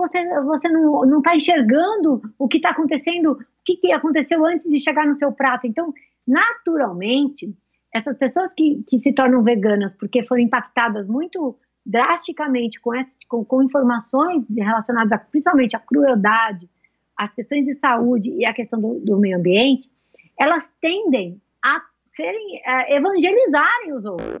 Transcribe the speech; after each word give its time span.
você, 0.00 0.40
você 0.42 0.68
não 0.68 1.18
está 1.18 1.36
enxergando 1.36 2.22
o 2.38 2.48
que 2.48 2.56
está 2.56 2.70
acontecendo, 2.70 3.32
o 3.32 3.38
que, 3.64 3.76
que 3.76 3.92
aconteceu 3.92 4.44
antes 4.44 4.68
de 4.68 4.80
chegar 4.80 5.06
no 5.06 5.14
seu 5.14 5.30
prato. 5.32 5.66
Então, 5.66 5.92
naturalmente, 6.26 7.54
essas 7.94 8.16
pessoas 8.16 8.52
que, 8.54 8.82
que 8.88 8.98
se 8.98 9.12
tornam 9.12 9.42
veganas 9.42 9.94
porque 9.94 10.24
foram 10.26 10.42
impactadas 10.42 11.06
muito 11.06 11.56
drasticamente 11.84 12.80
com, 12.80 12.94
essa, 12.94 13.16
com, 13.28 13.44
com 13.44 13.62
informações 13.62 14.44
relacionadas 14.48 15.12
a, 15.12 15.18
principalmente 15.18 15.76
à 15.76 15.78
crueldade, 15.78 16.68
às 17.16 17.32
questões 17.34 17.66
de 17.66 17.74
saúde 17.74 18.30
e 18.30 18.44
à 18.44 18.52
questão 18.52 18.80
do, 18.80 19.00
do 19.00 19.18
meio 19.18 19.38
ambiente, 19.38 19.90
elas 20.38 20.72
tendem 20.80 21.40
a 21.62 21.82
serem, 22.10 22.62
a 22.66 22.94
evangelizarem 22.94 23.92
os 23.92 24.04
outros. 24.04 24.40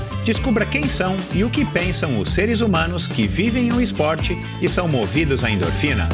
Descubra 0.23 0.67
quem 0.67 0.87
são 0.87 1.17
e 1.33 1.43
o 1.43 1.49
que 1.49 1.65
pensam 1.65 2.19
os 2.19 2.31
seres 2.31 2.61
humanos 2.61 3.07
que 3.07 3.25
vivem 3.25 3.73
o 3.73 3.81
esporte 3.81 4.37
e 4.61 4.69
são 4.69 4.87
movidos 4.87 5.43
à 5.43 5.49
endorfina. 5.49 6.07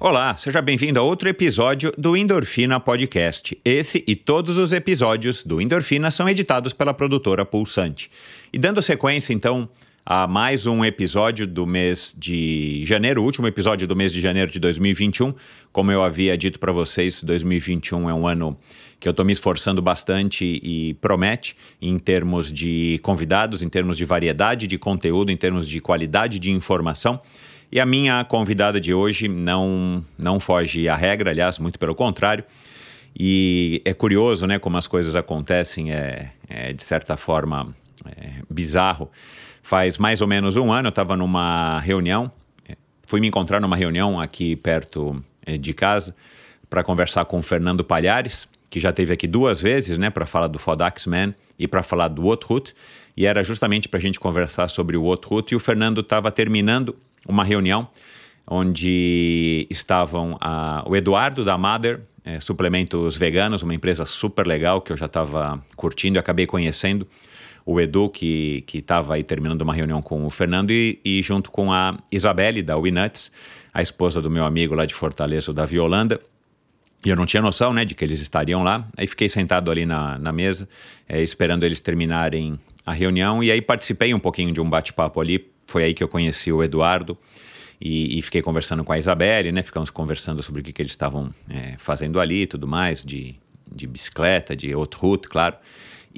Olá, 0.00 0.34
seja 0.36 0.62
bem-vindo 0.62 0.98
a 0.98 1.02
outro 1.02 1.28
episódio 1.28 1.92
do 1.98 2.16
Endorfina 2.16 2.80
Podcast. 2.80 3.58
Esse 3.62 4.02
e 4.06 4.16
todos 4.16 4.56
os 4.56 4.72
episódios 4.72 5.42
do 5.42 5.60
Endorfina 5.60 6.10
são 6.10 6.26
editados 6.26 6.72
pela 6.72 6.94
produtora 6.94 7.44
Pulsante. 7.44 8.10
E 8.50 8.58
dando 8.58 8.80
sequência, 8.80 9.34
então, 9.34 9.68
a 10.08 10.24
mais 10.28 10.68
um 10.68 10.84
episódio 10.84 11.44
do 11.48 11.66
mês 11.66 12.14
de 12.16 12.86
janeiro, 12.86 13.24
último 13.24 13.48
episódio 13.48 13.88
do 13.88 13.96
mês 13.96 14.12
de 14.12 14.20
janeiro 14.20 14.48
de 14.48 14.60
2021. 14.60 15.34
Como 15.72 15.90
eu 15.90 16.00
havia 16.00 16.38
dito 16.38 16.60
para 16.60 16.70
vocês, 16.70 17.24
2021 17.24 18.08
é 18.08 18.14
um 18.14 18.24
ano 18.24 18.56
que 19.00 19.08
eu 19.08 19.10
estou 19.10 19.26
me 19.26 19.32
esforçando 19.32 19.82
bastante 19.82 20.60
e 20.62 20.94
promete 21.00 21.56
em 21.82 21.98
termos 21.98 22.52
de 22.52 23.00
convidados, 23.02 23.62
em 23.62 23.68
termos 23.68 23.96
de 23.96 24.04
variedade 24.04 24.68
de 24.68 24.78
conteúdo, 24.78 25.32
em 25.32 25.36
termos 25.36 25.68
de 25.68 25.80
qualidade 25.80 26.38
de 26.38 26.52
informação. 26.52 27.20
E 27.72 27.80
a 27.80 27.84
minha 27.84 28.22
convidada 28.22 28.80
de 28.80 28.94
hoje 28.94 29.26
não, 29.26 30.04
não 30.16 30.38
foge 30.38 30.88
à 30.88 30.94
regra, 30.94 31.32
aliás, 31.32 31.58
muito 31.58 31.80
pelo 31.80 31.96
contrário. 31.96 32.44
E 33.18 33.82
é 33.84 33.92
curioso, 33.92 34.46
né, 34.46 34.56
como 34.60 34.76
as 34.76 34.86
coisas 34.86 35.16
acontecem, 35.16 35.92
é, 35.92 36.30
é 36.48 36.72
de 36.72 36.84
certa 36.84 37.16
forma 37.16 37.74
é, 38.04 38.42
bizarro. 38.48 39.10
Faz 39.66 39.98
mais 39.98 40.20
ou 40.20 40.28
menos 40.28 40.56
um 40.56 40.70
ano 40.70 40.86
eu 40.86 40.90
estava 40.90 41.16
numa 41.16 41.80
reunião, 41.80 42.30
fui 43.04 43.20
me 43.20 43.26
encontrar 43.26 43.60
numa 43.60 43.74
reunião 43.74 44.20
aqui 44.20 44.54
perto 44.54 45.20
eh, 45.44 45.58
de 45.58 45.74
casa 45.74 46.14
para 46.70 46.84
conversar 46.84 47.24
com 47.24 47.40
o 47.40 47.42
Fernando 47.42 47.82
Palhares, 47.82 48.48
que 48.70 48.78
já 48.78 48.92
teve 48.92 49.12
aqui 49.12 49.26
duas 49.26 49.60
vezes, 49.60 49.98
né, 49.98 50.08
para 50.08 50.24
falar 50.24 50.46
do 50.46 50.56
Fodax 50.56 51.08
Man 51.08 51.34
e 51.58 51.66
para 51.66 51.82
falar 51.82 52.06
do 52.06 52.24
Outroot, 52.28 52.76
e 53.16 53.26
era 53.26 53.42
justamente 53.42 53.88
para 53.88 53.98
a 53.98 54.00
gente 54.00 54.20
conversar 54.20 54.68
sobre 54.68 54.96
o 54.96 55.02
Outroot, 55.02 55.52
e 55.52 55.56
o 55.56 55.58
Fernando 55.58 56.00
estava 56.00 56.30
terminando 56.30 56.94
uma 57.26 57.42
reunião 57.42 57.88
onde 58.46 59.66
estavam 59.68 60.38
a, 60.40 60.84
o 60.86 60.94
Eduardo 60.94 61.44
da 61.44 61.58
Mother, 61.58 62.02
é, 62.24 62.38
Suplementos 62.38 63.16
Veganos, 63.16 63.64
uma 63.64 63.74
empresa 63.74 64.04
super 64.04 64.46
legal 64.46 64.80
que 64.80 64.92
eu 64.92 64.96
já 64.96 65.06
estava 65.06 65.60
curtindo 65.74 66.18
e 66.18 66.20
acabei 66.20 66.46
conhecendo, 66.46 67.04
o 67.66 67.80
Edu, 67.80 68.08
que 68.08 68.64
estava 68.72 69.14
aí 69.14 69.24
terminando 69.24 69.62
uma 69.62 69.74
reunião 69.74 70.00
com 70.00 70.24
o 70.24 70.30
Fernando, 70.30 70.70
e, 70.70 71.00
e 71.04 71.20
junto 71.20 71.50
com 71.50 71.72
a 71.72 71.98
Isabelle, 72.12 72.62
da 72.62 72.76
Winuts, 72.76 73.32
a 73.74 73.82
esposa 73.82 74.22
do 74.22 74.30
meu 74.30 74.44
amigo 74.44 74.72
lá 74.72 74.86
de 74.86 74.94
Fortaleza, 74.94 75.50
o 75.50 75.54
Davi 75.54 75.80
Holanda. 75.80 76.20
E 77.04 77.08
eu 77.08 77.16
não 77.16 77.26
tinha 77.26 77.42
noção, 77.42 77.74
né, 77.74 77.84
de 77.84 77.96
que 77.96 78.04
eles 78.04 78.20
estariam 78.20 78.62
lá. 78.62 78.86
Aí 78.96 79.08
fiquei 79.08 79.28
sentado 79.28 79.70
ali 79.70 79.84
na, 79.84 80.16
na 80.16 80.30
mesa, 80.30 80.68
é, 81.08 81.20
esperando 81.20 81.64
eles 81.64 81.80
terminarem 81.80 82.58
a 82.86 82.92
reunião, 82.92 83.42
e 83.42 83.50
aí 83.50 83.60
participei 83.60 84.14
um 84.14 84.20
pouquinho 84.20 84.52
de 84.52 84.60
um 84.60 84.70
bate-papo 84.70 85.20
ali. 85.20 85.50
Foi 85.66 85.82
aí 85.82 85.92
que 85.92 86.04
eu 86.04 86.08
conheci 86.08 86.52
o 86.52 86.62
Eduardo. 86.62 87.18
E, 87.80 88.18
e, 88.18 88.22
fiquei 88.22 88.40
conversando 88.40 88.82
com 88.84 88.92
a 88.92 88.98
Isabelle, 88.98 89.52
né? 89.52 89.60
Ficamos 89.62 89.90
conversando 89.90 90.42
sobre 90.42 90.62
o 90.62 90.64
que, 90.64 90.72
que 90.72 90.80
eles 90.80 90.92
estavam 90.92 91.30
é, 91.50 91.74
fazendo 91.76 92.18
ali 92.18 92.42
e 92.42 92.46
tudo 92.46 92.66
mais, 92.66 93.04
de, 93.04 93.34
de 93.70 93.86
bicicleta, 93.86 94.56
de 94.56 94.74
outro 94.74 94.98
route, 95.00 95.28
claro 95.28 95.56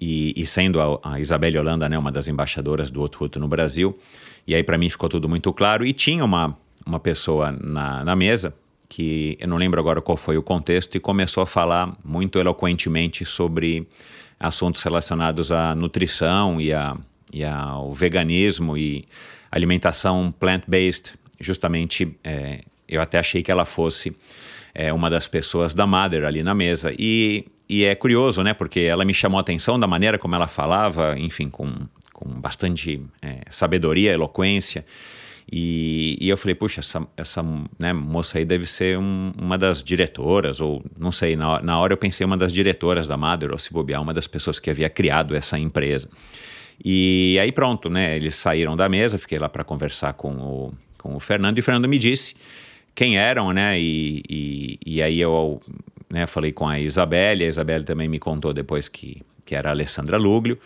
e, 0.01 0.33
e 0.37 0.47
sendo 0.47 0.81
a, 0.81 1.01
a 1.03 1.21
Isabelle 1.21 1.59
Holanda 1.59 1.89
né, 1.89 1.99
uma 1.99 2.13
das 2.13 2.29
embaixadoras 2.29 2.91
do 2.91 3.01
Outro 3.01 3.29
no 3.41 3.49
Brasil. 3.49 3.99
E 4.47 4.55
aí 4.55 4.63
para 4.63 4.79
mim 4.79 4.89
ficou 4.89 5.09
tudo 5.09 5.29
muito 5.29 5.53
claro. 5.53 5.85
E 5.85 5.93
tinha 5.93 6.25
uma, 6.25 6.57
uma 6.87 7.01
pessoa 7.01 7.53
na, 7.53 8.05
na 8.05 8.15
mesa 8.15 8.55
que 8.89 9.37
eu 9.39 9.47
não 9.47 9.57
lembro 9.57 9.79
agora 9.79 10.01
qual 10.01 10.17
foi 10.17 10.39
o 10.39 10.43
contexto 10.43 10.95
e 10.97 11.01
começou 11.01 11.43
a 11.43 11.47
falar 11.47 11.95
muito 12.03 12.39
eloquentemente 12.39 13.25
sobre 13.25 13.87
assuntos 14.41 14.83
relacionados 14.83 15.53
à 15.53 15.75
nutrição 15.75 16.61
e, 16.61 16.73
a, 16.73 16.97
e 17.33 17.45
ao 17.45 17.93
veganismo 17.93 18.79
e 18.79 19.05
alimentação 19.51 20.33
plant-based. 20.39 21.15
Justamente, 21.41 22.17
é, 22.25 22.63
eu 22.89 23.03
até 23.03 23.19
achei 23.19 23.43
que 23.43 23.51
ela 23.51 23.65
fosse 23.65 24.17
é, 24.75 24.93
uma 24.93 25.11
das 25.11 25.29
pessoas 25.29 25.75
da 25.75 25.87
Mother 25.87 26.25
ali 26.25 26.43
na 26.43 26.55
mesa. 26.55 26.93
E 26.99 27.47
e 27.69 27.85
é 27.85 27.95
curioso, 27.95 28.43
né? 28.43 28.55
Porque 28.55 28.81
ela 28.81 29.05
me 29.05 29.13
chamou 29.13 29.39
a 29.39 29.41
atenção 29.43 29.79
da 29.79 29.87
maneira 29.87 30.19
como 30.19 30.35
ela 30.35 30.49
falava, 30.49 31.19
enfim, 31.19 31.51
com, 31.51 31.71
com 32.13 32.29
bastante 32.41 33.03
é, 33.21 33.41
sabedoria, 33.51 34.13
eloquência. 34.13 34.85
E, 35.51 36.17
e, 36.21 36.29
eu 36.29 36.37
falei, 36.37 36.55
puxa, 36.55 36.81
essa, 36.81 37.07
essa 37.17 37.43
né, 37.79 37.93
moça 37.93 38.39
aí 38.39 38.45
deve 38.45 38.67
ser 38.67 38.99
um, 38.99 39.33
uma 39.39 39.57
das 39.57 39.83
diretoras, 39.83 40.61
ou 40.61 40.85
não 40.99 41.11
sei, 41.11 41.37
na, 41.37 41.63
na 41.63 41.79
hora 41.79 41.95
eu 41.95 41.97
pensei 41.97 42.25
uma 42.25 42.37
das 42.37 42.53
diretoras 42.53 43.09
da 43.09 43.17
Mother, 43.17 43.51
ou 43.53 43.59
se 43.59 43.73
bobear, 43.73 44.03
uma 44.03 44.13
das 44.13 44.27
pessoas 44.27 44.59
que 44.59 44.69
havia 44.69 44.91
criado 44.91 45.35
essa 45.35 45.59
empresa. 45.59 46.09
E 46.85 47.39
aí 47.41 47.51
pronto, 47.51 47.89
né? 47.89 48.17
Eles 48.17 48.35
saíram 48.35 48.77
da 48.77 48.89
mesa, 48.89 49.19
fiquei 49.19 49.39
lá 49.39 49.49
para 49.49 49.65
conversar 49.65 50.13
com 50.13 50.33
o, 50.37 50.75
com 50.99 51.17
o 51.17 51.21
Fernando, 51.21 51.57
e 51.57 51.61
o 51.61 51.65
Fernando 51.65 51.89
me 51.89 51.99
disse 51.99 52.35
quem 52.95 53.17
eram, 53.17 53.53
né? 53.53 53.79
E, 53.81 54.23
e, 54.29 54.79
e 54.85 55.03
aí 55.03 55.21
eu 55.21 55.61
né, 56.11 56.27
falei 56.27 56.53
com 56.53 56.67
a 56.67 56.79
Isabelle, 56.79 57.45
a 57.45 57.49
Isabelle 57.49 57.85
também 57.85 58.09
me 58.09 58.19
contou 58.19 58.53
depois 58.53 58.89
que, 58.89 59.23
que 59.45 59.55
era 59.55 59.69
a 59.69 59.73
Alessandra 59.73 60.17
Luglio, 60.17 60.59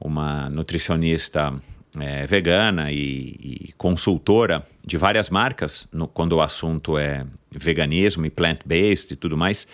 uma 0.00 0.48
nutricionista 0.50 1.54
é, 1.98 2.26
vegana 2.26 2.90
e, 2.90 3.68
e, 3.68 3.74
consultora 3.76 4.66
de 4.84 4.96
várias 4.96 5.30
marcas 5.30 5.88
no, 5.92 6.06
quando 6.06 6.32
o 6.34 6.40
assunto 6.40 6.98
é 6.98 7.24
veganismo 7.50 8.26
e 8.26 8.30
plant-based 8.30 9.12
e 9.12 9.16
tudo 9.16 9.36
mais, 9.36 9.66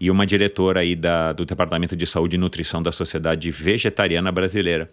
e 0.00 0.10
uma 0.10 0.26
diretora 0.26 0.80
aí 0.80 0.96
da, 0.96 1.32
do 1.32 1.44
Departamento 1.44 1.96
de 1.96 2.06
Saúde 2.06 2.36
e 2.36 2.38
Nutrição 2.38 2.82
da 2.82 2.92
Sociedade 2.92 3.50
Vegetariana 3.50 4.32
Brasileira. 4.32 4.90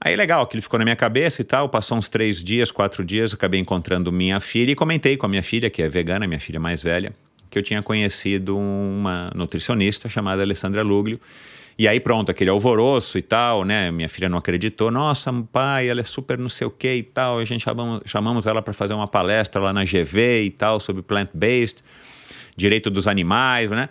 Aí 0.00 0.14
legal, 0.14 0.42
aquilo 0.42 0.62
ficou 0.62 0.78
na 0.78 0.84
minha 0.84 0.96
cabeça 0.96 1.40
e 1.40 1.44
tal. 1.44 1.68
Passou 1.68 1.96
uns 1.96 2.08
três 2.08 2.44
dias, 2.44 2.70
quatro 2.70 3.04
dias, 3.04 3.32
acabei 3.32 3.58
encontrando 3.58 4.12
minha 4.12 4.38
filha 4.40 4.70
e 4.70 4.74
comentei 4.74 5.16
com 5.16 5.26
a 5.26 5.28
minha 5.28 5.42
filha, 5.42 5.70
que 5.70 5.82
é 5.82 5.88
vegana, 5.88 6.26
minha 6.26 6.38
filha 6.38 6.60
mais 6.60 6.82
velha, 6.82 7.12
que 7.56 7.60
eu 7.60 7.62
tinha 7.62 7.82
conhecido 7.82 8.58
uma 8.58 9.30
nutricionista 9.34 10.10
chamada 10.10 10.42
Alessandra 10.42 10.82
Luglio. 10.82 11.18
E 11.78 11.88
aí 11.88 11.98
pronto, 11.98 12.30
aquele 12.30 12.50
alvoroço 12.50 13.16
e 13.16 13.22
tal, 13.22 13.64
né? 13.64 13.90
Minha 13.90 14.10
filha 14.10 14.28
não 14.28 14.36
acreditou. 14.36 14.90
Nossa, 14.90 15.32
pai, 15.50 15.88
ela 15.88 16.02
é 16.02 16.04
super 16.04 16.38
não 16.38 16.50
sei 16.50 16.66
o 16.66 16.70
que 16.70 16.96
e 16.96 17.02
tal. 17.02 17.38
A 17.38 17.44
gente 17.46 17.64
chamamos, 17.64 18.02
chamamos 18.04 18.46
ela 18.46 18.60
para 18.60 18.74
fazer 18.74 18.92
uma 18.92 19.06
palestra 19.06 19.60
lá 19.60 19.72
na 19.72 19.84
GV 19.84 20.42
e 20.42 20.50
tal 20.50 20.78
sobre 20.78 21.00
plant-based, 21.00 21.82
direito 22.54 22.90
dos 22.90 23.08
animais, 23.08 23.70
né? 23.70 23.88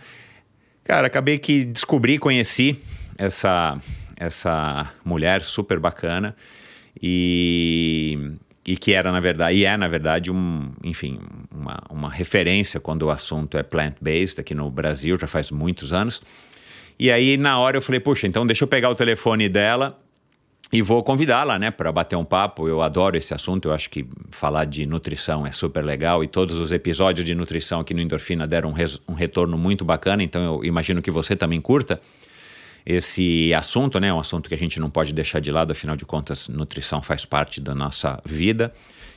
Cara, 0.84 1.07
acabei 1.07 1.39
que 1.39 1.66
descobri, 1.66 2.19
conheci 2.19 2.78
essa 3.18 3.80
essa 4.16 4.89
mulher 5.04 5.42
super 5.44 5.80
bacana 5.80 6.36
e 7.01 8.31
e 8.65 8.75
que 8.75 8.94
era 8.94 9.12
na 9.12 9.19
verdade 9.19 9.57
e 9.57 9.65
é 9.65 9.77
na 9.77 9.88
verdade 9.88 10.31
um 10.31 10.71
enfim 10.83 11.19
uma, 11.53 11.81
uma 11.89 12.09
referência 12.09 12.79
quando 12.79 13.03
o 13.03 13.09
assunto 13.09 13.57
é 13.57 13.63
plant-based 13.63 14.41
aqui 14.41 14.56
no 14.56 14.69
Brasil 14.71 15.17
já 15.19 15.27
faz 15.27 15.51
muitos 15.51 15.94
anos 15.94 16.21
e 16.97 17.12
aí 17.12 17.38
na 17.38 17.59
hora 17.59 17.77
eu 17.77 17.81
falei 17.81 18.00
puxa 18.00 18.27
então 18.27 18.45
deixa 18.45 18.63
eu 18.63 18.67
pegar 18.67 18.89
o 18.89 18.95
telefone 18.95 19.47
dela 19.47 20.00
e 20.73 20.81
vou 20.81 21.03
convidá-la, 21.03 21.59
né, 21.59 21.69
para 21.71 21.91
bater 21.91 22.15
um 22.15 22.25
papo. 22.25 22.67
Eu 22.67 22.81
adoro 22.81 23.15
esse 23.15 23.33
assunto. 23.33 23.69
Eu 23.69 23.73
acho 23.73 23.89
que 23.89 24.06
falar 24.31 24.65
de 24.65 24.85
nutrição 24.85 25.45
é 25.45 25.51
super 25.51 25.83
legal 25.83 26.23
e 26.23 26.27
todos 26.27 26.59
os 26.59 26.71
episódios 26.71 27.23
de 27.23 27.35
nutrição 27.35 27.79
aqui 27.79 27.94
no 27.94 28.01
Endorfina 28.01 28.47
deram 28.47 28.71
um, 28.71 29.12
um 29.12 29.13
retorno 29.13 29.57
muito 29.57 29.85
bacana. 29.85 30.23
Então 30.23 30.44
eu 30.44 30.65
imagino 30.65 31.01
que 31.01 31.12
você 31.12 31.35
também 31.35 31.62
curta 31.62 32.01
esse 32.86 33.54
assunto, 33.54 34.00
né? 34.00 34.14
Um 34.14 34.20
assunto 34.20 34.48
que 34.48 34.56
a 34.56 34.58
gente 34.58 34.80
não 34.80 34.90
pode 34.90 35.14
deixar 35.14 35.40
de 35.40 35.52
lado. 35.52 35.72
Afinal 35.72 35.96
de 35.96 36.06
contas, 36.06 36.48
nutrição 36.48 37.02
faz 37.02 37.26
parte 37.26 37.60
da 37.60 37.74
nossa 37.74 38.22
vida. 38.24 38.72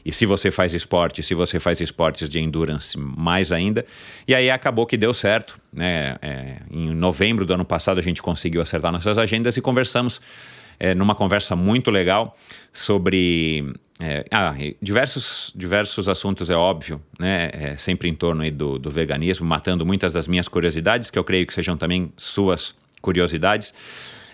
E 0.04 0.12
se 0.12 0.24
você 0.24 0.50
faz 0.50 0.72
esporte, 0.72 1.22
se 1.22 1.34
você 1.34 1.60
faz 1.60 1.80
esportes 1.80 2.30
de 2.30 2.38
endurance, 2.38 2.96
mais 2.98 3.52
ainda. 3.52 3.84
E 4.26 4.34
aí 4.34 4.50
acabou 4.50 4.86
que 4.86 4.96
deu 4.96 5.12
certo, 5.12 5.58
né? 5.70 6.16
É, 6.22 6.56
em 6.70 6.94
novembro 6.94 7.44
do 7.44 7.52
ano 7.52 7.64
passado 7.64 7.98
a 7.98 8.02
gente 8.02 8.22
conseguiu 8.22 8.62
acertar 8.62 8.90
nossas 8.90 9.18
agendas 9.18 9.56
e 9.58 9.60
conversamos 9.60 10.20
é, 10.80 10.94
numa 10.94 11.14
conversa 11.14 11.54
muito 11.54 11.90
legal 11.90 12.34
sobre 12.72 13.70
é, 14.00 14.24
ah, 14.30 14.54
diversos, 14.80 15.52
diversos 15.54 16.08
assuntos, 16.08 16.48
é 16.48 16.56
óbvio, 16.56 17.02
né? 17.18 17.50
É, 17.52 17.76
sempre 17.76 18.08
em 18.08 18.14
torno 18.14 18.48
do, 18.50 18.78
do 18.78 18.90
veganismo, 18.90 19.44
matando 19.44 19.84
muitas 19.84 20.12
das 20.12 20.26
minhas 20.26 20.48
curiosidades, 20.48 21.10
que 21.10 21.18
eu 21.18 21.24
creio 21.24 21.46
que 21.46 21.52
sejam 21.52 21.76
também 21.76 22.12
suas 22.16 22.74
curiosidades. 23.00 23.72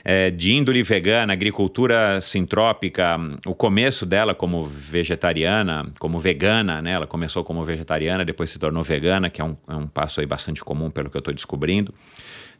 É, 0.07 0.31
de 0.31 0.53
índole 0.53 0.83
vegana, 0.83 1.33
agricultura 1.33 2.21
sintrópica, 2.21 3.19
o 3.47 3.55
começo 3.55 4.05
dela 4.05 4.35
como 4.35 4.63
vegetariana, 4.63 5.91
como 5.99 6.19
vegana, 6.19 6.83
né? 6.83 6.93
Ela 6.93 7.07
começou 7.07 7.43
como 7.43 7.65
vegetariana, 7.65 8.23
depois 8.23 8.51
se 8.51 8.59
tornou 8.59 8.83
vegana, 8.83 9.31
que 9.31 9.41
é 9.41 9.45
um, 9.45 9.57
é 9.67 9.75
um 9.75 9.87
passo 9.87 10.21
aí 10.21 10.27
bastante 10.27 10.63
comum 10.63 10.91
pelo 10.91 11.09
que 11.09 11.17
eu 11.17 11.21
estou 11.21 11.33
descobrindo 11.33 11.95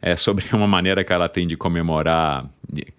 é, 0.01 0.15
sobre 0.15 0.45
uma 0.53 0.67
maneira 0.67 1.03
que 1.03 1.11
ela 1.11 1.27
tem 1.27 1.47
de 1.47 1.57
comemorar, 1.57 2.45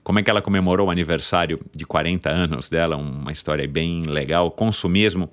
como 0.02 0.18
é 0.18 0.22
que 0.22 0.30
ela 0.30 0.42
comemorou 0.42 0.88
o 0.88 0.90
aniversário 0.90 1.60
de 1.74 1.86
40 1.86 2.28
anos 2.28 2.68
dela, 2.68 2.96
uma 2.96 3.32
história 3.32 3.66
bem 3.66 4.02
legal, 4.02 4.50
consumismo. 4.50 5.30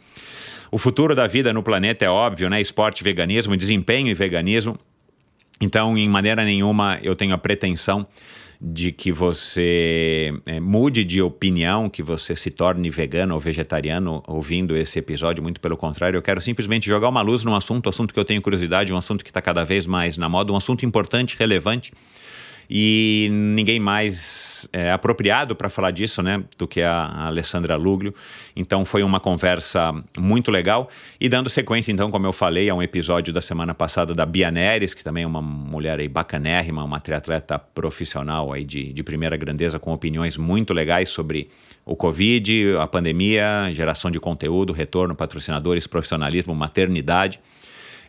O 0.72 0.78
futuro 0.78 1.16
da 1.16 1.28
vida 1.28 1.54
no 1.54 1.62
planeta 1.62 2.06
é 2.06 2.10
óbvio, 2.10 2.50
né? 2.50 2.60
Esporte, 2.60 3.04
veganismo, 3.04 3.56
desempenho 3.56 4.08
e 4.08 4.14
veganismo. 4.14 4.78
Então, 5.64 5.98
em 5.98 6.10
maneira 6.10 6.44
nenhuma 6.44 7.00
eu 7.02 7.16
tenho 7.16 7.34
a 7.34 7.38
pretensão 7.38 8.06
de 8.62 8.92
que 8.92 9.12
você 9.12 10.34
é, 10.46 10.60
mude 10.60 11.04
de 11.06 11.22
opinião, 11.22 11.90
que 11.90 12.04
você 12.04 12.36
se 12.36 12.52
torne 12.52 12.90
vegano 12.90 13.34
ou 13.34 13.40
vegetariano 13.40 14.22
ouvindo 14.28 14.76
esse 14.76 15.00
episódio. 15.00 15.42
Muito 15.42 15.62
pelo 15.62 15.78
contrário, 15.78 16.18
eu 16.18 16.22
quero 16.22 16.42
simplesmente 16.42 16.86
jogar 16.86 17.08
uma 17.08 17.22
luz 17.22 17.46
num 17.46 17.56
assunto, 17.56 17.90
assunto 17.90 18.14
que 18.14 18.20
eu 18.20 18.26
tenho 18.26 18.42
curiosidade, 18.42 18.94
um 18.94 18.98
assunto 18.98 19.24
que 19.24 19.30
está 19.30 19.42
cada 19.42 19.64
vez 19.64 19.88
mais 19.88 20.18
na 20.18 20.28
moda, 20.28 20.52
um 20.52 20.58
assunto 20.58 20.86
importante, 20.86 21.38
relevante 21.40 21.94
e 22.70 23.30
ninguém 23.32 23.80
mais 23.80 24.68
é, 24.72 24.92
apropriado 24.92 25.56
para 25.56 25.70
falar 25.70 25.92
disso, 25.92 26.22
né, 26.22 26.44
do 26.58 26.68
que 26.68 26.82
a 26.82 27.28
Alessandra 27.28 27.76
Luglio. 27.76 28.14
Então 28.56 28.86
foi 28.86 29.04
uma 29.04 29.20
conversa 29.20 29.94
muito 30.18 30.52
legal 30.52 30.90
e 31.20 31.28
dando 31.28 31.50
sequência, 31.50 31.92
então, 31.92 32.12
como 32.12 32.26
eu 32.26 32.34
falei, 32.34 32.70
a 32.70 32.76
um 32.76 32.82
episódio 32.82 33.34
da 33.34 33.42
semana 33.42 33.74
passada 33.74 34.14
da 34.14 34.26
Bia 34.26 34.52
Neres, 34.52 34.94
que 34.94 35.04
também 35.04 35.24
é 35.24 35.28
uma 35.28 35.42
mulher 35.42 36.00
aí 36.00 36.08
bacanérrima, 36.08 36.84
uma 36.84 37.00
triatleta 37.00 37.58
profissional 37.58 38.54
aí 38.54 38.64
de, 38.64 38.94
de 38.94 39.04
primeira 39.04 39.36
grandeza 39.36 39.80
com 39.80 39.92
opiniões 39.94 40.38
muito 40.38 40.74
legais 40.74 41.10
sobre 41.10 41.50
o 41.86 41.96
Covid, 41.96 42.78
a 42.80 42.88
pandemia, 42.88 43.70
geração 43.74 44.10
de 44.10 44.20
conteúdo, 44.20 44.72
retorno, 44.72 45.16
patrocinadores, 45.16 45.88
profissionalismo, 45.88 46.56
maternidade. 46.56 47.40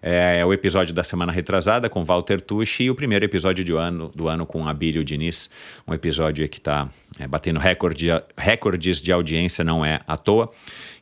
É, 0.06 0.40
é, 0.40 0.44
o 0.44 0.52
episódio 0.52 0.92
da 0.92 1.02
semana 1.02 1.32
retrasada 1.32 1.88
com 1.88 2.04
Walter 2.04 2.38
Tucci 2.38 2.84
e 2.84 2.90
o 2.90 2.94
primeiro 2.94 3.24
episódio 3.24 3.64
do 3.64 3.78
ano, 3.78 4.12
do 4.14 4.28
ano 4.28 4.44
com 4.44 4.68
Abílio 4.68 5.02
Diniz, 5.02 5.48
um 5.88 5.94
episódio 5.94 6.46
que 6.46 6.58
está 6.58 6.90
é, 7.18 7.26
batendo 7.26 7.58
recorde, 7.58 8.08
recordes 8.36 9.00
de 9.00 9.10
audiência, 9.10 9.64
não 9.64 9.82
é 9.82 10.00
à 10.06 10.14
toa. 10.18 10.50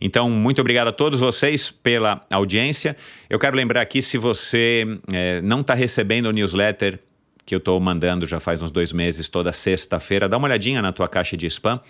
Então, 0.00 0.30
muito 0.30 0.60
obrigado 0.60 0.86
a 0.86 0.92
todos 0.92 1.18
vocês 1.18 1.68
pela 1.68 2.24
audiência. 2.30 2.96
Eu 3.28 3.40
quero 3.40 3.56
lembrar 3.56 3.80
aqui, 3.80 4.00
se 4.00 4.16
você 4.18 4.86
é, 5.12 5.40
não 5.42 5.62
está 5.62 5.74
recebendo 5.74 6.26
o 6.26 6.30
newsletter 6.30 7.00
que 7.44 7.56
eu 7.56 7.58
estou 7.58 7.80
mandando 7.80 8.24
já 8.24 8.38
faz 8.38 8.62
uns 8.62 8.70
dois 8.70 8.92
meses, 8.92 9.28
toda 9.28 9.52
sexta-feira, 9.52 10.28
dá 10.28 10.36
uma 10.36 10.46
olhadinha 10.46 10.80
na 10.80 10.92
tua 10.92 11.08
caixa 11.08 11.36
de 11.36 11.46
spam. 11.48 11.80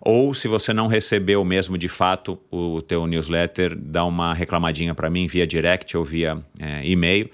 Ou 0.00 0.32
se 0.34 0.48
você 0.48 0.72
não 0.72 0.86
recebeu 0.86 1.44
mesmo 1.44 1.76
de 1.76 1.88
fato 1.88 2.38
o 2.50 2.80
teu 2.82 3.06
newsletter, 3.06 3.76
dá 3.76 4.04
uma 4.04 4.32
reclamadinha 4.32 4.94
para 4.94 5.10
mim 5.10 5.26
via 5.26 5.46
direct 5.46 5.96
ou 5.96 6.04
via 6.04 6.38
é, 6.58 6.86
e-mail 6.86 7.30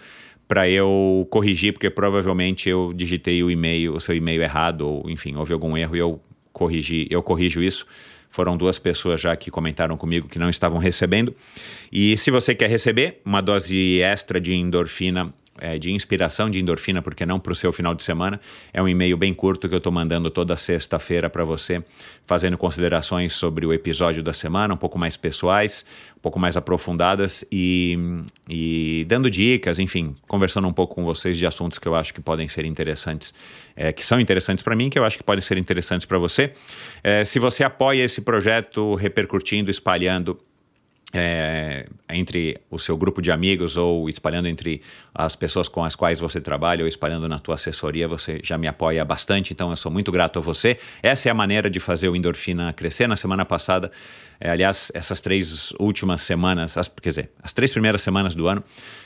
para 0.47 0.69
eu 0.69 1.27
corrigir, 1.31 1.73
porque 1.73 1.89
provavelmente 1.89 2.69
eu 2.69 2.93
digitei 2.95 3.43
o 3.43 3.51
e-mail, 3.51 3.95
o 3.95 4.01
seu 4.01 4.15
e-mail 4.15 4.43
errado, 4.43 4.83
ou 4.83 5.11
enfim, 5.11 5.35
houve 5.35 5.53
algum 5.53 5.77
erro 5.77 5.97
e 5.97 5.99
eu 5.99 6.21
corrigi, 6.53 7.07
eu 7.11 7.23
corrijo 7.23 7.63
isso. 7.63 7.87
Foram 8.29 8.57
duas 8.57 8.79
pessoas 8.79 9.21
já 9.21 9.37
que 9.37 9.51
comentaram 9.51 9.97
comigo 9.97 10.29
que 10.29 10.39
não 10.39 10.51
estavam 10.51 10.79
recebendo. 10.79 11.35
E 11.91 12.17
se 12.17 12.31
você 12.31 12.55
quer 12.55 12.69
receber 12.69 13.21
uma 13.25 13.41
dose 13.41 14.01
extra 14.01 14.41
de 14.41 14.53
endorfina 14.53 15.33
é, 15.59 15.79
de 15.79 15.93
inspiração 15.93 16.51
de 16.51 16.59
endorfina, 16.59 17.01
porque 17.01 17.25
não 17.25 17.39
para 17.39 17.53
o 17.53 17.55
seu 17.55 17.73
final 17.73 17.95
de 17.95 18.03
semana. 18.03 18.41
É 18.73 18.83
um 18.83 18.89
e-mail 18.89 19.17
bem 19.17 19.33
curto 19.33 19.69
que 19.69 19.75
eu 19.75 19.79
estou 19.79 19.93
mandando 19.93 20.31
toda 20.31 20.57
sexta-feira 20.57 21.31
para 21.31 21.45
você, 21.45 21.83
fazendo 22.27 22.57
considerações 22.59 23.33
sobre 23.33 23.67
o 23.67 23.73
episódio 23.73 24.23
da 24.23 24.33
semana, 24.33 24.75
um 24.75 24.77
pouco 24.77 24.99
mais 24.99 25.17
pessoais, 25.17 25.85
um 26.17 26.21
pouco 26.21 26.39
mais 26.39 26.57
aprofundadas 26.57 27.45
e, 27.53 27.99
e 28.49 29.05
dando 29.09 29.31
dicas, 29.31 29.79
enfim, 29.79 30.17
conversando 30.27 30.67
um 30.67 30.73
pouco 30.73 30.95
com 30.95 31.05
vocês 31.05 31.39
de 31.39 31.47
assuntos 31.47 31.79
que 31.79 31.87
eu 31.87 31.95
acho 31.95 32.13
que 32.13 32.21
podem 32.21 32.49
ser 32.49 32.65
interessantes, 32.65 33.33
é, 33.77 33.93
que 33.93 34.05
são 34.05 34.21
interessantes 34.21 34.63
para 34.63 34.75
mim, 34.75 34.91
que 34.91 34.99
eu 34.99 35.05
acho 35.05 35.17
que 35.17 35.25
podem 35.25 35.43
ser 35.43 35.59
interessantes 35.59 36.07
para 36.07 36.19
você. 36.19 36.53
É, 37.03 37.25
se 37.25 37.39
você 37.39 37.63
apoia 37.63 38.03
esse 38.03 38.21
projeto 38.21 38.95
repercutindo, 38.95 39.71
espalhando 39.71 40.39
é, 41.15 41.87
entre 42.11 42.59
o 42.69 42.77
seu 42.77 42.97
grupo 42.97 43.23
de 43.23 43.31
amigos 43.31 43.77
ou 43.77 44.09
espalhando 44.09 44.49
entre 44.49 44.83
as 45.15 45.37
pessoas 45.37 45.69
com 45.69 45.85
as 45.85 45.95
quais 45.95 46.19
você 46.19 46.41
trabalha 46.41 46.83
ou 46.83 46.89
espalhando 46.89 47.29
na 47.29 47.39
tua 47.39 47.55
assessoria, 47.55 48.09
você 48.09 48.41
já 48.43 48.59
me 48.59 48.67
apoia 48.67 49.05
bastante, 49.05 49.53
então 49.53 49.71
eu 49.71 49.77
sou 49.77 49.93
muito 49.93 50.11
grato 50.11 50.41
a 50.41 50.43
você. 50.43 50.77
Essa 51.01 51.29
é 51.29 51.31
a 51.31 51.35
maneira 51.35 51.71
de 51.71 51.79
fazer 51.79 52.09
o 52.09 52.17
Endorfina 52.17 52.73
crescer. 52.73 53.07
Na 53.07 53.15
semana 53.15 53.45
passada, 53.45 53.93
é, 54.41 54.51
aliás, 54.51 54.91
essas 54.93 55.21
três 55.21 55.71
últimas 55.79 56.23
semanas, 56.23 56.77
as, 56.77 56.89
quer 56.89 57.11
dizer, 57.11 57.31
as 57.41 57.53
três 57.53 57.71
primeiras 57.71 58.03
semanas 58.03 58.35
do 58.35 58.49
ano, 58.49 58.65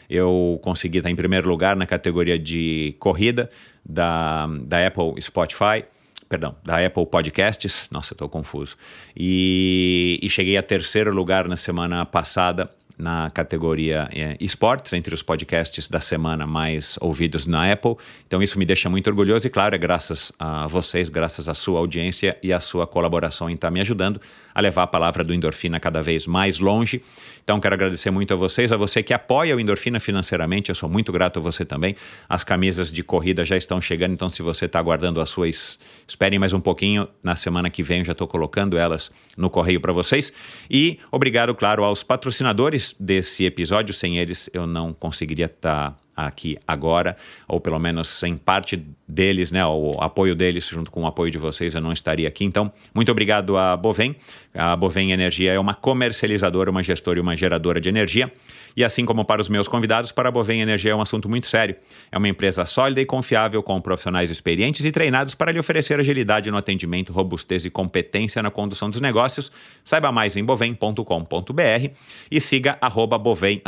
eu 0.08 0.58
consegui 0.62 0.98
estar 0.98 1.10
em 1.10 1.16
primeiro 1.16 1.46
lugar 1.46 1.76
na 1.76 1.84
categoria 1.84 2.38
de 2.38 2.96
corrida 2.98 3.50
da, 3.84 4.46
da 4.62 4.86
Apple 4.86 5.20
Spotify 5.20 5.84
perdão, 6.28 6.54
da 6.62 6.84
Apple 6.84 7.06
Podcasts, 7.06 7.88
nossa, 7.90 8.12
estou 8.12 8.28
confuso, 8.28 8.76
e, 9.16 10.20
e 10.22 10.28
cheguei 10.28 10.56
a 10.56 10.62
terceiro 10.62 11.14
lugar 11.14 11.48
na 11.48 11.56
semana 11.56 12.04
passada 12.04 12.70
na 12.98 13.30
categoria 13.30 14.08
é, 14.12 14.36
esportes, 14.40 14.92
entre 14.92 15.14
os 15.14 15.22
podcasts 15.22 15.88
da 15.88 16.00
semana 16.00 16.46
mais 16.46 16.98
ouvidos 17.00 17.46
na 17.46 17.72
Apple. 17.72 17.96
Então 18.26 18.42
isso 18.42 18.58
me 18.58 18.64
deixa 18.64 18.90
muito 18.90 19.08
orgulhoso 19.08 19.46
e, 19.46 19.50
claro, 19.50 19.74
é 19.74 19.78
graças 19.78 20.32
a 20.38 20.66
vocês, 20.66 21.08
graças 21.08 21.48
à 21.48 21.54
sua 21.54 21.78
audiência 21.78 22.36
e 22.42 22.52
à 22.52 22.58
sua 22.58 22.86
colaboração 22.86 23.48
em 23.48 23.54
estar 23.54 23.70
me 23.70 23.80
ajudando 23.80 24.20
a 24.58 24.60
levar 24.60 24.82
a 24.82 24.86
palavra 24.88 25.22
do 25.22 25.32
Endorfina 25.32 25.78
cada 25.78 26.02
vez 26.02 26.26
mais 26.26 26.58
longe. 26.58 27.00
Então 27.44 27.60
quero 27.60 27.74
agradecer 27.74 28.10
muito 28.10 28.34
a 28.34 28.36
vocês, 28.36 28.72
a 28.72 28.76
você 28.76 29.04
que 29.04 29.14
apoia 29.14 29.54
o 29.54 29.60
Endorfina 29.60 30.00
financeiramente, 30.00 30.68
eu 30.68 30.74
sou 30.74 30.88
muito 30.88 31.12
grato 31.12 31.38
a 31.38 31.42
você 31.42 31.64
também. 31.64 31.94
As 32.28 32.42
camisas 32.42 32.92
de 32.92 33.02
corrida 33.04 33.44
já 33.44 33.56
estão 33.56 33.80
chegando, 33.80 34.12
então 34.12 34.28
se 34.28 34.42
você 34.42 34.64
está 34.64 34.80
aguardando 34.80 35.20
as 35.20 35.30
suas, 35.30 35.78
esperem 36.06 36.38
mais 36.40 36.52
um 36.52 36.60
pouquinho, 36.60 37.08
na 37.22 37.36
semana 37.36 37.70
que 37.70 37.82
vem 37.82 38.00
eu 38.00 38.04
já 38.04 38.12
estou 38.12 38.26
colocando 38.26 38.76
elas 38.76 39.12
no 39.36 39.48
correio 39.48 39.80
para 39.80 39.92
vocês. 39.92 40.32
E 40.68 40.98
obrigado, 41.12 41.54
claro, 41.54 41.84
aos 41.84 42.02
patrocinadores 42.02 42.87
desse 42.98 43.44
episódio. 43.44 43.94
Sem 43.94 44.18
eles, 44.18 44.48
eu 44.52 44.66
não 44.66 44.92
conseguiria 44.92 45.46
estar 45.46 45.90
tá 45.90 45.96
aqui 46.26 46.58
agora, 46.66 47.16
ou 47.46 47.60
pelo 47.60 47.78
menos 47.78 48.08
sem 48.08 48.36
parte 48.36 48.84
deles, 49.06 49.52
né, 49.52 49.64
o 49.64 49.92
apoio 50.00 50.34
deles 50.34 50.66
junto 50.66 50.90
com 50.90 51.04
o 51.04 51.06
apoio 51.06 51.30
de 51.30 51.38
vocês, 51.38 51.74
eu 51.74 51.80
não 51.80 51.92
estaria 51.92 52.26
aqui. 52.26 52.44
Então, 52.44 52.72
muito 52.92 53.12
obrigado 53.12 53.56
a 53.56 53.76
Bovem. 53.76 54.16
A 54.52 54.74
Bovem 54.74 55.12
Energia 55.12 55.52
é 55.52 55.58
uma 55.58 55.74
comercializadora, 55.74 56.70
uma 56.70 56.82
gestora 56.82 57.20
e 57.20 57.22
uma 57.22 57.36
geradora 57.36 57.80
de 57.80 57.88
energia. 57.88 58.32
E 58.78 58.84
assim 58.84 59.04
como 59.04 59.24
para 59.24 59.40
os 59.40 59.48
meus 59.48 59.66
convidados, 59.66 60.12
para 60.12 60.28
a 60.28 60.30
Bovem 60.30 60.60
Energia 60.60 60.92
é 60.92 60.94
um 60.94 61.00
assunto 61.00 61.28
muito 61.28 61.48
sério. 61.48 61.74
É 62.12 62.16
uma 62.16 62.28
empresa 62.28 62.64
sólida 62.64 63.00
e 63.00 63.04
confiável, 63.04 63.60
com 63.60 63.80
profissionais 63.80 64.30
experientes 64.30 64.86
e 64.86 64.92
treinados 64.92 65.34
para 65.34 65.50
lhe 65.50 65.58
oferecer 65.58 65.98
agilidade 65.98 66.48
no 66.48 66.56
atendimento, 66.56 67.12
robustez 67.12 67.64
e 67.64 67.70
competência 67.70 68.40
na 68.40 68.52
condução 68.52 68.88
dos 68.88 69.00
negócios. 69.00 69.50
Saiba 69.82 70.12
mais 70.12 70.36
em 70.36 70.44
bovem.com.br 70.44 71.90
e 72.30 72.40
siga 72.40 72.78
arroba 72.80 73.18
Bovem 73.18 73.60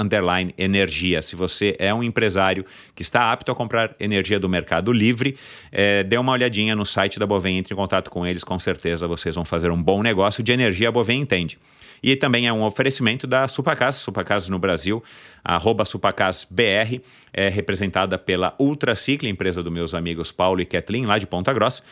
Energia. 0.56 1.22
Se 1.22 1.34
você 1.34 1.74
é 1.80 1.92
um 1.92 2.04
empresário 2.04 2.64
que 2.94 3.02
está 3.02 3.32
apto 3.32 3.50
a 3.50 3.54
comprar 3.56 3.96
energia 3.98 4.38
do 4.38 4.48
mercado 4.48 4.92
livre, 4.92 5.36
é, 5.72 6.04
dê 6.04 6.18
uma 6.18 6.30
olhadinha 6.30 6.76
no 6.76 6.86
site 6.86 7.18
da 7.18 7.26
Bovem, 7.26 7.58
entre 7.58 7.74
em 7.74 7.76
contato 7.76 8.12
com 8.12 8.24
eles, 8.24 8.44
com 8.44 8.60
certeza 8.60 9.08
vocês 9.08 9.34
vão 9.34 9.44
fazer 9.44 9.72
um 9.72 9.82
bom 9.82 10.04
negócio 10.04 10.40
de 10.40 10.52
energia. 10.52 10.88
A 10.88 10.92
Bovem 10.92 11.20
entende. 11.20 11.58
E 12.02 12.16
também 12.16 12.46
é 12.46 12.52
um 12.52 12.62
oferecimento 12.62 13.26
da 13.26 13.46
Supacas, 13.48 13.96
Supacas 13.96 14.48
no 14.48 14.58
Brasil, 14.58 15.02
arroba 15.44 15.84
SupacasBR, 15.84 17.00
é 17.32 17.48
representada 17.48 18.18
pela 18.18 18.54
Ultracicle, 18.58 19.28
empresa 19.28 19.62
dos 19.62 19.72
meus 19.72 19.94
amigos 19.94 20.32
Paulo 20.32 20.60
e 20.60 20.66
Kathleen, 20.66 21.06
lá 21.06 21.18
de 21.18 21.26
Ponta 21.26 21.52
Grossa. 21.52 21.82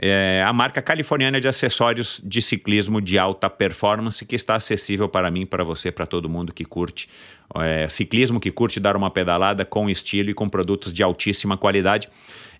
é 0.00 0.44
a 0.46 0.52
marca 0.52 0.82
californiana 0.82 1.40
de 1.40 1.48
acessórios 1.48 2.20
de 2.22 2.42
ciclismo 2.42 3.00
de 3.00 3.18
alta 3.18 3.48
performance 3.48 4.24
que 4.24 4.36
está 4.36 4.54
acessível 4.54 5.08
para 5.08 5.30
mim, 5.30 5.46
para 5.46 5.64
você, 5.64 5.90
para 5.90 6.06
todo 6.06 6.28
mundo 6.28 6.52
que 6.52 6.64
curte 6.64 7.08
é, 7.54 7.88
ciclismo, 7.88 8.40
que 8.40 8.50
curte 8.50 8.78
dar 8.78 8.96
uma 8.96 9.10
pedalada 9.10 9.64
com 9.64 9.88
estilo 9.88 10.30
e 10.30 10.34
com 10.34 10.48
produtos 10.48 10.92
de 10.92 11.02
altíssima 11.02 11.56
qualidade. 11.56 12.08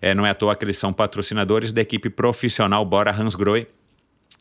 É, 0.01 0.15
não 0.15 0.25
é 0.25 0.31
à 0.31 0.35
toa 0.35 0.55
que 0.55 0.65
eles 0.65 0.77
são 0.77 0.93
patrocinadores 0.93 1.71
da 1.71 1.81
equipe 1.81 2.09
profissional 2.09 2.83
Bora 2.85 3.11
Hansgrohe 3.11 3.67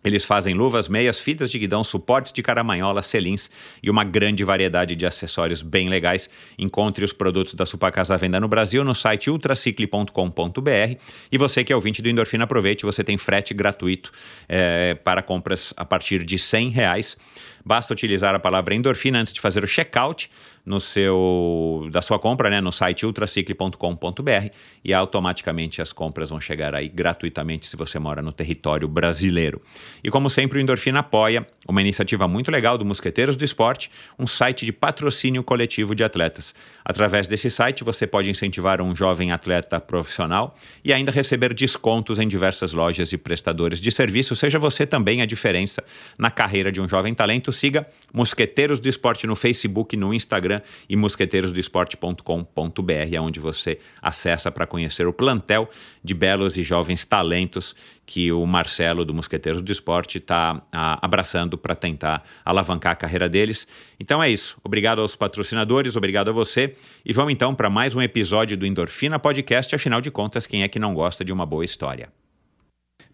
eles 0.07 0.25
fazem 0.25 0.55
luvas, 0.55 0.89
meias, 0.89 1.19
fitas 1.19 1.51
de 1.51 1.59
guidão, 1.59 1.83
suportes 1.83 2.33
de 2.33 2.41
caramanhola, 2.41 3.03
selins 3.03 3.51
e 3.83 3.91
uma 3.91 4.05
grande 4.05 4.45
variedade 4.45 4.95
de 4.95 5.05
acessórios 5.05 5.63
bem 5.63 5.89
legais. 5.89 6.31
Encontre 6.57 7.05
os 7.05 7.13
produtos 7.13 7.55
da 7.55 7.67
Supacasa 7.67 8.15
à 8.15 8.17
venda 8.17 8.39
no 8.39 8.47
Brasil 8.47 8.85
no 8.85 8.95
site 8.95 9.29
ultracicle.com.br. 9.29 10.97
E 11.33 11.37
você 11.37 11.65
que 11.65 11.73
é 11.73 11.77
ouvinte 11.77 12.01
do 12.01 12.09
Endorfina, 12.09 12.45
aproveite, 12.45 12.87
você 12.87 13.03
tem 13.03 13.19
frete 13.19 13.53
gratuito 13.53 14.13
é, 14.49 14.95
para 14.95 15.23
compras 15.23 15.75
a 15.77 15.85
partir 15.85 16.25
de 16.25 16.39
100 16.39 16.69
reais. 16.69 17.17
Basta 17.65 17.93
utilizar 17.93 18.33
a 18.33 18.39
palavra 18.39 18.77
endorfina 18.77 19.19
antes 19.19 19.33
de 19.33 19.41
fazer 19.41 19.65
o 19.65 19.67
checkout 19.67 20.31
no 20.67 20.81
seu 20.81 21.89
da 21.93 22.03
sua 22.03 22.19
compra, 22.19 22.51
né, 22.51 22.61
no 22.61 22.73
site 22.73 23.07
ultracicle.com.br 23.07 24.51
e 24.85 24.93
automaticamente 24.93 25.81
as 25.81 25.93
compras 25.93 26.31
vão 26.31 26.41
chegar 26.41 26.75
aí 26.75 26.89
gratuitamente 26.89 27.67
se 27.67 27.77
você 27.77 28.01
mora 28.01 28.21
no 28.21 28.33
território 28.33 28.89
brasileiro. 28.89 29.63
E 30.03 30.11
como 30.11 30.29
sempre, 30.29 30.59
o 30.59 30.61
Endorfina 30.61 30.99
apoia 30.99 31.47
uma 31.69 31.81
iniciativa 31.81 32.27
muito 32.27 32.51
legal 32.51 32.77
do 32.77 32.85
Mosqueteiros 32.85 33.37
do 33.37 33.45
Esporte, 33.45 33.91
um 34.19 34.27
site 34.27 34.65
de 34.65 34.73
patrocínio 34.73 35.45
coletivo 35.45 35.95
de 35.95 36.03
atletas. 36.03 36.53
Através 36.85 37.29
desse 37.29 37.49
site, 37.49 37.85
você 37.85 38.07
pode 38.07 38.29
incentivar 38.29 38.83
um 38.83 38.95
jovem 38.95 39.31
atleta 39.31 39.79
profissional 39.79 40.55
e 40.85 40.93
ainda 40.93 41.13
receber 41.13 41.55
descontos 41.55 42.19
em 42.19 42.27
diversas 42.27 42.73
lojas 42.73 43.13
e 43.13 43.17
prestadores 43.19 43.81
de 43.81 43.93
serviço. 43.93 44.35
Seja 44.35 44.59
você 44.59 44.85
também 44.85 45.23
a 45.23 45.27
diferença 45.27 45.83
na 46.19 46.31
carreira 46.31 46.73
de 46.73 46.81
um 46.81 46.89
jovem 46.89 47.15
talento. 47.15 47.53
Siga 47.53 47.87
Mosqueteiros 48.13 48.81
do 48.81 48.89
Esporte 48.89 49.27
no 49.27 49.37
Facebook, 49.37 49.97
no 49.97 50.13
Instagram 50.13 50.56
e 50.89 50.97
mosqueteirosdoesporte.com.br, 50.97 52.93
é 53.13 53.21
onde 53.21 53.41
você 53.41 53.79
acessa 54.01 54.51
para 54.51 54.67
conhecer 54.67 55.07
o 55.07 55.13
plantel 55.13 55.69
de 56.03 56.15
belos 56.15 56.57
e 56.57 56.63
jovens 56.63 57.05
talentos 57.05 57.75
que 58.05 58.31
o 58.31 58.47
Marcelo 58.47 59.05
do 59.05 59.13
Mosqueteiros 59.13 59.61
do 59.61 59.73
Esporte 59.73 60.19
está 60.19 60.63
abraçando 60.71 61.59
para 61.59 61.75
tentar 61.75 62.23
alavancar 62.45 62.93
a 62.93 62.97
carreira 62.97 63.29
deles. 63.29 63.67
Então 63.99 64.23
é 64.23 64.31
isso. 64.31 64.57
Obrigado 64.63 65.01
aos 65.01 65.17
patrocinadores, 65.17 65.97
obrigado 65.97 66.29
a 66.29 66.33
você. 66.33 66.75
E 67.05 67.13
vamos 67.13 67.33
então 67.33 67.55
para 67.55 67.69
mais 67.69 67.95
um 67.95 68.01
episódio 68.01 68.57
do 68.57 68.65
Endorfina 68.65 69.19
Podcast. 69.19 69.75
Afinal 69.75 70.01
de 70.01 70.11
contas, 70.11 70.47
quem 70.47 70.63
é 70.63 70.69
que 70.69 70.79
não 70.79 70.95
gosta 70.95 71.25
de 71.25 71.33
uma 71.33 71.45
boa 71.45 71.65
história? 71.65 72.09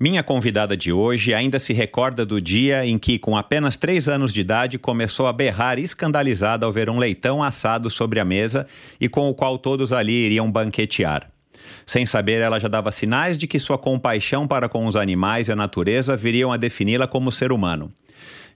Minha 0.03 0.25
convidada 0.25 0.77
de 0.77 0.93
hoje 0.93 1.33
ainda 1.33 1.61
se 1.61 1.73
recorda 1.73 2.27
do 2.27 2.41
dia 2.41 2.85
em 2.85 2.99
que, 2.99 3.21
com 3.21 3.37
apenas 3.37 3.77
três 3.77 4.09
anos 4.09 4.35
de 4.35 4.41
idade, 4.41 4.77
começou 4.77 5.29
a 5.29 5.33
berrar 5.33 5.79
escandalizada 5.79 6.67
ao 6.67 6.73
ver 6.73 6.91
um 6.91 6.99
leitão 6.99 7.41
assado 7.41 7.89
sobre 7.89 8.19
a 8.19 8.25
mesa 8.25 8.67
e 9.01 9.09
com 9.09 9.31
o 9.31 9.33
qual 9.33 9.57
todos 9.57 9.93
ali 9.93 10.27
iriam 10.27 10.51
banquetear. 10.51 11.29
Sem 11.87 12.05
saber, 12.05 12.41
ela 12.41 12.59
já 12.59 12.67
dava 12.67 12.91
sinais 12.91 13.39
de 13.39 13.47
que 13.47 13.61
sua 13.61 13.79
compaixão 13.79 14.45
para 14.45 14.69
com 14.69 14.87
os 14.87 14.97
animais 14.97 15.47
e 15.47 15.53
a 15.53 15.57
natureza 15.57 16.17
viriam 16.17 16.53
a 16.53 16.57
defini-la 16.57 17.07
como 17.07 17.31
ser 17.31 17.53
humano. 17.53 17.93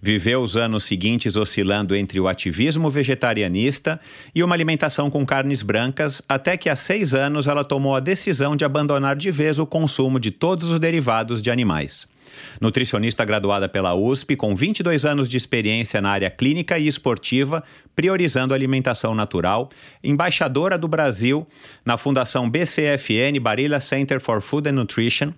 Viveu 0.00 0.42
os 0.42 0.56
anos 0.56 0.84
seguintes 0.84 1.36
oscilando 1.36 1.94
entre 1.94 2.20
o 2.20 2.28
ativismo 2.28 2.90
vegetarianista 2.90 4.00
e 4.34 4.42
uma 4.42 4.54
alimentação 4.54 5.10
com 5.10 5.24
carnes 5.24 5.62
brancas, 5.62 6.22
até 6.28 6.56
que 6.56 6.68
há 6.68 6.76
seis 6.76 7.14
anos 7.14 7.46
ela 7.46 7.64
tomou 7.64 7.96
a 7.96 8.00
decisão 8.00 8.54
de 8.54 8.64
abandonar 8.64 9.16
de 9.16 9.30
vez 9.30 9.58
o 9.58 9.66
consumo 9.66 10.20
de 10.20 10.30
todos 10.30 10.70
os 10.70 10.78
derivados 10.78 11.40
de 11.40 11.50
animais. 11.50 12.06
Nutricionista 12.60 13.24
graduada 13.24 13.68
pela 13.68 13.94
USP, 13.94 14.36
com 14.36 14.54
22 14.54 15.04
anos 15.04 15.28
de 15.28 15.36
experiência 15.36 16.00
na 16.00 16.10
área 16.10 16.30
clínica 16.30 16.78
e 16.78 16.86
esportiva, 16.86 17.62
priorizando 17.94 18.52
a 18.52 18.56
alimentação 18.56 19.14
natural, 19.14 19.68
embaixadora 20.02 20.76
do 20.76 20.88
Brasil 20.88 21.46
na 21.84 21.96
Fundação 21.96 22.48
BCFN 22.48 23.40
Barilla 23.40 23.80
Center 23.80 24.20
for 24.20 24.40
Food 24.40 24.68
and 24.68 24.72
Nutrition, 24.72 25.32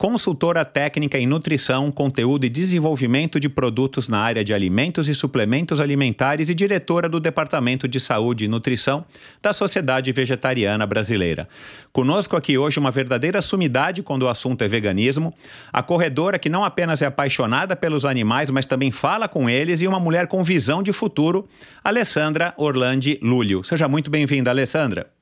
consultora 0.00 0.64
técnica 0.64 1.18
em 1.18 1.26
nutrição, 1.26 1.92
conteúdo 1.92 2.46
e 2.46 2.48
desenvolvimento 2.48 3.38
de 3.38 3.50
produtos 3.50 4.08
na 4.08 4.18
área 4.18 4.42
de 4.42 4.54
alimentos 4.54 5.10
e 5.10 5.14
suplementos 5.14 5.78
alimentares 5.78 6.48
e 6.48 6.54
diretora 6.54 7.06
do 7.06 7.20
Departamento 7.20 7.86
de 7.86 8.00
Saúde 8.00 8.46
e 8.46 8.48
Nutrição 8.48 9.04
da 9.42 9.52
Sociedade 9.52 10.10
Vegetariana 10.10 10.86
Brasileira. 10.86 11.46
Conosco 11.92 12.34
aqui 12.34 12.56
hoje 12.56 12.78
uma 12.78 12.90
verdadeira 12.90 13.42
sumidade 13.42 14.02
quando 14.02 14.22
o 14.22 14.28
assunto 14.28 14.64
é 14.64 14.68
veganismo, 14.68 15.34
a 15.70 15.82
corredora 15.82 16.38
que 16.38 16.48
não 16.48 16.64
apenas 16.64 17.02
é 17.02 17.06
apaixonada 17.06 17.76
pelos 17.76 18.06
animais, 18.06 18.48
mas 18.48 18.64
também 18.64 18.90
fala 18.90 19.28
com 19.28 19.50
eles 19.50 19.82
e 19.82 19.86
uma 19.86 20.00
mulher 20.00 20.28
com 20.28 20.42
visão 20.42 20.82
de 20.82 20.94
futuro, 20.94 21.46
Alessandra 21.84 22.54
Orlandi 22.56 23.18
Lúlio. 23.22 23.62
Seja 23.62 23.86
muito 23.86 24.10
bem-vinda, 24.10 24.48
Alessandra. 24.48 25.19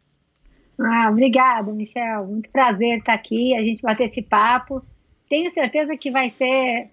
Ah, 0.80 1.08
obrigada, 1.10 1.72
Michel. 1.72 2.26
Muito 2.26 2.48
prazer 2.50 2.98
estar 2.98 3.14
aqui, 3.14 3.54
a 3.56 3.62
gente 3.62 3.82
bater 3.82 4.08
esse 4.08 4.22
papo. 4.22 4.82
Tenho 5.28 5.50
certeza 5.50 5.96
que 5.96 6.10
vai 6.10 6.30
ser 6.30 6.90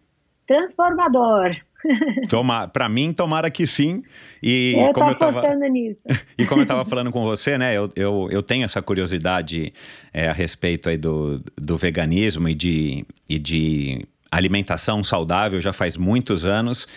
transformador. 0.47 1.55
Toma, 2.29 2.67
para 2.67 2.89
mim, 2.89 3.13
tomara 3.13 3.49
que 3.51 3.67
sim. 3.67 4.03
E 4.41 4.73
eu 4.75 4.91
como 4.93 5.09
eu 5.11 5.15
tava, 5.15 5.55
nisso. 5.69 6.01
E 6.37 6.45
como 6.45 6.61
eu 6.61 6.63
estava 6.63 6.83
falando 6.85 7.11
com 7.11 7.23
você, 7.23 7.57
né? 7.57 7.77
Eu, 7.77 7.91
eu, 7.95 8.27
eu 8.31 8.41
tenho 8.41 8.65
essa 8.65 8.81
curiosidade 8.81 9.71
é, 10.13 10.27
a 10.27 10.33
respeito 10.33 10.89
aí 10.89 10.97
do, 10.97 11.41
do 11.55 11.77
veganismo 11.77 12.49
e 12.49 12.55
de, 12.55 13.05
e 13.29 13.37
de 13.37 14.05
alimentação 14.37 15.03
saudável 15.03 15.61
já 15.61 15.73
faz 15.73 15.97
muitos 15.97 16.43
anos 16.45 16.87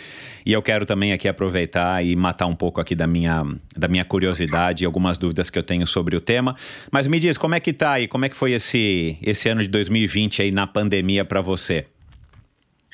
e 0.45 0.52
eu 0.52 0.62
quero 0.62 0.87
também 0.87 1.12
aqui 1.12 1.28
aproveitar 1.28 2.04
e 2.04 2.16
matar 2.16 2.47
um 2.47 2.54
pouco 2.54 2.80
aqui 2.80 2.95
da 2.95 3.07
minha, 3.07 3.45
da 3.76 3.87
minha 3.87 4.04
curiosidade 4.04 4.83
e 4.83 4.87
algumas 4.87 5.18
dúvidas 5.18 5.50
que 5.50 5.59
eu 5.59 5.62
tenho 5.62 5.87
sobre 5.87 6.16
o 6.16 6.21
tema. 6.21 6.57
Mas 6.90 7.07
me 7.07 7.21
diz, 7.21 7.37
como 7.37 7.54
é 7.54 7.61
que 7.61 7.73
tá 7.73 7.92
aí? 7.92 8.09
Como 8.09 8.25
é 8.25 8.28
que 8.28 8.37
foi 8.37 8.52
esse, 8.52 9.18
esse 9.23 9.49
ano 9.49 9.62
de 9.62 9.68
2020 9.68 10.42
aí 10.42 10.50
na 10.50 10.66
pandemia 10.66 11.25
para 11.25 11.40
você? 11.40 11.87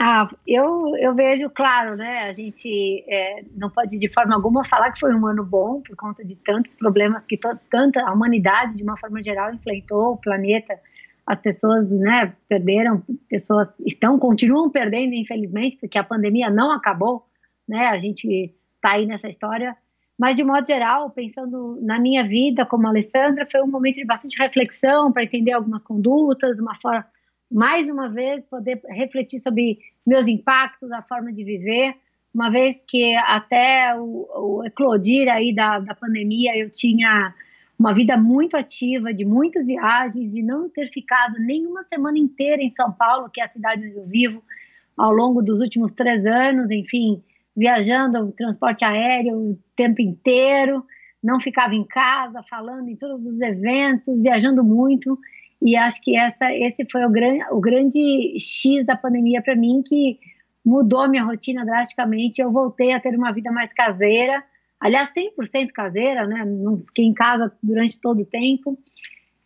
Ah, 0.00 0.28
eu, 0.46 0.96
eu 0.98 1.14
vejo, 1.14 1.48
claro, 1.50 1.96
né? 1.96 2.24
A 2.28 2.32
gente 2.32 3.04
é, 3.08 3.44
não 3.56 3.70
pode 3.70 3.96
de 3.96 4.08
forma 4.08 4.34
alguma 4.34 4.64
falar 4.64 4.90
que 4.90 4.98
foi 4.98 5.14
um 5.14 5.24
ano 5.24 5.44
bom 5.44 5.80
por 5.80 5.94
conta 5.94 6.24
de 6.24 6.34
tantos 6.34 6.74
problemas 6.74 7.24
que 7.24 7.38
tanta 7.70 8.02
a 8.02 8.12
humanidade, 8.12 8.76
de 8.76 8.82
uma 8.82 8.96
forma 8.96 9.22
geral, 9.22 9.54
enfrentou 9.54 10.14
o 10.14 10.16
planeta 10.16 10.76
as 11.26 11.38
pessoas 11.38 11.90
né, 11.90 12.34
perderam, 12.48 13.02
pessoas 13.28 13.72
estão, 13.86 14.18
continuam 14.18 14.70
perdendo, 14.70 15.14
infelizmente, 15.14 15.78
porque 15.78 15.98
a 15.98 16.04
pandemia 16.04 16.50
não 16.50 16.70
acabou, 16.70 17.26
né? 17.66 17.86
A 17.86 17.98
gente 17.98 18.54
está 18.76 18.92
aí 18.92 19.06
nessa 19.06 19.28
história. 19.28 19.76
Mas, 20.18 20.36
de 20.36 20.44
modo 20.44 20.66
geral, 20.66 21.10
pensando 21.10 21.80
na 21.82 21.98
minha 21.98 22.22
vida 22.26 22.66
como 22.66 22.86
Alessandra, 22.86 23.46
foi 23.50 23.62
um 23.62 23.66
momento 23.66 23.96
de 23.96 24.04
bastante 24.04 24.38
reflexão 24.38 25.10
para 25.10 25.24
entender 25.24 25.52
algumas 25.52 25.82
condutas, 25.82 26.58
uma 26.58 26.74
forma, 26.76 27.04
mais 27.50 27.88
uma 27.88 28.08
vez, 28.08 28.44
poder 28.44 28.80
refletir 28.88 29.40
sobre 29.40 29.78
meus 30.06 30.28
impactos, 30.28 30.92
a 30.92 31.02
forma 31.02 31.32
de 31.32 31.42
viver, 31.42 31.96
uma 32.34 32.50
vez 32.50 32.84
que 32.86 33.14
até 33.14 33.94
o, 33.96 34.58
o 34.58 34.64
eclodir 34.64 35.28
aí 35.28 35.54
da, 35.54 35.78
da 35.78 35.94
pandemia 35.94 36.56
eu 36.56 36.68
tinha 36.68 37.32
uma 37.78 37.92
vida 37.92 38.16
muito 38.16 38.56
ativa, 38.56 39.12
de 39.12 39.24
muitas 39.24 39.66
viagens, 39.66 40.32
de 40.32 40.42
não 40.42 40.68
ter 40.68 40.88
ficado 40.90 41.38
nenhuma 41.40 41.84
semana 41.84 42.18
inteira 42.18 42.62
em 42.62 42.70
São 42.70 42.92
Paulo, 42.92 43.28
que 43.32 43.40
é 43.40 43.44
a 43.44 43.50
cidade 43.50 43.86
onde 43.86 43.96
eu 43.96 44.06
vivo, 44.06 44.42
ao 44.96 45.12
longo 45.12 45.42
dos 45.42 45.60
últimos 45.60 45.92
três 45.92 46.24
anos, 46.24 46.70
enfim, 46.70 47.22
viajando, 47.56 48.32
transporte 48.32 48.84
aéreo 48.84 49.36
o 49.36 49.58
tempo 49.76 50.00
inteiro, 50.00 50.84
não 51.22 51.40
ficava 51.40 51.74
em 51.74 51.84
casa, 51.84 52.42
falando 52.48 52.88
em 52.88 52.96
todos 52.96 53.24
os 53.24 53.40
eventos, 53.40 54.20
viajando 54.20 54.62
muito, 54.62 55.18
e 55.60 55.76
acho 55.76 56.00
que 56.02 56.16
essa, 56.16 56.52
esse 56.52 56.84
foi 56.90 57.04
o, 57.04 57.10
gran, 57.10 57.38
o 57.50 57.60
grande 57.60 58.36
X 58.38 58.84
da 58.84 58.96
pandemia 58.96 59.40
para 59.40 59.56
mim, 59.56 59.82
que 59.84 60.18
mudou 60.64 61.08
minha 61.08 61.24
rotina 61.24 61.64
drasticamente, 61.64 62.40
eu 62.40 62.52
voltei 62.52 62.92
a 62.92 63.00
ter 63.00 63.16
uma 63.16 63.32
vida 63.32 63.50
mais 63.50 63.72
caseira, 63.72 64.44
aliás, 64.80 65.12
100% 65.14 65.70
caseira, 65.72 66.26
né? 66.26 66.44
Não 66.44 66.78
fiquei 66.78 67.04
em 67.04 67.14
casa 67.14 67.52
durante 67.62 68.00
todo 68.00 68.22
o 68.22 68.26
tempo. 68.26 68.78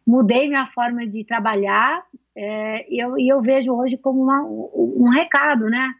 Mudei 0.06 0.48
minha 0.48 0.66
forma 0.68 1.06
de 1.06 1.24
trabalhar 1.24 2.02
é, 2.34 2.86
e, 2.92 3.02
eu, 3.02 3.18
e 3.18 3.28
eu 3.28 3.42
vejo 3.42 3.72
hoje 3.72 3.96
como 3.96 4.22
uma, 4.22 4.42
um 4.44 5.10
recado, 5.10 5.66
né? 5.66 5.92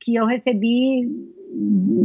Que 0.00 0.14
eu 0.14 0.26
recebi 0.26 1.06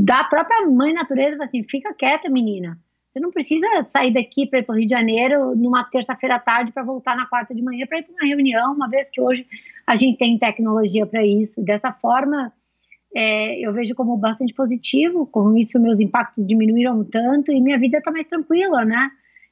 da 0.03 0.25
própria 0.25 0.65
mãe 0.67 0.93
natureza, 0.93 1.43
assim, 1.43 1.63
fica 1.63 1.93
quieta, 1.93 2.29
menina. 2.29 2.77
Você 3.17 3.19
não 3.19 3.31
precisa 3.31 3.65
sair 3.89 4.13
daqui 4.13 4.45
para 4.45 4.59
ir 4.59 4.63
para 4.63 4.73
o 4.73 4.77
Rio 4.77 4.85
de 4.85 4.93
Janeiro 4.93 5.55
numa 5.55 5.83
terça-feira 5.85 6.35
à 6.35 6.39
tarde 6.39 6.71
para 6.71 6.83
voltar 6.83 7.15
na 7.15 7.25
quarta 7.25 7.55
de 7.55 7.63
manhã 7.63 7.87
para 7.87 7.99
ir 7.99 8.03
para 8.03 8.13
uma 8.13 8.27
reunião, 8.27 8.73
uma 8.73 8.89
vez 8.89 9.09
que 9.09 9.19
hoje 9.19 9.47
a 9.87 9.95
gente 9.95 10.17
tem 10.17 10.37
tecnologia 10.37 11.05
para 11.05 11.25
isso. 11.25 11.63
Dessa 11.63 11.91
forma, 11.91 12.53
é, 13.19 13.59
eu 13.59 13.73
vejo 13.73 13.95
como 13.95 14.15
bastante 14.15 14.53
positivo. 14.53 15.25
Com 15.25 15.57
isso, 15.57 15.79
meus 15.79 15.99
impactos 15.99 16.45
diminuíram 16.45 17.03
tanto 17.03 17.51
e 17.51 17.59
minha 17.59 17.79
vida 17.79 17.97
está 17.97 18.11
mais 18.11 18.27
tranquila, 18.27 18.85
né? 18.85 19.09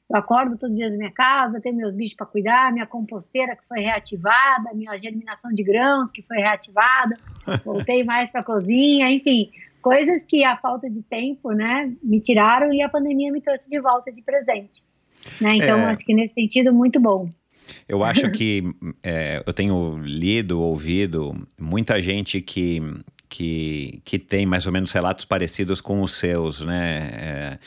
Eu 0.08 0.16
acordo 0.16 0.56
todos 0.56 0.74
os 0.74 0.78
dias 0.78 0.92
na 0.92 0.96
minha 0.96 1.10
casa, 1.10 1.60
tenho 1.60 1.74
meus 1.74 1.92
bichos 1.92 2.14
para 2.14 2.26
cuidar, 2.26 2.72
minha 2.72 2.86
composteira 2.86 3.56
que 3.56 3.66
foi 3.66 3.80
reativada, 3.80 4.72
minha 4.72 4.96
germinação 4.96 5.52
de 5.52 5.64
grãos 5.64 6.12
que 6.12 6.22
foi 6.22 6.36
reativada, 6.36 7.16
voltei 7.64 8.04
mais 8.04 8.30
para 8.30 8.40
a 8.40 8.44
cozinha, 8.44 9.10
enfim, 9.10 9.50
coisas 9.82 10.22
que 10.22 10.44
a 10.44 10.56
falta 10.56 10.88
de 10.88 11.02
tempo, 11.02 11.50
né, 11.50 11.92
me 12.00 12.20
tiraram 12.20 12.72
e 12.72 12.82
a 12.82 12.88
pandemia 12.88 13.32
me 13.32 13.40
trouxe 13.40 13.68
de 13.68 13.80
volta 13.80 14.12
de 14.12 14.22
presente. 14.22 14.80
Né? 15.40 15.56
Então, 15.56 15.80
é... 15.80 15.86
acho 15.86 16.04
que 16.04 16.14
nesse 16.14 16.34
sentido, 16.34 16.72
muito 16.72 17.00
bom. 17.00 17.28
Eu 17.88 18.04
acho 18.04 18.30
que 18.32 18.62
é, 19.02 19.42
eu 19.44 19.52
tenho 19.52 19.98
lido, 19.98 20.62
ouvido 20.62 21.48
muita 21.60 22.00
gente 22.00 22.40
que, 22.40 22.80
que, 23.28 24.00
que 24.04 24.18
tem 24.18 24.46
mais 24.46 24.66
ou 24.66 24.72
menos 24.72 24.92
relatos 24.92 25.24
parecidos 25.24 25.80
com 25.80 26.00
os 26.02 26.12
seus, 26.12 26.60
né? 26.60 27.10
É, 27.12 27.58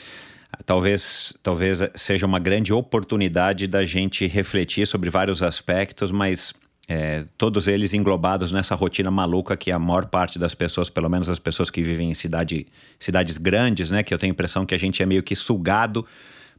talvez, 0.64 1.34
talvez 1.42 1.80
seja 1.94 2.26
uma 2.26 2.38
grande 2.38 2.72
oportunidade 2.72 3.66
da 3.66 3.84
gente 3.84 4.26
refletir 4.26 4.86
sobre 4.86 5.10
vários 5.10 5.42
aspectos, 5.42 6.10
mas 6.10 6.52
é, 6.88 7.24
todos 7.38 7.68
eles 7.68 7.94
englobados 7.94 8.50
nessa 8.50 8.74
rotina 8.74 9.10
maluca 9.10 9.56
que 9.56 9.70
a 9.70 9.78
maior 9.78 10.06
parte 10.06 10.38
das 10.38 10.54
pessoas, 10.54 10.90
pelo 10.90 11.08
menos 11.08 11.28
as 11.28 11.38
pessoas 11.38 11.70
que 11.70 11.82
vivem 11.82 12.10
em 12.10 12.14
cidade, 12.14 12.66
cidades 12.98 13.38
grandes, 13.38 13.92
né, 13.92 14.02
que 14.02 14.12
eu 14.12 14.18
tenho 14.18 14.32
a 14.32 14.34
impressão 14.34 14.66
que 14.66 14.74
a 14.74 14.78
gente 14.78 15.02
é 15.02 15.06
meio 15.06 15.22
que 15.22 15.36
sugado 15.36 16.04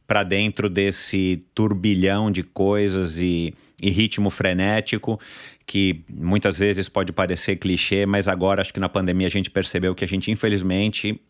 para 0.06 0.22
dentro 0.22 0.68
desse 0.68 1.44
turbilhão 1.54 2.30
de 2.30 2.42
coisas 2.42 3.18
e, 3.18 3.54
e 3.80 3.90
ritmo 3.90 4.30
frenético 4.30 5.20
que 5.66 6.04
muitas 6.12 6.58
vezes 6.58 6.88
pode 6.88 7.12
parecer 7.12 7.56
clichê, 7.56 8.06
mas 8.06 8.28
agora 8.28 8.62
acho 8.62 8.72
que 8.72 8.80
na 8.80 8.88
pandemia 8.88 9.26
a 9.26 9.30
gente 9.30 9.50
percebeu 9.50 9.94
que 9.94 10.04
a 10.04 10.08
gente 10.08 10.30
infelizmente 10.30 11.20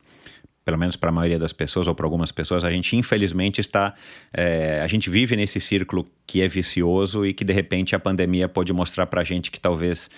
pelo 0.64 0.78
menos 0.78 0.96
para 0.96 1.10
a 1.10 1.12
maioria 1.12 1.38
das 1.38 1.52
pessoas 1.52 1.88
ou 1.88 1.94
para 1.94 2.06
algumas 2.06 2.30
pessoas, 2.30 2.64
a 2.64 2.70
gente 2.70 2.96
infelizmente 2.96 3.60
está, 3.60 3.94
é, 4.32 4.80
a 4.80 4.86
gente 4.86 5.10
vive 5.10 5.34
nesse 5.34 5.58
círculo 5.58 6.06
que 6.26 6.40
é 6.40 6.48
vicioso 6.48 7.26
e 7.26 7.32
que 7.32 7.44
de 7.44 7.52
repente 7.52 7.96
a 7.96 7.98
pandemia 7.98 8.48
pode 8.48 8.72
mostrar 8.72 9.06
para 9.06 9.20
a 9.20 9.24
gente 9.24 9.50
que 9.50 9.58
talvez 9.58 10.08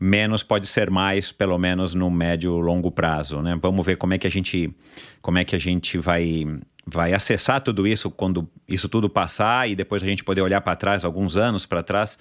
menos 0.00 0.42
pode 0.42 0.66
ser 0.66 0.90
mais, 0.90 1.30
pelo 1.30 1.56
menos 1.56 1.94
no 1.94 2.10
médio 2.10 2.58
longo 2.58 2.90
prazo, 2.90 3.40
né? 3.40 3.56
Vamos 3.62 3.86
ver 3.86 3.96
como 3.96 4.14
é 4.14 4.18
que 4.18 4.26
a 4.26 4.30
gente, 4.30 4.74
como 5.20 5.38
é 5.38 5.44
que 5.44 5.54
a 5.54 5.60
gente 5.60 5.96
vai 5.98 6.44
vai 6.84 7.12
acessar 7.12 7.60
tudo 7.60 7.86
isso 7.86 8.10
quando 8.10 8.50
isso 8.66 8.88
tudo 8.88 9.08
passar 9.08 9.70
e 9.70 9.76
depois 9.76 10.02
a 10.02 10.06
gente 10.06 10.24
poder 10.24 10.40
olhar 10.40 10.60
para 10.60 10.74
trás, 10.74 11.04
alguns 11.04 11.36
anos 11.36 11.64
para 11.64 11.80
trás, 11.80 12.18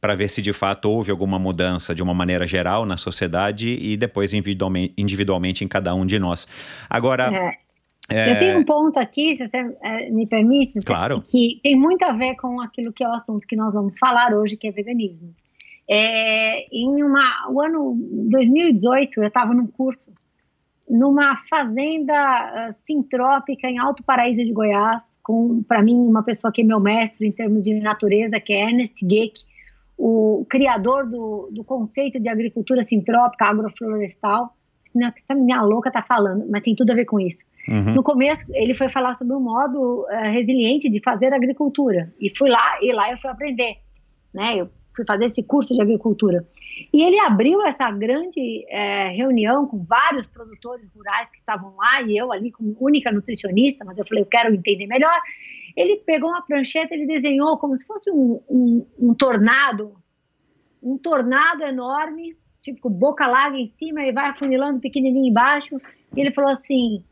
para 0.00 0.14
ver 0.14 0.28
se 0.28 0.40
de 0.40 0.52
fato 0.52 0.90
houve 0.90 1.10
alguma 1.10 1.38
mudança 1.38 1.94
de 1.94 2.02
uma 2.02 2.14
maneira 2.14 2.46
geral 2.46 2.86
na 2.86 2.96
sociedade 2.96 3.78
e 3.80 3.96
depois 3.96 4.32
individualmente, 4.32 4.94
individualmente 4.96 5.64
em 5.64 5.68
cada 5.68 5.94
um 5.94 6.06
de 6.06 6.18
nós. 6.18 6.46
Agora. 6.88 7.30
É. 7.34 7.70
É... 8.12 8.32
Eu 8.32 8.38
tenho 8.40 8.58
um 8.58 8.64
ponto 8.64 8.98
aqui, 8.98 9.36
se 9.36 9.46
você 9.46 9.58
é, 9.58 10.10
me 10.10 10.26
permite, 10.26 10.80
claro. 10.80 11.22
que 11.22 11.60
tem 11.62 11.76
muito 11.76 12.02
a 12.02 12.10
ver 12.12 12.34
com 12.34 12.60
aquilo 12.60 12.92
que 12.92 13.04
é 13.04 13.08
o 13.08 13.12
assunto 13.12 13.46
que 13.46 13.54
nós 13.54 13.72
vamos 13.72 13.98
falar 13.98 14.34
hoje, 14.34 14.56
que 14.56 14.66
é 14.66 14.72
veganismo. 14.72 15.32
É, 15.88 16.66
em 16.74 17.04
uma, 17.04 17.48
o 17.50 17.60
ano 17.60 17.96
2018, 18.30 19.20
eu 19.22 19.28
estava 19.28 19.54
num 19.54 19.68
curso 19.68 20.12
numa 20.90 21.36
fazenda 21.48 22.12
uh, 22.68 22.74
sintrópica 22.84 23.68
em 23.68 23.78
Alto 23.78 24.02
Paraíso 24.02 24.44
de 24.44 24.52
Goiás, 24.52 25.04
com, 25.22 25.62
para 25.62 25.80
mim, 25.80 25.94
uma 25.94 26.24
pessoa 26.24 26.52
que 26.52 26.62
é 26.62 26.64
meu 26.64 26.80
mestre 26.80 27.28
em 27.28 27.32
termos 27.32 27.62
de 27.62 27.74
natureza, 27.74 28.40
que 28.40 28.52
é 28.52 28.68
Ernest 28.68 29.06
Geek, 29.06 29.40
o 30.00 30.46
criador 30.48 31.06
do, 31.06 31.50
do 31.52 31.62
conceito 31.62 32.18
de 32.18 32.30
agricultura 32.30 32.82
sintrópica, 32.82 33.44
agroflorestal. 33.44 34.56
Essa 34.86 35.34
minha 35.34 35.60
louca 35.62 35.90
tá 35.90 36.02
falando, 36.02 36.46
mas 36.50 36.62
tem 36.62 36.74
tudo 36.74 36.90
a 36.90 36.94
ver 36.94 37.04
com 37.04 37.20
isso. 37.20 37.44
Uhum. 37.68 37.94
No 37.94 38.02
começo, 38.02 38.46
ele 38.54 38.74
foi 38.74 38.88
falar 38.88 39.12
sobre 39.12 39.34
um 39.34 39.40
modo 39.40 40.02
uh, 40.04 40.32
resiliente 40.32 40.88
de 40.88 41.00
fazer 41.02 41.32
agricultura. 41.34 42.12
E 42.18 42.32
fui 42.36 42.48
lá, 42.48 42.78
e 42.80 42.92
lá 42.92 43.12
eu 43.12 43.18
fui 43.18 43.30
aprender. 43.30 43.76
Né? 44.32 44.56
Eu 44.56 44.70
fui 44.96 45.04
fazer 45.06 45.26
esse 45.26 45.42
curso 45.42 45.74
de 45.74 45.82
agricultura. 45.82 46.46
E 46.92 47.02
ele 47.02 47.20
abriu 47.20 47.62
essa 47.66 47.90
grande 47.90 48.64
é, 48.70 49.08
reunião 49.10 49.66
com 49.66 49.84
vários 49.84 50.26
produtores 50.26 50.88
rurais 50.96 51.30
que 51.30 51.36
estavam 51.36 51.74
lá, 51.76 52.02
e 52.02 52.16
eu 52.16 52.32
ali 52.32 52.50
como 52.50 52.74
única 52.80 53.12
nutricionista, 53.12 53.84
mas 53.84 53.98
eu 53.98 54.06
falei, 54.06 54.24
eu 54.24 54.28
quero 54.28 54.52
entender 54.54 54.86
melhor. 54.86 55.20
Ele 55.76 55.96
pegou 55.98 56.30
uma 56.30 56.42
prancheta, 56.42 56.94
ele 56.94 57.06
desenhou 57.06 57.58
como 57.58 57.76
se 57.76 57.86
fosse 57.86 58.10
um, 58.10 58.42
um, 58.48 58.86
um 58.98 59.14
tornado, 59.14 59.94
um 60.82 60.96
tornado 60.98 61.62
enorme, 61.62 62.36
tipo 62.60 62.88
boca 62.88 63.26
larga 63.26 63.56
em 63.56 63.66
cima 63.66 64.02
e 64.02 64.12
vai 64.12 64.30
afunilando 64.30 64.80
pequenininho 64.80 65.30
embaixo. 65.30 65.80
E 66.16 66.20
ele 66.20 66.32
falou 66.32 66.50
assim, 66.50 67.04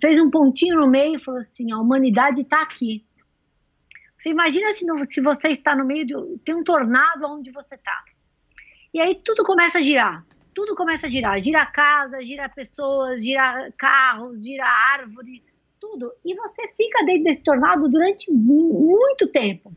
fez 0.00 0.20
um 0.20 0.30
pontinho 0.30 0.76
no 0.76 0.88
meio 0.88 1.16
e 1.16 1.22
falou 1.22 1.40
assim, 1.40 1.72
a 1.72 1.78
humanidade 1.78 2.42
está 2.42 2.62
aqui. 2.62 3.04
Você 4.16 4.30
imagina 4.30 4.72
se, 4.72 4.84
se 5.04 5.20
você 5.20 5.48
está 5.48 5.76
no 5.76 5.84
meio 5.84 6.04
de 6.04 6.14
tem 6.44 6.54
um 6.54 6.64
tornado 6.64 7.24
onde 7.26 7.52
você 7.52 7.76
está. 7.76 8.04
E 8.92 9.00
aí 9.00 9.14
tudo 9.14 9.44
começa 9.44 9.78
a 9.78 9.82
girar. 9.82 10.24
Tudo 10.54 10.74
começa 10.74 11.06
a 11.06 11.08
girar. 11.08 11.38
Gira 11.38 11.64
casa, 11.66 12.22
gira 12.22 12.48
pessoas, 12.48 13.22
gira 13.22 13.72
carros, 13.76 14.42
gira 14.42 14.66
árvore, 14.66 15.44
tudo. 15.88 16.12
E 16.24 16.34
você 16.34 16.68
fica 16.76 17.04
dentro 17.04 17.24
desse 17.24 17.42
tornado 17.42 17.88
durante 17.88 18.30
muito 18.30 19.26
tempo. 19.28 19.72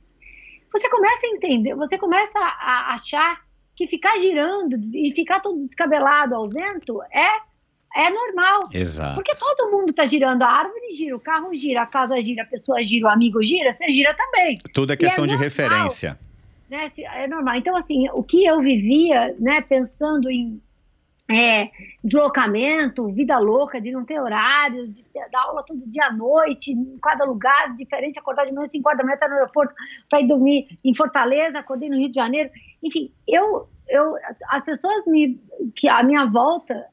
Você 0.71 0.89
começa 0.89 1.26
a 1.26 1.30
entender, 1.30 1.76
você 1.76 1.97
começa 1.97 2.39
a 2.39 2.93
achar 2.93 3.41
que 3.76 3.88
ficar 3.88 4.17
girando 4.17 4.80
e 4.95 5.13
ficar 5.13 5.39
todo 5.39 5.62
descabelado 5.62 6.36
ao 6.36 6.50
vento 6.50 7.02
é 7.04 7.52
é 7.93 8.10
normal. 8.10 8.69
Exato. 8.71 9.15
Porque 9.15 9.36
todo 9.36 9.69
mundo 9.69 9.89
está 9.89 10.06
girando. 10.06 10.41
A 10.43 10.47
árvore 10.47 10.91
gira, 10.91 11.13
o 11.13 11.19
carro 11.19 11.54
gira, 11.54 11.82
a 11.82 11.86
casa 11.86 12.21
gira, 12.21 12.43
a 12.43 12.45
pessoa 12.45 12.82
gira, 12.84 13.08
o 13.08 13.10
amigo 13.10 13.43
gira, 13.43 13.74
você 13.74 13.89
gira 13.89 14.13
também. 14.15 14.56
Tudo 14.74 14.93
é 14.93 14.95
questão 14.95 15.26
é 15.26 15.28
de 15.28 15.34
normal, 15.34 15.43
referência. 15.43 16.17
Né? 16.69 16.89
É 16.97 17.28
normal. 17.28 17.56
Então, 17.56 17.76
assim, 17.76 18.08
o 18.13 18.24
que 18.24 18.45
eu 18.45 18.62
vivia, 18.62 19.36
né, 19.38 19.60
pensando 19.60 20.30
em 20.30 20.62
é, 21.32 21.72
deslocamento, 22.04 23.08
vida 23.08 23.38
louca, 23.39 23.80
de 23.80 23.91
não 23.91 24.06
ter 24.06 24.20
horário, 24.20 24.88
de 24.88 25.04
ter, 25.04 25.28
dar 25.32 25.44
aula 25.44 25.63
todo 25.65 25.89
dia 25.89 26.06
à 26.06 26.13
noite, 26.13 26.72
em 26.72 26.98
cada 27.02 27.26
lugar 27.26 27.76
diferente, 27.76 28.20
acordar 28.20 28.46
de 28.46 28.54
manhã, 28.54 28.67
5 28.67 28.88
horas 28.88 28.98
da 28.98 29.04
manhã, 29.04 29.15
estar 29.15 29.30
no 29.30 29.36
aeroporto 29.36 29.74
para 30.10 30.22
ir 30.22 30.28
dormir 30.28 30.80
em 30.84 30.96
Fortaleza, 30.96 31.60
acordei 31.60 31.89
no 31.89 31.98
Rio 31.98 32.10
de 32.10 32.15
Janeiro. 32.15 32.50
Enfim, 32.84 33.12
eu, 33.28 33.67
eu, 33.88 34.15
as 34.50 34.63
pessoas 34.63 35.06
me, 35.08 35.39
que 35.76 35.88
à 35.88 36.04
minha 36.04 36.26
volta 36.26 36.88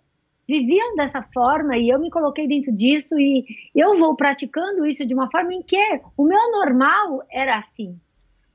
viviam 0.49 0.97
dessa 0.97 1.23
forma 1.23 1.77
e 1.77 1.91
eu 1.91 1.99
me 1.99 2.11
coloquei 2.11 2.49
dentro 2.49 2.73
disso 2.73 3.19
e 3.19 3.45
eu 3.75 3.99
vou 3.99 4.17
praticando 4.17 4.87
isso 4.87 5.05
de 5.05 5.15
uma 5.15 5.31
forma 5.31 5.53
em 5.53 5.63
que 5.63 6.01
o 6.17 6.25
meu 6.25 6.51
normal 6.51 7.23
era 7.31 7.59
assim. 7.59 8.01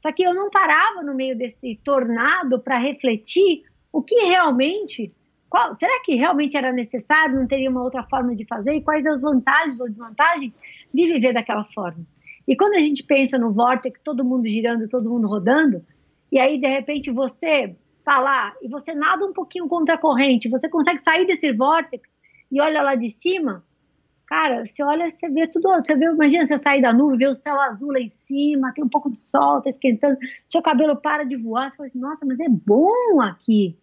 Só 0.02 0.12
que 0.12 0.24
eu 0.24 0.34
não 0.34 0.50
parava 0.50 1.02
no 1.04 1.14
meio 1.14 1.38
desse 1.38 1.80
tornado 1.84 2.60
para 2.60 2.78
refletir 2.78 3.64
o 3.92 4.02
que 4.02 4.16
realmente, 4.26 5.14
qual, 5.54 5.72
será 5.76 6.02
que 6.04 6.16
realmente 6.16 6.58
era 6.58 6.72
necessário, 6.72 7.36
não 7.36 7.46
teria 7.46 7.70
uma 7.70 7.84
outra 7.84 8.02
forma 8.02 8.36
de 8.36 8.44
fazer? 8.44 8.74
E 8.74 8.82
quais 8.82 9.06
as 9.06 9.22
vantagens 9.22 9.80
ou 9.80 9.88
desvantagens 9.88 10.58
de 10.92 11.06
viver 11.06 11.32
daquela 11.32 11.64
forma. 11.66 12.04
E 12.48 12.56
quando 12.56 12.74
a 12.74 12.80
gente 12.80 13.04
pensa 13.04 13.38
no 13.38 13.54
vórtex, 13.54 14.02
todo 14.02 14.26
mundo 14.26 14.48
girando, 14.48 14.90
todo 14.90 15.12
mundo 15.12 15.28
rodando, 15.28 15.86
e 16.32 16.40
aí 16.40 16.60
de 16.60 16.68
repente 16.68 17.12
você 17.12 17.76
tá 18.04 18.20
lá 18.20 18.52
e 18.64 18.68
você 18.68 18.96
nada 18.96 19.24
um 19.28 19.32
pouquinho 19.32 19.68
contra 19.68 19.94
a 19.94 19.98
corrente, 20.00 20.50
você 20.50 20.68
consegue 20.68 20.98
sair 20.98 21.28
desse 21.28 21.52
vórtice 21.54 22.12
e 22.52 22.60
olha 22.60 22.82
lá 22.82 22.96
de 22.96 23.12
cima, 23.12 23.64
cara, 24.26 24.66
você 24.66 24.84
olha, 24.84 25.08
você 25.08 25.30
vê 25.30 25.46
tudo, 25.46 25.70
você 25.70 25.96
vê, 25.96 26.06
imagina 26.06 26.48
você 26.48 26.58
sair 26.58 26.82
da 26.82 26.92
nuvem, 26.92 27.20
vê 27.20 27.28
o 27.28 27.36
céu 27.36 27.62
azul 27.62 27.92
lá 27.92 28.00
em 28.00 28.10
cima, 28.10 28.74
tem 28.74 28.84
um 28.84 28.90
pouco 28.90 29.12
de 29.12 29.20
sol, 29.20 29.62
tá 29.62 29.70
esquentando, 29.70 30.18
seu 30.48 30.64
cabelo 30.64 30.96
para 30.96 31.24
de 31.24 31.38
voar, 31.38 31.70
você 31.70 31.78
fala 31.78 31.88
assim, 31.88 32.00
nossa, 32.00 32.26
mas 32.26 32.40
é 32.40 32.50
bom 32.50 33.22
aqui, 33.22 33.78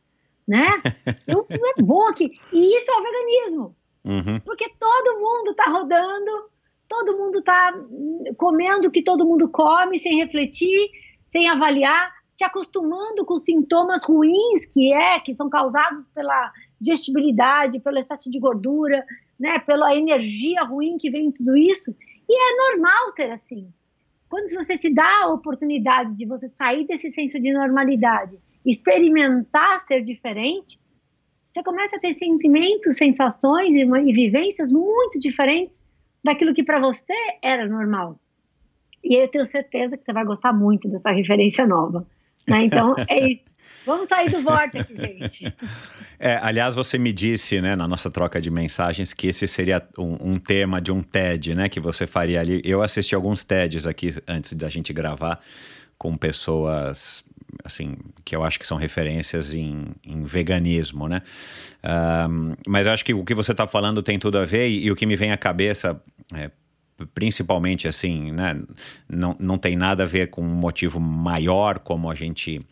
né? 0.51 0.67
é 1.79 1.83
bom 1.83 2.09
aqui. 2.09 2.33
E 2.53 2.77
isso 2.77 2.91
é 2.91 2.97
o 2.97 3.03
veganismo. 3.03 3.77
Uhum. 4.05 4.41
Porque 4.41 4.69
todo 4.79 5.21
mundo 5.21 5.55
tá 5.55 5.71
rodando, 5.71 6.51
todo 6.89 7.17
mundo 7.17 7.41
tá 7.43 7.73
comendo 8.37 8.89
o 8.89 8.91
que 8.91 9.03
todo 9.03 9.25
mundo 9.25 9.49
come, 9.49 9.99
sem 9.99 10.19
refletir, 10.19 10.91
sem 11.29 11.49
avaliar 11.49 12.11
se 12.33 12.45
acostumando 12.45 13.23
com 13.27 13.37
sintomas 13.37 14.03
ruins 14.03 14.65
que 14.65 14.95
é, 14.95 15.21
que 15.21 15.35
são 15.35 15.51
causados 15.51 16.09
pela 16.09 16.51
digestibilidade, 16.81 17.81
pelo 17.81 17.99
excesso 17.99 18.31
de 18.31 18.39
gordura, 18.39 19.05
né, 19.39 19.59
pela 19.59 19.95
energia 19.95 20.65
ruim 20.65 20.97
que 20.97 21.11
vem 21.11 21.31
tudo 21.31 21.55
isso. 21.55 21.95
E 22.27 22.33
é 22.35 22.57
normal 22.57 23.11
ser 23.11 23.31
assim. 23.31 23.71
Quando 24.27 24.49
você 24.55 24.75
se 24.75 24.89
dá 24.89 25.25
a 25.25 25.33
oportunidade 25.35 26.17
de 26.17 26.25
você 26.25 26.49
sair 26.49 26.87
desse 26.87 27.11
senso 27.11 27.39
de 27.39 27.53
normalidade, 27.53 28.39
experimentar 28.65 29.81
ser 29.81 30.03
diferente, 30.03 30.79
você 31.51 31.63
começa 31.63 31.97
a 31.97 32.01
ter 32.01 32.13
sentimentos, 32.13 32.97
sensações 32.97 33.75
e, 33.75 33.81
e 33.81 34.13
vivências 34.13 34.71
muito 34.71 35.19
diferentes 35.19 35.83
daquilo 36.23 36.55
que 36.55 36.63
para 36.63 36.79
você 36.79 37.15
era 37.43 37.67
normal. 37.67 38.21
E 39.03 39.15
eu 39.15 39.29
tenho 39.29 39.45
certeza 39.45 39.97
que 39.97 40.05
você 40.05 40.13
vai 40.13 40.25
gostar 40.25 40.53
muito 40.53 40.89
dessa 40.89 41.11
referência 41.11 41.67
nova. 41.67 42.07
Né? 42.47 42.65
Então, 42.65 42.95
é 43.09 43.27
isso. 43.33 43.51
Vamos 43.87 44.09
sair 44.09 44.31
do 44.31 44.43
vórtice, 44.43 44.95
gente. 44.95 45.53
É, 46.23 46.39
aliás, 46.43 46.75
você 46.75 46.99
me 46.99 47.15
disse, 47.15 47.63
né, 47.63 47.75
na 47.75 47.89
nossa 47.89 48.11
troca 48.11 48.43
de 48.43 48.51
mensagens, 48.51 49.15
que 49.15 49.29
esse 49.29 49.49
seria 49.49 49.83
um, 49.99 50.33
um, 50.33 50.39
tema 50.39 50.79
de 50.79 50.93
um 50.93 51.03
TED, 51.03 51.55
né, 51.55 51.67
que 51.67 51.81
você 51.81 52.07
faria 52.07 52.39
ali. 52.41 52.61
Eu 52.63 52.83
assisti 52.83 53.15
alguns 53.15 53.43
TEDs 53.43 53.87
aqui 53.87 54.15
antes 54.29 54.53
da 54.53 54.69
gente 54.69 54.93
gravar 54.93 55.41
com 55.97 56.15
pessoas 56.19 57.25
assim, 57.65 57.97
que 58.25 58.35
eu 58.35 58.43
acho 58.43 58.59
que 58.59 58.67
são 58.67 58.77
referências 58.77 59.53
em, 59.53 59.87
em 60.05 60.25
veganismo, 60.25 61.09
né? 61.09 61.23
Um, 62.29 62.55
mas 62.67 62.87
eu 62.87 62.93
acho 62.93 63.05
que 63.05 63.15
o 63.15 63.25
que 63.25 63.35
você 63.35 63.53
está 63.53 63.67
falando 63.67 64.03
tem 64.03 64.19
tudo 64.19 64.39
a 64.39 64.45
ver 64.45 64.69
e, 64.69 64.85
e, 64.85 64.91
o 64.91 64.97
que 64.97 65.07
me 65.07 65.17
vem 65.17 65.33
à 65.33 65.37
cabeça, 65.37 66.01
é, 66.35 66.51
principalmente 67.15 67.89
assim, 67.89 68.31
né? 68.33 68.61
Não, 69.09 69.37
não 69.39 69.59
tem 69.59 69.77
nada 69.77 70.03
a 70.03 70.07
ver 70.07 70.31
com 70.31 70.43
um 70.43 70.55
motivo 70.55 71.01
maior 71.01 71.79
como 71.79 72.11
a 72.11 72.15
gente 72.15 72.57
está 72.57 72.65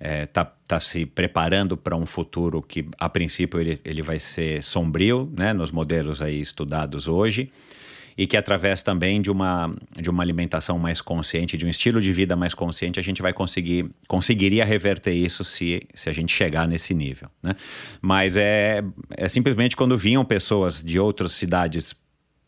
é, 0.00 0.26
tá, 0.26 0.44
tá 0.44 0.80
se 0.80 1.04
preparando 1.04 1.76
para 1.76 1.96
um 1.96 2.06
futuro 2.06 2.62
que, 2.62 2.86
a 2.98 3.08
princípio, 3.08 3.60
ele, 3.60 3.80
ele 3.84 4.02
vai 4.02 4.20
ser 4.20 4.62
sombrio, 4.62 5.32
né? 5.36 5.52
Nos 5.52 5.70
modelos 5.70 6.22
aí 6.22 6.40
estudados 6.40 7.08
hoje 7.08 7.50
e 8.18 8.26
que 8.26 8.36
através 8.36 8.82
também 8.82 9.22
de 9.22 9.30
uma, 9.30 9.72
de 9.96 10.10
uma 10.10 10.24
alimentação 10.24 10.76
mais 10.76 11.00
consciente, 11.00 11.56
de 11.56 11.64
um 11.64 11.68
estilo 11.68 12.02
de 12.02 12.12
vida 12.12 12.34
mais 12.34 12.52
consciente, 12.52 12.98
a 12.98 13.02
gente 13.02 13.22
vai 13.22 13.32
conseguir, 13.32 13.88
conseguiria 14.08 14.64
reverter 14.64 15.12
isso 15.12 15.44
se, 15.44 15.86
se 15.94 16.10
a 16.10 16.12
gente 16.12 16.32
chegar 16.32 16.66
nesse 16.66 16.92
nível, 16.92 17.30
né? 17.40 17.54
Mas 18.02 18.36
é, 18.36 18.82
é 19.10 19.28
simplesmente 19.28 19.76
quando 19.76 19.96
vinham 19.96 20.24
pessoas 20.24 20.82
de 20.82 20.98
outras 20.98 21.30
cidades 21.30 21.94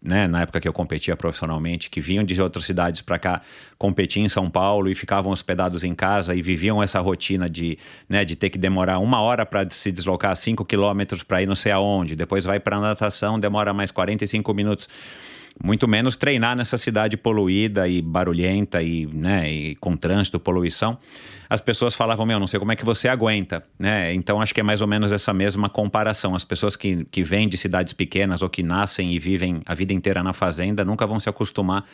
né, 0.03 0.27
na 0.27 0.41
época 0.41 0.61
que 0.61 0.67
eu 0.67 0.73
competia 0.73 1.15
profissionalmente, 1.15 1.91
que 1.91 2.01
vinham 2.01 2.25
de 2.25 2.41
outras 2.41 2.65
cidades 2.65 3.03
para 3.03 3.19
cá 3.19 3.43
competir 3.79 4.23
em 4.23 4.31
São 4.31 4.49
Paulo 4.49 4.89
e 4.89 4.95
ficavam 4.95 5.31
hospedados 5.31 5.85
em 5.85 5.95
casa 5.95 6.35
e 6.35 6.41
viviam 6.41 6.83
essa 6.83 6.99
rotina 7.01 7.51
de, 7.51 7.79
né, 8.09 8.25
de 8.25 8.35
ter 8.35 8.49
que 8.49 8.59
demorar 8.59 8.99
uma 8.99 9.21
hora 9.21 9.45
para 9.45 9.69
se 9.71 9.93
deslocar 9.93 10.35
5 10.35 10.65
quilômetros 10.65 11.23
para 11.23 11.43
ir 11.43 11.47
não 11.47 11.55
sei 11.55 11.71
aonde, 11.71 12.17
depois 12.17 12.45
vai 12.45 12.59
para 12.59 12.81
natação, 12.81 13.39
demora 13.39 13.75
mais 13.75 13.91
45 13.91 14.55
minutos 14.55 14.89
muito 15.63 15.87
menos 15.87 16.17
treinar 16.17 16.57
nessa 16.57 16.79
cidade 16.79 17.17
poluída 17.17 17.87
e 17.87 18.01
barulhenta 18.01 18.83
e, 18.83 19.07
né, 19.15 19.51
e 19.51 19.75
com 19.77 19.97
trânsito, 19.97 20.41
poluição. 20.41 20.99
As 21.49 21.61
pessoas 21.61 21.95
falavam, 21.95 22.25
meu, 22.25 22.39
não 22.39 22.47
sei 22.47 22.61
como 22.61 22.71
é 22.71 22.77
que 22.77 22.85
você 22.85 23.09
aguenta, 23.09 23.65
né? 23.77 24.15
Então 24.15 24.41
acho 24.41 24.55
que 24.55 24.61
é 24.61 24.63
mais 24.63 24.81
ou 24.81 24.87
menos 24.87 25.11
essa 25.11 25.35
mesma 25.35 25.69
comparação. 25.69 26.37
As 26.37 26.45
pessoas 26.45 26.77
que, 26.77 27.05
que 27.11 27.25
vêm 27.25 27.49
de 27.49 27.59
cidades 27.59 27.93
pequenas 27.93 28.41
ou 28.41 28.49
que 28.49 28.63
nascem 28.63 29.13
e 29.13 29.19
vivem 29.19 29.61
a 29.67 29.75
vida 29.75 29.93
inteira 29.93 30.23
na 30.23 30.33
fazenda 30.33 30.85
nunca 30.85 31.05
vão 31.09 31.19
se 31.19 31.29
acostumar 31.29 31.85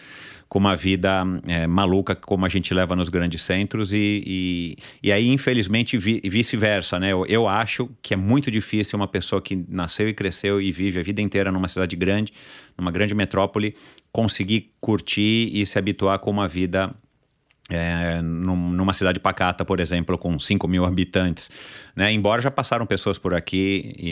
com 0.49 0.59
uma 0.59 0.77
vida 0.77 1.25
é, 1.47 1.67
maluca 1.67 2.15
como 2.15 2.47
a 2.47 2.49
gente 2.49 2.73
leva 2.73 2.95
nos 2.95 3.09
grandes 3.09 3.43
centros 3.43 3.93
e, 3.93 4.23
e, 4.27 4.77
e 5.03 5.13
aí, 5.13 5.29
infelizmente, 5.29 5.99
vi, 5.99 6.21
vice-versa, 6.25 7.01
né? 7.01 7.13
Eu, 7.13 7.27
eu 7.27 7.49
acho 7.49 7.91
que 8.01 8.15
é 8.15 8.17
muito 8.17 8.51
difícil 8.51 8.97
uma 8.97 9.09
pessoa 9.09 9.43
que 9.43 9.65
nasceu 9.69 10.09
e 10.09 10.15
cresceu 10.15 10.61
e 10.61 10.71
vive 10.71 11.01
a 11.01 11.03
vida 11.03 11.21
inteira 11.21 11.51
numa 11.51 11.69
cidade 11.69 11.97
grande, 11.97 12.33
numa 12.79 12.91
grande 12.91 13.15
metrópole, 13.15 13.75
conseguir 14.13 14.73
curtir 14.81 15.51
e 15.53 15.67
se 15.67 15.79
habituar 15.79 16.19
com 16.21 16.31
uma 16.31 16.47
vida 16.47 16.95
é, 17.69 18.21
numa 18.23 18.93
cidade 18.93 19.19
pacata, 19.19 19.65
por 19.65 19.81
exemplo, 19.81 20.17
com 20.17 20.39
5 20.39 20.69
mil 20.69 20.85
habitantes. 20.85 21.51
Né? 21.97 22.13
Embora 22.13 22.43
já 22.43 22.51
passaram 22.51 22.85
pessoas 22.85 23.17
por 23.17 23.33
aqui, 23.33 23.95
e, 23.99 24.11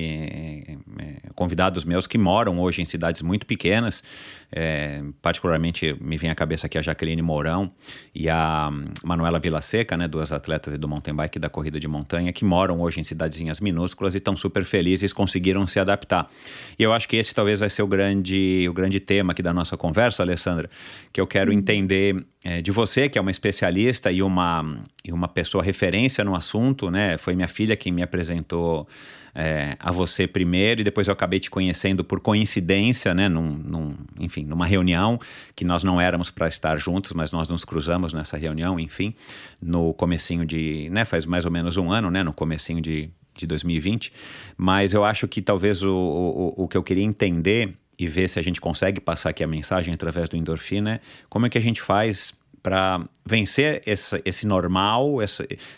e, 0.72 1.32
convidados 1.34 1.84
meus 1.84 2.06
que 2.06 2.16
moram 2.16 2.58
hoje 2.58 2.80
em 2.80 2.86
cidades 2.86 3.20
muito 3.20 3.44
pequenas, 3.44 4.02
é, 4.50 5.02
particularmente 5.20 5.94
me 6.00 6.16
vem 6.16 6.30
à 6.30 6.34
cabeça 6.34 6.66
aqui 6.66 6.78
a 6.78 6.82
Jaqueline 6.82 7.20
Mourão 7.20 7.70
e 8.14 8.28
a 8.30 8.70
Manuela 9.04 9.38
Vilaseca, 9.38 9.96
né, 9.96 10.08
duas 10.08 10.32
atletas 10.32 10.78
do 10.78 10.88
mountain 10.88 11.14
bike 11.14 11.38
da 11.38 11.50
corrida 11.50 11.78
de 11.78 11.86
montanha, 11.86 12.32
que 12.32 12.44
moram 12.44 12.80
hoje 12.80 13.00
em 13.00 13.04
cidadezinhas 13.04 13.60
minúsculas 13.60 14.14
e 14.14 14.18
estão 14.18 14.36
super 14.36 14.64
felizes, 14.64 15.12
conseguiram 15.12 15.66
se 15.66 15.78
adaptar. 15.78 16.30
E 16.78 16.82
eu 16.82 16.92
acho 16.92 17.06
que 17.08 17.16
esse 17.16 17.34
talvez 17.34 17.60
vai 17.60 17.68
ser 17.68 17.82
o 17.82 17.86
grande, 17.86 18.66
o 18.68 18.72
grande 18.72 18.98
tema 18.98 19.32
aqui 19.32 19.42
da 19.42 19.52
nossa 19.52 19.76
conversa, 19.76 20.22
Alessandra, 20.22 20.70
que 21.12 21.20
eu 21.20 21.26
quero 21.26 21.52
entender 21.52 22.24
é, 22.44 22.60
de 22.60 22.70
você, 22.70 23.08
que 23.08 23.18
é 23.18 23.20
uma 23.20 23.30
especialista 23.30 24.12
e 24.12 24.22
uma, 24.22 24.84
e 25.02 25.10
uma 25.10 25.26
pessoa 25.26 25.64
referência 25.64 26.22
no 26.22 26.36
assunto, 26.36 26.90
né? 26.90 27.16
Foi 27.16 27.34
minha 27.34 27.48
filha 27.48 27.73
quem 27.76 27.92
me 27.92 28.02
apresentou 28.02 28.86
é, 29.34 29.76
a 29.80 29.90
você 29.90 30.26
primeiro 30.26 30.80
e 30.80 30.84
depois 30.84 31.08
eu 31.08 31.12
acabei 31.12 31.40
te 31.40 31.50
conhecendo 31.50 32.04
por 32.04 32.20
coincidência, 32.20 33.12
né? 33.12 33.28
Num, 33.28 33.50
num 33.50 33.96
enfim, 34.20 34.44
numa 34.44 34.64
reunião 34.64 35.18
que 35.56 35.64
nós 35.64 35.82
não 35.82 36.00
éramos 36.00 36.30
para 36.30 36.46
estar 36.46 36.78
juntos, 36.78 37.12
mas 37.12 37.32
nós 37.32 37.48
nos 37.48 37.64
cruzamos 37.64 38.12
nessa 38.12 38.36
reunião, 38.36 38.78
enfim, 38.78 39.14
no 39.60 39.92
comecinho 39.94 40.46
de, 40.46 40.88
né? 40.90 41.04
Faz 41.04 41.26
mais 41.26 41.44
ou 41.44 41.50
menos 41.50 41.76
um 41.76 41.90
ano, 41.90 42.10
né? 42.10 42.22
No 42.22 42.32
comecinho 42.32 42.80
de, 42.80 43.10
de 43.36 43.46
2020. 43.46 44.12
Mas 44.56 44.92
eu 44.92 45.04
acho 45.04 45.26
que 45.26 45.42
talvez 45.42 45.82
o, 45.82 45.92
o, 45.92 46.64
o 46.64 46.68
que 46.68 46.76
eu 46.76 46.82
queria 46.82 47.04
entender 47.04 47.74
e 47.98 48.06
ver 48.06 48.28
se 48.28 48.38
a 48.38 48.42
gente 48.42 48.60
consegue 48.60 49.00
passar 49.00 49.30
aqui 49.30 49.42
a 49.42 49.46
mensagem 49.46 49.94
através 49.94 50.28
do 50.28 50.36
endorfina 50.36 50.94
é 50.94 51.00
como 51.28 51.46
é 51.46 51.48
que 51.48 51.58
a 51.58 51.60
gente 51.60 51.80
faz 51.80 52.32
para 52.64 53.04
vencer 53.26 53.82
esse, 53.84 54.22
esse 54.24 54.46
normal, 54.46 55.18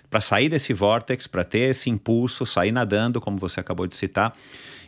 para 0.09 0.21
sair 0.21 0.49
desse 0.49 0.73
vórtex, 0.73 1.27
para 1.27 1.43
ter 1.43 1.71
esse 1.71 1.91
impulso, 1.91 2.47
sair 2.47 2.71
nadando, 2.71 3.21
como 3.21 3.37
você 3.39 3.59
acabou 3.59 3.89
de 3.89 3.97
citar, 3.97 4.33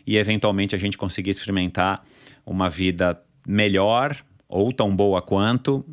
e 0.07 0.17
eventualmente 0.17 0.77
a 0.77 0.79
gente 0.79 0.97
conseguir 0.97 1.31
experimentar 1.31 2.05
uma 2.47 2.71
vida 2.71 3.21
melhor 3.45 4.17
ou 4.49 4.73
tão 4.73 4.95
boa 4.95 5.21
quanto. 5.21 5.85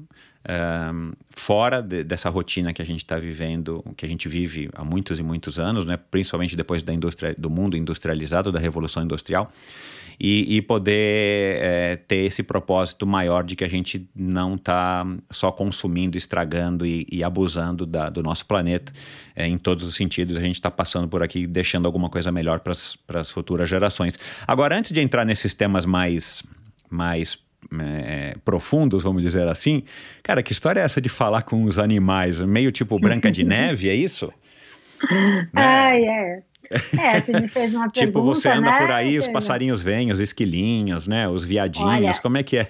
Um, 0.48 1.14
fora 1.32 1.82
de, 1.82 2.04
dessa 2.04 2.30
rotina 2.30 2.72
que 2.72 2.80
a 2.80 2.86
gente 2.86 3.00
está 3.00 3.18
vivendo, 3.18 3.84
que 3.98 4.06
a 4.06 4.10
gente 4.10 4.30
vive 4.30 4.70
há 4.76 4.84
muitos 4.84 5.20
e 5.20 5.24
muitos 5.24 5.58
anos, 5.58 5.88
né? 5.88 5.98
principalmente 5.98 6.56
depois 6.56 6.84
da 6.84 6.94
indústria, 6.94 7.34
do 7.36 7.50
mundo 7.50 7.76
industrializado, 7.76 8.52
da 8.52 8.60
revolução 8.60 9.04
industrial, 9.04 9.52
e, 10.20 10.56
e 10.56 10.62
poder 10.62 11.58
é, 11.62 11.96
ter 11.96 12.26
esse 12.26 12.44
propósito 12.44 13.08
maior 13.08 13.44
de 13.44 13.56
que 13.56 13.64
a 13.64 13.68
gente 13.68 14.08
não 14.16 14.54
está 14.54 15.06
só 15.32 15.52
consumindo, 15.52 16.16
estragando 16.16 16.86
e, 16.86 17.08
e 17.12 17.24
abusando 17.24 17.86
da, 17.86 18.10
do 18.10 18.22
nosso 18.22 18.46
planeta 18.46 18.94
é, 19.36 19.48
em 19.48 19.58
todos 19.58 19.86
os 19.86 19.96
sentidos. 19.96 20.38
A 20.38 20.42
gente 20.42 20.56
está 20.56 20.70
passando 20.70 21.08
por 21.08 21.24
aqui 21.24 21.48
deixando 21.48 21.88
alguma 21.88 22.10
coisa 22.10 22.32
melhor 22.32 22.60
para 22.60 23.20
as 23.20 23.32
futuras 23.32 23.68
gerações. 23.68 24.18
Agora, 24.48 24.78
antes 24.78 24.92
de 24.92 25.02
entrar 25.02 25.26
nesses 25.26 25.54
temas 25.56 25.86
mais 25.86 26.44
mais 26.90 27.38
é, 27.80 28.36
profundos, 28.44 29.04
vamos 29.04 29.24
dizer 29.24 29.48
assim. 29.48 29.84
Cara, 30.24 30.44
que 30.44 30.52
história 30.52 30.80
é 30.80 30.84
essa 30.84 31.02
de 31.02 31.10
falar 31.10 31.44
com 31.44 31.64
os 31.64 31.80
animais? 31.80 32.40
Meio 32.40 32.72
tipo 32.72 33.00
Branca 33.00 33.32
de 33.32 33.44
Neve, 33.46 33.90
é 33.90 33.96
isso? 33.96 34.32
né? 35.54 35.62
Ai, 35.62 36.04
é. 36.04 36.44
É, 37.00 37.22
você 37.22 37.40
me 37.40 37.48
fez 37.48 37.74
uma 37.74 37.88
tipo, 37.90 37.94
pergunta, 37.94 38.00
Tipo, 38.00 38.22
você 38.24 38.50
anda 38.50 38.72
né? 38.72 38.80
por 38.80 38.92
aí, 38.92 39.18
os 39.18 39.28
passarinhos 39.28 39.82
vêm, 39.82 40.12
os 40.12 40.20
esquilinhos, 40.20 41.08
né? 41.08 41.28
Os 41.28 41.46
viadinhos, 41.46 41.88
Olha, 41.88 42.22
como 42.22 42.38
é 42.38 42.44
que 42.44 42.58
é? 42.58 42.70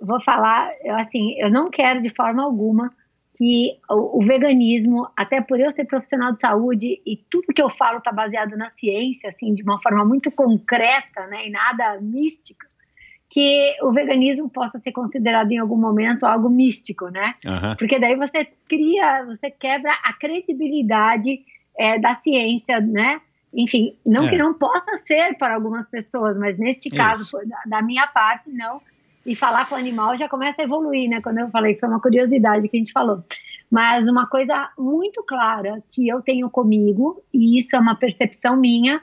Vou 0.00 0.20
falar, 0.22 0.70
eu, 0.82 0.94
assim, 0.96 1.34
eu 1.38 1.50
não 1.50 1.70
quero 1.70 2.00
de 2.00 2.10
forma 2.10 2.42
alguma 2.42 2.90
que 3.36 3.78
o, 3.88 4.18
o, 4.18 4.22
veganismo, 4.22 5.08
até 5.16 5.40
por 5.40 5.60
eu 5.60 5.70
ser 5.70 5.84
profissional 5.84 6.32
de 6.32 6.40
saúde 6.40 7.00
e 7.06 7.16
tudo 7.30 7.54
que 7.54 7.62
eu 7.62 7.70
falo 7.70 7.98
está 7.98 8.12
baseado 8.12 8.56
na 8.56 8.68
ciência, 8.70 9.30
assim, 9.30 9.54
de 9.54 9.62
uma 9.62 9.80
forma 9.80 10.04
muito 10.04 10.30
concreta, 10.30 11.26
né, 11.28 11.46
e 11.46 11.50
nada 11.50 12.00
mística, 12.00 12.66
que 13.30 13.76
o 13.82 13.92
veganismo 13.92 14.50
possa 14.50 14.80
ser 14.80 14.90
considerado 14.90 15.52
em 15.52 15.58
algum 15.58 15.76
momento 15.76 16.24
algo 16.24 16.50
místico, 16.50 17.08
né? 17.08 17.36
Uhum. 17.46 17.76
Porque 17.78 17.96
daí 17.98 18.16
você 18.16 18.48
cria, 18.68 19.24
você 19.24 19.48
quebra 19.48 19.92
a 20.02 20.12
credibilidade 20.12 21.40
é, 21.78 21.96
da 21.96 22.12
ciência, 22.14 22.80
né? 22.80 23.20
Enfim, 23.54 23.94
não 24.04 24.26
é. 24.26 24.30
que 24.30 24.36
não 24.36 24.52
possa 24.52 24.96
ser 24.96 25.38
para 25.38 25.54
algumas 25.54 25.88
pessoas, 25.88 26.36
mas 26.36 26.58
neste 26.58 26.90
caso, 26.90 27.30
da, 27.46 27.78
da, 27.78 27.82
minha 27.82 28.06
parte, 28.08 28.50
não. 28.50 28.80
E 29.24 29.36
falar 29.36 29.68
com 29.68 29.76
o 29.76 29.78
animal 29.78 30.16
já 30.16 30.28
começa 30.28 30.60
a 30.60 30.64
evoluir, 30.64 31.08
né? 31.08 31.20
Quando 31.20 31.38
eu 31.38 31.48
falei, 31.50 31.76
foi 31.76 31.88
uma 31.88 32.00
curiosidade 32.00 32.68
que 32.68 32.76
a 32.76 32.80
gente 32.80 32.92
falou. 32.92 33.24
Mas 33.70 34.08
uma 34.08 34.26
coisa 34.26 34.70
muito 34.76 35.22
clara 35.22 35.80
que 35.90 36.08
eu 36.08 36.20
tenho 36.20 36.50
comigo, 36.50 37.22
e 37.32 37.56
isso 37.58 37.76
é 37.76 37.78
uma 37.78 37.94
percepção 37.94 38.56
minha, 38.56 39.00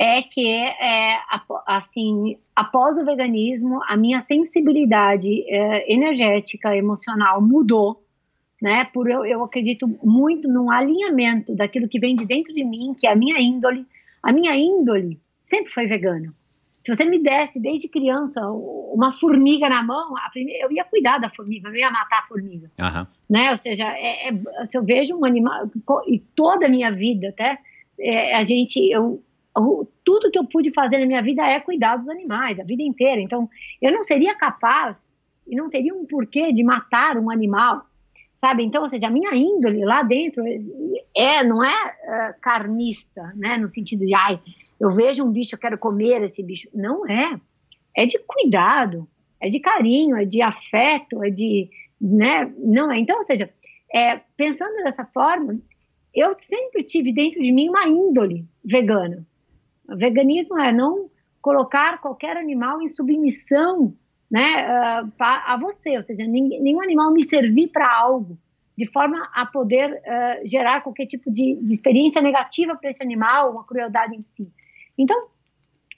é 0.00 0.22
que, 0.22 0.48
é, 0.48 1.18
assim, 1.66 2.36
após 2.56 2.96
o 2.98 3.04
veganismo, 3.04 3.80
a 3.86 3.96
minha 3.96 4.20
sensibilidade 4.20 5.44
é, 5.48 5.92
energética, 5.92 6.76
emocional 6.76 7.40
mudou, 7.40 8.02
né? 8.60 8.84
Por 8.84 9.10
eu, 9.10 9.24
eu 9.24 9.42
acredito 9.44 9.88
muito 10.02 10.48
num 10.48 10.70
alinhamento 10.70 11.54
daquilo 11.54 11.88
que 11.88 11.98
vem 11.98 12.14
de 12.14 12.24
dentro 12.24 12.54
de 12.54 12.64
mim, 12.64 12.94
que 12.98 13.06
é 13.06 13.12
a 13.12 13.16
minha 13.16 13.40
índole. 13.40 13.86
A 14.22 14.32
minha 14.32 14.56
índole 14.56 15.20
sempre 15.44 15.72
foi 15.72 15.86
vegana. 15.86 16.32
Se 16.82 16.92
você 16.92 17.04
me 17.04 17.22
desse 17.22 17.60
desde 17.60 17.88
criança 17.88 18.40
uma 18.50 19.12
formiga 19.12 19.68
na 19.68 19.82
mão, 19.82 20.14
primeira, 20.32 20.64
eu 20.64 20.72
ia 20.72 20.84
cuidar 20.84 21.18
da 21.18 21.30
formiga, 21.30 21.68
eu 21.68 21.76
ia 21.76 21.90
matar 21.90 22.20
a 22.20 22.26
formiga. 22.26 22.70
Uhum. 22.80 23.06
Né? 23.30 23.50
Ou 23.52 23.56
seja, 23.56 23.84
é, 23.84 24.28
é, 24.28 24.66
se 24.66 24.76
eu 24.76 24.84
vejo 24.84 25.16
um 25.16 25.24
animal, 25.24 25.70
e 26.08 26.18
toda 26.34 26.66
a 26.66 26.68
minha 26.68 26.90
vida 26.90 27.28
até, 27.28 27.58
é, 28.00 28.34
a 28.34 28.42
gente, 28.42 28.80
eu, 28.90 29.22
tudo 30.04 30.30
que 30.30 30.38
eu 30.38 30.46
pude 30.46 30.70
fazer 30.72 30.98
na 30.98 31.06
minha 31.06 31.22
vida 31.22 31.42
é 31.42 31.60
cuidar 31.60 31.96
dos 31.96 32.08
animais, 32.08 32.58
a 32.58 32.64
vida 32.64 32.82
inteira. 32.82 33.20
Então, 33.20 33.48
eu 33.80 33.92
não 33.92 34.04
seria 34.04 34.34
capaz 34.34 35.12
e 35.46 35.56
não 35.56 35.68
teria 35.68 35.94
um 35.94 36.06
porquê 36.06 36.52
de 36.52 36.62
matar 36.62 37.16
um 37.18 37.30
animal 37.30 37.86
sabe? 38.42 38.64
Então, 38.64 38.82
ou 38.82 38.88
seja, 38.88 39.06
a 39.06 39.10
minha 39.10 39.32
índole 39.36 39.84
lá 39.84 40.02
dentro 40.02 40.42
é, 41.16 41.44
não 41.44 41.64
é 41.64 41.70
uh, 41.70 42.40
carnista, 42.40 43.32
né? 43.36 43.56
No 43.56 43.68
sentido 43.68 44.04
de, 44.04 44.12
ai, 44.12 44.40
eu 44.80 44.90
vejo 44.90 45.24
um 45.24 45.30
bicho, 45.30 45.54
eu 45.54 45.58
quero 45.60 45.78
comer 45.78 46.24
esse 46.24 46.42
bicho. 46.42 46.68
Não 46.74 47.08
é. 47.08 47.38
É 47.96 48.04
de 48.04 48.18
cuidado, 48.18 49.08
é 49.40 49.48
de 49.48 49.60
carinho, 49.60 50.16
é 50.16 50.24
de 50.24 50.42
afeto, 50.42 51.22
é 51.22 51.30
de, 51.30 51.70
né? 52.00 52.52
Não 52.58 52.90
é. 52.90 52.98
Então, 52.98 53.16
ou 53.18 53.22
seja, 53.22 53.48
é, 53.94 54.20
pensando 54.36 54.74
dessa 54.82 55.04
forma, 55.04 55.60
eu 56.12 56.34
sempre 56.40 56.82
tive 56.82 57.12
dentro 57.12 57.40
de 57.40 57.52
mim 57.52 57.68
uma 57.68 57.86
índole 57.86 58.44
vegana. 58.64 59.24
Veganismo 59.96 60.58
é 60.58 60.72
não 60.72 61.10
colocar 61.40 62.00
qualquer 62.00 62.36
animal 62.36 62.80
em 62.80 62.88
submissão 62.88 63.94
né, 64.30 65.02
uh, 65.02 65.12
a 65.18 65.58
você, 65.60 65.96
ou 65.96 66.02
seja, 66.02 66.24
nenhum 66.26 66.80
animal 66.80 67.12
me 67.12 67.22
servir 67.22 67.68
para 67.68 67.92
algo, 67.94 68.38
de 68.78 68.86
forma 68.86 69.28
a 69.34 69.44
poder 69.44 69.92
uh, 69.92 70.48
gerar 70.48 70.80
qualquer 70.80 71.06
tipo 71.06 71.30
de, 71.30 71.58
de 71.62 71.74
experiência 71.74 72.22
negativa 72.22 72.74
para 72.74 72.88
esse 72.88 73.02
animal, 73.02 73.52
uma 73.52 73.64
crueldade 73.64 74.16
em 74.16 74.22
si. 74.22 74.50
Então, 74.96 75.26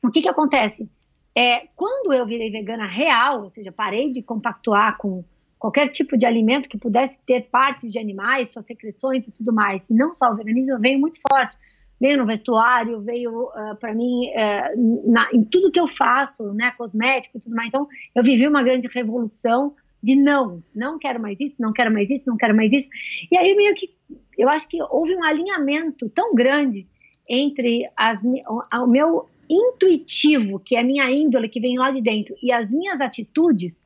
o 0.02 0.10
que, 0.10 0.22
que 0.22 0.28
acontece? 0.28 0.88
É, 1.36 1.68
quando 1.76 2.12
eu 2.12 2.26
virei 2.26 2.50
vegana 2.50 2.86
real, 2.86 3.42
ou 3.42 3.50
seja, 3.50 3.70
parei 3.70 4.10
de 4.10 4.22
compactuar 4.22 4.96
com 4.98 5.24
qualquer 5.58 5.88
tipo 5.88 6.16
de 6.16 6.26
alimento 6.26 6.68
que 6.68 6.76
pudesse 6.76 7.20
ter 7.24 7.48
partes 7.50 7.92
de 7.92 7.98
animais, 7.98 8.50
suas 8.50 8.66
secreções 8.66 9.26
e 9.28 9.32
tudo 9.32 9.52
mais, 9.52 9.88
e 9.88 9.94
não 9.94 10.14
só 10.14 10.30
o 10.30 10.36
veganismo, 10.36 10.78
veio 10.78 10.98
muito 10.98 11.20
forte 11.28 11.56
veio 12.00 12.18
no 12.18 12.26
vestuário, 12.26 13.00
veio 13.00 13.44
uh, 13.44 13.50
ah, 13.54 13.76
para 13.80 13.94
mim 13.94 14.28
uh, 14.30 15.10
na, 15.10 15.28
em 15.32 15.44
tudo 15.44 15.70
que 15.70 15.80
eu 15.80 15.88
faço, 15.88 16.52
né, 16.52 16.72
cosmético 16.76 17.38
e 17.38 17.40
tudo 17.40 17.54
mais. 17.54 17.68
Então, 17.68 17.86
eu 18.14 18.22
vivi 18.22 18.46
uma 18.46 18.62
grande 18.62 18.88
revolução 18.88 19.74
de 20.02 20.14
não, 20.14 20.62
não 20.74 20.98
quero 20.98 21.20
mais 21.20 21.40
isso, 21.40 21.60
não 21.60 21.72
quero 21.72 21.92
mais 21.92 22.10
isso, 22.10 22.28
não 22.28 22.36
quero 22.36 22.54
mais 22.54 22.72
isso. 22.72 22.88
E 23.30 23.38
aí 23.38 23.54
meio 23.54 23.74
que 23.74 23.94
eu 24.36 24.48
acho 24.48 24.68
que 24.68 24.82
houve 24.82 25.16
um 25.16 25.24
alinhamento 25.24 26.10
tão 26.10 26.34
grande 26.34 26.86
entre 27.28 27.88
as, 27.96 28.20
o, 28.22 28.82
o 28.82 28.86
meu 28.86 29.28
intuitivo, 29.48 30.58
que 30.58 30.76
é 30.76 30.80
a 30.80 30.84
minha 30.84 31.10
índole 31.10 31.48
que 31.48 31.60
vem 31.60 31.78
lá 31.78 31.90
de 31.90 32.02
dentro, 32.02 32.34
e 32.42 32.52
as 32.52 32.72
minhas 32.72 33.00
atitudes, 33.00 33.80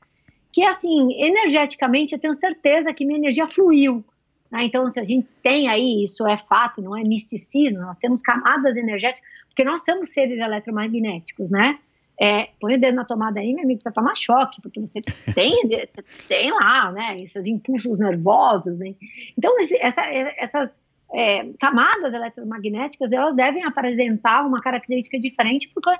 que 0.52 0.64
assim, 0.64 1.12
energeticamente 1.22 2.14
eu 2.14 2.18
tenho 2.18 2.34
certeza 2.34 2.92
que 2.92 3.04
minha 3.04 3.18
energia 3.18 3.46
fluiu 3.46 4.04
né? 4.50 4.64
Então, 4.64 4.88
se 4.90 4.98
a 4.98 5.04
gente 5.04 5.38
tem 5.40 5.68
aí, 5.68 6.04
isso 6.04 6.26
é 6.26 6.36
fato, 6.36 6.80
não 6.80 6.96
é 6.96 7.02
misticismo, 7.02 7.80
nós 7.80 7.96
temos 7.96 8.22
camadas 8.22 8.76
energéticas, 8.76 9.28
porque 9.48 9.64
nós 9.64 9.84
somos 9.84 10.10
seres 10.10 10.38
eletromagnéticos, 10.38 11.50
né? 11.50 11.78
É, 12.20 12.48
põe 12.60 12.74
o 12.74 12.80
dedo 12.80 12.96
na 12.96 13.04
tomada 13.04 13.38
aí, 13.38 13.54
meu 13.54 13.62
amigo, 13.62 13.78
você 13.80 13.92
toma 13.92 14.12
choque, 14.16 14.60
porque 14.60 14.80
você 14.80 15.00
tem, 15.34 15.62
você 15.68 16.02
tem 16.26 16.50
lá, 16.50 16.90
né, 16.90 17.20
esses 17.20 17.46
impulsos 17.46 17.98
nervosos, 17.98 18.80
né? 18.80 18.94
Então, 19.36 19.58
esse, 19.60 19.76
essa, 19.80 20.02
essas 20.36 20.70
é, 21.12 21.44
camadas 21.60 22.12
eletromagnéticas, 22.12 23.12
elas 23.12 23.36
devem 23.36 23.64
apresentar 23.64 24.44
uma 24.44 24.58
característica 24.58 25.18
diferente, 25.18 25.68
porque 25.68 25.90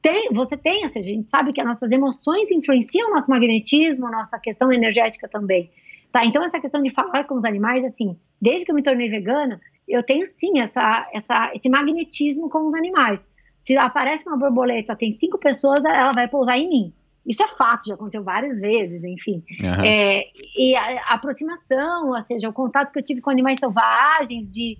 tem, 0.00 0.32
você 0.32 0.56
tem, 0.56 0.86
seja, 0.86 1.10
a 1.10 1.14
gente 1.14 1.26
sabe 1.26 1.52
que 1.52 1.60
as 1.60 1.66
nossas 1.66 1.90
emoções 1.90 2.50
influenciam 2.50 3.10
o 3.10 3.14
nosso 3.14 3.28
magnetismo, 3.28 4.06
a 4.06 4.10
nossa 4.10 4.38
questão 4.38 4.72
energética 4.72 5.26
também. 5.26 5.70
Tá? 6.12 6.24
Então, 6.24 6.42
essa 6.44 6.60
questão 6.60 6.82
de 6.82 6.90
falar 6.90 7.24
com 7.24 7.36
os 7.36 7.44
animais, 7.44 7.84
assim, 7.84 8.16
desde 8.40 8.64
que 8.64 8.70
eu 8.70 8.74
me 8.74 8.82
tornei 8.82 9.08
vegana, 9.08 9.60
eu 9.88 10.02
tenho 10.02 10.26
sim 10.26 10.60
essa, 10.60 11.08
essa, 11.12 11.52
esse 11.54 11.68
magnetismo 11.68 12.48
com 12.48 12.66
os 12.66 12.74
animais. 12.74 13.20
Se 13.62 13.76
aparece 13.76 14.28
uma 14.28 14.36
borboleta, 14.36 14.96
tem 14.96 15.12
cinco 15.12 15.38
pessoas, 15.38 15.84
ela 15.84 16.12
vai 16.14 16.28
pousar 16.28 16.56
em 16.56 16.68
mim. 16.68 16.92
Isso 17.26 17.42
é 17.42 17.48
fato, 17.48 17.86
já 17.88 17.94
aconteceu 17.94 18.22
várias 18.22 18.60
vezes, 18.60 19.02
enfim. 19.02 19.42
Uhum. 19.62 19.84
É, 19.84 20.22
e 20.56 20.76
a, 20.76 21.02
a, 21.08 21.14
aproximação, 21.14 22.10
ou 22.10 22.22
seja, 22.22 22.48
o 22.48 22.52
contato 22.52 22.92
que 22.92 22.98
eu 22.98 23.02
tive 23.02 23.20
com 23.20 23.30
animais 23.30 23.58
selvagens, 23.58 24.52
de, 24.52 24.78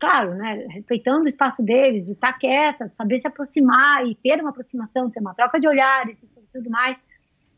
claro, 0.00 0.34
né, 0.34 0.66
respeitando 0.70 1.24
o 1.24 1.26
espaço 1.26 1.62
deles, 1.62 2.06
de 2.06 2.12
estar 2.12 2.32
quieta, 2.38 2.90
saber 2.96 3.18
se 3.18 3.28
aproximar 3.28 4.06
e 4.06 4.14
ter 4.14 4.40
uma 4.40 4.50
aproximação, 4.50 5.10
ter 5.10 5.20
uma 5.20 5.34
troca 5.34 5.60
de 5.60 5.68
olhares 5.68 6.18
e 6.22 6.26
tudo 6.50 6.70
mais 6.70 6.96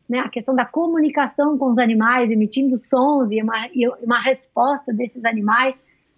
né, 0.07 0.19
a 0.19 0.29
questão 0.29 0.55
da 0.55 0.65
comunicação 0.65 1.57
com 1.57 1.71
os 1.71 1.79
animais, 1.79 2.31
emitindo 2.31 2.77
sons 2.77 3.31
e 3.31 3.41
uma, 3.41 3.67
e 3.73 3.87
uma 4.03 4.19
resposta 4.21 4.93
desses 4.93 5.25
animais, 5.25 5.77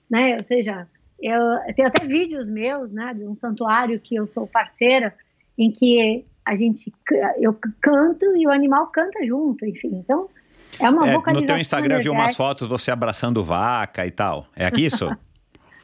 né, 0.10 0.36
ou 0.38 0.44
seja, 0.44 0.88
eu, 1.20 1.42
eu 1.42 1.74
tenho 1.74 1.88
até 1.88 2.06
vídeos 2.06 2.50
meus, 2.50 2.92
né, 2.92 3.14
de 3.14 3.24
um 3.24 3.34
santuário 3.34 4.00
que 4.00 4.16
eu 4.16 4.28
sou 4.28 4.46
parceira, 4.46 5.14
em 5.58 5.72
que 5.72 6.26
a 6.46 6.56
gente, 6.56 6.94
eu 7.40 7.58
canto 7.82 8.26
e 8.38 8.46
o 8.46 8.52
animal 8.52 8.88
canta 8.88 9.26
junto, 9.26 9.66
enfim, 9.66 9.96
então 9.96 10.30
é 10.80 10.90
uma 10.90 11.10
é, 11.10 11.34
No 11.34 11.46
teu 11.46 11.58
Instagram 11.58 11.96
eu 11.96 12.04
vi 12.04 12.10
umas 12.10 12.36
fotos 12.36 12.68
você 12.68 12.92
abraçando 12.92 13.44
vaca 13.44 14.06
e 14.06 14.12
tal, 14.12 14.48
é 14.56 14.66
aqui 14.66 14.86
isso? 14.86 15.10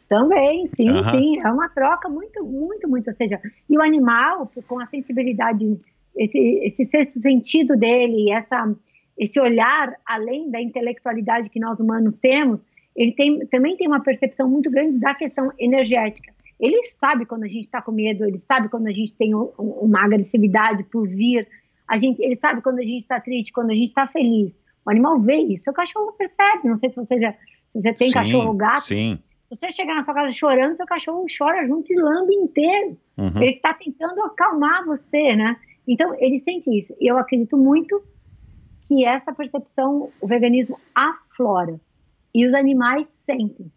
Também, 0.08 0.68
sim, 0.76 0.92
uhum. 0.92 1.10
sim, 1.10 1.40
é 1.40 1.52
uma 1.52 1.68
troca 1.70 2.08
muito, 2.08 2.44
muito, 2.44 2.88
muito, 2.88 3.08
ou 3.08 3.14
seja, 3.14 3.42
e 3.68 3.76
o 3.76 3.82
animal, 3.82 4.52
com 4.68 4.80
a 4.80 4.86
sensibilidade 4.86 5.80
esse, 6.16 6.38
esse 6.64 6.86
sexto 6.86 7.20
sentido 7.20 7.76
dele, 7.76 8.32
essa, 8.32 8.74
esse 9.18 9.40
olhar 9.40 9.96
além 10.06 10.50
da 10.50 10.62
intelectualidade 10.62 11.50
que 11.50 11.60
nós 11.60 11.80
humanos 11.80 12.18
temos, 12.18 12.60
ele 12.96 13.12
tem, 13.14 13.46
também 13.48 13.76
tem 13.76 13.88
uma 13.88 14.02
percepção 14.02 14.50
muito 14.50 14.70
grande 14.70 15.00
da 15.00 15.16
questão 15.16 15.52
energética. 15.58 16.34
Ele 16.60 16.82
sabe 16.84 17.26
quando 17.26 17.44
a 17.44 17.48
gente 17.48 17.66
está 17.66 17.82
com 17.82 17.92
medo, 17.92 18.24
ele 18.24 18.40
sabe 18.40 18.70
quando 18.70 18.88
a 18.88 18.92
gente 18.92 19.16
tem 19.16 19.34
um, 19.36 19.52
uma 19.58 20.06
agressividade 20.06 20.84
por 20.86 21.08
vir, 21.08 21.48
a 21.88 21.98
gente, 21.98 22.24
ele 22.24 22.36
sabe 22.36 22.62
quando 22.62 22.80
a 22.80 22.84
gente 22.84 23.02
está 23.02 23.20
triste, 23.20 23.52
quando 23.52 23.72
a 23.72 23.76
gente 23.76 23.90
está 23.90 24.08
feliz. 24.08 24.54
O 24.86 24.90
animal 24.90 25.20
vê 25.20 25.36
isso, 25.36 25.70
o 25.70 25.74
cachorro 25.74 26.14
percebe. 26.14 26.68
Não 26.68 26.78
sei 26.78 26.90
se 26.90 26.96
você 26.96 27.20
já 27.20 27.32
se 27.32 27.82
você 27.82 27.94
tem 27.94 28.08
sim, 28.10 28.14
cachorro 28.14 28.48
ou 28.50 28.54
gato. 28.54 28.82
Sim. 28.82 29.20
Você 29.50 29.72
chegar 29.72 29.96
na 29.96 30.04
sua 30.04 30.14
casa 30.14 30.32
chorando, 30.32 30.76
seu 30.76 30.86
cachorro 30.86 31.26
chora 31.36 31.64
junto 31.66 31.92
e 31.92 31.96
lambe 31.96 32.34
inteiro. 32.34 32.98
Uhum. 33.18 33.42
Ele 33.42 33.52
está 33.52 33.74
tentando 33.74 34.22
acalmar 34.22 34.86
você, 34.86 35.36
né? 35.36 35.58
Então, 35.88 36.16
ele 36.20 36.40
sente 36.40 36.70
isso. 36.76 36.96
E 37.00 37.08
eu 37.08 37.18
acredito 37.18 37.58
muito 37.58 38.02
que 38.88 39.06
essa 39.06 39.34
percepção, 39.34 40.10
o 40.20 40.28
veganismo 40.28 40.80
aflora. 40.94 41.80
E 42.34 42.46
os 42.46 42.54
animais 42.54 43.08
sentem. 43.08 43.72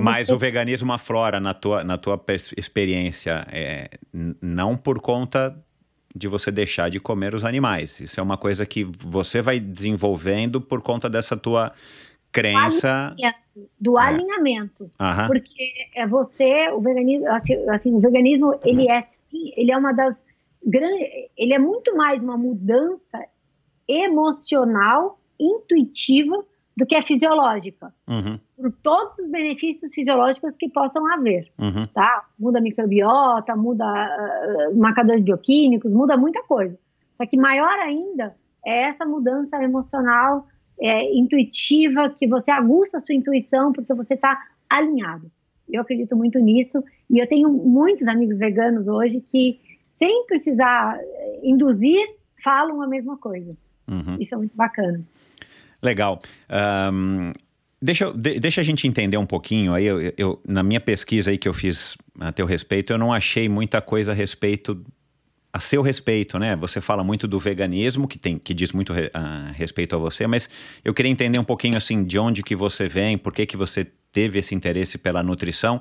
Mas 0.00 0.28
você... 0.28 0.34
o 0.34 0.38
veganismo 0.38 0.92
aflora 0.92 1.40
na 1.40 1.54
tua, 1.54 1.82
na 1.82 1.98
tua 1.98 2.22
experiência, 2.56 3.46
é, 3.50 3.90
não 4.40 4.76
por 4.76 5.00
conta 5.00 5.58
de 6.14 6.28
você 6.28 6.50
deixar 6.50 6.88
de 6.88 7.00
comer 7.00 7.34
os 7.34 7.44
animais. 7.44 7.98
Isso 7.98 8.20
é 8.20 8.22
uma 8.22 8.36
coisa 8.36 8.64
que 8.64 8.84
você 8.84 9.42
vai 9.42 9.58
desenvolvendo 9.58 10.60
por 10.60 10.80
conta 10.80 11.10
dessa 11.10 11.36
tua 11.36 11.72
crença. 12.30 13.16
Do 13.80 13.98
é. 13.98 14.02
alinhamento. 14.02 14.90
Porque 15.26 15.72
é 15.94 16.06
você, 16.06 16.68
o 16.70 16.80
veganismo, 16.80 17.26
assim, 17.70 17.94
o 17.94 18.00
veganismo, 18.00 18.58
ele 18.64 18.88
é, 18.88 19.02
ele 19.56 19.72
é 19.72 19.76
uma 19.76 19.92
das 19.92 20.20
ele 21.36 21.52
é 21.52 21.58
muito 21.58 21.96
mais 21.96 22.22
uma 22.22 22.36
mudança 22.36 23.24
emocional, 23.88 25.18
intuitiva, 25.38 26.44
do 26.76 26.84
que 26.86 26.94
a 26.96 27.02
fisiológica. 27.02 27.94
Uhum. 28.08 28.38
Por 28.56 28.72
todos 28.82 29.18
os 29.18 29.30
benefícios 29.30 29.94
fisiológicos 29.94 30.56
que 30.56 30.68
possam 30.68 31.06
haver. 31.12 31.52
Uhum. 31.58 31.86
Tá? 31.86 32.24
Muda 32.38 32.58
a 32.58 32.62
microbiota, 32.62 33.54
muda 33.54 33.84
uh, 33.84 34.76
marcadores 34.76 35.22
bioquímicos, 35.22 35.92
muda 35.92 36.16
muita 36.16 36.42
coisa. 36.42 36.76
Só 37.14 37.24
que 37.26 37.36
maior 37.36 37.78
ainda 37.78 38.34
é 38.66 38.88
essa 38.88 39.04
mudança 39.04 39.62
emocional, 39.62 40.48
é, 40.80 41.14
intuitiva, 41.14 42.10
que 42.10 42.26
você 42.26 42.50
aguça 42.50 42.96
a 42.96 43.00
sua 43.00 43.14
intuição 43.14 43.72
porque 43.72 43.94
você 43.94 44.14
está 44.14 44.40
alinhado. 44.68 45.30
Eu 45.70 45.82
acredito 45.82 46.16
muito 46.16 46.38
nisso 46.38 46.82
e 47.08 47.18
eu 47.18 47.28
tenho 47.28 47.48
muitos 47.48 48.08
amigos 48.08 48.38
veganos 48.38 48.88
hoje 48.88 49.20
que 49.20 49.60
sem 49.98 50.26
precisar 50.26 50.98
eh, 50.98 51.40
induzir, 51.42 52.06
falam 52.42 52.82
a 52.82 52.86
mesma 52.86 53.16
coisa. 53.16 53.56
Uhum. 53.88 54.16
Isso 54.18 54.34
é 54.34 54.38
muito 54.38 54.56
bacana. 54.56 55.00
Legal. 55.82 56.22
Um, 56.92 57.32
deixa, 57.80 58.12
de, 58.12 58.40
deixa 58.40 58.60
a 58.60 58.64
gente 58.64 58.88
entender 58.88 59.16
um 59.16 59.26
pouquinho. 59.26 59.74
Aí 59.74 59.84
eu, 59.84 60.12
eu, 60.16 60.40
na 60.46 60.62
minha 60.62 60.80
pesquisa 60.80 61.30
aí 61.30 61.38
que 61.38 61.48
eu 61.48 61.54
fiz 61.54 61.96
a 62.18 62.32
teu 62.32 62.46
respeito, 62.46 62.92
eu 62.92 62.98
não 62.98 63.12
achei 63.12 63.48
muita 63.48 63.80
coisa 63.80 64.12
a 64.12 64.14
respeito 64.14 64.82
a 65.52 65.60
seu 65.60 65.82
respeito, 65.82 66.36
né? 66.36 66.56
Você 66.56 66.80
fala 66.80 67.04
muito 67.04 67.28
do 67.28 67.38
veganismo, 67.38 68.08
que 68.08 68.18
tem 68.18 68.36
que 68.40 68.52
diz 68.52 68.72
muito 68.72 68.92
a 69.12 69.52
respeito 69.52 69.94
a 69.94 69.98
você, 69.98 70.26
mas 70.26 70.50
eu 70.84 70.92
queria 70.92 71.12
entender 71.12 71.38
um 71.38 71.44
pouquinho 71.44 71.76
assim 71.76 72.02
de 72.02 72.18
onde 72.18 72.42
que 72.42 72.56
você 72.56 72.88
vem, 72.88 73.16
por 73.16 73.32
que 73.32 73.46
que 73.46 73.56
você 73.56 73.86
teve 74.14 74.40
esse 74.40 74.52
interesse 74.52 74.98
pela 74.98 75.22
nutrição. 75.22 75.80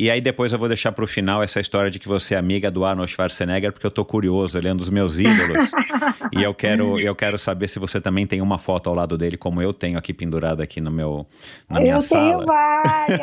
E 0.00 0.12
aí 0.12 0.20
depois 0.20 0.52
eu 0.52 0.60
vou 0.60 0.68
deixar 0.68 0.92
para 0.92 1.02
o 1.02 1.08
final 1.08 1.42
essa 1.42 1.58
história 1.58 1.90
de 1.90 1.98
que 1.98 2.06
você 2.06 2.36
é 2.36 2.38
amiga 2.38 2.70
do 2.70 2.84
Arnold 2.84 3.10
Schwarzenegger, 3.10 3.72
porque 3.72 3.84
eu 3.84 3.90
tô 3.90 4.04
curioso, 4.04 4.56
ele 4.56 4.68
é 4.68 4.72
um 4.72 4.76
dos 4.76 4.88
meus 4.88 5.18
ídolos. 5.18 5.72
e 6.32 6.40
eu 6.40 6.54
quero, 6.54 7.00
eu 7.00 7.16
quero 7.16 7.36
saber 7.36 7.66
se 7.66 7.80
você 7.80 8.00
também 8.00 8.24
tem 8.24 8.40
uma 8.40 8.58
foto 8.58 8.88
ao 8.88 8.94
lado 8.94 9.18
dele, 9.18 9.36
como 9.36 9.60
eu 9.60 9.72
tenho 9.72 9.98
aqui 9.98 10.14
pendurada 10.14 10.62
aqui 10.62 10.80
no 10.80 10.92
meu, 10.92 11.26
na 11.68 11.80
minha 11.80 11.94
eu 11.94 12.02
sala. 12.02 12.26
Eu 12.26 12.36
tenho 12.36 12.46
várias! 12.46 13.20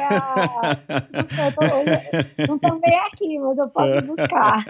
não 2.45 2.55
estão 2.57 2.81
bem 2.81 2.99
aqui, 3.07 3.39
mas 3.39 3.57
eu 3.57 3.69
posso 3.69 4.01
buscar 4.01 4.65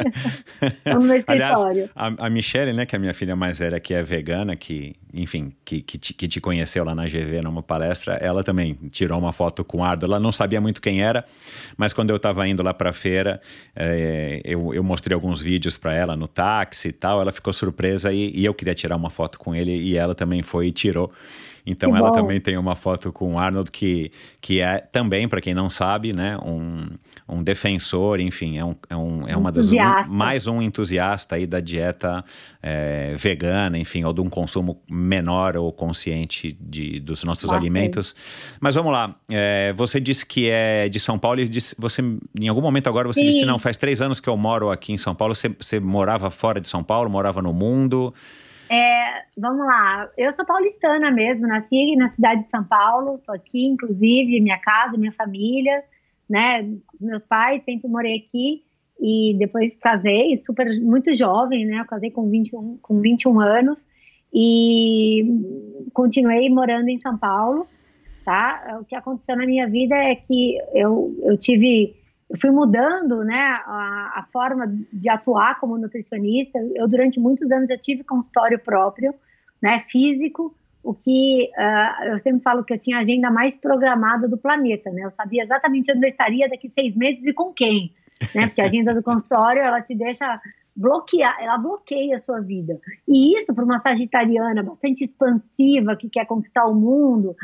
no 0.86 1.02
meu 1.02 1.16
escritório. 1.16 1.90
Aliás, 1.96 2.20
a, 2.20 2.28
a 2.28 2.30
Michelle, 2.30 2.72
né, 2.72 2.86
que 2.86 2.96
é 2.96 2.98
a 2.98 3.00
minha 3.00 3.16
filha 3.16 3.36
mais 3.36 3.58
velha, 3.58 3.80
que 3.80 3.96
é 3.96 4.04
vegana, 4.04 4.56
que 4.56 4.96
enfim, 5.16 5.54
que, 5.64 5.82
que 5.82 5.98
te, 5.98 6.14
que, 6.14 6.28
te, 6.28 6.42
conheceu 6.42 6.84
lá 6.84 6.94
na 6.94 7.06
GV 7.06 7.42
numa 7.42 7.64
palestra, 7.64 8.16
ela 8.16 8.44
também 8.44 8.74
tirou 8.92 9.18
uma 9.18 9.32
foto 9.32 9.64
com 9.64 9.78
o 9.78 9.84
Ardo. 9.84 10.06
Ela 10.06 10.20
não 10.20 10.32
sabia 10.32 10.60
muito 10.60 10.82
quem 10.82 11.02
era, 11.02 11.24
mas 11.78 11.94
quando 11.96 12.10
eu 12.12 12.18
estava 12.18 12.48
indo 12.48 12.62
lá 12.62 12.74
para 12.74 12.90
a 12.90 12.94
feira, 12.94 13.42
é, 13.76 14.42
eu, 14.44 14.74
eu, 14.74 14.84
mostrei 14.84 15.16
alguns 15.16 15.42
vídeos 15.42 15.78
para 15.78 15.94
ela 15.94 16.16
no 16.16 16.28
táxi 16.28 16.90
e 16.90 16.92
tal. 16.92 17.22
Ela 17.22 17.32
ficou 17.32 17.54
surpresa 17.54 18.12
e, 18.12 18.32
e 18.36 18.46
eu 18.46 18.54
queria 18.54 18.76
tirar 18.76 18.96
uma 18.96 19.10
foto 19.10 19.40
com 19.40 19.56
ele 19.56 19.72
e 19.72 19.98
ela 19.98 20.14
também 20.14 20.44
foi 20.44 20.68
e 20.68 20.72
tirou. 20.72 21.12
Então 21.66 21.92
que 21.92 21.98
ela 21.98 22.10
bom. 22.10 22.16
também 22.16 22.40
tem 22.40 22.58
uma 22.58 22.76
foto 22.76 23.12
com 23.12 23.34
o 23.34 23.40
Arnold, 23.40 23.72
que, 23.72 24.12
que 24.40 24.62
é 24.62 24.78
também, 24.78 25.28
para 25.28 25.42
quem 25.42 25.54
não 25.54 25.70
sabe, 25.70 26.14
né, 26.14 26.38
um, 26.38 26.88
um 27.28 27.42
defensor, 27.42 28.20
enfim, 28.20 28.58
é, 28.58 28.64
um, 28.64 28.76
é, 28.90 28.96
um, 28.96 29.28
é 29.28 29.36
uma 29.36 29.52
das 29.52 29.72
um, 29.72 30.10
mais 30.10 30.46
um 30.46 30.62
entusiasta 30.62 31.36
aí 31.36 31.48
da 31.48 31.60
dieta 31.60 32.24
é, 32.62 33.16
vegana, 33.18 33.80
enfim, 33.80 34.04
ou 34.04 34.14
de 34.14 34.22
um 34.22 34.30
consumo 34.30 34.80
menor 34.88 35.58
ou 35.58 35.72
consciente 35.72 36.56
de, 36.62 37.00
dos 37.00 37.24
nossos 37.24 37.50
ah, 37.50 37.56
alimentos. 37.56 38.16
Sim. 38.16 38.58
Mas 38.62 38.76
vamos 38.76 38.92
lá, 38.92 39.16
é, 39.30 39.74
você 39.76 40.00
disse 40.00 40.26
que 40.26 40.50
é 40.50 40.88
de 40.88 41.00
São 41.00 41.18
Paulo 41.18 41.40
e 41.40 41.50
disse, 41.50 41.76
você, 41.80 42.04
em 42.40 42.48
algum 42.48 42.62
momento 42.62 42.88
agora 42.88 43.08
você 43.08 43.22
sim. 43.22 43.30
disse, 43.30 43.46
não, 43.46 43.58
faz 43.58 43.76
três 43.76 44.02
anos 44.02 44.20
que 44.20 44.30
eu 44.30 44.38
moro 44.38 44.70
aqui 44.70 44.94
em 44.94 44.98
São 44.98 45.16
Paulo, 45.16 45.34
você, 45.34 45.50
você 45.50 45.80
morava 45.80 46.30
fora 46.30 46.62
de 46.62 46.68
São 46.68 46.84
Paulo, 46.84 47.10
morava 47.10 47.42
no 47.42 47.52
mundo... 47.52 48.14
É, 48.70 49.24
vamos 49.38 49.66
lá, 49.66 50.10
eu 50.18 50.32
sou 50.32 50.44
paulistana 50.44 51.12
mesmo, 51.12 51.48
nasci 51.48 51.96
na 51.96 52.10
cidade 52.10 52.44
de 52.46 52.50
São 52.50 52.64
Paulo, 52.64 53.22
tô 53.26 53.32
aqui, 53.32 53.66
inclusive, 53.66 54.42
minha 54.42 54.58
casa, 54.58 54.98
minha 54.98 55.12
família, 55.12 55.84
né? 56.28 56.68
Meus 57.00 57.24
pais, 57.24 57.64
sempre 57.64 57.88
morei 57.88 58.18
aqui 58.18 58.64
e 59.00 59.36
depois 59.38 59.76
casei, 59.76 60.42
super, 60.42 60.68
muito 60.82 61.14
jovem, 61.14 61.66
né? 61.66 61.80
Eu 61.80 61.86
casei 61.86 62.10
com 62.10 62.28
21, 62.30 62.78
com 62.82 63.00
21 63.02 63.40
anos 63.40 63.86
e 64.34 65.24
continuei 65.94 66.50
morando 66.50 66.90
em 66.90 66.98
São 66.98 67.18
Paulo, 67.18 67.68
tá? 68.26 68.80
O 68.82 68.86
que 68.86 68.96
aconteceu 68.96 69.38
na 69.38 69.46
minha 69.46 69.68
vida 69.68 69.96
é 69.96 70.16
que 70.16 70.58
eu, 70.74 71.16
eu 71.24 71.38
tive 71.38 71.96
eu 72.30 72.40
fui 72.40 72.50
mudando 72.50 73.24
né, 73.24 73.40
a, 73.66 74.20
a, 74.20 74.28
forma 74.32 74.66
de 74.92 75.10
atuar 75.10 75.60
como 75.60 75.78
nutricionista. 75.78 76.60
Eu, 76.76 76.88
durante 76.88 77.20
muitos 77.20 77.50
anos, 77.52 77.70
eu 77.70 77.78
tive 77.78 78.04
consultório 78.04 78.60
próprio, 78.60 79.14
né, 79.62 79.82
físico, 79.88 80.56
o 80.84 80.94
que 80.94 81.50
uh, 81.58 82.06
eu 82.06 82.20
sempre 82.20 82.42
falo 82.42 82.64
que 82.64 82.74
eu 82.74 82.80
tinha 82.80 82.98
a 82.98 83.02
agenda 83.02 83.30
mais 83.32 83.56
programada 83.56 84.28
do 84.28 84.38
planeta. 84.38 84.92
Né? 84.92 85.04
Eu 85.04 85.12
sabia 85.12 85.44
exatamente 85.44 85.92
onde 85.92 86.06
eu 86.06 86.10
estaria 86.10 86.50
daqui 86.50 86.70
seis 86.70 86.96
meses 86.96 87.26
e 87.26 87.34
com 87.34 87.54
quem. 87.54 87.92
Né? 88.34 88.48
Porque 88.48 88.62
a 88.62 88.66
agenda 88.66 88.94
do 88.94 89.04
consultório, 89.04 89.62
ela 89.62 89.82
te 89.82 89.96
deixa 89.96 90.40
bloquear, 90.76 91.38
ela 91.40 91.58
bloqueia 91.58 92.16
a 92.16 92.20
sua 92.20 92.42
vida. 92.42 92.80
E 93.08 93.36
isso 93.36 93.54
para 93.54 93.64
uma 93.64 93.80
sagitariana 93.80 94.62
bastante 94.62 95.04
expansiva, 95.04 95.96
que 95.96 96.10
quer 96.10 96.26
conquistar 96.26 96.66
o 96.66 96.76
mundo, 96.76 97.36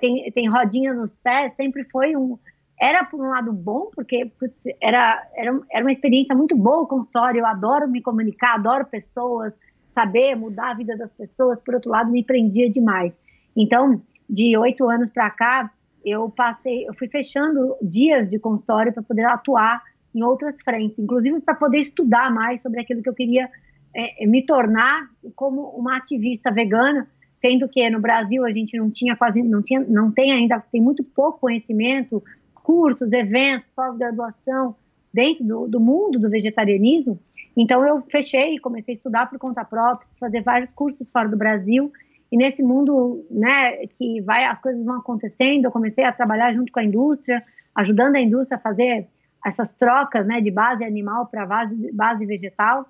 tem, 0.00 0.30
tem 0.32 0.48
rodinha 0.48 0.94
nos 0.94 1.18
pés, 1.18 1.54
sempre 1.54 1.84
foi 1.84 2.16
um, 2.16 2.38
era 2.82 3.04
por 3.04 3.20
um 3.20 3.28
lado 3.28 3.52
bom, 3.52 3.92
porque 3.94 4.32
putz, 4.40 4.60
era, 4.82 5.24
era, 5.36 5.60
era 5.70 5.84
uma 5.84 5.92
experiência 5.92 6.34
muito 6.34 6.56
boa 6.56 6.80
o 6.80 6.86
consultório, 6.88 7.38
eu 7.38 7.46
adoro 7.46 7.88
me 7.88 8.02
comunicar, 8.02 8.54
adoro 8.54 8.84
pessoas, 8.84 9.54
saber 9.90 10.34
mudar 10.34 10.72
a 10.72 10.74
vida 10.74 10.96
das 10.96 11.12
pessoas, 11.12 11.60
por 11.60 11.74
outro 11.74 11.92
lado, 11.92 12.10
me 12.10 12.24
prendia 12.24 12.68
demais. 12.68 13.14
Então, 13.56 14.02
de 14.28 14.56
oito 14.56 14.88
anos 14.90 15.12
para 15.12 15.30
cá, 15.30 15.70
eu 16.04 16.28
passei, 16.28 16.84
eu 16.88 16.92
fui 16.94 17.06
fechando 17.06 17.76
dias 17.80 18.28
de 18.28 18.40
consultório 18.40 18.92
para 18.92 19.04
poder 19.04 19.26
atuar 19.26 19.80
em 20.12 20.24
outras 20.24 20.60
frentes, 20.60 20.98
inclusive 20.98 21.40
para 21.40 21.54
poder 21.54 21.78
estudar 21.78 22.34
mais 22.34 22.60
sobre 22.60 22.80
aquilo 22.80 23.00
que 23.00 23.08
eu 23.08 23.14
queria 23.14 23.48
é, 23.94 24.26
me 24.26 24.44
tornar 24.44 25.08
como 25.36 25.68
uma 25.68 25.98
ativista 25.98 26.50
vegana, 26.50 27.06
sendo 27.40 27.68
que 27.68 27.88
no 27.90 28.00
Brasil 28.00 28.44
a 28.44 28.50
gente 28.50 28.76
não 28.76 28.90
tinha 28.90 29.14
quase, 29.14 29.40
não 29.40 29.62
tinha, 29.62 29.78
não 29.78 30.10
tem 30.10 30.32
ainda, 30.32 30.58
tem 30.72 30.80
muito 30.80 31.04
pouco 31.04 31.38
conhecimento 31.38 32.20
cursos, 32.62 33.12
eventos, 33.12 33.70
pós-graduação 33.72 34.74
dentro 35.12 35.44
do, 35.44 35.68
do, 35.68 35.80
mundo 35.80 36.18
do 36.18 36.30
vegetarianismo. 36.30 37.18
Então 37.56 37.86
eu 37.86 38.02
fechei 38.02 38.58
comecei 38.58 38.92
a 38.92 38.96
estudar 38.96 39.28
por 39.28 39.38
conta 39.38 39.64
própria, 39.64 40.08
fazer 40.18 40.42
vários 40.42 40.70
cursos 40.70 41.10
fora 41.10 41.28
do 41.28 41.36
Brasil. 41.36 41.92
E 42.30 42.36
nesse 42.36 42.62
mundo, 42.62 43.26
né, 43.30 43.86
que 43.98 44.22
vai, 44.22 44.44
as 44.44 44.58
coisas 44.58 44.84
vão 44.84 44.96
acontecendo, 44.96 45.66
eu 45.66 45.70
comecei 45.70 46.02
a 46.04 46.12
trabalhar 46.12 46.54
junto 46.54 46.72
com 46.72 46.80
a 46.80 46.84
indústria, 46.84 47.44
ajudando 47.74 48.16
a 48.16 48.20
indústria 48.20 48.56
a 48.56 48.60
fazer 48.60 49.06
essas 49.44 49.74
trocas, 49.74 50.26
né, 50.26 50.40
de 50.40 50.50
base 50.50 50.82
animal 50.82 51.26
para 51.26 51.44
base, 51.44 51.92
base 51.92 52.24
vegetal. 52.24 52.86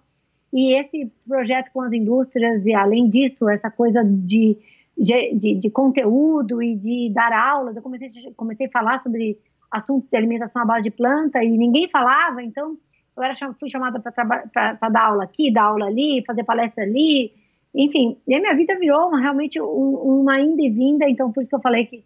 E 0.53 0.75
esse 0.75 1.11
projeto 1.27 1.71
com 1.73 1.81
as 1.81 1.93
indústrias 1.93 2.67
e 2.67 2.75
além 2.75 3.09
disso, 3.09 3.49
essa 3.49 3.71
coisa 3.71 4.05
de 4.05 4.59
de, 4.97 5.35
de, 5.35 5.55
de, 5.55 5.71
conteúdo 5.71 6.63
e 6.63 6.77
de 6.77 7.11
dar 7.13 7.33
aulas. 7.33 7.75
Eu 7.75 7.83
comecei, 7.83 8.33
comecei 8.37 8.67
a 8.67 8.71
falar 8.71 8.99
sobre 8.99 9.39
assuntos 9.73 10.11
de 10.11 10.17
alimentação 10.17 10.63
à 10.63 10.65
base 10.65 10.83
de 10.83 10.91
planta 10.91 11.43
e 11.43 11.51
ninguém 11.51 11.89
falava, 11.89 12.43
então 12.43 12.77
eu 13.17 13.23
era, 13.23 13.35
fui 13.59 13.69
chamada 13.69 13.99
para 14.01 14.89
dar 14.89 15.05
aula 15.07 15.25
aqui, 15.25 15.53
dar 15.53 15.65
aula 15.65 15.87
ali, 15.87 16.23
fazer 16.27 16.45
palestra 16.45 16.85
ali, 16.85 17.33
enfim, 17.75 18.19
e 18.27 18.35
a 18.35 18.41
minha 18.41 18.55
vida 18.55 18.79
virou 18.79 19.09
uma, 19.09 19.21
realmente 19.21 19.61
um, 19.61 20.21
uma 20.21 20.41
ida 20.41 20.63
e 20.63 20.71
vinda, 20.71 21.09
então 21.09 21.33
por 21.33 21.41
isso 21.41 21.51
que 21.51 21.57
eu 21.57 21.61
falei 21.61 21.87
que 21.87 22.05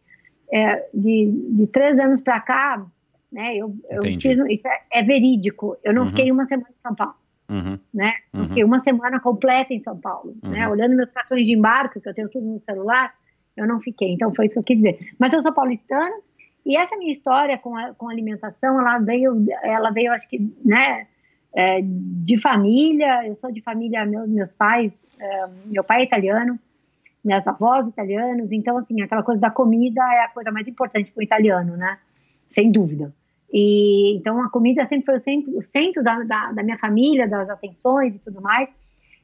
é, 0.53 0.89
de, 0.95 1.27
de 1.51 1.67
três 1.67 1.99
anos 1.99 2.21
para 2.21 2.41
cá, 2.41 2.87
né, 3.31 3.57
eu, 3.57 3.75
eu 3.91 4.03
fiz, 4.03 4.39
isso 4.49 4.69
é, 4.69 5.01
é, 5.01 5.03
verídico, 5.03 5.77
eu 5.83 5.93
não 5.93 6.03
uhum. 6.03 6.09
fiquei 6.09 6.31
uma 6.31 6.47
semana 6.47 6.69
em 6.71 6.81
São 6.81 6.95
Paulo. 6.95 7.15
Uhum. 7.49 7.79
Né? 7.95 8.13
Uhum. 8.35 8.49
Fiquei 8.49 8.65
uma 8.65 8.81
semana 8.81 9.21
completa 9.21 9.73
em 9.73 9.81
São 9.81 9.97
Paulo, 9.97 10.35
né? 10.43 10.67
Uhum. 10.67 10.73
Olhando 10.73 10.97
meus 10.97 11.11
cartões 11.13 11.47
de 11.47 11.53
embarque, 11.53 12.01
que 12.01 12.09
eu 12.09 12.15
tenho 12.15 12.29
tudo 12.29 12.45
no 12.45 12.61
celular, 12.61 13.15
eu 13.57 13.67
não 13.67 13.81
fiquei. 13.81 14.13
Então 14.13 14.35
foi 14.35 14.47
isso 14.47 14.55
que 14.55 14.59
eu 14.59 14.65
quis 14.65 14.77
dizer. 14.79 14.99
Mas 15.17 15.33
eu 15.33 15.41
sou 15.41 15.53
paulistana, 15.53 16.15
e 16.67 16.77
essa 16.77 16.97
minha 16.97 17.13
história 17.13 17.57
com 17.57 17.77
a, 17.77 17.95
com 17.95 18.09
alimentação, 18.09 18.81
ela 18.81 18.99
veio, 18.99 19.47
ela 19.63 19.91
veio, 19.93 20.13
acho 20.13 20.29
que, 20.29 20.53
né, 20.65 21.07
é, 21.55 21.81
de 21.81 22.37
família. 22.39 23.25
Eu 23.25 23.37
sou 23.37 23.53
de 23.53 23.63
família, 23.63 24.05
meus, 24.05 24.29
meus 24.29 24.51
pais, 24.51 25.07
é, 25.17 25.47
meu 25.67 25.85
pai 25.85 26.01
é 26.01 26.05
italiano, 26.05 26.59
minhas 27.25 27.47
avós 27.47 27.87
italianos. 27.87 28.51
Então, 28.51 28.79
assim, 28.79 29.01
aquela 29.01 29.23
coisa 29.23 29.41
da 29.41 29.49
comida 29.49 30.03
é 30.13 30.25
a 30.25 30.29
coisa 30.29 30.51
mais 30.51 30.67
importante 30.67 31.13
para 31.13 31.21
o 31.21 31.23
italiano, 31.23 31.77
né? 31.77 31.99
Sem 32.49 32.73
dúvida. 32.73 33.15
E 33.53 34.17
então 34.17 34.43
a 34.43 34.51
comida 34.51 34.85
sempre 34.85 35.07
foi 35.07 35.17
o 35.17 35.21
centro, 35.21 35.57
o 35.57 35.63
centro 35.63 36.03
da, 36.03 36.25
da, 36.25 36.51
da 36.51 36.63
minha 36.65 36.79
família, 36.79 37.29
das 37.29 37.49
atenções 37.49 38.17
e 38.17 38.19
tudo 38.19 38.43
mais. 38.43 38.69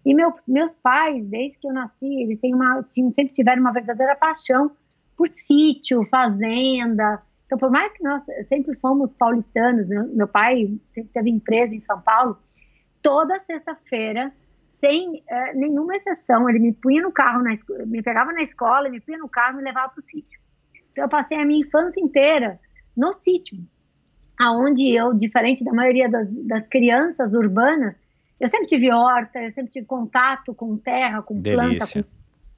E 0.06 0.14
meu, 0.14 0.32
meus 0.46 0.76
pais, 0.76 1.26
desde 1.26 1.58
que 1.58 1.66
eu 1.66 1.72
nasci, 1.72 2.22
eles 2.22 2.38
têm 2.38 2.54
uma, 2.54 2.86
sempre 3.10 3.34
tiveram 3.34 3.60
uma 3.60 3.72
verdadeira 3.72 4.14
paixão 4.14 4.70
por 5.16 5.28
sítio, 5.28 6.06
fazenda, 6.08 7.20
então, 7.52 7.58
por 7.58 7.70
mais 7.70 7.92
que 7.92 8.02
nós 8.02 8.22
sempre 8.48 8.74
fomos 8.76 9.12
paulistanos, 9.12 9.86
meu, 9.86 10.26
pai 10.26 10.74
sempre 10.94 11.10
teve 11.12 11.28
empresa 11.28 11.74
em 11.74 11.80
São 11.80 12.00
Paulo, 12.00 12.38
toda 13.02 13.38
sexta-feira, 13.40 14.32
sem 14.70 15.22
é, 15.28 15.52
nenhuma 15.52 15.94
exceção, 15.96 16.48
ele 16.48 16.58
me 16.58 16.72
punha 16.72 17.02
no 17.02 17.12
carro, 17.12 17.42
na, 17.42 17.50
me 17.84 18.02
pegava 18.02 18.32
na 18.32 18.40
escola, 18.40 18.88
me 18.88 19.00
punha 19.00 19.18
no 19.18 19.28
carro 19.28 19.52
e 19.52 19.56
me 19.58 19.64
levava 19.64 19.90
para 19.90 19.98
o 19.98 20.02
sítio. 20.02 20.40
Então, 20.92 21.04
eu 21.04 21.10
passei 21.10 21.36
a 21.36 21.44
minha 21.44 21.60
infância 21.60 22.00
inteira 22.00 22.58
no 22.96 23.12
sítio, 23.12 23.58
aonde 24.40 24.90
eu, 24.90 25.12
diferente 25.12 25.62
da 25.62 25.74
maioria 25.74 26.08
das, 26.08 26.34
das 26.46 26.66
crianças 26.66 27.34
urbanas, 27.34 27.94
eu 28.40 28.48
sempre 28.48 28.66
tive 28.66 28.90
horta, 28.90 29.42
eu 29.42 29.52
sempre 29.52 29.70
tive 29.70 29.84
contato 29.84 30.54
com 30.54 30.74
terra, 30.78 31.20
com 31.20 31.38
Delícia. 31.38 32.02
planta, 32.02 32.08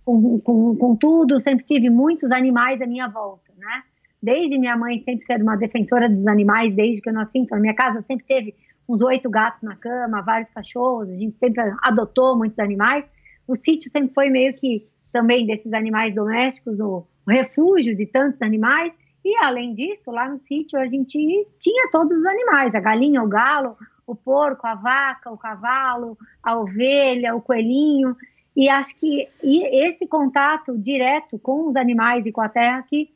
com, 0.04 0.38
com, 0.38 0.38
com, 0.38 0.76
com 0.76 0.94
tudo, 0.94 1.40
sempre 1.40 1.64
tive 1.64 1.90
muitos 1.90 2.30
animais 2.30 2.80
à 2.80 2.86
minha 2.86 3.08
volta, 3.08 3.52
né? 3.58 3.82
Desde 4.24 4.58
minha 4.58 4.76
mãe 4.76 4.96
sempre 4.98 5.24
ser 5.24 5.42
uma 5.42 5.56
defensora 5.56 6.08
dos 6.08 6.26
animais, 6.26 6.74
desde 6.74 7.02
que 7.02 7.10
eu 7.10 7.12
nasci, 7.12 7.38
então 7.38 7.60
minha 7.60 7.74
casa 7.74 8.00
sempre 8.02 8.24
teve 8.24 8.54
uns 8.88 9.02
oito 9.02 9.28
gatos 9.28 9.62
na 9.62 9.76
cama, 9.76 10.22
vários 10.22 10.50
cachorros, 10.50 11.10
a 11.10 11.14
gente 11.14 11.34
sempre 11.34 11.62
adotou 11.82 12.36
muitos 12.36 12.58
animais. 12.58 13.04
O 13.46 13.54
sítio 13.54 13.90
sempre 13.90 14.14
foi 14.14 14.30
meio 14.30 14.54
que 14.54 14.86
também 15.12 15.46
desses 15.46 15.72
animais 15.74 16.14
domésticos, 16.14 16.80
o 16.80 17.04
refúgio 17.28 17.94
de 17.94 18.06
tantos 18.06 18.40
animais. 18.40 18.92
E 19.22 19.36
além 19.36 19.74
disso, 19.74 20.10
lá 20.10 20.28
no 20.28 20.38
sítio 20.38 20.78
a 20.78 20.88
gente 20.88 21.46
tinha 21.60 21.90
todos 21.90 22.12
os 22.12 22.26
animais: 22.26 22.74
a 22.74 22.80
galinha, 22.80 23.22
o 23.22 23.28
galo, 23.28 23.76
o 24.06 24.14
porco, 24.14 24.66
a 24.66 24.74
vaca, 24.74 25.30
o 25.30 25.38
cavalo, 25.38 26.16
a 26.42 26.58
ovelha, 26.58 27.34
o 27.34 27.42
coelhinho. 27.42 28.16
E 28.56 28.68
acho 28.68 28.98
que 28.98 29.28
esse 29.42 30.06
contato 30.06 30.78
direto 30.78 31.38
com 31.38 31.68
os 31.68 31.76
animais 31.76 32.24
e 32.24 32.32
com 32.32 32.40
a 32.40 32.48
terra 32.48 32.84
que 32.88 33.10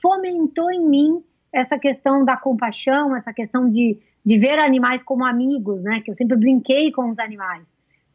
fomentou 0.00 0.70
em 0.70 0.86
mim 0.86 1.24
essa 1.52 1.78
questão 1.78 2.24
da 2.24 2.36
compaixão, 2.36 3.14
essa 3.16 3.32
questão 3.32 3.68
de, 3.68 3.98
de 4.24 4.38
ver 4.38 4.58
animais 4.58 5.02
como 5.02 5.24
amigos, 5.24 5.82
né? 5.82 6.00
Que 6.00 6.10
eu 6.10 6.14
sempre 6.14 6.36
brinquei 6.36 6.92
com 6.92 7.10
os 7.10 7.18
animais, 7.18 7.64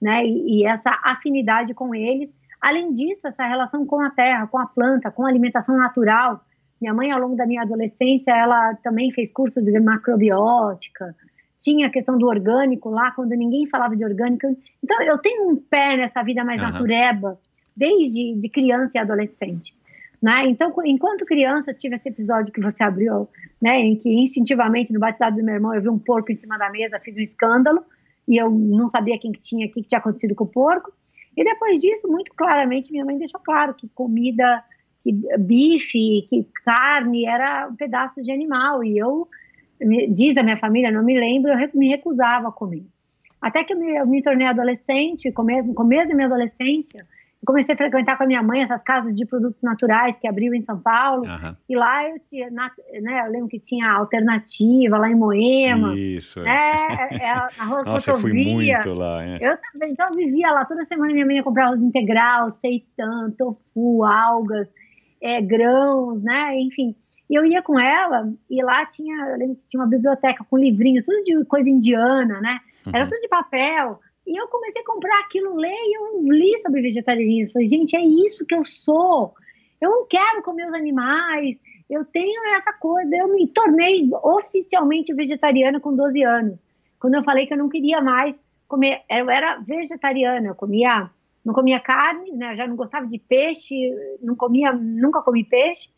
né? 0.01 0.25
E, 0.25 0.61
e, 0.61 0.65
essa 0.65 0.99
afinidade 1.03 1.73
com 1.73 1.93
eles. 1.93 2.33
Além 2.61 2.91
disso, 2.91 3.27
essa 3.27 3.45
relação 3.45 3.85
com 3.85 3.99
a 3.99 4.09
terra, 4.09 4.47
com 4.47 4.57
a 4.57 4.65
planta, 4.65 5.11
com 5.11 5.25
a 5.25 5.29
alimentação 5.29 5.77
natural. 5.77 6.41
Minha 6.81 6.93
mãe, 6.93 7.11
ao 7.11 7.19
longo 7.19 7.35
da 7.35 7.45
minha 7.45 7.61
adolescência, 7.61 8.31
ela 8.31 8.75
também 8.75 9.11
fez 9.11 9.31
cursos 9.31 9.65
de 9.65 9.79
macrobiótica. 9.79 11.15
Tinha 11.59 11.87
a 11.87 11.89
questão 11.89 12.17
do 12.17 12.27
orgânico 12.27 12.89
lá, 12.89 13.11
quando 13.11 13.31
ninguém 13.31 13.67
falava 13.67 13.95
de 13.95 14.03
orgânico. 14.03 14.47
Então, 14.83 15.01
eu 15.01 15.17
tenho 15.17 15.49
um 15.49 15.55
pé 15.55 15.95
nessa 15.95 16.21
vida 16.23 16.43
mais 16.43 16.61
uhum. 16.61 16.69
natureba, 16.69 17.39
desde 17.75 18.35
de 18.35 18.49
criança 18.49 18.97
e 18.97 19.01
adolescente. 19.01 19.73
Né? 20.25 20.47
Então, 20.47 20.73
enquanto 20.83 21.23
criança, 21.23 21.71
tive 21.71 21.97
esse 21.97 22.09
episódio 22.09 22.51
que 22.51 22.59
você 22.59 22.81
abriu, 22.81 23.29
né, 23.61 23.77
em 23.77 23.95
que 23.95 24.09
instintivamente 24.09 24.91
no 24.91 24.99
batizado 24.99 25.37
do 25.37 25.43
meu 25.43 25.53
irmão 25.53 25.71
eu 25.71 25.79
vi 25.83 25.87
um 25.87 25.99
porco 25.99 26.31
em 26.31 26.33
cima 26.33 26.57
da 26.57 26.67
mesa, 26.71 26.99
fiz 26.99 27.15
um 27.15 27.19
escândalo 27.19 27.85
e 28.27 28.35
eu 28.35 28.49
não 28.49 28.87
sabia 28.87 29.19
quem 29.19 29.31
que 29.31 29.39
tinha, 29.39 29.67
o 29.67 29.71
que 29.71 29.83
tinha 29.83 29.99
acontecido 29.99 30.33
com 30.33 30.45
o 30.45 30.47
porco. 30.47 30.91
E 31.37 31.43
depois 31.43 31.79
disso, 31.79 32.07
muito 32.07 32.33
claramente, 32.33 32.91
minha 32.91 33.05
mãe 33.05 33.19
deixou 33.19 33.39
claro 33.39 33.75
que 33.75 33.87
comida, 33.89 34.63
que 35.03 35.13
bife, 35.37 36.25
que 36.27 36.47
carne 36.65 37.27
era 37.27 37.67
um 37.71 37.75
pedaço 37.75 38.19
de 38.23 38.31
animal 38.31 38.83
e 38.83 38.97
eu 38.97 39.27
diz 40.09 40.35
a 40.37 40.41
minha 40.41 40.57
família, 40.57 40.89
não 40.89 41.03
me 41.03 41.19
lembro, 41.19 41.51
eu 41.51 41.69
me 41.75 41.87
recusava 41.87 42.47
a 42.47 42.51
comer. 42.51 42.83
Até 43.39 43.63
que 43.63 43.73
eu 43.73 43.77
me, 43.77 43.95
eu 43.95 44.07
me 44.07 44.23
tornei 44.23 44.47
adolescente, 44.47 45.31
no 45.63 45.75
começo 45.75 46.09
da 46.09 46.15
minha 46.15 46.25
adolescência, 46.25 47.05
comecei 47.45 47.75
a 47.75 47.77
frequentar 47.77 48.17
com 48.17 48.23
a 48.23 48.27
minha 48.27 48.43
mãe 48.43 48.61
essas 48.61 48.83
casas 48.83 49.15
de 49.15 49.25
produtos 49.25 49.61
naturais 49.61 50.17
que 50.17 50.27
abriu 50.27 50.53
em 50.53 50.61
São 50.61 50.79
Paulo. 50.79 51.23
Uhum. 51.23 51.55
E 51.69 51.75
lá 51.75 52.09
eu 52.09 52.19
tinha, 52.27 52.49
na, 52.51 52.71
né, 53.01 53.23
eu 53.25 53.31
lembro 53.31 53.47
que 53.47 53.59
tinha 53.59 53.89
alternativa 53.91 54.97
lá 54.97 55.09
em 55.09 55.15
Moema. 55.15 55.95
Isso. 55.95 56.39
É, 56.41 57.09
é, 57.11 57.15
é 57.17 57.31
a 57.31 57.65
rua 57.65 57.83
Nossa, 57.83 58.11
eu 58.11 58.17
fui 58.17 58.33
muito 58.33 58.93
lá. 58.93 59.23
É. 59.23 59.37
Eu 59.41 59.57
também, 59.71 59.91
então 59.91 60.07
eu 60.09 60.15
vivia 60.15 60.51
lá 60.51 60.65
toda 60.65 60.85
semana. 60.85 61.13
Minha 61.13 61.25
mãe 61.25 61.37
ia 61.37 61.43
comprar 61.43 61.67
arroz 61.67 61.81
integral, 61.81 62.49
seitan, 62.49 63.31
tofu, 63.37 64.03
algas, 64.03 64.73
é, 65.21 65.41
grãos, 65.41 66.23
né? 66.23 66.57
Enfim. 66.59 66.95
E 67.29 67.35
eu 67.35 67.45
ia 67.45 67.61
com 67.61 67.79
ela 67.79 68.31
e 68.49 68.63
lá 68.63 68.85
tinha, 68.85 69.15
eu 69.31 69.37
lembro 69.37 69.55
que 69.55 69.67
tinha 69.69 69.81
uma 69.81 69.89
biblioteca 69.89 70.45
com 70.47 70.57
livrinhos, 70.57 71.03
tudo 71.03 71.23
de 71.23 71.45
coisa 71.45 71.69
indiana, 71.69 72.39
né? 72.39 72.59
Era 72.87 73.03
uhum. 73.03 73.09
tudo 73.09 73.21
de 73.21 73.27
papel. 73.27 73.99
E 74.25 74.39
eu 74.39 74.47
comecei 74.47 74.81
a 74.81 74.85
comprar 74.85 75.19
aquilo, 75.19 75.55
ler 75.55 75.69
e 75.69 75.97
eu 75.97 76.31
li 76.31 76.57
sobre 76.57 76.81
vegetarianismo. 76.81 77.53
Falei, 77.53 77.67
gente, 77.67 77.95
é 77.95 78.01
isso 78.01 78.45
que 78.45 78.55
eu 78.55 78.65
sou. 78.65 79.33
Eu 79.79 79.89
não 79.89 80.07
quero 80.07 80.41
comer 80.41 80.67
os 80.67 80.73
animais. 80.73 81.57
Eu 81.89 82.03
tenho 82.05 82.41
essa 82.55 82.73
coisa. 82.73 83.15
Eu 83.15 83.27
me 83.27 83.47
tornei 83.47 84.09
oficialmente 84.23 85.13
vegetariana 85.13 85.79
com 85.79 85.95
12 85.95 86.23
anos. 86.23 86.59
Quando 86.99 87.15
eu 87.15 87.23
falei 87.23 87.45
que 87.45 87.53
eu 87.53 87.57
não 87.57 87.69
queria 87.69 88.01
mais 88.01 88.35
comer, 88.67 89.03
eu 89.09 89.29
era 89.29 89.59
vegetariana, 89.59 90.47
eu 90.47 90.55
comia, 90.55 91.09
não 91.43 91.53
comia 91.53 91.79
carne, 91.79 92.31
né? 92.31 92.55
já 92.55 92.65
não 92.65 92.75
gostava 92.75 93.05
de 93.05 93.19
peixe, 93.19 93.75
não 94.21 94.35
comia, 94.35 94.73
nunca 94.73 95.21
comi 95.21 95.43
peixe, 95.43 95.89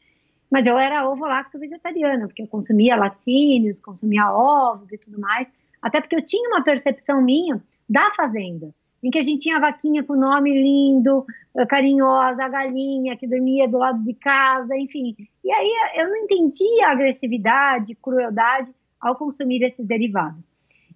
mas 0.52 0.68
eu 0.68 0.78
era 0.78 1.10
ovo-lacto 1.10 1.58
vegetariana, 1.58 2.28
porque 2.28 2.42
eu 2.42 2.48
consumia 2.48 2.98
laticínios, 2.98 3.80
consumia 3.80 4.30
ovos 4.32 4.92
e 4.92 4.98
tudo 4.98 5.18
mais, 5.18 5.48
até 5.82 6.02
porque 6.02 6.16
eu 6.16 6.26
tinha 6.26 6.50
uma 6.50 6.64
percepção 6.64 7.22
minha 7.22 7.62
da 7.90 8.12
fazenda, 8.16 8.70
em 9.04 9.10
que 9.10 9.20
a 9.20 9.22
gente 9.22 9.42
tinha 9.42 9.58
a 9.58 9.62
vaquinha 9.62 10.04
com 10.04 10.16
nome 10.16 10.52
lindo, 10.52 11.26
eh, 11.56 11.66
carinhosa, 11.66 12.44
a 12.44 12.50
galinha 12.50 13.16
que 13.16 13.28
dormia 13.28 13.68
do 13.68 13.78
lado 13.78 14.04
de 14.04 14.14
casa, 14.14 14.76
enfim. 14.76 15.16
E 15.44 15.52
aí 15.52 15.72
eu 15.96 16.10
não 16.10 16.18
entendia 16.18 16.88
a 16.88 16.92
agressividade, 16.92 17.96
crueldade 17.96 18.72
ao 19.00 19.16
consumir 19.16 19.64
esses 19.64 19.86
derivados. 19.86 20.44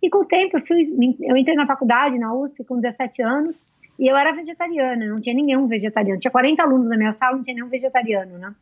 E 0.02 0.10
com 0.10 0.20
o 0.20 0.26
tempo 0.26 0.58
eu, 0.58 0.66
fui, 0.66 0.82
eu 1.22 1.38
entrei 1.38 1.56
na 1.56 1.68
faculdade, 1.68 2.18
na 2.18 2.34
USP, 2.34 2.64
com 2.64 2.80
17 2.80 3.22
anos, 3.22 3.56
e 4.00 4.08
eu 4.08 4.16
era 4.16 4.32
vegetariana, 4.32 5.06
não 5.06 5.22
tinha 5.22 5.36
nenhum 5.36 5.68
vegetariano. 5.68 6.20
Tinha 6.20 6.32
40 6.32 6.64
alunos 6.64 6.90
na 6.90 6.98
minha 6.98 7.14
sala, 7.14 7.38
não 7.38 7.44
tinha 7.44 7.56
nenhum 7.56 7.70
vegetariano, 7.70 8.38
né? 8.40 8.56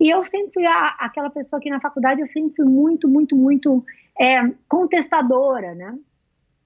E 0.00 0.10
eu 0.10 0.24
sempre 0.26 0.52
fui 0.52 0.66
a, 0.66 0.96
aquela 0.98 1.30
pessoa 1.30 1.60
que 1.60 1.70
na 1.70 1.80
faculdade 1.80 2.20
eu 2.20 2.26
sempre 2.26 2.56
fui 2.56 2.64
muito, 2.64 3.08
muito, 3.08 3.36
muito 3.36 3.84
é, 4.18 4.40
contestadora, 4.68 5.74
né? 5.74 5.96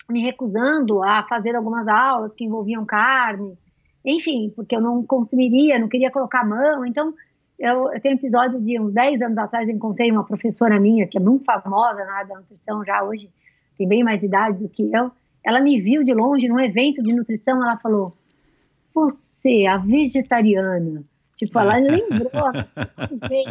Me 0.09 0.23
recusando 0.23 1.03
a 1.03 1.23
fazer 1.25 1.57
algumas 1.57 1.87
aulas 1.89 2.33
que 2.35 2.45
envolviam 2.45 2.85
carne, 2.85 3.59
enfim, 4.05 4.53
porque 4.55 4.77
eu 4.77 4.81
não 4.81 5.05
consumiria, 5.05 5.79
não 5.79 5.89
queria 5.89 6.11
colocar 6.11 6.43
a 6.43 6.47
mão. 6.47 6.87
Então, 6.87 7.13
eu, 7.59 7.93
eu 7.93 8.01
tenho 8.01 8.15
um 8.15 8.19
episódio 8.19 8.61
de 8.61 8.79
uns 8.79 8.95
10 8.95 9.23
anos 9.23 9.39
atrás, 9.39 9.69
encontrei 9.69 10.11
uma 10.11 10.25
professora 10.25 10.79
minha, 10.79 11.07
que 11.07 11.19
é 11.19 11.21
muito 11.21 11.45
famosa 11.45 12.05
na 12.05 12.15
área 12.15 12.29
da 12.29 12.37
nutrição 12.37 12.85
já 12.85 13.03
hoje, 13.03 13.31
tem 13.77 13.89
bem 13.89 14.05
mais 14.05 14.23
idade 14.23 14.59
do 14.59 14.69
que 14.69 14.91
eu. 14.93 15.11
Ela 15.45 15.61
me 15.61 15.81
viu 15.81 16.05
de 16.05 16.15
longe 16.15 16.49
num 16.49 16.61
evento 16.61 17.03
de 17.03 17.15
nutrição, 17.15 17.63
ela 17.63 17.77
falou: 17.77 18.17
Você, 18.95 19.67
a 19.67 19.77
vegetariana. 19.77 21.03
Tipo, 21.37 21.59
ela 21.59 21.77
lembrou, 21.79 22.31
eu 22.33 23.09
usei, 23.13 23.45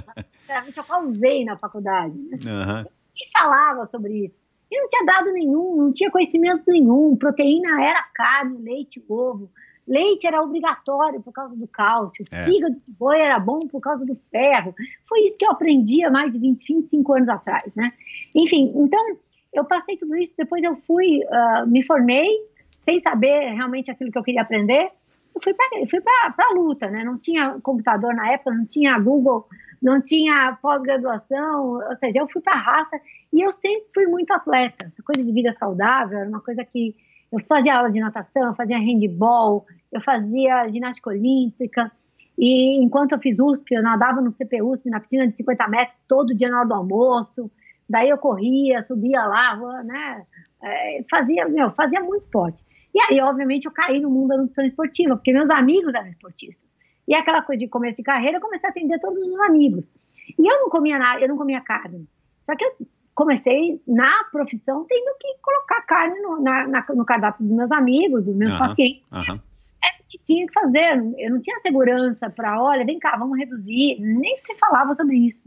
eu 0.75 0.83
pausei 0.83 1.45
na 1.45 1.57
faculdade. 1.57 2.17
Né? 2.17 2.37
Uhum. 2.45 2.85
E 3.15 3.39
falava 3.39 3.85
sobre 3.87 4.25
isso. 4.25 4.35
E 4.71 4.81
não 4.81 4.87
tinha 4.87 5.05
dado 5.05 5.31
nenhum, 5.31 5.75
não 5.75 5.93
tinha 5.93 6.11
conhecimento 6.11 6.63
nenhum. 6.67 7.15
Proteína 7.15 7.83
era 7.83 8.03
carne, 8.13 8.57
leite, 8.61 9.03
ovo. 9.07 9.49
Leite 9.87 10.25
era 10.25 10.41
obrigatório 10.41 11.21
por 11.21 11.31
causa 11.31 11.55
do 11.55 11.67
cálcio. 11.67 12.25
É. 12.31 12.45
Fígado 12.45 12.73
de 12.73 12.91
boi 12.93 13.19
era 13.19 13.39
bom 13.39 13.67
por 13.67 13.79
causa 13.79 14.03
do 14.03 14.15
ferro. 14.31 14.73
Foi 15.07 15.21
isso 15.21 15.37
que 15.37 15.45
eu 15.45 15.51
aprendi 15.51 16.03
há 16.03 16.09
mais 16.09 16.31
de 16.31 16.39
20, 16.39 16.65
25 16.67 17.13
anos 17.13 17.29
atrás, 17.29 17.71
né? 17.75 17.93
Enfim, 18.33 18.69
então 18.73 19.17
eu 19.53 19.63
passei 19.63 19.95
tudo 19.95 20.15
isso. 20.15 20.33
Depois 20.35 20.63
eu 20.63 20.75
fui, 20.75 21.19
uh, 21.23 21.67
me 21.67 21.83
formei, 21.83 22.27
sem 22.79 22.99
saber 22.99 23.53
realmente 23.53 23.91
aquilo 23.91 24.11
que 24.11 24.17
eu 24.17 24.23
queria 24.23 24.41
aprender. 24.41 24.91
Eu 25.35 25.41
fui 25.41 25.53
para 26.01 26.33
a 26.37 26.53
luta, 26.53 26.89
né? 26.89 27.03
Não 27.03 27.17
tinha 27.17 27.59
computador 27.61 28.15
na 28.15 28.31
época, 28.31 28.51
não 28.51 28.65
tinha 28.65 28.97
Google 28.97 29.47
não 29.85 30.01
tinha 30.01 30.57
pós-graduação, 30.61 31.73
ou 31.73 31.97
seja, 31.97 32.19
eu 32.19 32.27
fui 32.27 32.41
para 32.41 32.53
a 32.53 32.59
raça 32.59 32.99
e 33.31 33.41
eu 33.45 33.51
sempre 33.51 33.85
fui 33.93 34.07
muito 34.07 34.31
atleta. 34.31 34.85
Essa 34.85 35.03
coisa 35.03 35.23
de 35.23 35.31
vida 35.31 35.53
saudável 35.53 36.17
era 36.17 36.27
uma 36.27 36.41
coisa 36.41 36.65
que 36.65 36.95
eu 37.31 37.39
fazia 37.45 37.77
aula 37.77 37.91
de 37.91 37.99
natação, 37.99 38.47
eu 38.47 38.55
fazia 38.55 38.79
handball, 38.79 39.65
eu 39.91 40.01
fazia 40.01 40.67
ginástica 40.69 41.11
olímpica. 41.11 41.91
E 42.37 42.83
enquanto 42.83 43.13
eu 43.13 43.19
fiz 43.19 43.39
USP, 43.39 43.75
eu 43.75 43.83
nadava 43.83 44.21
no 44.21 44.31
CPUSP, 44.31 44.89
na 44.89 44.99
piscina 44.99 45.27
de 45.27 45.37
50 45.37 45.67
metros, 45.67 45.97
todo 46.07 46.35
dia 46.35 46.49
na 46.49 46.59
hora 46.59 46.67
do 46.67 46.73
almoço. 46.73 47.51
Daí 47.87 48.09
eu 48.09 48.17
corria, 48.17 48.81
subia 48.81 49.23
lá, 49.23 49.83
né? 49.83 50.25
É, 50.63 51.03
fazia, 51.09 51.47
meu, 51.47 51.69
fazia 51.71 52.01
muito 52.01 52.21
esporte. 52.21 52.63
E 52.95 52.99
aí, 53.01 53.19
obviamente, 53.19 53.65
eu 53.65 53.73
caí 53.73 53.99
no 53.99 54.09
mundo 54.09 54.29
da 54.29 54.37
nutrição 54.37 54.63
esportiva, 54.63 55.17
porque 55.17 55.33
meus 55.33 55.49
amigos 55.49 55.93
eram 55.93 56.07
esportistas. 56.07 56.65
E 57.05 57.13
aquela 57.13 57.41
coisa 57.41 57.59
de 57.59 57.67
começo 57.67 57.97
de 57.97 58.03
carreira, 58.03 58.37
eu 58.37 58.41
comecei 58.41 58.69
a 58.69 58.71
atender 58.71 58.97
todos 59.01 59.21
os 59.21 59.39
amigos. 59.41 59.85
E 60.39 60.49
eu 60.49 60.61
não 60.61 60.69
comia 60.69 60.97
nada, 60.97 61.19
eu 61.19 61.27
não 61.27 61.35
comia 61.35 61.59
carne. 61.59 62.07
Só 62.45 62.55
que 62.55 62.63
eu 62.63 62.73
comecei 63.13 63.81
na 63.85 64.23
profissão 64.31 64.85
tendo 64.87 65.13
que 65.19 65.27
colocar 65.41 65.81
carne 65.81 66.21
no, 66.21 66.41
na, 66.41 66.67
na, 66.69 66.85
no 66.95 67.03
cardápio 67.03 67.45
dos 67.45 67.53
meus 67.53 67.71
amigos, 67.73 68.23
dos 68.23 68.35
meus 68.35 68.53
uhum, 68.53 68.59
pacientes. 68.59 69.03
Uhum. 69.11 69.39
É 69.83 70.01
o 70.01 70.07
que 70.07 70.17
tinha 70.25 70.47
que 70.47 70.53
fazer. 70.53 70.95
Eu 71.17 71.31
não 71.31 71.41
tinha 71.41 71.59
segurança 71.59 72.29
para, 72.29 72.63
olha, 72.63 72.85
vem 72.85 72.97
cá, 72.97 73.17
vamos 73.17 73.37
reduzir. 73.37 73.99
Nem 73.99 74.37
se 74.37 74.55
falava 74.55 74.93
sobre 74.93 75.17
isso. 75.17 75.43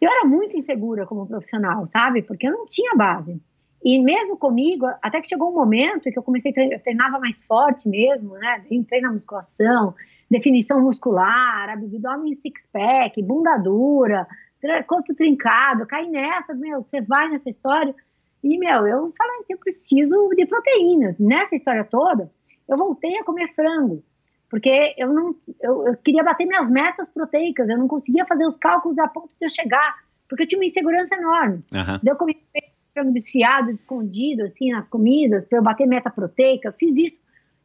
Eu 0.00 0.10
era 0.10 0.24
muito 0.24 0.56
insegura 0.56 1.06
como 1.06 1.28
profissional, 1.28 1.86
sabe? 1.86 2.22
Porque 2.22 2.48
eu 2.48 2.52
não 2.52 2.66
tinha 2.66 2.96
base. 2.96 3.40
E 3.82 3.98
mesmo 3.98 4.36
comigo, 4.36 4.86
até 5.00 5.20
que 5.20 5.28
chegou 5.28 5.50
um 5.50 5.54
momento 5.54 6.10
que 6.10 6.18
eu 6.18 6.22
comecei 6.22 6.50
a 6.50 6.54
treinar, 6.54 6.78
eu 6.78 6.82
treinava 6.82 7.18
mais 7.18 7.42
forte 7.42 7.88
mesmo, 7.88 8.34
né? 8.34 8.62
Entrei 8.70 9.00
na 9.00 9.10
musculação, 9.10 9.94
definição 10.30 10.82
muscular, 10.82 11.70
abdômen 11.70 12.34
six-pack, 12.34 13.22
bunda 13.22 13.56
dura, 13.56 14.26
corpo 14.86 15.14
trincado, 15.14 15.86
cai 15.86 16.06
nessa, 16.06 16.54
meu, 16.54 16.82
você 16.82 17.00
vai 17.00 17.30
nessa 17.30 17.48
história. 17.48 17.94
E, 18.44 18.58
meu, 18.58 18.86
eu 18.86 19.12
falei 19.16 19.44
que 19.46 19.54
eu 19.54 19.58
preciso 19.58 20.28
de 20.36 20.46
proteínas. 20.46 21.18
Nessa 21.18 21.54
história 21.54 21.84
toda, 21.84 22.30
eu 22.68 22.76
voltei 22.76 23.16
a 23.18 23.24
comer 23.24 23.52
frango, 23.54 24.02
porque 24.50 24.94
eu 24.98 25.12
não, 25.12 25.34
eu, 25.60 25.88
eu 25.88 25.96
queria 25.96 26.22
bater 26.22 26.46
minhas 26.46 26.70
metas 26.70 27.10
proteicas, 27.10 27.68
eu 27.68 27.78
não 27.78 27.88
conseguia 27.88 28.26
fazer 28.26 28.46
os 28.46 28.56
cálculos 28.56 28.98
a 28.98 29.08
ponto 29.08 29.30
de 29.38 29.46
eu 29.46 29.50
chegar, 29.50 29.96
porque 30.28 30.44
eu 30.44 30.46
tinha 30.46 30.58
uma 30.58 30.66
insegurança 30.66 31.14
enorme. 31.14 31.64
Uhum. 31.74 31.98
Daí 32.02 32.12
eu 32.12 32.16
comi 32.16 32.38
frango 32.92 33.12
desfiado, 33.12 33.70
escondido, 33.70 34.44
assim, 34.44 34.70
nas 34.72 34.88
comidas, 34.88 35.46
para 35.46 35.58
eu 35.58 35.62
bater 35.62 35.86
meta 35.86 36.10
proteica, 36.10 36.72
fiz 36.72 36.96
isso 36.98 37.20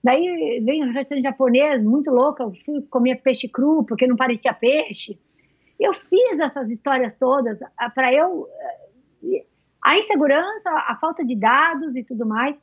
Daí 0.06 0.62
veio 0.64 0.86
um 0.86 0.94
restaurante 0.94 1.24
japonês, 1.24 1.84
muito 1.84 2.12
louca, 2.12 2.44
eu 2.44 2.54
fui 2.64 2.80
comer 2.92 3.24
peixe 3.24 3.50
cru, 3.50 3.84
porque 3.84 4.06
não 4.06 4.16
parecia 4.16 4.54
peixe. 4.54 5.20
Eu 5.80 5.96
fiz 5.96 6.40
essas 6.40 6.70
histórias 6.70 7.16
todas 7.16 7.60
ah, 7.76 7.90
para 7.90 8.14
eu... 8.14 8.48
Eh, 9.24 9.46
a 9.84 9.98
insegurança, 9.98 10.70
a 10.70 10.96
falta 11.02 11.26
de 11.26 11.36
dados 11.36 11.96
e 11.96 12.04
tudo 12.04 12.24
mais, 12.24 12.56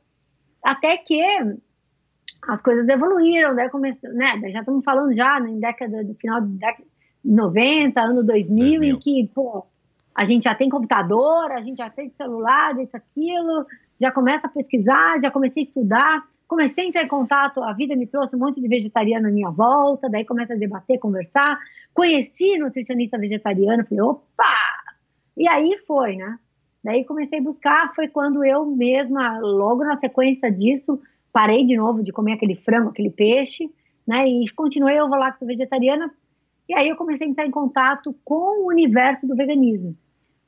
até 0.63 0.95
que 0.95 1.21
as 2.47 2.61
coisas 2.61 2.87
evoluíram, 2.87 3.53
né? 3.53 3.69
Né? 4.13 4.49
Já 4.49 4.59
estamos 4.59 4.81
falando 4.85 5.13
já 5.13 5.37
em 5.41 5.59
década, 5.59 6.01
do 6.01 6.15
final 6.15 6.39
de 6.39 6.47
década 6.57 6.87
90, 7.25 8.01
ano 8.01 8.23
2000, 8.23 8.55
2000, 8.55 8.83
em 8.83 8.99
que, 8.99 9.29
pô, 9.35 9.65
a 10.15 10.25
gente 10.25 10.43
já 10.43 10.55
tem 10.55 10.69
computador, 10.69 11.51
a 11.51 11.61
gente 11.61 11.77
já 11.77 11.89
tem 11.89 12.11
celular, 12.15 12.79
isso, 12.79 12.95
aquilo, 12.95 13.65
já 13.99 14.11
começa 14.11 14.47
a 14.47 14.49
pesquisar, 14.49 15.19
já 15.19 15.31
comecei 15.31 15.61
a 15.61 15.65
estudar 15.65 16.23
comecei 16.53 16.85
a 16.85 16.87
entrar 16.87 17.03
em 17.03 17.07
contato, 17.07 17.63
a 17.63 17.73
vida 17.73 17.95
me 17.95 18.05
trouxe 18.05 18.35
um 18.35 18.39
monte 18.39 18.61
de 18.61 18.67
vegetariano 18.67 19.27
à 19.27 19.31
minha 19.31 19.49
volta, 19.49 20.07
daí 20.07 20.23
começa 20.23 20.53
a 20.53 20.57
debater, 20.57 20.99
conversar. 20.99 21.57
Conheci 21.93 22.59
nutricionista 22.59 23.17
vegetariano, 23.17 23.83
falei, 23.83 24.01
opa! 24.01 24.55
E 25.35 25.47
aí 25.47 25.77
foi, 25.87 26.15
né? 26.15 26.37
Daí 26.83 27.05
comecei 27.05 27.39
a 27.39 27.41
buscar, 27.41 27.93
foi 27.95 28.07
quando 28.07 28.45
eu 28.45 28.65
mesma, 28.67 29.39
logo 29.39 29.83
na 29.83 29.97
sequência 29.97 30.51
disso, 30.51 31.01
parei 31.31 31.65
de 31.65 31.75
novo 31.75 32.03
de 32.03 32.11
comer 32.11 32.33
aquele 32.33 32.55
frango, 32.55 32.89
aquele 32.89 33.09
peixe, 33.09 33.67
né? 34.05 34.27
E 34.27 34.47
continuei 34.51 35.01
ovo 35.01 35.15
lacto 35.15 35.45
vegetariana. 35.45 36.13
E 36.69 36.75
aí 36.75 36.87
eu 36.87 36.95
comecei 36.95 37.25
a 37.25 37.29
entrar 37.31 37.47
em 37.47 37.51
contato 37.51 38.15
com 38.23 38.63
o 38.63 38.67
universo 38.67 39.25
do 39.25 39.35
veganismo. 39.35 39.97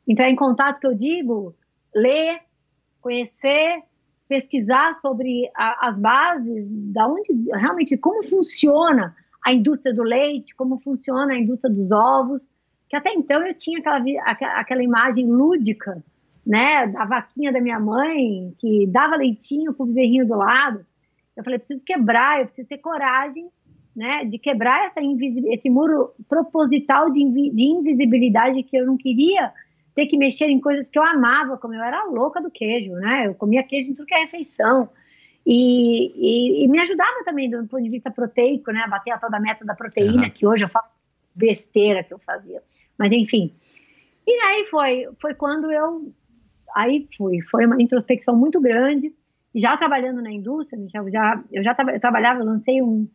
Entrar 0.07 0.29
em 0.29 0.35
contato, 0.35 0.79
que 0.79 0.87
eu 0.87 0.93
digo, 0.93 1.55
ler, 1.93 2.39
conhecer, 3.01 3.83
pesquisar 4.27 4.93
sobre 4.93 5.49
a, 5.55 5.89
as 5.89 5.97
bases, 5.97 6.67
da 6.91 7.07
onde 7.07 7.31
realmente 7.53 7.97
como 7.97 8.23
funciona 8.23 9.15
a 9.45 9.53
indústria 9.53 9.93
do 9.93 10.03
leite, 10.03 10.55
como 10.55 10.79
funciona 10.79 11.33
a 11.33 11.39
indústria 11.39 11.73
dos 11.73 11.91
ovos, 11.91 12.47
que 12.89 12.95
até 12.95 13.11
então 13.13 13.45
eu 13.45 13.53
tinha 13.53 13.79
aquela, 13.79 14.59
aquela 14.59 14.83
imagem 14.83 15.27
lúdica, 15.27 16.03
né, 16.45 16.87
da 16.87 17.05
vaquinha 17.05 17.51
da 17.51 17.59
minha 17.59 17.79
mãe, 17.79 18.53
que 18.59 18.87
dava 18.87 19.15
leitinho 19.15 19.73
pro 19.73 19.85
bezerrinho 19.85 20.27
do 20.27 20.35
lado. 20.35 20.85
Eu 21.35 21.43
falei, 21.43 21.57
preciso 21.59 21.83
quebrar, 21.83 22.39
eu 22.39 22.45
preciso 22.45 22.67
ter 22.67 22.77
coragem, 22.77 23.49
né, 23.95 24.25
de 24.25 24.37
quebrar 24.37 24.87
essa 24.87 24.99
esse 25.01 25.69
muro 25.69 26.11
proposital 26.27 27.09
de, 27.11 27.23
de 27.51 27.65
invisibilidade 27.65 28.61
que 28.63 28.77
eu 28.77 28.85
não 28.85 28.97
queria 28.97 29.51
ter 29.95 30.05
que 30.07 30.17
mexer 30.17 30.49
em 30.49 30.59
coisas 30.59 30.91
que 30.91 30.99
eu 30.99 31.03
amava, 31.03 31.57
como 31.57 31.73
eu 31.73 31.81
era 31.81 32.03
louca 32.03 32.41
do 32.41 32.51
queijo, 32.51 32.91
né? 32.95 33.27
Eu 33.27 33.33
comia 33.33 33.63
queijo 33.63 33.89
em 33.89 33.95
tudo 33.95 34.05
que 34.05 34.13
é 34.13 34.19
refeição. 34.19 34.89
E, 35.45 36.11
e, 36.15 36.63
e, 36.63 36.67
me 36.67 36.79
ajudava 36.79 37.23
também 37.23 37.49
do 37.49 37.65
ponto 37.65 37.81
de 37.81 37.89
vista 37.89 38.11
proteico, 38.11 38.71
né? 38.71 38.81
A 38.81 38.89
bater 38.89 39.11
a 39.11 39.17
tal 39.17 39.31
da 39.31 39.39
meta 39.39 39.63
da 39.63 39.73
proteína, 39.73 40.23
uhum. 40.23 40.29
que 40.29 40.45
hoje 40.45 40.65
eu 40.65 40.69
falo 40.69 40.87
besteira 41.33 42.03
que 42.03 42.13
eu 42.13 42.19
fazia. 42.19 42.61
Mas 42.97 43.11
enfim. 43.11 43.53
E 44.27 44.31
aí 44.41 44.65
foi, 44.65 45.07
foi 45.19 45.33
quando 45.33 45.71
eu. 45.71 46.11
Aí 46.75 47.07
fui. 47.15 47.41
Foi 47.43 47.65
uma 47.65 47.81
introspecção 47.81 48.35
muito 48.35 48.59
grande. 48.59 49.13
Já 49.53 49.77
trabalhando 49.77 50.21
na 50.21 50.31
indústria, 50.31 50.85
já, 50.89 51.09
já, 51.09 51.43
eu 51.53 51.63
já 51.63 51.75
eu 51.93 51.99
trabalhava, 52.01 52.41
eu 52.41 52.45
lancei 52.45 52.81
um. 52.81 53.07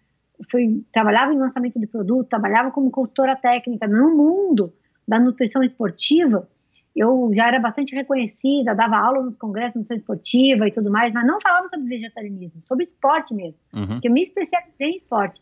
Fui, 0.51 0.83
trabalhava 0.91 1.35
em 1.35 1.39
lançamento 1.39 1.78
de 1.78 1.87
produto, 1.87 2.28
trabalhava 2.28 2.70
como 2.70 2.91
consultora 2.91 3.37
técnica 3.37 3.87
no 3.87 4.16
mundo 4.16 4.72
da 5.07 5.18
nutrição 5.18 5.62
esportiva 5.62 6.49
eu 6.95 7.30
já 7.34 7.49
era 7.49 7.61
bastante 7.61 7.95
reconhecida, 7.95 8.74
dava 8.74 8.97
aula 8.97 9.22
nos 9.22 9.36
congressos 9.36 9.76
nutrição 9.76 9.97
esportiva 9.97 10.66
e 10.66 10.72
tudo 10.72 10.91
mais, 10.91 11.12
mas 11.12 11.26
não 11.26 11.38
falava 11.41 11.66
sobre 11.68 11.86
vegetarianismo, 11.86 12.62
sobre 12.66 12.82
esporte 12.82 13.32
mesmo, 13.32 13.59
uhum. 13.72 13.86
porque 13.86 14.09
eu 14.09 14.12
me 14.12 14.22
especializei 14.22 14.88
em 14.88 14.97
esporte. 14.97 15.41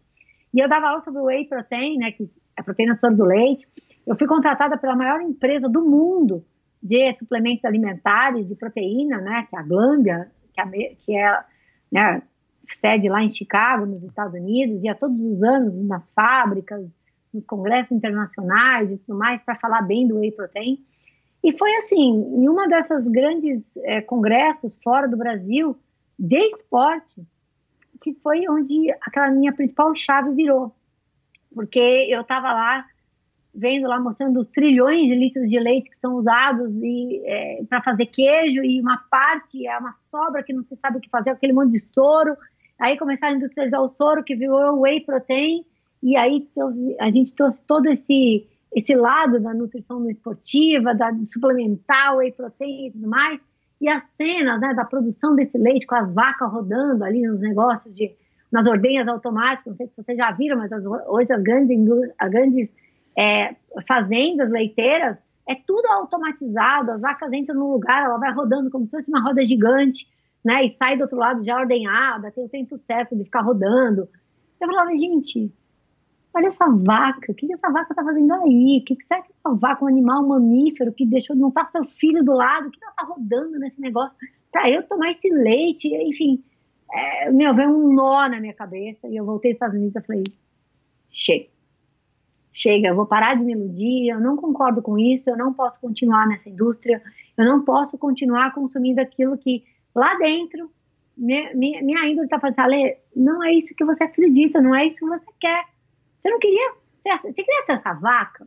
E 0.52 0.60
eu 0.60 0.68
dava 0.68 0.88
aula 0.88 1.02
sobre 1.02 1.20
whey 1.20 1.46
protein, 1.46 1.98
né, 1.98 2.12
que 2.12 2.24
é 2.56 2.60
a 2.60 2.62
proteína 2.62 2.96
soro 2.96 3.16
do 3.16 3.24
leite. 3.24 3.66
Eu 4.06 4.16
fui 4.16 4.26
contratada 4.26 4.76
pela 4.76 4.96
maior 4.96 5.20
empresa 5.20 5.68
do 5.68 5.82
mundo 5.82 6.44
de 6.82 7.12
suplementos 7.14 7.64
alimentares 7.64 8.46
de 8.46 8.54
proteína, 8.54 9.18
né, 9.18 9.46
que 9.48 9.56
é 9.56 9.58
a 9.58 9.62
Glambia, 9.62 10.30
que 10.52 10.60
é, 10.60 10.94
que 10.94 11.16
é 11.16 11.44
né, 11.90 12.22
sede 12.76 13.08
lá 13.08 13.22
em 13.22 13.28
Chicago, 13.28 13.86
nos 13.86 14.04
Estados 14.04 14.34
Unidos, 14.34 14.84
ia 14.84 14.94
todos 14.94 15.20
os 15.20 15.42
anos 15.42 15.74
nas 15.74 16.10
fábricas, 16.10 16.86
nos 17.32 17.44
congressos 17.44 17.92
internacionais 17.92 18.90
e 18.90 18.98
tudo 18.98 19.18
mais 19.18 19.40
para 19.42 19.56
falar 19.56 19.82
bem 19.82 20.06
do 20.06 20.18
whey 20.18 20.30
protein. 20.30 20.78
E 21.42 21.56
foi 21.56 21.74
assim, 21.76 22.10
em 22.10 22.48
uma 22.48 22.68
dessas 22.68 23.06
grandes 23.06 23.76
é, 23.78 24.00
congressos 24.00 24.78
fora 24.82 25.06
do 25.08 25.16
Brasil 25.16 25.76
de 26.18 26.38
esporte, 26.46 27.22
que 28.02 28.14
foi 28.14 28.48
onde 28.48 28.90
aquela 29.00 29.30
minha 29.30 29.52
principal 29.52 29.94
chave 29.94 30.32
virou. 30.34 30.74
Porque 31.54 31.78
eu 31.78 32.22
estava 32.22 32.52
lá 32.52 32.84
vendo 33.54 33.88
lá 33.88 33.98
mostrando 33.98 34.40
os 34.40 34.48
trilhões 34.50 35.08
de 35.08 35.14
litros 35.14 35.50
de 35.50 35.58
leite 35.58 35.90
que 35.90 35.96
são 35.96 36.14
usados 36.14 36.70
é, 37.24 37.64
para 37.68 37.82
fazer 37.82 38.06
queijo 38.06 38.62
e 38.62 38.80
uma 38.80 38.98
parte 39.10 39.66
é 39.66 39.76
uma 39.78 39.92
sobra 40.10 40.42
que 40.42 40.52
não 40.52 40.62
se 40.62 40.76
sabe 40.76 40.98
o 40.98 41.00
que 41.00 41.08
fazer, 41.08 41.30
aquele 41.30 41.52
monte 41.52 41.72
de 41.72 41.80
soro. 41.80 42.36
Aí 42.78 42.96
começaram 42.96 43.34
a 43.34 43.36
industrializar 43.36 43.82
o 43.82 43.88
soro 43.88 44.22
que 44.22 44.36
virou 44.36 44.80
whey 44.80 45.00
protein 45.00 45.64
e 46.02 46.16
aí 46.16 46.48
a 47.00 47.10
gente 47.10 47.34
trouxe 47.34 47.62
todo 47.64 47.86
esse 47.86 48.46
esse 48.74 48.94
lado 48.94 49.40
da 49.40 49.54
nutrição 49.54 50.08
esportiva, 50.10 50.94
da 50.94 51.10
suplementar, 51.32 52.16
whey 52.16 52.32
protein 52.32 52.88
e 52.88 52.90
tudo 52.92 53.08
mais, 53.08 53.40
e 53.80 53.88
as 53.88 54.02
cenas 54.16 54.60
né, 54.60 54.74
da 54.74 54.84
produção 54.84 55.34
desse 55.34 55.56
leite 55.56 55.86
com 55.86 55.94
as 55.94 56.12
vacas 56.12 56.50
rodando 56.50 57.04
ali 57.04 57.26
nos 57.26 57.40
negócios 57.40 57.94
de 57.94 58.14
nas 58.50 58.66
ordenhas 58.66 59.06
automáticas, 59.06 59.66
não 59.66 59.76
sei 59.76 59.86
se 59.88 59.96
vocês 59.96 60.16
já 60.16 60.30
viram, 60.32 60.56
mas 60.56 60.72
as, 60.72 60.82
hoje 61.06 61.30
as 61.32 61.42
grandes, 61.42 61.78
as 62.18 62.30
grandes 62.30 62.72
é, 63.16 63.54
fazendas 63.86 64.50
leiteiras 64.50 65.18
é 65.46 65.54
tudo 65.54 65.86
automatizado, 65.86 66.92
as 66.92 67.00
vacas 67.00 67.32
entram 67.32 67.56
no 67.56 67.72
lugar, 67.72 68.04
ela 68.04 68.18
vai 68.18 68.32
rodando 68.32 68.70
como 68.70 68.86
se 68.86 68.90
fosse 68.90 69.10
uma 69.10 69.20
roda 69.20 69.44
gigante, 69.44 70.06
né, 70.44 70.64
e 70.64 70.74
sai 70.74 70.96
do 70.96 71.02
outro 71.02 71.18
lado 71.18 71.44
já 71.44 71.56
ordenhada, 71.56 72.30
tem 72.30 72.44
o 72.44 72.48
tempo 72.48 72.78
certo 72.78 73.16
de 73.16 73.24
ficar 73.24 73.42
rodando. 73.42 74.08
Eu 74.60 74.66
falava, 74.66 74.90
gente, 74.96 75.52
olha 76.38 76.48
essa 76.48 76.68
vaca, 76.68 77.32
o 77.32 77.34
que, 77.34 77.52
essa 77.52 77.70
vaca 77.70 77.92
está 77.92 78.02
fazendo 78.02 78.32
aí? 78.32 78.78
O 78.80 78.84
que, 78.84 78.96
que 78.96 79.04
será 79.04 79.22
que 79.22 79.32
essa 79.32 79.54
vaca, 79.54 79.84
um 79.84 79.88
animal 79.88 80.26
mamífero 80.26 80.92
que 80.92 81.04
deixou 81.04 81.36
não 81.36 81.50
tá 81.50 81.68
seu 81.70 81.84
filho 81.84 82.24
do 82.24 82.32
lado, 82.32 82.68
o 82.68 82.70
que 82.70 82.78
ela 82.82 82.92
está 82.92 83.04
rodando 83.04 83.58
nesse 83.58 83.80
negócio 83.80 84.16
para 84.50 84.70
eu 84.70 84.82
tomar 84.84 85.10
esse 85.10 85.28
leite? 85.28 85.88
Enfim, 85.88 86.42
é, 86.92 87.30
meu, 87.30 87.54
veio 87.54 87.70
um 87.70 87.92
nó 87.92 88.28
na 88.28 88.40
minha 88.40 88.54
cabeça 88.54 89.08
e 89.08 89.16
eu 89.16 89.24
voltei 89.24 89.50
aos 89.50 89.56
Estados 89.56 89.76
Unidos 89.76 89.96
e 89.96 90.00
falei, 90.00 90.24
chega, 91.10 91.46
chega, 92.52 92.88
eu 92.88 92.96
vou 92.96 93.06
parar 93.06 93.34
de 93.34 93.44
me 93.44 93.52
iludir, 93.52 94.08
eu 94.08 94.20
não 94.20 94.36
concordo 94.36 94.80
com 94.80 94.98
isso, 94.98 95.28
eu 95.28 95.36
não 95.36 95.52
posso 95.52 95.80
continuar 95.80 96.26
nessa 96.26 96.48
indústria, 96.48 97.02
eu 97.36 97.44
não 97.44 97.64
posso 97.64 97.98
continuar 97.98 98.54
consumindo 98.54 99.00
aquilo 99.00 99.36
que 99.36 99.64
lá 99.94 100.16
dentro 100.16 100.70
minha, 101.16 101.52
minha, 101.52 101.82
minha 101.82 102.06
índole 102.06 102.26
está 102.26 102.38
falando, 102.38 102.58
Ale, 102.60 102.96
não 103.14 103.42
é 103.42 103.52
isso 103.52 103.74
que 103.74 103.84
você 103.84 104.04
acredita, 104.04 104.60
não 104.60 104.72
é 104.74 104.86
isso 104.86 105.00
que 105.00 105.06
você 105.06 105.26
quer. 105.40 105.64
Você 106.20 106.30
não 106.30 106.38
queria 106.38 106.74
você 107.02 107.32
queria 107.32 107.64
ser 107.64 107.72
essa 107.72 107.94
vaca? 107.94 108.46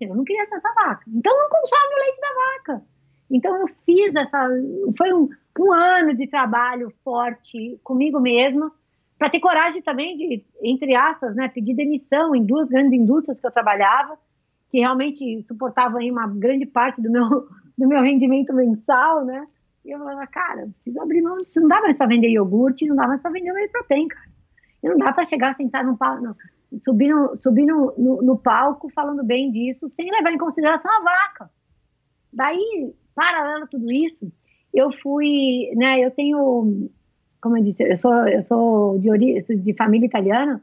Eu 0.00 0.14
não 0.14 0.24
queria 0.24 0.46
ser 0.46 0.56
essa 0.56 0.74
vaca. 0.74 1.04
Então 1.08 1.32
não 1.36 1.48
consome 1.48 1.94
o 1.94 2.04
leite 2.04 2.20
da 2.20 2.28
vaca. 2.34 2.86
Então 3.30 3.56
eu 3.60 3.68
fiz 3.84 4.14
essa. 4.16 4.48
Foi 4.96 5.12
um, 5.12 5.28
um 5.58 5.72
ano 5.72 6.14
de 6.14 6.26
trabalho 6.26 6.92
forte 7.04 7.78
comigo 7.82 8.20
mesma, 8.20 8.72
para 9.18 9.30
ter 9.30 9.40
coragem 9.40 9.80
também 9.82 10.16
de, 10.16 10.44
entre 10.62 10.94
aspas, 10.94 11.34
né, 11.34 11.48
pedir 11.48 11.74
demissão 11.74 12.34
em 12.34 12.44
duas 12.44 12.68
grandes 12.68 12.92
indústrias 12.92 13.40
que 13.40 13.46
eu 13.46 13.52
trabalhava, 13.52 14.18
que 14.68 14.78
realmente 14.78 15.42
suportavam 15.44 16.00
aí 16.00 16.10
uma 16.10 16.26
grande 16.26 16.66
parte 16.66 17.00
do 17.00 17.10
meu, 17.10 17.28
do 17.78 17.88
meu 17.88 18.02
rendimento 18.02 18.52
mensal, 18.52 19.24
né? 19.24 19.46
E 19.84 19.92
eu 19.92 20.00
falava, 20.00 20.26
cara, 20.26 20.68
preciso 20.82 21.00
abrir 21.00 21.22
mão 21.22 21.36
disso. 21.36 21.60
Não 21.60 21.68
dá 21.68 21.80
mais 21.80 21.96
para 21.96 22.08
vender 22.08 22.28
iogurte, 22.28 22.86
não 22.86 22.96
dá 22.96 23.06
mais 23.06 23.20
para 23.20 23.30
vender 23.30 23.52
whey 23.52 23.68
protein, 23.68 24.08
cara. 24.08 24.26
E 24.82 24.88
não 24.88 24.98
dá 24.98 25.12
para 25.12 25.24
chegar, 25.24 25.54
sentar 25.54 25.84
num, 25.84 25.96
subir, 26.78 27.08
no, 27.08 27.94
no, 27.96 28.22
no, 28.22 28.38
palco 28.38 28.88
falando 28.90 29.24
bem 29.24 29.50
disso, 29.50 29.88
sem 29.90 30.10
levar 30.10 30.32
em 30.32 30.38
consideração 30.38 30.90
a 30.90 31.02
vaca. 31.02 31.50
Daí, 32.32 32.92
paralelo 33.14 33.64
a 33.64 33.66
tudo 33.66 33.90
isso, 33.90 34.30
eu 34.74 34.92
fui, 34.92 35.70
né, 35.74 36.00
eu 36.00 36.10
tenho, 36.10 36.90
como 37.40 37.56
eu 37.56 37.62
disse, 37.62 37.82
eu 37.82 37.96
sou, 37.96 38.28
eu 38.28 38.42
sou 38.42 38.98
de, 38.98 39.38
de 39.56 39.74
família 39.74 40.06
italiana, 40.06 40.62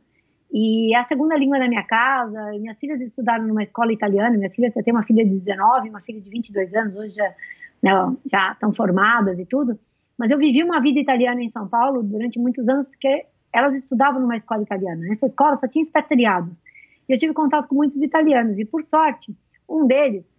e 0.51 0.93
é 0.93 0.99
a 0.99 1.03
segunda 1.03 1.35
língua 1.35 1.57
da 1.57 1.67
minha 1.67 1.83
casa, 1.83 2.51
minhas 2.59 2.79
filhas 2.79 3.01
estudaram 3.01 3.47
numa 3.47 3.63
escola 3.63 3.91
italiana, 3.91 4.37
minhas 4.37 4.53
filhas, 4.53 4.75
eu 4.75 4.83
tenho 4.83 4.95
uma 4.95 5.03
filha 5.03 5.25
de 5.25 5.31
19, 5.31 5.89
uma 5.89 6.01
filha 6.01 6.21
de 6.21 6.29
22 6.29 6.75
anos, 6.75 6.95
hoje 6.95 7.15
já, 7.15 7.33
né, 7.81 7.91
já 8.25 8.51
estão 8.51 8.71
formadas 8.71 9.39
e 9.39 9.45
tudo, 9.45 9.79
mas 10.15 10.29
eu 10.29 10.37
vivi 10.37 10.63
uma 10.63 10.79
vida 10.79 10.99
italiana 10.99 11.41
em 11.41 11.49
São 11.49 11.67
Paulo 11.67 12.03
durante 12.03 12.37
muitos 12.37 12.69
anos, 12.69 12.85
porque 12.85 13.25
elas 13.53 13.75
estudavam 13.75 14.19
numa 14.19 14.35
escola 14.35 14.63
italiana. 14.63 15.01
Nessa 15.01 15.27
escola 15.27 15.55
só 15.55 15.67
tinha 15.67 15.81
expatriados. 15.81 16.61
E 17.07 17.13
eu 17.13 17.17
tive 17.17 17.33
contato 17.33 17.67
com 17.67 17.75
muitos 17.75 18.01
italianos. 18.01 18.57
E, 18.57 18.65
por 18.65 18.81
sorte, 18.81 19.35
um 19.69 19.85
deles 19.85 20.29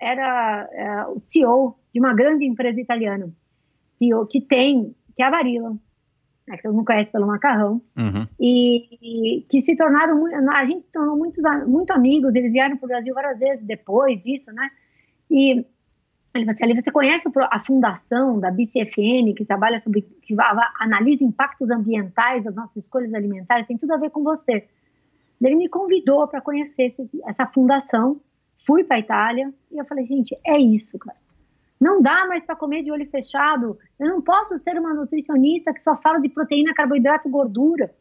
era 0.00 0.68
é, 0.72 1.06
o 1.06 1.18
CEO 1.18 1.76
de 1.92 2.00
uma 2.00 2.12
grande 2.12 2.44
empresa 2.44 2.80
italiana, 2.80 3.30
que, 3.98 4.10
que 4.28 4.40
tem, 4.40 4.94
que 5.16 5.22
é 5.22 5.26
a 5.26 5.30
Varilla, 5.30 5.70
né, 6.46 6.56
que 6.56 6.62
todo 6.62 6.74
mundo 6.74 6.84
conhece 6.84 7.10
pelo 7.10 7.26
macarrão, 7.26 7.80
uhum. 7.96 8.26
e, 8.38 9.38
e, 9.38 9.42
que 9.48 9.60
se 9.60 9.76
tornaram, 9.76 10.26
a 10.52 10.64
gente 10.64 10.82
se 10.82 10.92
tornou 10.92 11.16
muitos, 11.16 11.42
muito 11.66 11.92
amigos, 11.92 12.34
eles 12.34 12.52
vieram 12.52 12.76
para 12.76 12.84
o 12.84 12.88
Brasil 12.88 13.14
várias 13.14 13.38
vezes 13.38 13.64
depois 13.64 14.20
disso, 14.20 14.52
né? 14.52 14.68
E 15.30 15.64
ele 16.34 16.44
falou 16.44 16.54
assim, 16.54 16.64
ali 16.64 16.80
você 16.80 16.90
conhece 16.90 17.28
a 17.50 17.60
fundação 17.60 18.40
da 18.40 18.50
BCFN, 18.50 19.34
que 19.36 19.44
trabalha 19.44 19.78
sobre, 19.78 20.02
que 20.02 20.34
analisa 20.80 21.22
impactos 21.22 21.70
ambientais 21.70 22.42
das 22.42 22.54
nossas 22.54 22.76
escolhas 22.76 23.14
alimentares, 23.14 23.66
tem 23.66 23.78
tudo 23.78 23.92
a 23.92 23.96
ver 23.96 24.10
com 24.10 24.22
você. 24.22 24.66
Ele 25.40 25.54
me 25.54 25.68
convidou 25.68 26.26
para 26.26 26.40
conhecer 26.40 26.86
esse, 26.86 27.08
essa 27.26 27.46
fundação, 27.46 28.20
fui 28.66 28.82
para 28.82 28.96
a 28.96 29.00
Itália, 29.00 29.54
e 29.70 29.78
eu 29.78 29.84
falei, 29.84 30.04
gente, 30.04 30.36
é 30.44 30.58
isso, 30.58 30.98
cara. 30.98 31.16
Não 31.80 32.00
dá 32.00 32.26
mais 32.26 32.42
para 32.42 32.56
comer 32.56 32.82
de 32.82 32.90
olho 32.90 33.06
fechado. 33.10 33.78
Eu 33.98 34.08
não 34.08 34.22
posso 34.22 34.56
ser 34.56 34.78
uma 34.78 34.94
nutricionista 34.94 35.72
que 35.72 35.82
só 35.82 35.96
fala 35.96 36.18
de 36.18 36.28
proteína, 36.28 36.72
carboidrato, 36.72 37.28
gordura. 37.28 37.94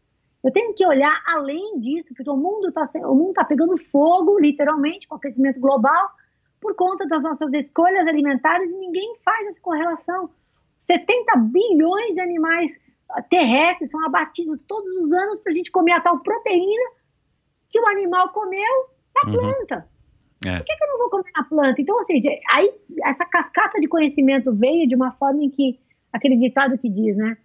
Eu 0.43 0.51
tenho 0.51 0.73
que 0.73 0.85
olhar 0.85 1.21
além 1.27 1.79
disso, 1.79 2.13
porque 2.15 2.29
o 2.29 2.37
mundo 2.37 2.69
está 2.69 2.85
o 3.07 3.15
mundo 3.15 3.33
tá 3.33 3.43
pegando 3.43 3.77
fogo, 3.77 4.39
literalmente, 4.39 5.07
com 5.07 5.15
o 5.15 5.17
aquecimento 5.17 5.59
global 5.59 6.09
por 6.63 6.73
conta 6.75 7.05
das 7.05 7.21
nossas 7.21 7.53
escolhas 7.53 8.07
alimentares 8.07 8.71
e 8.71 8.77
ninguém 8.77 9.15
faz 9.23 9.47
essa 9.47 9.59
correlação. 9.59 10.29
70 10.79 11.35
bilhões 11.51 12.15
de 12.15 12.21
animais 12.21 12.79
terrestres 13.29 13.91
são 13.91 14.03
abatidos 14.05 14.61
todos 14.65 14.95
os 14.95 15.11
anos 15.11 15.41
para 15.41 15.51
a 15.51 15.55
gente 15.55 15.69
comer 15.71 15.91
a 15.91 16.01
tal 16.01 16.19
proteína 16.19 16.91
que 17.69 17.79
o 17.79 17.87
animal 17.89 18.29
comeu 18.29 18.87
na 19.13 19.29
uhum. 19.29 19.37
planta. 19.37 19.89
É. 20.45 20.57
Por 20.57 20.65
que, 20.65 20.75
que, 20.75 20.83
eu 20.83 20.87
não 20.87 20.97
vou 20.99 21.09
comer 21.09 21.31
na 21.35 21.43
planta? 21.43 21.81
Então, 21.81 21.97
ou 21.97 22.05
seja, 22.05 22.29
aí 22.49 22.71
essa 23.03 23.25
cascata 23.25 23.79
de 23.79 23.87
conhecimento 23.87 24.53
veio 24.53 24.87
de 24.87 24.95
uma 24.95 25.11
forma 25.11 25.43
em 25.43 25.49
que, 25.49 25.79
aquele 26.11 26.37
ditado 26.37 26.77
que 26.77 26.89
diz, 26.89 27.17
né? 27.17 27.37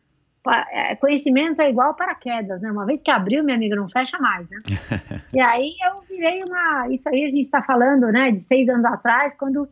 É, 0.72 0.96
conhecimento 0.96 1.60
é 1.60 1.68
igual 1.68 1.94
paraquedas, 1.94 2.60
né? 2.60 2.70
Uma 2.70 2.86
vez 2.86 3.02
que 3.02 3.10
abriu, 3.10 3.44
minha 3.44 3.56
amiga, 3.56 3.76
não 3.76 3.88
fecha 3.88 4.18
mais, 4.18 4.48
né? 4.48 4.58
e 5.34 5.40
aí 5.40 5.74
eu 5.84 6.00
virei 6.08 6.42
uma. 6.42 6.88
Isso 6.90 7.08
aí 7.08 7.24
a 7.24 7.28
gente 7.28 7.42
está 7.42 7.62
falando, 7.62 8.10
né? 8.10 8.30
De 8.30 8.38
seis 8.38 8.68
anos 8.68 8.84
atrás, 8.84 9.34
quando 9.34 9.68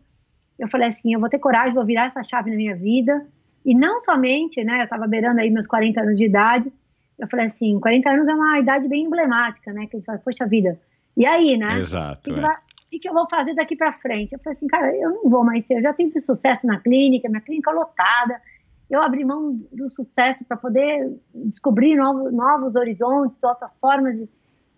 eu 0.59 0.69
falei 0.69 0.89
assim: 0.89 1.15
eu 1.15 1.21
vou 1.21 1.29
ter 1.29 1.39
coragem, 1.39 1.75
vou 1.75 1.85
virar 1.85 2.07
essa 2.07 2.23
chave 2.23 2.51
na 2.51 2.57
minha 2.57 2.77
vida. 2.77 3.27
E 3.65 3.75
não 3.75 4.01
somente, 4.01 4.63
né? 4.65 4.81
Eu 4.81 4.85
estava 4.85 5.07
beirando 5.07 5.41
aí 5.41 5.51
meus 5.51 5.67
40 5.67 6.01
anos 6.01 6.19
de 6.19 6.25
idade. 6.25 6.73
Eu 7.19 7.29
falei 7.29 7.47
assim: 7.47 7.79
40 7.81 8.11
anos 8.11 8.29
é 8.29 8.35
uma 8.35 8.59
idade 8.59 8.89
bem 8.89 9.05
emblemática, 9.05 9.73
né? 9.73 9.87
Que 9.87 9.97
a 9.97 9.99
gente 9.99 10.07
fala, 10.07 10.19
poxa 10.19 10.47
vida. 10.47 10.79
E 11.17 11.25
aí, 11.25 11.57
né? 11.57 11.79
Exato. 11.79 12.31
O 12.31 12.35
que, 12.35 12.41
é. 12.41 12.57
que, 12.91 12.99
que 12.99 13.09
eu 13.09 13.15
vou 13.15 13.27
fazer 13.29 13.55
daqui 13.55 13.75
para 13.75 13.93
frente? 13.95 14.33
Eu 14.33 14.39
falei 14.41 14.57
assim, 14.57 14.67
cara, 14.67 14.95
eu 14.95 15.11
não 15.11 15.31
vou 15.31 15.43
mais 15.43 15.67
ser. 15.67 15.79
Eu 15.79 15.83
já 15.83 15.95
tive 15.95 16.21
sucesso 16.21 16.67
na 16.67 16.79
clínica, 16.79 17.29
minha 17.29 17.41
clínica 17.41 17.71
lotada 17.71 18.41
eu 18.89 19.03
abri 19.03 19.25
mão 19.25 19.61
do 19.73 19.91
sucesso 19.91 20.45
para 20.47 20.57
poder 20.57 21.13
descobrir 21.35 21.97
novos, 21.97 22.33
novos 22.33 22.77
horizontes, 22.77 23.43
outras 23.43 23.77
formas 23.79 24.17
de 24.17 24.29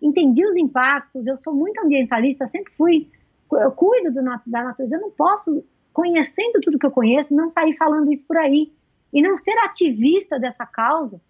entendi 0.01 0.45
os 0.45 0.57
impactos. 0.57 1.27
Eu 1.27 1.37
sou 1.43 1.53
muito 1.53 1.79
ambientalista, 1.79 2.47
sempre 2.47 2.73
fui. 2.73 3.07
Eu 3.51 3.71
cuido 3.71 4.11
do, 4.11 4.23
da 4.23 4.63
natureza. 4.63 4.95
Eu 4.95 5.01
não 5.01 5.11
posso, 5.11 5.63
conhecendo 5.93 6.59
tudo 6.61 6.79
que 6.79 6.85
eu 6.85 6.91
conheço, 6.91 7.35
não 7.35 7.49
sair 7.51 7.75
falando 7.77 8.11
isso 8.11 8.25
por 8.25 8.37
aí 8.37 8.71
e 9.13 9.21
não 9.21 9.37
ser 9.37 9.57
ativista 9.59 10.39
dessa 10.39 10.65
causa, 10.65 11.21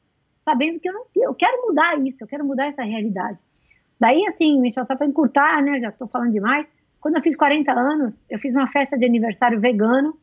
sabendo 0.43 0.79
que 0.79 0.89
eu 0.89 0.93
não 0.93 1.05
eu 1.15 1.33
quero 1.33 1.61
mudar 1.65 1.99
isso, 2.05 2.17
eu 2.21 2.27
quero 2.27 2.45
mudar 2.45 2.67
essa 2.67 2.83
realidade. 2.83 3.37
Daí, 3.99 4.25
assim, 4.27 4.59
Michel, 4.59 4.85
só 4.85 4.95
para 4.95 5.05
encurtar, 5.05 5.61
né? 5.61 5.79
Já 5.81 5.89
estou 5.89 6.07
falando 6.07 6.31
demais. 6.31 6.65
Quando 7.01 7.17
eu 7.17 7.21
fiz 7.21 7.35
40 7.35 7.71
anos, 7.71 8.23
eu 8.29 8.39
fiz 8.39 8.53
uma 8.53 8.67
festa 8.67 8.97
de 8.97 9.05
aniversário 9.05 9.59
vegano 9.59 10.17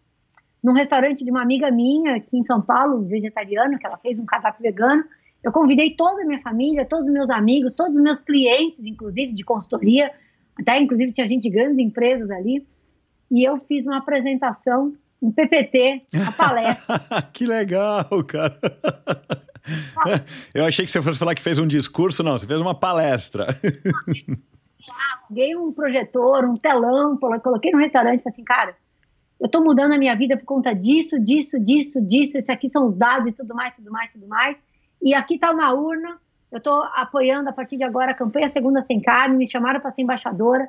num 0.66 0.72
restaurante 0.72 1.24
de 1.24 1.30
uma 1.30 1.42
amiga 1.42 1.70
minha 1.70 2.16
aqui 2.16 2.36
em 2.36 2.42
São 2.42 2.60
Paulo, 2.60 3.04
vegetariano, 3.04 3.78
que 3.78 3.86
ela 3.86 3.96
fez 3.98 4.18
um 4.18 4.26
cardápio 4.26 4.60
vegano. 4.60 5.04
Eu 5.40 5.52
convidei 5.52 5.94
toda 5.94 6.22
a 6.22 6.24
minha 6.24 6.40
família, 6.40 6.84
todos 6.84 7.06
os 7.06 7.12
meus 7.12 7.30
amigos, 7.30 7.72
todos 7.76 7.94
os 7.94 8.02
meus 8.02 8.18
clientes, 8.18 8.84
inclusive 8.84 9.32
de 9.32 9.44
consultoria, 9.44 10.10
até 10.58 10.76
inclusive 10.76 11.12
tinha 11.12 11.28
gente 11.28 11.44
de 11.44 11.50
grandes 11.50 11.78
empresas 11.78 12.28
ali. 12.32 12.66
E 13.30 13.44
eu 13.44 13.60
fiz 13.60 13.86
uma 13.86 13.98
apresentação, 13.98 14.92
um 15.22 15.30
PPT, 15.30 16.02
uma 16.14 16.32
palestra. 16.32 16.98
que 17.32 17.46
legal, 17.46 18.24
cara. 18.26 18.58
Eu 20.52 20.64
achei 20.64 20.84
que 20.84 20.90
você 20.90 21.00
fosse 21.00 21.16
falar 21.16 21.36
que 21.36 21.42
fez 21.42 21.60
um 21.60 21.66
discurso, 21.66 22.24
não, 22.24 22.36
você 22.36 22.46
fez 22.46 22.60
uma 22.60 22.74
palestra. 22.74 23.56
Dei 25.30 25.54
um 25.54 25.72
projetor, 25.72 26.44
um 26.44 26.56
telão, 26.56 27.16
coloquei 27.16 27.70
no 27.70 27.78
restaurante 27.78 28.18
e 28.18 28.22
falei 28.24 28.32
assim, 28.32 28.44
cara, 28.44 28.74
eu 29.38 29.46
estou 29.46 29.62
mudando 29.62 29.92
a 29.92 29.98
minha 29.98 30.14
vida 30.16 30.36
por 30.36 30.44
conta 30.44 30.74
disso, 30.74 31.20
disso, 31.20 31.60
disso, 31.60 32.00
disso, 32.00 32.38
esse 32.38 32.50
aqui 32.50 32.68
são 32.68 32.86
os 32.86 32.94
dados 32.94 33.28
e 33.28 33.32
tudo 33.32 33.54
mais, 33.54 33.74
tudo 33.74 33.90
mais, 33.90 34.10
tudo 34.10 34.26
mais. 34.26 34.58
E 35.02 35.14
aqui 35.14 35.34
está 35.34 35.50
uma 35.50 35.72
urna, 35.72 36.18
eu 36.50 36.58
estou 36.58 36.82
apoiando 36.94 37.48
a 37.48 37.52
partir 37.52 37.76
de 37.76 37.84
agora 37.84 38.12
a 38.12 38.14
campanha 38.14 38.48
Segunda 38.48 38.80
Sem 38.80 39.00
Carne, 39.00 39.36
me 39.36 39.46
chamaram 39.46 39.80
para 39.80 39.90
ser 39.90 40.02
embaixadora. 40.02 40.66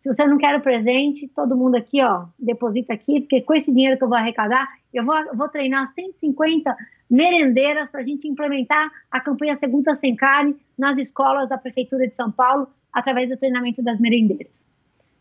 Se 0.00 0.12
você 0.12 0.26
não 0.26 0.38
quer 0.38 0.54
o 0.56 0.60
presente, 0.60 1.28
todo 1.28 1.56
mundo 1.56 1.76
aqui, 1.76 2.02
ó, 2.02 2.26
deposita 2.38 2.92
aqui, 2.92 3.20
porque 3.20 3.40
com 3.42 3.54
esse 3.54 3.72
dinheiro 3.72 3.96
que 3.96 4.04
eu 4.04 4.08
vou 4.08 4.16
arrecadar, 4.16 4.68
eu 4.92 5.04
vou, 5.04 5.14
vou 5.34 5.48
treinar 5.48 5.92
150 5.94 6.76
merendeiras 7.08 7.90
para 7.90 8.00
a 8.00 8.04
gente 8.04 8.28
implementar 8.28 8.90
a 9.10 9.20
campanha 9.20 9.56
Segunda 9.56 9.94
Sem 9.94 10.14
Carne 10.14 10.56
nas 10.78 10.98
escolas 10.98 11.48
da 11.48 11.58
Prefeitura 11.58 12.06
de 12.06 12.14
São 12.14 12.30
Paulo, 12.30 12.68
através 12.92 13.28
do 13.28 13.36
treinamento 13.36 13.82
das 13.82 13.98
merendeiras. 13.98 14.66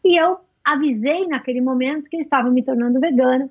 E 0.04 0.20
eu 0.20 0.40
avisei 0.64 1.28
naquele 1.28 1.62
momento 1.62 2.10
que 2.10 2.18
eu 2.18 2.22
estava 2.22 2.50
me 2.50 2.64
tornando 2.64 3.00
vegana 3.00 3.50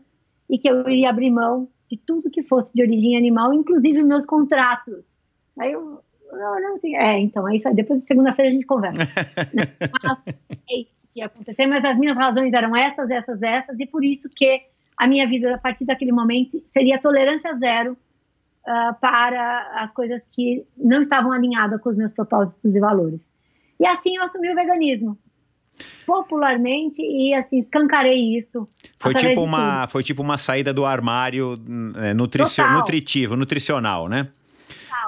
e 0.48 0.58
que 0.58 0.68
eu 0.68 0.88
iria 0.88 1.10
abrir 1.10 1.30
mão 1.30 1.68
de 1.90 1.96
tudo 1.96 2.30
que 2.30 2.42
fosse 2.42 2.72
de 2.74 2.82
origem 2.82 3.16
animal, 3.16 3.52
inclusive 3.52 4.02
meus 4.02 4.26
contratos. 4.26 5.16
Aí 5.58 5.72
eu, 5.72 6.00
não, 6.32 6.60
não, 6.60 6.78
é, 6.84 7.18
então 7.18 7.48
é 7.48 7.56
isso 7.56 7.68
aí. 7.68 7.74
Depois 7.74 8.00
de 8.00 8.06
segunda-feira 8.06 8.50
a 8.50 8.54
gente 8.54 8.66
conversa. 8.66 9.00
é 10.70 10.80
isso 10.80 11.08
que 11.12 11.20
ia 11.20 11.26
acontecer, 11.26 11.66
mas 11.66 11.84
as 11.84 11.98
minhas 11.98 12.16
razões 12.16 12.52
eram 12.52 12.76
essas, 12.76 13.10
essas, 13.10 13.42
essas, 13.42 13.78
e 13.80 13.86
por 13.86 14.04
isso 14.04 14.28
que 14.28 14.60
a 14.96 15.06
minha 15.06 15.26
vida, 15.26 15.54
a 15.54 15.58
partir 15.58 15.84
daquele 15.84 16.12
momento, 16.12 16.60
seria 16.66 17.00
tolerância 17.00 17.54
zero 17.54 17.92
uh, 17.92 18.94
para 19.00 19.80
as 19.80 19.92
coisas 19.92 20.26
que 20.26 20.66
não 20.76 21.02
estavam 21.02 21.32
alinhadas 21.32 21.80
com 21.80 21.88
os 21.88 21.96
meus 21.96 22.12
propósitos 22.12 22.74
e 22.74 22.80
valores. 22.80 23.30
E 23.80 23.86
assim 23.86 24.16
eu 24.16 24.24
assumi 24.24 24.50
o 24.50 24.54
veganismo 24.54 25.18
popularmente 26.06 27.02
e 27.02 27.34
assim 27.34 27.58
escancarei 27.58 28.36
isso. 28.36 28.68
Foi 28.98 29.14
tipo 29.14 29.42
uma 29.42 29.86
foi 29.86 30.02
tipo 30.02 30.22
uma 30.22 30.38
saída 30.38 30.72
do 30.72 30.84
armário 30.84 31.60
é, 31.96 32.14
nutricio, 32.14 32.68
nutritivo, 32.70 33.36
nutricional, 33.36 34.08
né? 34.08 34.28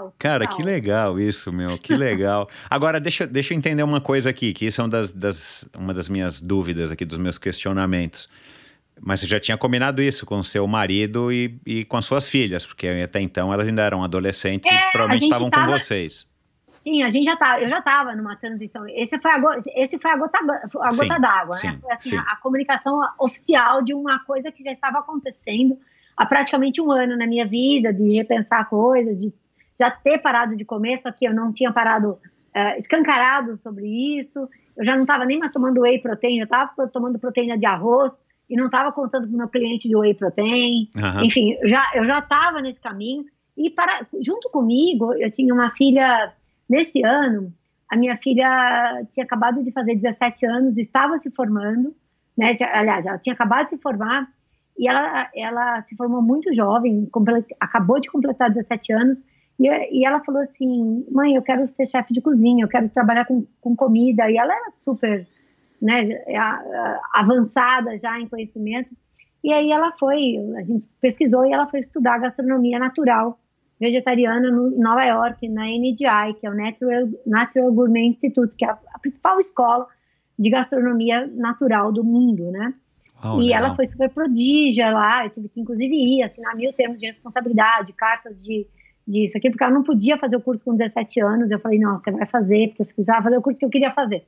Total, 0.01 0.15
Cara, 0.19 0.45
total. 0.45 0.57
que 0.57 0.63
legal 0.63 1.21
isso, 1.21 1.53
meu, 1.53 1.79
que 1.79 1.95
legal. 1.95 2.49
Agora, 2.71 2.99
deixa, 2.99 3.27
deixa 3.27 3.53
eu 3.53 3.59
entender 3.59 3.83
uma 3.83 4.01
coisa 4.01 4.31
aqui, 4.31 4.53
que 4.53 4.67
isso 4.67 4.81
é 4.81 4.85
uma 4.85 4.91
das, 4.91 5.13
das, 5.13 5.69
uma 5.77 5.93
das 5.93 6.09
minhas 6.09 6.41
dúvidas 6.41 6.91
aqui, 6.91 7.05
dos 7.05 7.19
meus 7.19 7.39
questionamentos. 7.39 8.29
Mas 9.01 9.21
você 9.21 9.27
já 9.27 9.41
tinha 9.41 9.57
combinado 9.57 10.03
isso 10.03 10.27
com 10.27 10.43
seu 10.43 10.67
marido 10.67 11.33
e, 11.33 11.59
e 11.65 11.85
com 11.85 11.97
as 11.97 12.05
suas 12.05 12.29
filhas, 12.29 12.67
porque 12.67 12.87
até 12.87 13.21
então 13.21 13.53
elas 13.53 13.67
ainda 13.67 13.83
eram 13.83 14.05
adolescentes 14.05 14.71
é, 14.71 14.75
e 14.75 14.93
provavelmente 14.93 15.25
estavam 15.25 15.51
tava... 15.51 15.67
com 15.67 15.79
vocês. 15.79 16.27
Sim, 16.83 17.03
a 17.03 17.11
gente 17.11 17.27
já 17.27 17.37
tá, 17.37 17.61
eu 17.61 17.69
já 17.69 17.79
estava 17.79 18.17
numa 18.17 18.37
transição. 18.37 18.89
Esse 18.89 19.19
foi 19.19 19.31
a, 19.31 19.41
esse 19.77 19.99
foi 19.99 20.11
a 20.11 20.17
gota, 20.17 20.39
a 20.39 20.89
gota 20.89 21.19
d'água, 21.21 21.57
né? 21.63 21.79
Foi 21.81 21.93
assim, 21.93 22.17
a, 22.17 22.23
a, 22.23 22.37
comunicação 22.37 22.99
oficial 23.19 23.83
de 23.83 23.93
uma 23.93 24.19
coisa 24.21 24.51
que 24.51 24.63
já 24.63 24.71
estava 24.71 25.01
acontecendo 25.01 25.79
há 26.17 26.25
praticamente 26.25 26.81
um 26.81 26.91
ano 26.91 27.19
na 27.19 27.27
minha 27.27 27.47
vida, 27.47 27.93
de 27.93 28.17
repensar 28.17 28.67
coisas, 28.69 29.19
de 29.19 29.33
já 29.79 29.91
ter 29.91 30.19
parado 30.19 30.57
de 30.57 30.65
comer, 30.65 30.99
só 30.99 31.13
que 31.13 31.27
eu 31.27 31.35
não 31.35 31.53
tinha 31.53 31.71
parado 31.71 32.13
uh, 32.13 32.81
escancarado 32.81 33.59
sobre 33.59 33.87
isso. 34.19 34.49
Eu 34.75 34.85
já 34.85 34.95
não 34.95 35.03
estava 35.03 35.27
nem 35.27 35.39
mais 35.39 35.53
tomando 35.53 35.83
whey 35.83 35.99
protein, 35.99 36.39
eu 36.39 36.45
estava 36.45 36.89
tomando 36.89 37.19
proteína 37.19 37.59
de 37.59 37.67
arroz 37.67 38.15
e 38.49 38.57
não 38.57 38.67
estava 38.67 38.91
contando 38.91 39.27
para 39.27 39.35
o 39.35 39.39
meu 39.39 39.49
cliente 39.49 39.87
de 39.87 39.95
whey 39.95 40.15
protein. 40.15 40.89
Uhum. 40.97 41.25
Enfim, 41.25 41.59
já, 41.65 41.91
eu 41.95 42.07
já 42.07 42.21
estava 42.21 42.63
nesse 42.63 42.81
caminho. 42.81 43.27
E 43.55 43.69
para, 43.69 44.07
junto 44.23 44.49
comigo, 44.49 45.13
eu 45.13 45.31
tinha 45.31 45.53
uma 45.53 45.71
filha 45.73 46.33
Nesse 46.71 47.05
ano, 47.05 47.53
a 47.89 47.97
minha 47.97 48.17
filha 48.17 49.05
tinha 49.11 49.25
acabado 49.25 49.61
de 49.61 49.73
fazer 49.73 49.97
17 49.97 50.47
anos, 50.47 50.79
estava 50.79 51.19
se 51.19 51.29
formando, 51.29 51.93
né? 52.39 52.55
Aliás, 52.73 53.07
ela 53.07 53.19
tinha 53.19 53.35
acabado 53.35 53.65
de 53.65 53.71
se 53.71 53.79
formar 53.79 54.29
e 54.79 54.89
ela, 54.89 55.29
ela 55.35 55.83
se 55.83 55.97
formou 55.97 56.23
muito 56.23 56.55
jovem, 56.55 57.11
acabou 57.59 57.99
de 57.99 58.09
completar 58.09 58.51
17 58.51 58.93
anos 58.93 59.25
e, 59.59 59.67
e 59.67 60.07
ela 60.07 60.23
falou 60.23 60.43
assim, 60.43 61.05
mãe, 61.11 61.35
eu 61.35 61.43
quero 61.43 61.67
ser 61.67 61.89
chefe 61.89 62.15
de 62.15 62.21
cozinha, 62.21 62.63
eu 62.63 62.69
quero 62.69 62.89
trabalhar 62.89 63.25
com, 63.25 63.45
com 63.61 63.75
comida. 63.75 64.31
E 64.31 64.37
ela 64.37 64.55
era 64.55 64.71
super 64.85 65.27
né, 65.83 66.09
avançada 67.13 67.97
já 67.97 68.17
em 68.21 68.29
conhecimento. 68.29 68.91
E 69.43 69.53
aí 69.53 69.73
ela 69.73 69.91
foi, 69.99 70.37
a 70.57 70.63
gente 70.63 70.87
pesquisou 71.01 71.45
e 71.45 71.53
ela 71.53 71.67
foi 71.67 71.81
estudar 71.81 72.19
gastronomia 72.19 72.79
natural 72.79 73.41
vegetariana 73.81 74.51
no, 74.51 74.69
em 74.75 74.79
Nova 74.79 75.05
York, 75.05 75.49
na 75.49 75.65
NDI, 75.65 76.35
que 76.39 76.47
é 76.47 76.51
o 76.51 76.55
Natural, 76.55 77.09
Natural 77.27 77.73
Gourmet 77.73 78.07
Institute, 78.07 78.55
que 78.57 78.65
é 78.65 78.69
a, 78.69 78.79
a 78.95 78.99
principal 78.99 79.41
escola 79.41 79.87
de 80.39 80.51
gastronomia 80.51 81.27
natural 81.27 81.91
do 81.91 82.05
mundo, 82.05 82.51
né? 82.51 82.75
Oh, 83.23 83.41
e 83.41 83.47
legal. 83.47 83.65
ela 83.65 83.77
foi 83.77 83.87
super 83.87 84.09
prodígia 84.11 84.91
lá, 84.91 85.25
eu 85.25 85.31
tive 85.31 85.49
que 85.49 85.61
inclusive 85.61 85.95
ir, 85.95 86.23
assinar 86.23 86.55
mil 86.57 86.73
termos 86.73 86.99
de 86.99 87.07
responsabilidade, 87.07 87.93
cartas 87.93 88.43
de 88.43 88.67
disso 89.07 89.37
aqui, 89.37 89.51
porque 89.51 89.65
ela 89.65 89.73
não 89.73 89.83
podia 89.83 90.17
fazer 90.17 90.37
o 90.37 90.41
curso 90.41 90.63
com 90.65 90.77
17 90.77 91.21
anos. 91.21 91.51
Eu 91.51 91.59
falei, 91.59 91.79
não, 91.79 91.99
você 91.99 92.11
vai 92.11 92.27
fazer, 92.27 92.69
porque 92.69 92.83
eu 92.83 92.87
precisava 92.87 93.23
fazer 93.23 93.39
o 93.39 93.43
curso 93.43 93.59
que 93.59 93.65
eu 93.65 93.71
queria 93.71 93.91
fazer. 93.93 94.25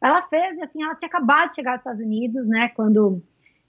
Ela 0.00 0.22
fez, 0.22 0.58
assim, 0.60 0.82
ela 0.82 0.94
tinha 0.94 1.08
acabado 1.08 1.48
de 1.48 1.56
chegar 1.56 1.72
aos 1.72 1.80
Estados 1.80 2.00
Unidos, 2.00 2.46
né, 2.46 2.70
quando 2.74 3.22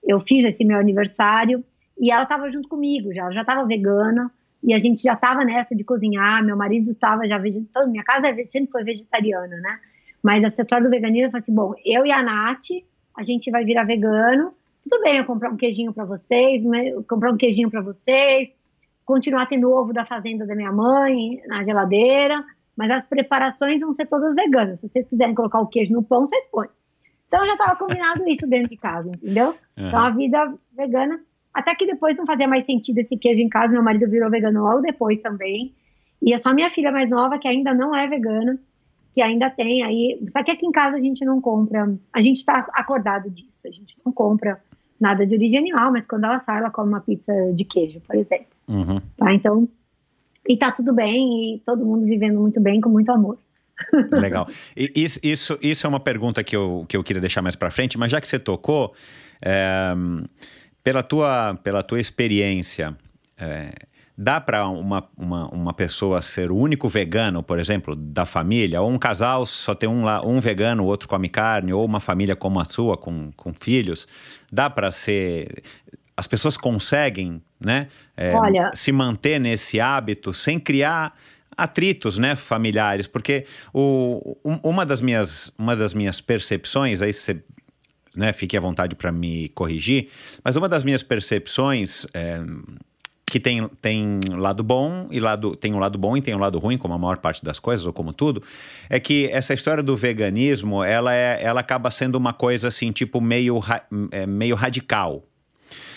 eu 0.03 0.19
fiz 0.19 0.43
esse 0.45 0.63
meu 0.63 0.78
aniversário, 0.78 1.63
e 1.99 2.11
ela 2.11 2.24
estava 2.24 2.49
junto 2.49 2.67
comigo 2.67 3.13
já, 3.13 3.24
ela 3.24 3.32
já 3.32 3.41
estava 3.41 3.65
vegana, 3.65 4.32
e 4.64 4.74
a 4.74 4.78
gente 4.78 5.01
já 5.01 5.14
estava 5.14 5.43
nessa 5.43 5.76
de 5.76 5.84
cozinhar, 5.84 6.43
meu 6.43 6.55
marido 6.55 6.91
estava 6.91 7.28
já 7.28 7.38
vegetariano, 7.38 7.91
minha 7.91 8.03
casa 8.03 8.28
é 8.28 8.43
sempre 8.43 8.72
foi 8.72 8.84
vegetariana, 8.84 9.57
né? 9.57 9.80
Mas 10.24 10.43
a 10.43 10.47
história 10.47 10.86
do 10.86 10.89
veganismo, 10.89 11.28
eu 11.28 11.32
falei 11.32 11.41
assim, 11.41 11.53
bom, 11.53 11.74
eu 11.86 12.05
e 12.05 12.11
a 12.11 12.24
Nath, 12.24 12.70
a 13.16 13.24
gente 13.24 13.51
vai 13.51 13.66
virar 13.66 13.84
vegano, 13.84 14.53
tudo 14.82 15.01
bem 15.01 15.18
eu 15.18 15.26
comprar 15.26 15.49
um 15.49 15.57
queijinho 15.57 15.93
para 15.93 16.05
vocês, 16.05 16.64
comprar 17.07 17.32
um 17.32 17.38
queijinho 17.38 17.70
para 17.70 17.82
vocês, 17.82 18.49
continuar 19.05 19.47
tendo 19.47 19.70
ovo 19.70 19.91
da 19.91 20.05
fazenda 20.05 20.45
da 20.45 20.55
minha 20.55 20.72
mãe 20.72 21.41
na 21.47 21.64
geladeira, 21.64 22.43
mas 22.76 22.89
as 22.89 23.05
preparações 23.05 23.82
vão 23.82 23.93
ser 23.93 24.07
todas 24.07 24.36
veganas. 24.36 24.80
Se 24.80 24.88
vocês 24.88 25.07
quiserem 25.07 25.36
colocar 25.36 25.59
o 25.59 25.68
queijo 25.68 25.93
no 25.93 26.03
pão, 26.03 26.28
vocês 26.28 26.47
põem. 26.49 26.70
Então 27.28 27.45
já 27.45 27.53
estava 27.53 27.76
combinado 27.76 28.28
isso 28.28 28.47
dentro 28.47 28.70
de 28.70 28.78
casa, 28.78 29.09
entendeu? 29.09 29.49
Uhum. 29.78 29.88
Então 29.88 29.99
a 29.99 30.09
vida 30.09 30.53
vegana 30.72 31.20
até 31.54 31.76
que 31.76 31.86
depois 31.86 32.18
não 32.18 32.26
fazia 32.26 32.47
mais 32.47 32.66
sentido 32.66 32.97
esse 32.99 33.16
queijo 33.18 33.39
em 33.39 33.49
casa, 33.49 33.74
meu 33.74 33.84
marido 33.84 34.10
virou 34.10 34.30
vegano 34.30 34.64
logo 34.64 34.82
depois 34.82 35.20
também. 35.20 35.74
E 36.22 36.34
é 36.34 36.38
só 36.38 36.54
minha 36.54 36.70
filha 36.70 36.91
mais 36.91 37.10
nova, 37.10 37.38
que 37.38 37.47
ainda 37.47 37.74
não 37.74 37.95
é 37.95 38.08
vegana, 38.08 38.58
que 39.14 39.22
ainda 39.22 39.49
tem 39.49 39.84
aí. 39.84 40.20
Só 40.32 40.41
que 40.41 40.51
aqui 40.51 40.66
em 40.66 40.72
casa 40.72 40.95
a 40.95 41.01
gente 41.01 41.24
não 41.24 41.39
compra, 41.39 41.93
a 42.12 42.22
gente 42.22 42.38
está 42.38 42.66
acordado 42.74 43.30
disso, 43.30 43.62
a 43.66 43.72
gente 43.72 43.95
não 44.04 44.12
compra 44.12 44.60
nada 44.99 45.28
de 45.28 45.36
origem 45.36 45.60
animal, 45.60 45.91
mas 45.91 46.06
quando 46.06 46.24
ela 46.24 46.39
sai, 46.39 46.60
ela 46.60 46.72
come 46.72 46.89
uma 46.89 47.01
pizza 47.01 47.34
de 47.54 47.66
queijo, 47.66 47.99
por 48.01 48.16
exemplo. 48.16 48.47
Uhum. 48.68 49.01
Tá? 49.18 49.34
Então, 49.34 49.68
e 50.47 50.58
tá 50.58 50.72
tudo 50.72 50.93
bem, 50.93 51.56
e 51.56 51.60
todo 51.60 51.86
mundo 51.86 52.06
vivendo 52.06 52.39
muito 52.39 52.60
bem, 52.62 52.80
com 52.80 52.89
muito 52.89 53.12
amor. 53.12 53.38
Legal. 54.12 54.47
Isso, 54.76 55.20
isso, 55.22 55.58
isso 55.62 55.86
é 55.86 55.89
uma 55.89 55.99
pergunta 55.99 56.43
que 56.43 56.56
eu, 56.56 56.86
que 56.88 56.95
eu 56.95 57.04
queria 57.04 57.22
deixar 57.22 57.41
mais 57.41 57.56
para 57.56 57.70
frente, 57.70 57.97
mas 57.97 58.12
já 58.12 58.22
que 58.22 58.28
você 58.28 58.39
tocou, 58.39 58.93
é, 59.41 59.93
pela, 60.84 61.02
tua, 61.04 61.56
pela 61.64 61.82
tua 61.82 62.00
experiência, 62.00 62.98
é, 63.38 63.74
Dá 64.16 64.40
para 64.40 64.68
uma, 64.68 65.04
uma, 65.18 65.48
uma 65.50 65.74
pessoa 65.74 66.22
ser 66.22 66.52
o 66.52 66.56
único 66.56 66.88
vegano, 66.88 67.42
por 67.42 67.58
exemplo, 67.58 67.96
da 67.96 68.28
família? 68.28 68.80
Ou 68.80 68.92
um 68.92 69.00
casal 69.00 69.44
só 69.44 69.74
tem 69.74 69.90
um, 69.90 70.06
um 70.24 70.40
vegano, 70.40 70.84
o 70.84 70.86
outro 70.86 71.10
come 71.10 71.28
carne? 71.28 71.74
Ou 71.74 71.84
uma 71.84 72.00
família 72.00 72.36
como 72.36 72.60
a 72.60 72.66
sua, 72.66 72.96
com, 72.96 73.32
com 73.36 73.52
filhos? 73.54 74.08
Dá 74.52 74.70
para 74.70 74.92
ser. 74.92 75.64
As 76.16 76.28
pessoas 76.28 76.58
conseguem 76.58 77.42
né, 77.60 77.88
é, 78.16 78.36
Olha... 78.36 78.70
se 78.76 78.92
manter 78.92 79.40
nesse 79.40 79.80
hábito 79.80 80.32
sem 80.32 80.60
criar 80.60 81.18
atritos 81.58 82.20
né, 82.20 82.36
familiares, 82.36 83.08
porque 83.08 83.46
o, 83.74 84.38
um, 84.46 84.60
uma, 84.64 84.86
das 84.86 85.02
minhas, 85.02 85.52
uma 85.58 85.76
das 85.76 85.92
minhas 85.94 86.22
percepções, 86.22 87.02
aí 87.02 87.12
você 87.12 87.44
né, 88.16 88.34
fique 88.34 88.55
à 88.55 88.59
vontade 88.59 88.95
para 88.95 89.11
me 89.11 89.49
corrigir, 89.49 90.09
mas 90.43 90.55
uma 90.55 90.70
das 90.70 90.84
minhas 90.84 91.03
percepções 91.03 92.05
é, 92.14 92.41
que 93.34 93.39
tem, 93.39 93.68
tem 93.82 94.20
lado 94.30 94.64
bom 94.64 95.07
e 95.09 95.20
lado 95.20 95.55
tem 95.55 95.74
um 95.74 95.80
lado 95.80 95.97
bom 95.97 96.16
e 96.16 96.22
tem 96.22 96.36
um 96.36 96.39
lado 96.39 96.59
ruim, 96.59 96.78
como 96.78 96.93
a 96.93 96.99
maior 96.99 97.18
parte 97.18 97.43
das 97.43 97.57
coisas 97.57 97.84
ou 97.84 97.91
como 97.91 98.14
tudo, 98.14 98.43
é 98.88 98.99
que 98.99 99.28
essa 99.32 99.55
história 99.55 99.82
do 99.82 99.95
veganismo, 99.95 100.84
ela 100.84 101.11
é, 101.14 101.39
ela 101.41 101.59
acaba 101.59 101.89
sendo 101.89 102.16
uma 102.16 102.32
coisa 102.32 102.68
assim, 102.68 102.91
tipo 102.91 103.20
meio, 103.20 103.59
é, 104.11 104.28
meio 104.28 104.55
radical. 104.55 105.24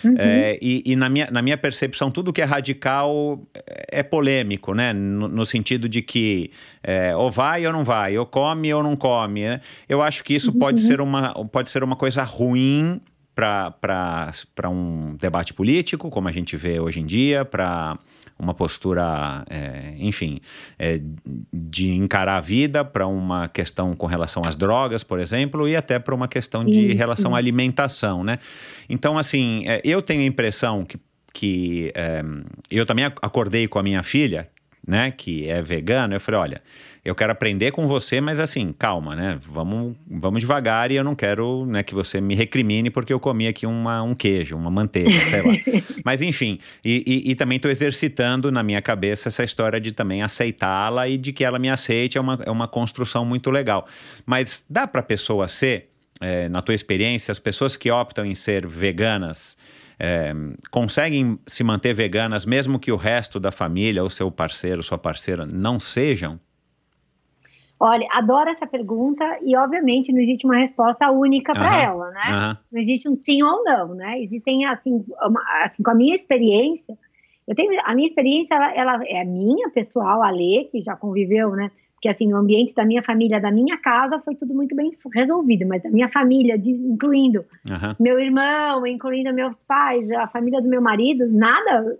Uhum. 0.04 0.14
É, 0.18 0.58
e, 0.60 0.82
e 0.84 0.96
na, 0.96 1.08
minha, 1.08 1.28
na 1.30 1.42
minha 1.42 1.56
percepção, 1.56 2.10
tudo 2.10 2.32
que 2.32 2.42
é 2.42 2.44
radical 2.44 3.40
é 3.90 4.02
polêmico, 4.02 4.74
né? 4.74 4.92
No, 4.92 5.28
no 5.28 5.46
sentido 5.46 5.88
de 5.88 6.02
que 6.02 6.50
é, 6.82 7.14
ou 7.16 7.30
vai 7.30 7.66
ou 7.66 7.72
não 7.72 7.84
vai, 7.84 8.16
ou 8.16 8.26
come 8.26 8.72
ou 8.72 8.82
não 8.82 8.96
come. 8.96 9.42
Né? 9.42 9.60
Eu 9.88 10.02
acho 10.02 10.22
que 10.22 10.34
isso 10.34 10.52
uhum. 10.52 10.58
pode, 10.58 10.80
ser 10.80 11.00
uma, 11.00 11.32
pode 11.46 11.70
ser 11.70 11.82
uma 11.82 11.96
coisa 11.96 12.22
ruim 12.22 13.00
para 13.34 14.70
um 14.70 15.14
debate 15.20 15.52
político, 15.52 16.08
como 16.08 16.26
a 16.26 16.32
gente 16.32 16.56
vê 16.56 16.80
hoje 16.80 17.00
em 17.00 17.06
dia, 17.06 17.44
para 17.44 17.98
uma 18.38 18.52
postura, 18.52 19.44
é, 19.48 19.94
enfim, 19.98 20.40
é, 20.78 21.00
de 21.52 21.92
encarar 21.92 22.36
a 22.36 22.40
vida, 22.40 22.84
para 22.84 23.06
uma 23.06 23.48
questão 23.48 23.94
com 23.94 24.06
relação 24.06 24.42
às 24.44 24.54
drogas, 24.54 25.02
por 25.02 25.18
exemplo, 25.18 25.68
e 25.68 25.74
até 25.74 25.98
para 25.98 26.14
uma 26.14 26.28
questão 26.28 26.64
de 26.64 26.92
relação 26.92 27.34
à 27.34 27.38
alimentação, 27.38 28.22
né? 28.22 28.38
Então, 28.88 29.18
assim, 29.18 29.64
é, 29.66 29.80
eu 29.84 30.02
tenho 30.02 30.22
a 30.22 30.26
impressão 30.26 30.84
que, 30.84 30.98
que 31.32 31.92
é, 31.94 32.22
eu 32.70 32.84
também 32.84 33.04
acordei 33.04 33.66
com 33.66 33.78
a 33.78 33.82
minha 33.82 34.02
filha, 34.02 34.48
né, 34.86 35.10
que 35.10 35.48
é 35.48 35.60
vegana, 35.60 36.14
eu 36.14 36.20
falei, 36.20 36.40
olha, 36.40 36.62
eu 37.06 37.14
quero 37.14 37.30
aprender 37.30 37.70
com 37.70 37.86
você, 37.86 38.20
mas 38.20 38.40
assim, 38.40 38.72
calma, 38.76 39.14
né? 39.14 39.38
Vamos, 39.48 39.94
vamos 40.10 40.40
devagar 40.40 40.90
e 40.90 40.96
eu 40.96 41.04
não 41.04 41.14
quero 41.14 41.64
né, 41.64 41.84
que 41.84 41.94
você 41.94 42.20
me 42.20 42.34
recrimine 42.34 42.90
porque 42.90 43.12
eu 43.12 43.20
comi 43.20 43.46
aqui 43.46 43.64
uma, 43.64 44.02
um 44.02 44.12
queijo, 44.12 44.56
uma 44.56 44.72
manteiga, 44.72 45.12
sei 45.30 45.40
lá. 45.40 45.52
mas 46.04 46.20
enfim, 46.20 46.58
e, 46.84 47.04
e, 47.06 47.30
e 47.30 47.34
também 47.36 47.56
estou 47.56 47.70
exercitando 47.70 48.50
na 48.50 48.60
minha 48.60 48.82
cabeça 48.82 49.28
essa 49.28 49.44
história 49.44 49.80
de 49.80 49.92
também 49.92 50.20
aceitá-la 50.20 51.06
e 51.06 51.16
de 51.16 51.32
que 51.32 51.44
ela 51.44 51.60
me 51.60 51.70
aceite 51.70 52.18
é 52.18 52.20
uma, 52.20 52.40
é 52.44 52.50
uma 52.50 52.66
construção 52.66 53.24
muito 53.24 53.52
legal. 53.52 53.86
Mas 54.26 54.64
dá 54.68 54.84
para 54.84 55.00
a 55.00 55.04
pessoa 55.04 55.46
ser, 55.46 55.90
é, 56.20 56.48
na 56.48 56.60
tua 56.60 56.74
experiência, 56.74 57.30
as 57.30 57.38
pessoas 57.38 57.76
que 57.76 57.88
optam 57.88 58.26
em 58.26 58.34
ser 58.34 58.66
veganas, 58.66 59.56
é, 59.96 60.34
conseguem 60.72 61.38
se 61.46 61.62
manter 61.62 61.94
veganas 61.94 62.44
mesmo 62.44 62.80
que 62.80 62.90
o 62.90 62.96
resto 62.96 63.38
da 63.38 63.52
família, 63.52 64.02
ou 64.02 64.10
seu 64.10 64.28
parceiro, 64.28 64.82
sua 64.82 64.98
parceira, 64.98 65.46
não 65.46 65.78
sejam? 65.78 66.40
Olha, 67.78 68.08
adoro 68.10 68.48
essa 68.48 68.66
pergunta 68.66 69.38
e, 69.42 69.54
obviamente, 69.54 70.10
não 70.10 70.20
existe 70.20 70.46
uma 70.46 70.56
resposta 70.56 71.10
única 71.10 71.52
para 71.52 71.70
uhum. 71.70 71.82
ela, 71.82 72.10
né? 72.10 72.22
Uhum. 72.30 72.56
Não 72.72 72.80
existe 72.80 73.08
um 73.08 73.14
sim 73.14 73.42
ou 73.42 73.62
não, 73.64 73.94
né? 73.94 74.20
Existem, 74.22 74.64
assim, 74.64 75.04
uma, 75.22 75.42
assim, 75.62 75.82
com 75.82 75.90
a 75.90 75.94
minha 75.94 76.14
experiência, 76.14 76.96
eu 77.46 77.54
tenho, 77.54 77.78
a 77.84 77.94
minha 77.94 78.06
experiência, 78.06 78.54
ela, 78.54 78.74
ela 78.74 79.04
é 79.06 79.24
minha, 79.24 79.70
pessoal, 79.70 80.22
a 80.22 80.30
Lê, 80.30 80.64
que 80.64 80.80
já 80.80 80.96
conviveu, 80.96 81.50
né? 81.50 81.70
Porque, 81.94 82.08
assim, 82.08 82.32
o 82.32 82.36
ambiente 82.36 82.74
da 82.74 82.84
minha 82.84 83.02
família, 83.02 83.40
da 83.40 83.50
minha 83.50 83.78
casa, 83.78 84.18
foi 84.20 84.34
tudo 84.34 84.52
muito 84.52 84.74
bem 84.74 84.96
resolvido, 85.14 85.66
mas 85.66 85.82
da 85.82 85.90
minha 85.90 86.08
família, 86.08 86.58
de, 86.58 86.70
incluindo 86.70 87.44
uhum. 87.68 87.94
meu 88.00 88.18
irmão, 88.18 88.86
incluindo 88.86 89.32
meus 89.32 89.62
pais, 89.64 90.10
a 90.12 90.26
família 90.26 90.60
do 90.60 90.68
meu 90.68 90.82
marido, 90.82 91.26
nada, 91.30 91.96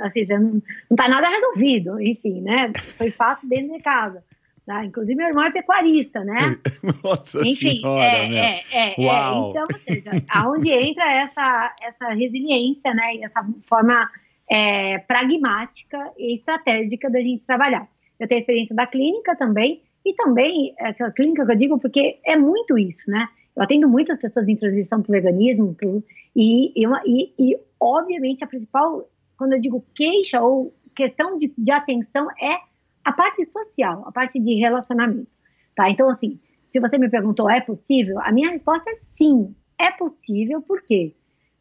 assim, 0.00 0.24
já 0.24 0.38
não, 0.38 0.62
não 0.90 0.96
tá 0.96 1.08
nada 1.08 1.28
resolvido, 1.28 2.00
enfim, 2.00 2.40
né? 2.40 2.72
Foi 2.96 3.10
fácil 3.10 3.48
dentro 3.48 3.72
de 3.72 3.82
casa. 3.82 4.24
Tá? 4.66 4.84
Inclusive, 4.84 5.14
meu 5.14 5.28
irmão 5.28 5.44
é 5.44 5.52
pecuarista, 5.52 6.24
né? 6.24 6.58
Nossa 7.04 7.38
Enfim, 7.40 7.76
senhora, 7.76 8.04
é, 8.04 8.34
é, 8.34 8.62
é, 8.72 8.88
é, 8.88 8.94
Então, 8.98 9.62
ou 9.62 9.78
seja, 9.78 10.10
aonde 10.28 10.70
entra 10.72 11.04
essa, 11.12 11.74
essa 11.80 12.08
resiliência, 12.08 12.92
né? 12.92 13.16
Essa 13.22 13.46
forma 13.68 14.10
é, 14.50 14.98
pragmática 14.98 16.12
e 16.18 16.34
estratégica 16.34 17.08
da 17.08 17.20
gente 17.20 17.46
trabalhar. 17.46 17.86
Eu 18.18 18.26
tenho 18.26 18.40
experiência 18.40 18.74
da 18.74 18.88
clínica 18.88 19.36
também, 19.36 19.82
e 20.04 20.14
também, 20.14 20.74
aquela 20.80 21.12
clínica 21.12 21.46
que 21.46 21.52
eu 21.52 21.56
digo, 21.56 21.78
porque 21.78 22.18
é 22.24 22.36
muito 22.36 22.76
isso, 22.76 23.08
né? 23.08 23.28
Eu 23.56 23.62
atendo 23.62 23.88
muitas 23.88 24.18
pessoas 24.18 24.48
em 24.48 24.56
transição 24.56 25.00
para 25.00 25.10
o 25.10 25.12
veganismo, 25.12 25.74
pro, 25.74 26.02
e, 26.34 26.72
e, 26.76 27.32
e, 27.38 27.58
obviamente, 27.78 28.42
a 28.42 28.48
principal, 28.48 29.08
quando 29.38 29.52
eu 29.52 29.60
digo 29.60 29.84
queixa 29.94 30.40
ou 30.40 30.74
questão 30.94 31.38
de, 31.38 31.52
de 31.56 31.70
atenção, 31.70 32.28
é 32.32 32.58
a 33.06 33.12
parte 33.12 33.44
social, 33.44 34.02
a 34.04 34.10
parte 34.10 34.40
de 34.40 34.54
relacionamento, 34.56 35.30
tá? 35.76 35.88
Então, 35.88 36.10
assim, 36.10 36.40
se 36.66 36.80
você 36.80 36.98
me 36.98 37.08
perguntou, 37.08 37.48
é 37.48 37.60
possível? 37.60 38.20
A 38.20 38.32
minha 38.32 38.50
resposta 38.50 38.90
é 38.90 38.94
sim, 38.94 39.54
é 39.78 39.92
possível, 39.92 40.60
porque, 40.60 41.14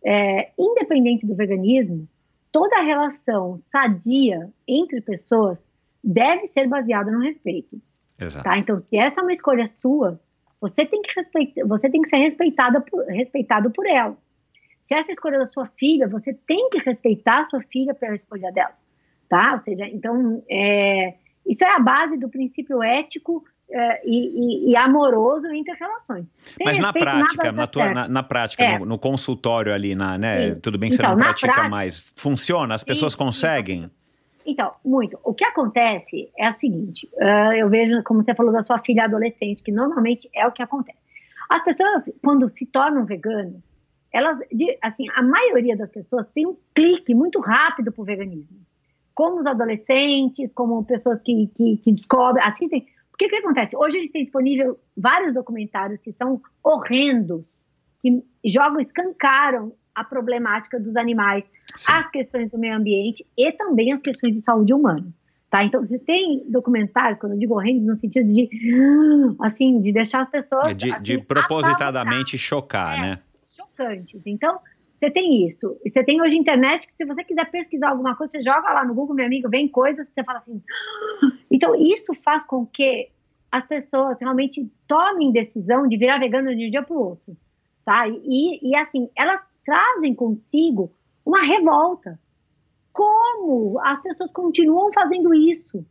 é, 0.04 0.50
independente 0.58 1.28
do 1.28 1.36
veganismo, 1.36 2.08
toda 2.52 2.82
relação 2.82 3.60
sadia 3.60 4.50
entre 4.68 5.00
pessoas 5.02 5.70
deve 6.04 6.48
ser 6.48 6.68
baseada 6.68 7.12
no 7.12 7.20
respeito. 7.20 7.80
Exato. 8.20 8.44
Tá? 8.44 8.58
Então, 8.58 8.80
se 8.80 8.98
essa 8.98 9.22
é 9.22 9.24
uma 9.24 9.34
escolha 9.34 9.68
sua, 9.68 10.20
você 10.60 10.84
tem 10.84 11.04
que 11.04 11.14
respeitar, 11.16 11.68
você 11.68 11.92
tem 11.92 12.02
que 12.02 12.10
ser 12.10 12.18
respeitada 12.18 12.82
por, 12.82 13.06
respeitado 13.06 13.70
por 13.70 13.86
ela. 13.86 14.18
Se 14.88 14.96
essa 14.96 15.10
é 15.10 15.12
a 15.12 15.14
escolha 15.14 15.38
da 15.38 15.46
sua 15.46 15.68
filha, 15.78 16.08
você 16.08 16.34
tem 16.34 16.72
que 16.72 16.80
respeitar 16.80 17.42
a 17.42 17.44
sua 17.44 17.62
filha 17.62 17.94
pela 17.94 18.16
escolha 18.16 18.52
dela, 18.52 18.74
tá? 19.30 19.54
Ou 19.54 19.60
seja, 19.60 19.86
então, 19.88 20.44
é, 20.50 21.14
isso 21.46 21.64
é 21.64 21.76
a 21.76 21.80
base 21.80 22.18
do 22.18 22.30
princípio 22.30 22.82
ético 22.82 23.44
é, 23.70 24.02
e, 24.06 24.72
e, 24.72 24.76
amoroso 24.76 25.48
entre 25.48 25.74
as 25.74 25.80
relações. 25.80 26.26
Sem 26.38 26.66
Mas 26.66 26.78
na 26.78 26.94
prática, 26.94 27.52
na, 27.52 27.68
tua, 27.68 27.94
na, 27.94 28.08
na, 28.08 28.24
prática, 28.24 28.64
é. 28.64 28.80
no, 28.80 28.86
no, 28.86 29.00
consultório 29.00 29.74
ali, 29.74 29.96
na, 29.96 30.18
né? 30.18 30.54
Sim. 30.54 30.60
Tudo 30.60 30.78
bem 30.78 30.90
que 30.90 30.96
então, 30.96 31.10
você 31.10 31.16
não 31.16 31.24
pratica 31.24 31.48
prática, 31.48 31.70
mais. 31.70 32.14
Funciona? 32.16 32.76
As 32.76 32.84
pessoas 32.84 33.14
sim, 33.14 33.18
conseguem? 33.18 33.90
Então, 34.46 34.72
muito. 34.84 35.20
O 35.24 35.34
que 35.34 35.44
acontece 35.44 36.30
é 36.38 36.48
o 36.48 36.54
seguinte: 36.54 37.10
uh, 37.16 37.54
eu 37.54 37.68
vejo, 37.70 38.04
como 38.04 38.22
você 38.22 38.36
falou 38.36 38.52
da 38.52 38.62
sua 38.62 38.78
filha 38.78 39.06
adolescente, 39.06 39.64
que 39.64 39.72
normalmente 39.72 40.30
é 40.36 40.46
o 40.46 40.52
que 40.52 40.62
acontece. 40.62 41.00
As 41.50 41.64
pessoas, 41.64 42.04
quando 42.24 42.48
se 42.50 42.66
tornam 42.68 43.06
veganas, 43.06 43.64
elas, 44.12 44.38
assim, 44.82 45.06
a 45.16 45.22
maioria 45.22 45.76
das 45.76 45.90
pessoas 45.90 46.28
tem 46.34 46.46
um 46.46 46.56
clique 46.74 47.14
muito 47.14 47.40
rápido 47.40 47.92
para 47.92 48.02
o 48.02 48.06
veganismo 48.06 48.65
como 49.16 49.40
os 49.40 49.46
adolescentes, 49.48 50.52
como 50.52 50.84
pessoas 50.84 51.24
que, 51.24 51.50
que, 51.56 51.78
que 51.78 51.92
descobrem, 51.92 52.46
assistem. 52.46 52.86
Porque 53.10 53.28
o 53.28 53.30
que 53.30 53.38
acontece? 53.38 53.76
Hoje 53.78 53.98
a 53.98 54.02
gente 54.02 54.12
tem 54.12 54.24
disponível 54.24 54.78
vários 54.96 55.34
documentários 55.34 56.02
que 56.02 56.12
são 56.12 56.42
horrendos, 56.62 57.44
que 58.02 58.22
jogam, 58.44 58.82
escancaram 58.82 59.72
a 59.96 60.04
problemática 60.04 60.78
dos 60.78 60.98
animais, 60.98 61.46
Sim. 61.78 61.94
as 61.94 62.12
questões 62.12 62.52
do 62.52 62.58
meio 62.58 62.76
ambiente 62.76 63.26
e 63.38 63.52
também 63.54 63.94
as 63.94 64.02
questões 64.02 64.36
de 64.36 64.42
saúde 64.42 64.74
humana. 64.74 65.08
Tá? 65.50 65.64
Então, 65.64 65.80
você 65.86 65.98
tem 65.98 66.44
documentários, 66.52 67.18
quando 67.18 67.32
eu 67.34 67.40
digo 67.40 67.54
horrendos, 67.54 67.88
no 67.88 67.96
sentido 67.96 68.28
de, 68.28 68.50
assim, 69.40 69.80
de 69.80 69.94
deixar 69.94 70.20
as 70.20 70.30
pessoas... 70.30 70.68
É 70.68 70.74
de, 70.74 70.92
assim, 70.92 71.04
de 71.04 71.18
propositadamente 71.20 72.38
chocar, 72.38 72.98
é, 72.98 73.02
né? 73.02 73.20
Chocantes. 73.46 74.28
Então, 74.28 74.60
você 75.00 75.12
tem 75.12 75.46
isso. 75.46 75.78
E 75.84 75.90
você 75.90 76.04
tem 76.04 76.22
hoje 76.22 76.38
internet 76.38 76.88
que, 76.88 76.94
se 76.94 77.06
você 77.06 77.24
quiser 77.24 77.50
pesquisar 77.52 77.90
alguma 77.90 78.16
coisa, 78.16 78.32
você 78.32 78.42
joga 78.42 78.72
lá 78.72 78.86
no 78.86 78.94
Google, 78.94 79.16
meu 79.16 79.26
amigo, 79.26 79.50
vem 79.50 79.68
coisas 79.68 80.08
que 80.08 80.16
você 80.16 80.24
fala 80.24 80.40
assim. 80.40 80.62
Então, 81.52 81.74
isso 81.76 82.14
faz 82.14 82.44
com 82.44 82.66
que 82.66 83.10
as 83.52 83.66
pessoas 83.66 84.20
realmente 84.20 84.70
tomem 84.88 85.32
decisão 85.32 85.88
de 85.88 85.96
virar 85.96 86.20
vegano 86.20 86.54
de 86.54 86.68
um 86.68 86.70
dia 86.70 86.84
para 86.84 86.96
o 86.96 87.00
outro. 87.00 87.38
Tá? 87.86 88.08
E, 88.10 88.60
e, 88.62 88.76
assim, 88.76 89.10
elas 89.16 89.40
trazem 89.64 90.14
consigo 90.14 90.92
uma 91.26 91.42
revolta. 91.42 92.20
como 92.92 93.80
as 93.82 94.02
pessoas 94.02 94.32
continuam 94.32 94.92
fazendo 94.94 95.34
isso? 95.34 95.86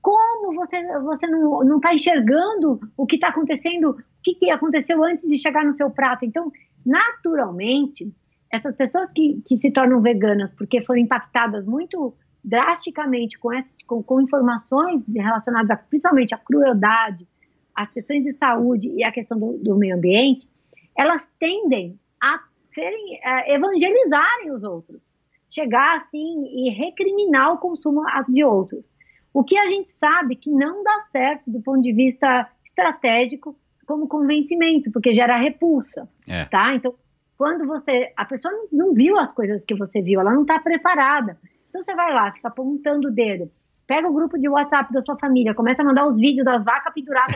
Como 0.00 0.54
você, 0.54 0.82
você 1.00 1.26
não 1.26 1.76
está 1.76 1.94
enxergando 1.94 2.80
o 2.96 3.06
que 3.06 3.16
está 3.16 3.28
acontecendo, 3.28 3.90
o 3.90 3.96
que, 4.22 4.34
que 4.34 4.50
aconteceu 4.50 5.02
antes 5.02 5.28
de 5.28 5.38
chegar 5.38 5.64
no 5.64 5.72
seu 5.72 5.90
prato? 5.90 6.24
Então, 6.24 6.50
naturalmente, 6.84 8.12
essas 8.52 8.74
pessoas 8.74 9.10
que, 9.10 9.42
que 9.46 9.56
se 9.56 9.70
tornam 9.70 10.02
veganas 10.02 10.52
porque 10.52 10.82
foram 10.82 11.00
impactadas 11.00 11.64
muito 11.64 12.14
drasticamente 12.44 13.38
com, 13.38 13.50
essa, 13.52 13.74
com, 13.86 14.02
com 14.02 14.20
informações 14.20 15.02
relacionadas 15.08 15.70
a, 15.70 15.76
principalmente 15.76 16.34
à 16.34 16.38
crueldade, 16.38 17.26
às 17.74 17.90
questões 17.90 18.24
de 18.24 18.32
saúde 18.32 18.88
e 18.88 19.02
à 19.02 19.10
questão 19.10 19.38
do, 19.38 19.56
do 19.58 19.76
meio 19.76 19.96
ambiente, 19.96 20.46
elas 20.94 21.26
tendem 21.38 21.98
a 22.20 22.40
serem, 22.68 23.18
a 23.24 23.50
evangelizarem 23.50 24.50
os 24.52 24.62
outros, 24.62 25.00
chegar 25.48 25.96
assim 25.96 26.44
e 26.46 26.70
recriminar 26.70 27.54
o 27.54 27.58
consumo 27.58 28.02
de 28.28 28.44
outros. 28.44 28.84
O 29.32 29.42
que 29.42 29.56
a 29.56 29.66
gente 29.66 29.90
sabe 29.90 30.36
que 30.36 30.50
não 30.50 30.82
dá 30.82 31.00
certo 31.10 31.50
do 31.50 31.62
ponto 31.62 31.80
de 31.80 31.92
vista 31.92 32.50
estratégico 32.66 33.56
como 33.86 34.06
convencimento, 34.06 34.90
porque 34.90 35.12
gera 35.12 35.36
repulsa, 35.36 36.08
é. 36.28 36.44
tá? 36.44 36.74
Então, 36.74 36.94
quando 37.42 37.66
você, 37.66 38.12
a 38.16 38.24
pessoa 38.24 38.54
não, 38.54 38.68
não 38.70 38.94
viu 38.94 39.18
as 39.18 39.32
coisas 39.32 39.64
que 39.64 39.74
você 39.74 40.00
viu, 40.00 40.20
ela 40.20 40.32
não 40.32 40.42
está 40.42 40.60
preparada. 40.60 41.36
Então 41.68 41.82
você 41.82 41.92
vai 41.92 42.14
lá, 42.14 42.30
fica 42.30 42.46
apontando 42.46 43.08
o 43.08 43.10
dedo, 43.10 43.50
pega 43.84 44.08
o 44.08 44.12
grupo 44.12 44.38
de 44.38 44.48
WhatsApp 44.48 44.92
da 44.92 45.02
sua 45.02 45.18
família, 45.18 45.52
começa 45.52 45.82
a 45.82 45.84
mandar 45.84 46.06
os 46.06 46.20
vídeos 46.20 46.44
das 46.44 46.62
vacas 46.62 46.94
penduradas. 46.94 47.34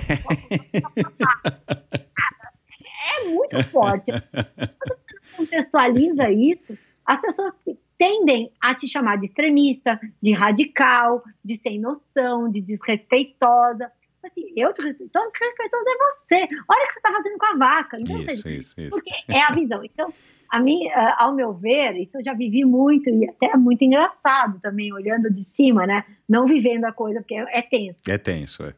é 3.18 3.30
muito 3.30 3.64
forte. 3.64 4.12
Quando 4.12 4.96
você 4.96 5.36
contextualiza 5.36 6.30
isso, 6.30 6.78
as 7.04 7.20
pessoas 7.20 7.52
tendem 7.98 8.52
a 8.62 8.76
te 8.76 8.86
chamar 8.86 9.16
de 9.16 9.24
extremista, 9.24 9.98
de 10.22 10.32
radical, 10.32 11.24
de 11.44 11.56
sem 11.56 11.80
noção, 11.80 12.48
de 12.48 12.60
desrespeitosa. 12.60 13.90
Assim, 14.26 14.52
eu 14.56 14.72
desrespeitosa, 14.72 15.26
desrespeitosa 15.32 15.90
é 15.90 16.04
você. 16.04 16.36
Olha 16.68 16.84
o 16.84 16.86
que 16.86 16.92
você 16.92 16.98
está 16.98 17.12
fazendo 17.12 17.38
com 17.38 17.46
a 17.46 17.56
vaca. 17.56 17.96
Então, 18.00 18.18
isso, 18.22 18.48
isso, 18.48 18.74
isso. 18.78 18.90
Porque 18.90 19.14
é 19.28 19.40
a 19.40 19.52
visão. 19.52 19.84
Então, 19.84 20.12
a 20.50 20.60
mim, 20.60 20.88
ao 21.16 21.34
meu 21.34 21.52
ver, 21.52 21.96
isso 21.96 22.18
eu 22.18 22.24
já 22.24 22.34
vivi 22.34 22.64
muito 22.64 23.08
e 23.10 23.28
até 23.28 23.46
é 23.46 23.56
muito 23.56 23.82
engraçado 23.82 24.60
também, 24.60 24.92
olhando 24.92 25.30
de 25.32 25.42
cima, 25.42 25.86
né? 25.86 26.04
Não 26.28 26.46
vivendo 26.46 26.84
a 26.84 26.92
coisa, 26.92 27.20
porque 27.20 27.34
é 27.34 27.62
tenso. 27.62 28.00
É 28.08 28.18
tenso, 28.18 28.64
é. 28.64 28.74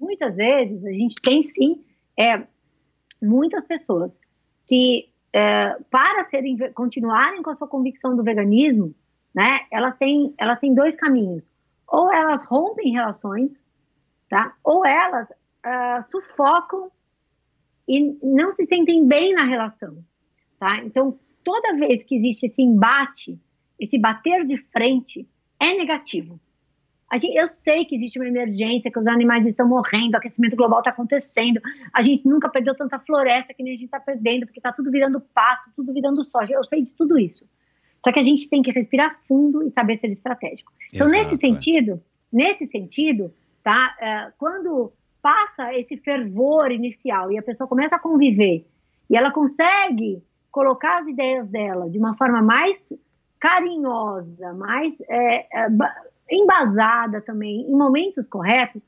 Muitas 0.00 0.36
vezes 0.36 0.84
a 0.84 0.92
gente 0.92 1.16
tem 1.20 1.42
sim 1.42 1.84
é, 2.16 2.42
muitas 3.20 3.66
pessoas 3.66 4.16
que, 4.66 5.08
é, 5.32 5.76
para 5.90 6.24
serem, 6.24 6.56
continuarem 6.72 7.42
com 7.42 7.50
a 7.50 7.56
sua 7.56 7.66
convicção 7.66 8.16
do 8.16 8.22
veganismo, 8.22 8.94
né? 9.34 9.60
Elas 9.70 9.96
têm, 9.96 10.34
elas 10.38 10.58
têm 10.60 10.74
dois 10.74 10.96
caminhos. 10.96 11.50
Ou 11.86 12.12
elas 12.12 12.44
rompem 12.44 12.92
relações, 12.92 13.64
tá? 14.28 14.54
Ou 14.62 14.86
elas 14.86 15.28
uh, 15.28 16.10
sufocam 16.10 16.90
e 17.86 18.16
não 18.22 18.52
se 18.52 18.64
sentem 18.64 19.06
bem 19.06 19.32
na 19.32 19.44
relação. 19.44 19.98
Tá? 20.58 20.78
Então, 20.78 21.18
toda 21.42 21.76
vez 21.76 22.04
que 22.04 22.14
existe 22.14 22.46
esse 22.46 22.62
embate, 22.62 23.40
esse 23.78 23.98
bater 23.98 24.44
de 24.44 24.58
frente, 24.70 25.26
é 25.58 25.72
negativo. 25.72 26.38
Gente, 27.16 27.38
eu 27.38 27.48
sei 27.48 27.86
que 27.86 27.94
existe 27.94 28.18
uma 28.18 28.28
emergência, 28.28 28.90
que 28.90 28.98
os 28.98 29.06
animais 29.06 29.46
estão 29.46 29.66
morrendo, 29.66 30.12
o 30.12 30.16
aquecimento 30.18 30.54
global 30.54 30.80
está 30.80 30.90
acontecendo, 30.90 31.58
a 31.94 32.02
gente 32.02 32.28
nunca 32.28 32.50
perdeu 32.50 32.74
tanta 32.74 32.98
floresta 32.98 33.54
que 33.54 33.62
nem 33.62 33.72
a 33.72 33.76
gente 33.76 33.86
está 33.86 33.98
perdendo, 33.98 34.44
porque 34.44 34.58
está 34.58 34.72
tudo 34.72 34.90
virando 34.90 35.18
pasto, 35.32 35.70
tudo 35.74 35.92
virando 35.94 36.22
soja. 36.22 36.52
Eu 36.52 36.64
sei 36.64 36.82
de 36.82 36.92
tudo 36.92 37.18
isso. 37.18 37.48
Só 38.04 38.12
que 38.12 38.18
a 38.18 38.22
gente 38.22 38.48
tem 38.50 38.60
que 38.60 38.70
respirar 38.70 39.18
fundo 39.26 39.62
e 39.62 39.70
saber 39.70 39.98
ser 39.98 40.08
estratégico. 40.08 40.70
Então, 40.92 41.06
Exato, 41.06 41.22
nesse 41.22 41.34
é. 41.34 41.36
sentido, 41.38 41.92
é. 41.92 41.98
nesse 42.30 42.66
sentido, 42.66 43.32
tá? 43.62 43.96
Uh, 44.00 44.32
quando 44.38 44.92
passa 45.20 45.74
esse 45.74 45.96
fervor 45.96 46.70
inicial 46.70 47.30
e 47.32 47.38
a 47.38 47.42
pessoa 47.42 47.68
começa 47.68 47.96
a 47.96 47.98
conviver 47.98 48.66
e 49.10 49.16
ela 49.16 49.30
consegue 49.30 50.22
colocar 50.50 51.00
as 51.00 51.08
ideias 51.08 51.48
dela 51.48 51.88
de 51.88 51.98
uma 51.98 52.16
forma 52.16 52.42
mais 52.42 52.92
carinhosa, 53.38 54.52
mais 54.54 55.00
é, 55.08 55.46
é, 55.52 55.68
embasada 56.30 57.20
também, 57.20 57.70
em 57.70 57.76
momentos 57.76 58.26
corretos, 58.28 58.82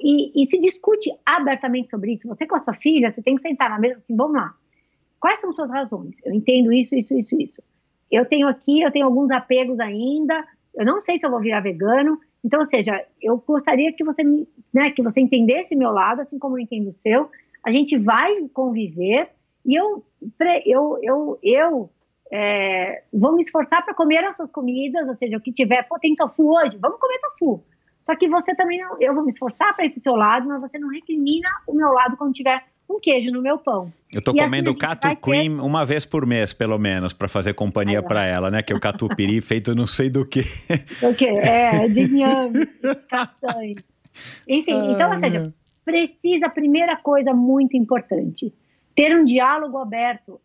e, 0.00 0.42
e, 0.42 0.46
se 0.46 0.58
discute 0.58 1.10
abertamente 1.24 1.90
sobre 1.90 2.14
isso. 2.14 2.28
Você 2.28 2.46
com 2.46 2.56
a 2.56 2.58
sua 2.58 2.74
filha, 2.74 3.10
você 3.10 3.22
tem 3.22 3.36
que 3.36 3.42
sentar 3.42 3.68
na 3.68 3.78
mesa 3.78 3.96
assim, 3.96 4.16
vamos 4.16 4.36
lá. 4.36 4.54
Quais 5.20 5.38
são 5.38 5.52
suas 5.52 5.70
razões? 5.70 6.18
Eu 6.24 6.32
entendo 6.32 6.72
isso, 6.72 6.94
isso, 6.94 7.12
isso, 7.14 7.34
isso. 7.40 7.62
Eu 8.10 8.24
tenho 8.24 8.48
aqui, 8.48 8.80
eu 8.80 8.90
tenho 8.90 9.04
alguns 9.04 9.30
apegos 9.30 9.78
ainda. 9.80 10.46
Eu 10.74 10.86
não 10.86 11.00
sei 11.00 11.18
se 11.18 11.26
eu 11.26 11.30
vou 11.30 11.40
virar 11.40 11.60
vegano. 11.60 12.18
Então, 12.46 12.60
ou 12.60 12.66
seja, 12.66 13.04
eu 13.20 13.42
gostaria 13.44 13.92
que 13.92 14.04
você, 14.04 14.22
né, 14.72 14.92
que 14.92 15.02
você 15.02 15.20
entendesse 15.20 15.74
meu 15.74 15.90
lado, 15.90 16.20
assim 16.20 16.38
como 16.38 16.56
eu 16.56 16.62
entendo 16.62 16.90
o 16.90 16.92
seu. 16.92 17.28
A 17.64 17.72
gente 17.72 17.98
vai 17.98 18.48
conviver 18.54 19.30
e 19.64 19.74
eu, 19.74 20.04
eu, 20.64 20.98
eu, 21.02 21.38
eu 21.42 21.90
é, 22.30 23.02
vou 23.12 23.34
me 23.34 23.40
esforçar 23.40 23.84
para 23.84 23.94
comer 23.94 24.24
as 24.24 24.36
suas 24.36 24.48
comidas, 24.48 25.08
ou 25.08 25.16
seja, 25.16 25.36
o 25.36 25.40
que 25.40 25.52
tiver, 25.52 25.82
pô, 25.88 25.98
tem 25.98 26.14
tofu 26.14 26.54
hoje, 26.56 26.78
vamos 26.80 27.00
comer 27.00 27.18
tofu. 27.18 27.64
Só 28.04 28.14
que 28.14 28.28
você 28.28 28.54
também 28.54 28.80
não, 28.80 28.96
eu 29.00 29.12
vou 29.12 29.24
me 29.24 29.32
esforçar 29.32 29.74
para 29.74 29.84
ir 29.84 29.90
para 29.90 29.98
o 29.98 30.02
seu 30.02 30.14
lado, 30.14 30.46
mas 30.46 30.60
você 30.60 30.78
não 30.78 30.88
recrimina 30.88 31.48
o 31.66 31.74
meu 31.74 31.90
lado 31.90 32.16
quando 32.16 32.32
tiver 32.32 32.62
um 32.88 33.00
queijo 33.00 33.30
no 33.30 33.42
meu 33.42 33.58
pão. 33.58 33.92
Eu 34.12 34.22
tô 34.22 34.32
e 34.32 34.40
assim 34.40 34.48
comendo 34.48 34.70
assim 34.70 34.78
catu 34.78 35.16
cream 35.16 35.56
ter... 35.56 35.62
uma 35.62 35.84
vez 35.84 36.06
por 36.06 36.24
mês, 36.24 36.52
pelo 36.52 36.78
menos, 36.78 37.12
para 37.12 37.28
fazer 37.28 37.54
companhia 37.54 38.02
para 38.02 38.24
ela, 38.24 38.50
né? 38.50 38.62
Que 38.62 38.72
é 38.72 38.76
o 38.76 38.80
catupiry 38.80 39.40
feito 39.42 39.74
não 39.74 39.86
sei 39.86 40.08
do 40.08 40.24
que. 40.24 40.40
O 41.02 41.14
quê? 41.14 41.26
É, 41.26 41.88
de 41.88 42.02
inhame, 42.02 42.66
castanha. 43.10 43.76
Enfim, 44.48 44.92
então, 44.92 45.10
ou 45.10 45.18
seja, 45.18 45.52
precisa, 45.84 46.48
primeira 46.48 46.96
coisa 46.96 47.34
muito 47.34 47.76
importante, 47.76 48.52
ter 48.94 49.16
um 49.16 49.24
diálogo 49.24 49.78
aberto. 49.78 50.40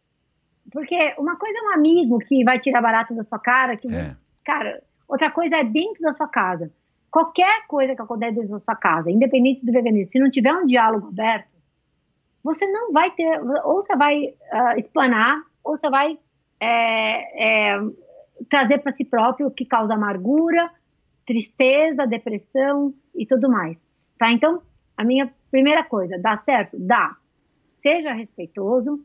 Porque 0.72 0.98
uma 1.18 1.36
coisa 1.36 1.60
é 1.60 1.62
um 1.64 1.74
amigo 1.74 2.20
que 2.20 2.44
vai 2.44 2.60
tirar 2.60 2.82
barato 2.82 3.14
da 3.14 3.24
sua 3.24 3.40
cara, 3.40 3.76
que, 3.76 3.94
é. 3.94 4.16
cara, 4.44 4.82
outra 5.08 5.30
coisa 5.30 5.58
é 5.58 5.64
dentro 5.64 6.02
da 6.02 6.12
sua 6.14 6.28
casa. 6.28 6.72
Qualquer 7.10 7.68
coisa 7.68 7.94
que 7.94 8.02
acontece 8.02 8.36
dentro 8.36 8.52
da 8.52 8.60
sua 8.60 8.76
casa, 8.76 9.12
independente 9.12 9.66
do 9.66 9.72
veganismo, 9.72 10.12
se 10.12 10.20
não 10.20 10.30
tiver 10.30 10.54
um 10.54 10.66
diálogo 10.66 11.08
aberto, 11.08 11.51
você 12.44 12.66
não 12.68 12.92
vai 12.92 13.12
ter, 13.12 13.40
ou 13.66 13.82
você 13.82 13.96
vai 13.96 14.26
uh, 14.26 14.78
explanar, 14.78 15.42
ou 15.64 15.78
você 15.78 15.90
vai 15.90 16.18
é, 16.60 17.74
é, 17.74 17.80
trazer 18.50 18.80
para 18.80 18.92
si 18.92 19.06
próprio 19.06 19.48
o 19.48 19.52
que 19.52 19.66
causa 19.66 19.94
amargura, 19.94 20.70
tristeza, 21.26 22.08
depressão 22.08 22.94
e 23.16 23.26
tudo 23.26 23.50
mais. 23.50 23.78
Tá? 24.18 24.32
Então, 24.32 24.62
a 24.98 25.04
minha 25.04 25.34
primeira 25.50 25.84
coisa, 25.84 26.18
dá 26.20 26.38
certo? 26.38 26.78
Dá 26.80 27.16
seja 27.82 28.14
respeitoso 28.14 29.04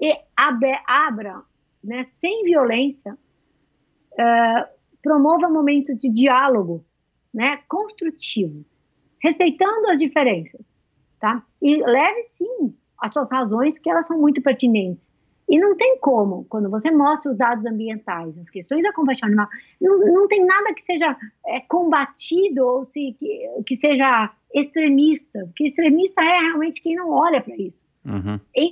e 0.00 0.14
abra, 0.36 1.42
né, 1.82 2.04
sem 2.12 2.44
violência, 2.44 3.14
uh, 4.12 4.78
promova 5.02 5.48
momentos 5.48 5.98
de 5.98 6.10
diálogo 6.10 6.84
né, 7.32 7.60
construtivo, 7.68 8.64
respeitando 9.22 9.88
as 9.88 9.98
diferenças, 9.98 10.76
tá? 11.18 11.42
E 11.60 11.76
leve 11.76 12.22
sim 12.24 12.74
as 12.98 13.12
suas 13.12 13.30
razões, 13.30 13.78
que 13.78 13.90
elas 13.90 14.06
são 14.06 14.18
muito 14.18 14.42
pertinentes. 14.42 15.10
E 15.48 15.58
não 15.58 15.76
tem 15.76 15.98
como, 15.98 16.44
quando 16.44 16.68
você 16.68 16.90
mostra 16.90 17.32
os 17.32 17.38
dados 17.38 17.64
ambientais, 17.64 18.36
as 18.36 18.50
questões 18.50 18.82
da 18.82 18.92
compaixão 18.92 19.28
animal, 19.28 19.48
não, 19.80 19.98
não 19.98 20.28
tem 20.28 20.44
nada 20.44 20.74
que 20.74 20.82
seja 20.82 21.16
é, 21.46 21.60
combatido 21.60 22.66
ou 22.66 22.84
se, 22.84 23.16
que, 23.18 23.62
que 23.66 23.74
seja 23.74 24.30
extremista, 24.52 25.40
porque 25.46 25.66
extremista 25.66 26.22
é 26.22 26.40
realmente 26.40 26.82
quem 26.82 26.94
não 26.94 27.10
olha 27.10 27.40
para 27.40 27.56
isso. 27.56 27.82
Uhum. 28.04 28.38
Em 28.54 28.70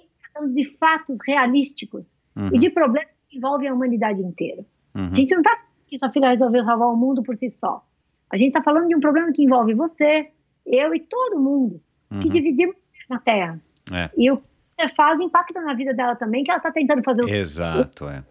de 0.53 0.64
fatos 0.76 1.18
realísticos 1.26 2.14
uhum. 2.36 2.51
e 2.53 2.59
de 2.59 2.68
problemas 2.68 3.11
que 3.28 3.38
envolvem 3.38 3.68
a 3.68 3.74
humanidade 3.74 4.20
inteira. 4.22 4.64
Uhum. 4.94 5.11
A 5.12 5.14
gente 5.14 5.32
não 5.32 5.40
está 5.40 5.64
que 5.86 5.99
sua 5.99 6.11
filha 6.11 6.30
resolveu 6.30 6.64
salvar 6.64 6.88
o 6.88 6.97
mundo 6.97 7.22
por 7.22 7.36
si 7.36 7.49
só. 7.49 7.84
A 8.28 8.36
gente 8.36 8.49
está 8.49 8.62
falando 8.62 8.88
de 8.88 8.97
um 8.97 9.01
problema 9.01 9.32
que 9.32 9.42
envolve 9.42 9.72
você, 9.72 10.30
eu 10.66 10.94
e 10.94 11.01
todo 11.01 11.40
mundo, 11.40 11.80
que 12.09 12.14
uhum. 12.14 12.30
dividimos 12.30 12.76
a 13.11 13.18
Terra. 13.18 13.61
É. 13.92 14.11
E 14.16 14.30
o 14.30 14.38
que 14.38 14.44
você 14.78 14.88
faz 14.94 15.20
impacta 15.20 15.61
na 15.61 15.74
vida 15.74 15.94
dela 15.94 16.16
também, 16.16 16.44
que 16.44 16.50
ela 16.50 16.59
está 16.59 16.72
tentando 16.72 17.02
fazer 17.02 17.22
o 17.22 17.28
Exato, 17.28 18.09
é. 18.09 18.24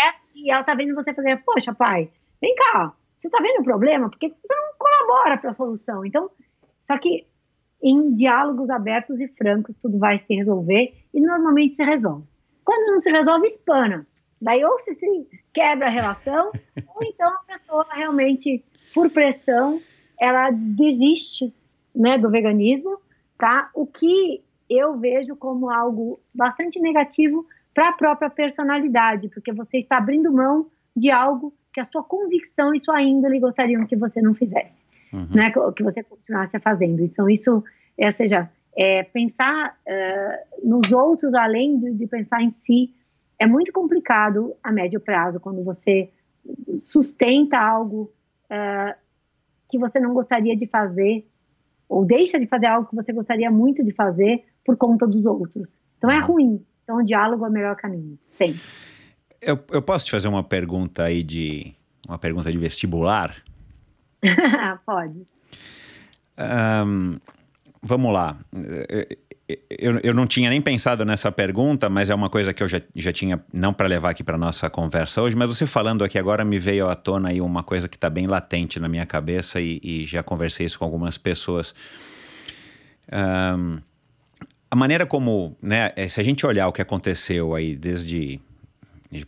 é. 0.00 0.14
E 0.34 0.50
ela 0.50 0.60
está 0.60 0.74
vendo 0.74 0.94
você 0.94 1.12
fazer, 1.12 1.42
poxa, 1.44 1.74
pai, 1.74 2.10
vem 2.40 2.54
cá, 2.54 2.92
você 3.16 3.28
está 3.28 3.38
vendo 3.40 3.60
o 3.60 3.64
problema? 3.64 4.08
Por 4.10 4.18
que 4.18 4.28
você 4.28 4.54
não 4.54 4.72
colabora 4.78 5.38
para 5.38 5.50
a 5.50 5.54
solução? 5.54 6.04
Então, 6.04 6.30
só 6.82 6.98
que 6.98 7.26
em 7.82 8.14
diálogos 8.14 8.70
abertos 8.70 9.20
e 9.20 9.28
francos, 9.28 9.76
tudo 9.76 9.98
vai 9.98 10.18
se 10.18 10.34
resolver 10.34 10.94
e 11.12 11.20
normalmente 11.20 11.76
se 11.76 11.84
resolve. 11.84 12.24
Quando 12.64 12.92
não 12.92 13.00
se 13.00 13.10
resolve, 13.10 13.46
espana. 13.48 14.06
Daí 14.40 14.64
ou 14.64 14.78
se, 14.78 14.94
se 14.94 15.28
quebra 15.52 15.88
a 15.88 15.90
relação, 15.90 16.50
ou 16.94 17.02
então 17.02 17.28
a 17.28 17.42
pessoa 17.46 17.86
realmente, 17.92 18.64
por 18.94 19.10
pressão, 19.10 19.80
ela 20.20 20.50
desiste 20.50 21.52
né, 21.94 22.16
do 22.16 22.30
veganismo, 22.30 22.98
tá? 23.42 23.70
O 23.74 23.84
que 23.84 24.40
eu 24.70 24.94
vejo 24.94 25.34
como 25.34 25.68
algo 25.68 26.20
bastante 26.32 26.78
negativo 26.78 27.44
para 27.74 27.88
a 27.88 27.92
própria 27.92 28.30
personalidade, 28.30 29.28
porque 29.30 29.52
você 29.52 29.78
está 29.78 29.96
abrindo 29.96 30.32
mão 30.32 30.68
de 30.96 31.10
algo 31.10 31.52
que 31.74 31.80
a 31.80 31.84
sua 31.84 32.04
convicção 32.04 32.72
e 32.72 32.78
sua 32.78 33.02
índole 33.02 33.40
gostariam 33.40 33.84
que 33.84 33.96
você 33.96 34.22
não 34.22 34.32
fizesse, 34.32 34.84
uhum. 35.12 35.26
né? 35.34 35.52
Que 35.74 35.82
você 35.82 36.04
continuasse 36.04 36.56
fazendo. 36.60 37.02
Então, 37.02 37.28
isso, 37.28 37.64
é, 37.98 38.06
ou 38.06 38.12
seja, 38.12 38.48
é, 38.76 39.02
pensar 39.02 39.76
uh, 39.88 40.68
nos 40.68 40.92
outros 40.92 41.34
além 41.34 41.78
de, 41.78 41.94
de, 41.94 42.06
pensar 42.06 42.42
em 42.42 42.50
si 42.50 42.94
é 43.40 43.46
muito 43.46 43.72
complicado 43.72 44.54
a 44.62 44.70
médio 44.70 45.00
prazo 45.00 45.40
quando 45.40 45.64
você 45.64 46.10
sustenta 46.78 47.58
algo 47.58 48.12
uh, 48.44 48.94
que 49.68 49.80
você 49.80 49.98
não 49.98 50.14
gostaria 50.14 50.56
de 50.56 50.68
fazer 50.68 51.26
ou 51.88 52.04
deixa 52.04 52.38
de 52.38 52.46
fazer 52.46 52.66
algo 52.66 52.88
que 52.88 52.96
você 52.96 53.12
gostaria 53.12 53.50
muito 53.50 53.84
de 53.84 53.92
fazer 53.92 54.44
por 54.64 54.76
conta 54.76 55.06
dos 55.06 55.24
outros. 55.24 55.78
Então 55.98 56.10
é 56.10 56.20
uhum. 56.20 56.26
ruim. 56.26 56.66
Então 56.84 56.96
o 56.98 57.02
diálogo 57.02 57.44
é 57.44 57.48
o 57.48 57.52
melhor 57.52 57.76
caminho, 57.76 58.18
sempre. 58.30 58.60
Eu, 59.40 59.58
eu 59.70 59.82
posso 59.82 60.06
te 60.06 60.10
fazer 60.10 60.28
uma 60.28 60.42
pergunta 60.42 61.04
aí 61.04 61.22
de 61.22 61.74
uma 62.08 62.18
pergunta 62.18 62.50
de 62.50 62.58
vestibular? 62.58 63.42
Pode. 64.86 65.22
Um, 66.38 67.18
vamos 67.82 68.12
lá. 68.12 68.38
Eu, 69.48 69.98
eu 70.02 70.14
não 70.14 70.26
tinha 70.26 70.48
nem 70.48 70.62
pensado 70.62 71.04
nessa 71.04 71.30
pergunta, 71.30 71.90
mas 71.90 72.08
é 72.10 72.14
uma 72.14 72.30
coisa 72.30 72.54
que 72.54 72.62
eu 72.62 72.68
já, 72.68 72.80
já 72.94 73.12
tinha, 73.12 73.42
não 73.52 73.72
para 73.72 73.88
levar 73.88 74.10
aqui 74.10 74.22
para 74.22 74.38
nossa 74.38 74.70
conversa 74.70 75.20
hoje, 75.20 75.36
mas 75.36 75.48
você 75.48 75.66
falando 75.66 76.04
aqui 76.04 76.18
agora 76.18 76.44
me 76.44 76.58
veio 76.58 76.88
à 76.88 76.94
tona 76.94 77.30
aí 77.30 77.40
uma 77.40 77.62
coisa 77.62 77.88
que 77.88 77.96
está 77.96 78.08
bem 78.08 78.26
latente 78.26 78.78
na 78.78 78.88
minha 78.88 79.04
cabeça 79.04 79.60
e, 79.60 79.80
e, 79.82 80.04
já 80.04 80.22
conversei 80.22 80.64
isso 80.64 80.78
com 80.78 80.84
algumas 80.84 81.18
pessoas. 81.18 81.74
Um, 83.12 83.78
a 84.70 84.76
maneira 84.76 85.04
como, 85.04 85.56
né, 85.60 85.92
é, 85.96 86.08
se 86.08 86.20
a 86.20 86.24
gente 86.24 86.46
olhar 86.46 86.68
o 86.68 86.72
que 86.72 86.80
aconteceu 86.80 87.54
aí 87.54 87.76
desde 87.76 88.40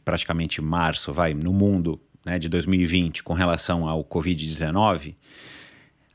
praticamente 0.04 0.62
março, 0.62 1.12
vai, 1.12 1.34
no 1.34 1.52
mundo 1.52 2.00
né, 2.24 2.38
de 2.38 2.48
2020 2.48 3.22
com 3.22 3.34
relação 3.34 3.86
ao 3.86 4.02
Covid-19, 4.04 5.14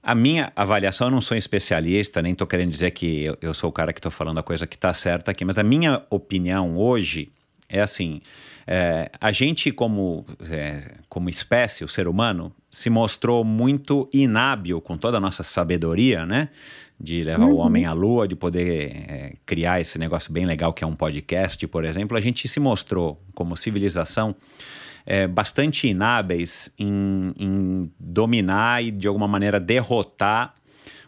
a 0.01 0.15
minha 0.15 0.51
avaliação, 0.55 1.07
eu 1.07 1.11
não 1.11 1.21
sou 1.21 1.35
especialista, 1.37 2.21
nem 2.21 2.31
estou 2.31 2.47
querendo 2.47 2.71
dizer 2.71 2.91
que 2.91 3.23
eu, 3.23 3.37
eu, 3.41 3.53
sou 3.53 3.69
o 3.69 3.73
cara 3.73 3.91
que 3.91 3.99
estou 3.99 4.11
falando 4.11 4.39
a 4.39 4.43
coisa 4.43 4.65
que 4.65 4.75
está 4.75 4.93
certa 4.93 5.31
aqui, 5.31 5.43
mas 5.43 5.57
a 5.57 5.63
minha 5.63 6.01
opinião 6.09 6.77
hoje 6.77 7.31
é 7.67 7.81
assim: 7.81 8.21
é, 8.65 9.11
a 9.19 9.31
gente, 9.31 9.71
como, 9.71 10.25
é, 10.49 10.91
como 11.09 11.29
espécie, 11.29 11.83
o 11.83 11.87
ser 11.87 12.07
humano, 12.07 12.53
se 12.71 12.89
mostrou 12.89 13.43
muito 13.43 14.07
inábil 14.13 14.79
com 14.79 14.97
toda 14.97 15.17
a 15.17 15.19
nossa 15.19 15.43
sabedoria, 15.43 16.25
né? 16.25 16.49
De 16.99 17.23
levar 17.23 17.45
uhum. 17.45 17.53
o 17.53 17.57
homem 17.57 17.85
à 17.85 17.93
lua, 17.93 18.27
de 18.27 18.35
poder 18.35 18.91
é, 19.07 19.33
criar 19.45 19.81
esse 19.81 19.97
negócio 19.97 20.31
bem 20.31 20.45
legal 20.45 20.73
que 20.73 20.83
é 20.83 20.87
um 20.87 20.95
podcast, 20.95 21.65
por 21.67 21.83
exemplo. 21.83 22.17
A 22.17 22.21
gente 22.21 22.47
se 22.47 22.59
mostrou, 22.59 23.19
como 23.33 23.55
civilização, 23.55 24.35
é, 25.09 25.27
bastante 25.27 25.87
inábeis 25.87 26.71
em, 26.77 27.33
em 27.35 27.91
dominar 27.99 28.83
e, 28.83 28.91
de 28.91 29.07
alguma 29.07 29.27
maneira, 29.27 29.59
derrotar 29.59 30.53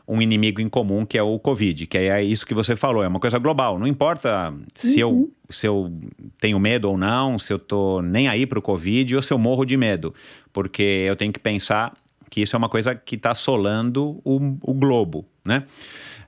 um 0.07 0.19
inimigo 0.19 0.59
em 0.59 0.67
comum 0.67 1.05
que 1.05 1.19
é 1.19 1.23
o 1.23 1.37
Covid, 1.37 1.85
que 1.85 1.97
é 1.99 2.23
isso 2.23 2.43
que 2.43 2.55
você 2.55 2.75
falou, 2.75 3.03
é 3.03 3.07
uma 3.07 3.19
coisa 3.19 3.37
global. 3.37 3.77
Não 3.77 3.85
importa 3.85 4.51
se, 4.75 5.03
uhum. 5.03 5.19
eu, 5.21 5.31
se 5.51 5.67
eu 5.67 5.93
tenho 6.39 6.59
medo 6.59 6.89
ou 6.89 6.97
não, 6.97 7.37
se 7.37 7.53
eu 7.53 7.59
tô 7.59 8.01
nem 8.01 8.27
aí 8.27 8.47
para 8.47 8.57
o 8.57 8.61
Covid 8.61 9.15
ou 9.15 9.21
se 9.21 9.31
eu 9.31 9.37
morro 9.37 9.63
de 9.63 9.77
medo, 9.77 10.13
porque 10.51 10.81
eu 10.81 11.15
tenho 11.15 11.31
que 11.31 11.39
pensar 11.39 11.93
que 12.27 12.41
isso 12.41 12.55
é 12.55 12.57
uma 12.57 12.69
coisa 12.69 12.95
que 12.95 13.15
está 13.15 13.31
assolando 13.31 14.19
o, 14.25 14.57
o 14.63 14.73
globo, 14.73 15.27
né? 15.45 15.63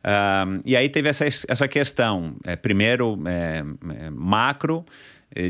Uh, 0.03 0.61
e 0.65 0.75
aí 0.75 0.89
teve 0.89 1.09
essa, 1.09 1.25
essa 1.25 1.67
questão, 1.67 2.35
é, 2.43 2.57
primeiro 2.57 3.17
é, 3.25 3.63
é 3.99 4.09
macro, 4.09 4.85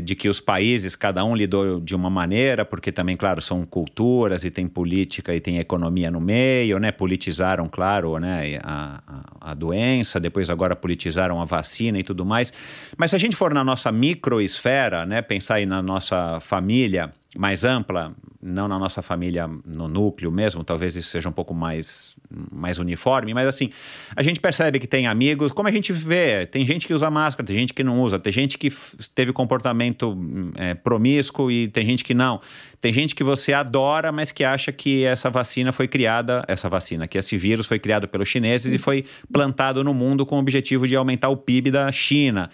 de 0.02 0.14
que 0.14 0.28
os 0.28 0.40
países, 0.40 0.96
cada 0.96 1.24
um 1.24 1.34
lidou 1.34 1.80
de 1.80 1.94
uma 1.94 2.08
maneira, 2.08 2.64
porque 2.64 2.90
também, 2.90 3.16
claro, 3.16 3.42
são 3.42 3.64
culturas 3.64 4.44
e 4.44 4.50
tem 4.50 4.66
política 4.66 5.34
e 5.34 5.40
tem 5.40 5.58
economia 5.58 6.10
no 6.10 6.20
meio, 6.20 6.78
né? 6.78 6.90
Politizaram, 6.90 7.68
claro, 7.68 8.18
né, 8.18 8.58
a, 8.62 9.02
a, 9.06 9.50
a 9.50 9.54
doença, 9.54 10.18
depois 10.18 10.48
agora 10.48 10.74
politizaram 10.74 11.40
a 11.40 11.44
vacina 11.44 11.98
e 11.98 12.02
tudo 12.02 12.24
mais. 12.24 12.52
Mas 12.96 13.10
se 13.10 13.16
a 13.16 13.18
gente 13.18 13.36
for 13.36 13.52
na 13.52 13.62
nossa 13.62 13.92
microesfera, 13.92 15.04
né, 15.04 15.20
pensar 15.20 15.56
aí 15.56 15.66
na 15.66 15.82
nossa 15.82 16.40
família, 16.40 17.12
mais 17.36 17.64
ampla, 17.64 18.14
não 18.40 18.68
na 18.68 18.78
nossa 18.78 19.02
família 19.02 19.48
no 19.48 19.88
núcleo 19.88 20.30
mesmo, 20.30 20.62
talvez 20.62 20.94
isso 20.96 21.08
seja 21.08 21.28
um 21.28 21.32
pouco 21.32 21.52
mais, 21.52 22.14
mais 22.52 22.78
uniforme, 22.78 23.32
mas 23.34 23.48
assim, 23.48 23.70
a 24.14 24.22
gente 24.22 24.40
percebe 24.40 24.78
que 24.78 24.86
tem 24.86 25.06
amigos, 25.06 25.52
como 25.52 25.68
a 25.68 25.72
gente 25.72 25.92
vê, 25.92 26.46
tem 26.46 26.64
gente 26.64 26.86
que 26.86 26.94
usa 26.94 27.10
máscara, 27.10 27.46
tem 27.46 27.58
gente 27.58 27.72
que 27.72 27.84
não 27.84 28.00
usa, 28.00 28.18
tem 28.18 28.32
gente 28.32 28.58
que 28.58 28.72
teve 29.14 29.32
comportamento 29.32 30.18
é, 30.56 30.74
promíscuo 30.74 31.50
e 31.50 31.68
tem 31.68 31.84
gente 31.86 32.04
que 32.04 32.14
não. 32.14 32.40
Tem 32.80 32.92
gente 32.92 33.14
que 33.14 33.24
você 33.24 33.52
adora, 33.52 34.12
mas 34.12 34.30
que 34.30 34.44
acha 34.44 34.70
que 34.70 35.04
essa 35.04 35.30
vacina 35.30 35.72
foi 35.72 35.88
criada, 35.88 36.44
essa 36.46 36.68
vacina, 36.68 37.08
que 37.08 37.16
esse 37.16 37.36
vírus 37.36 37.66
foi 37.66 37.78
criado 37.78 38.06
pelos 38.06 38.28
chineses 38.28 38.72
e 38.72 38.78
foi 38.78 39.04
plantado 39.32 39.82
no 39.82 39.94
mundo 39.94 40.26
com 40.26 40.36
o 40.36 40.38
objetivo 40.38 40.86
de 40.86 40.94
aumentar 40.94 41.30
o 41.30 41.36
PIB 41.36 41.70
da 41.70 41.90
China. 41.90 42.50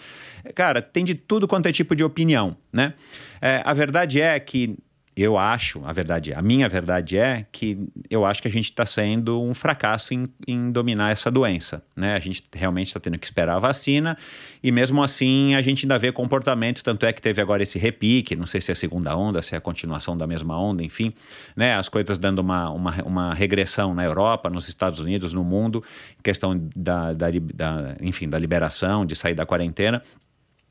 Cara, 0.54 0.80
tem 0.80 1.04
de 1.04 1.14
tudo 1.14 1.48
quanto 1.48 1.66
é 1.66 1.72
tipo 1.72 1.96
de 1.96 2.04
opinião, 2.04 2.56
né? 2.72 2.94
É, 3.42 3.62
a 3.64 3.74
verdade 3.74 4.20
é 4.20 4.38
que 4.38 4.76
eu 5.16 5.36
acho, 5.36 5.82
a 5.84 5.92
verdade, 5.92 6.32
a 6.32 6.40
minha 6.40 6.68
verdade 6.68 7.18
é 7.18 7.44
que 7.50 7.88
eu 8.08 8.24
acho 8.24 8.40
que 8.40 8.46
a 8.46 8.50
gente 8.50 8.66
está 8.66 8.86
sendo 8.86 9.42
um 9.42 9.52
fracasso 9.52 10.14
em, 10.14 10.28
em, 10.46 10.70
dominar 10.70 11.10
essa 11.10 11.30
doença, 11.30 11.82
né? 11.96 12.14
A 12.14 12.18
gente 12.20 12.44
realmente 12.52 12.86
está 12.86 13.00
tendo 13.00 13.18
que 13.18 13.26
esperar 13.26 13.56
a 13.56 13.58
vacina 13.58 14.16
e 14.62 14.70
mesmo 14.70 15.02
assim 15.02 15.54
a 15.56 15.62
gente 15.62 15.84
ainda 15.84 15.98
vê 15.98 16.12
comportamento, 16.12 16.82
tanto 16.82 17.04
é 17.04 17.12
que 17.12 17.20
teve 17.20 17.42
agora 17.42 17.62
esse 17.62 17.78
repique, 17.78 18.36
não 18.36 18.46
sei 18.46 18.60
se 18.60 18.70
é 18.70 18.72
a 18.72 18.76
segunda 18.76 19.14
onda, 19.16 19.42
se 19.42 19.54
é 19.54 19.58
a 19.58 19.60
continuação 19.60 20.16
da 20.16 20.26
mesma 20.26 20.58
onda, 20.58 20.82
enfim, 20.82 21.12
né? 21.56 21.74
As 21.74 21.88
coisas 21.88 22.16
dando 22.16 22.38
uma, 22.38 22.70
uma, 22.70 23.02
uma 23.02 23.34
regressão 23.34 23.92
na 23.92 24.04
Europa, 24.04 24.48
nos 24.48 24.68
Estados 24.68 25.00
Unidos, 25.00 25.34
no 25.34 25.42
mundo, 25.42 25.84
questão 26.22 26.56
da, 26.74 27.12
da, 27.12 27.28
da 27.54 27.96
enfim, 28.00 28.28
da 28.28 28.38
liberação, 28.38 29.04
de 29.04 29.16
sair 29.16 29.34
da 29.34 29.44
quarentena 29.44 30.02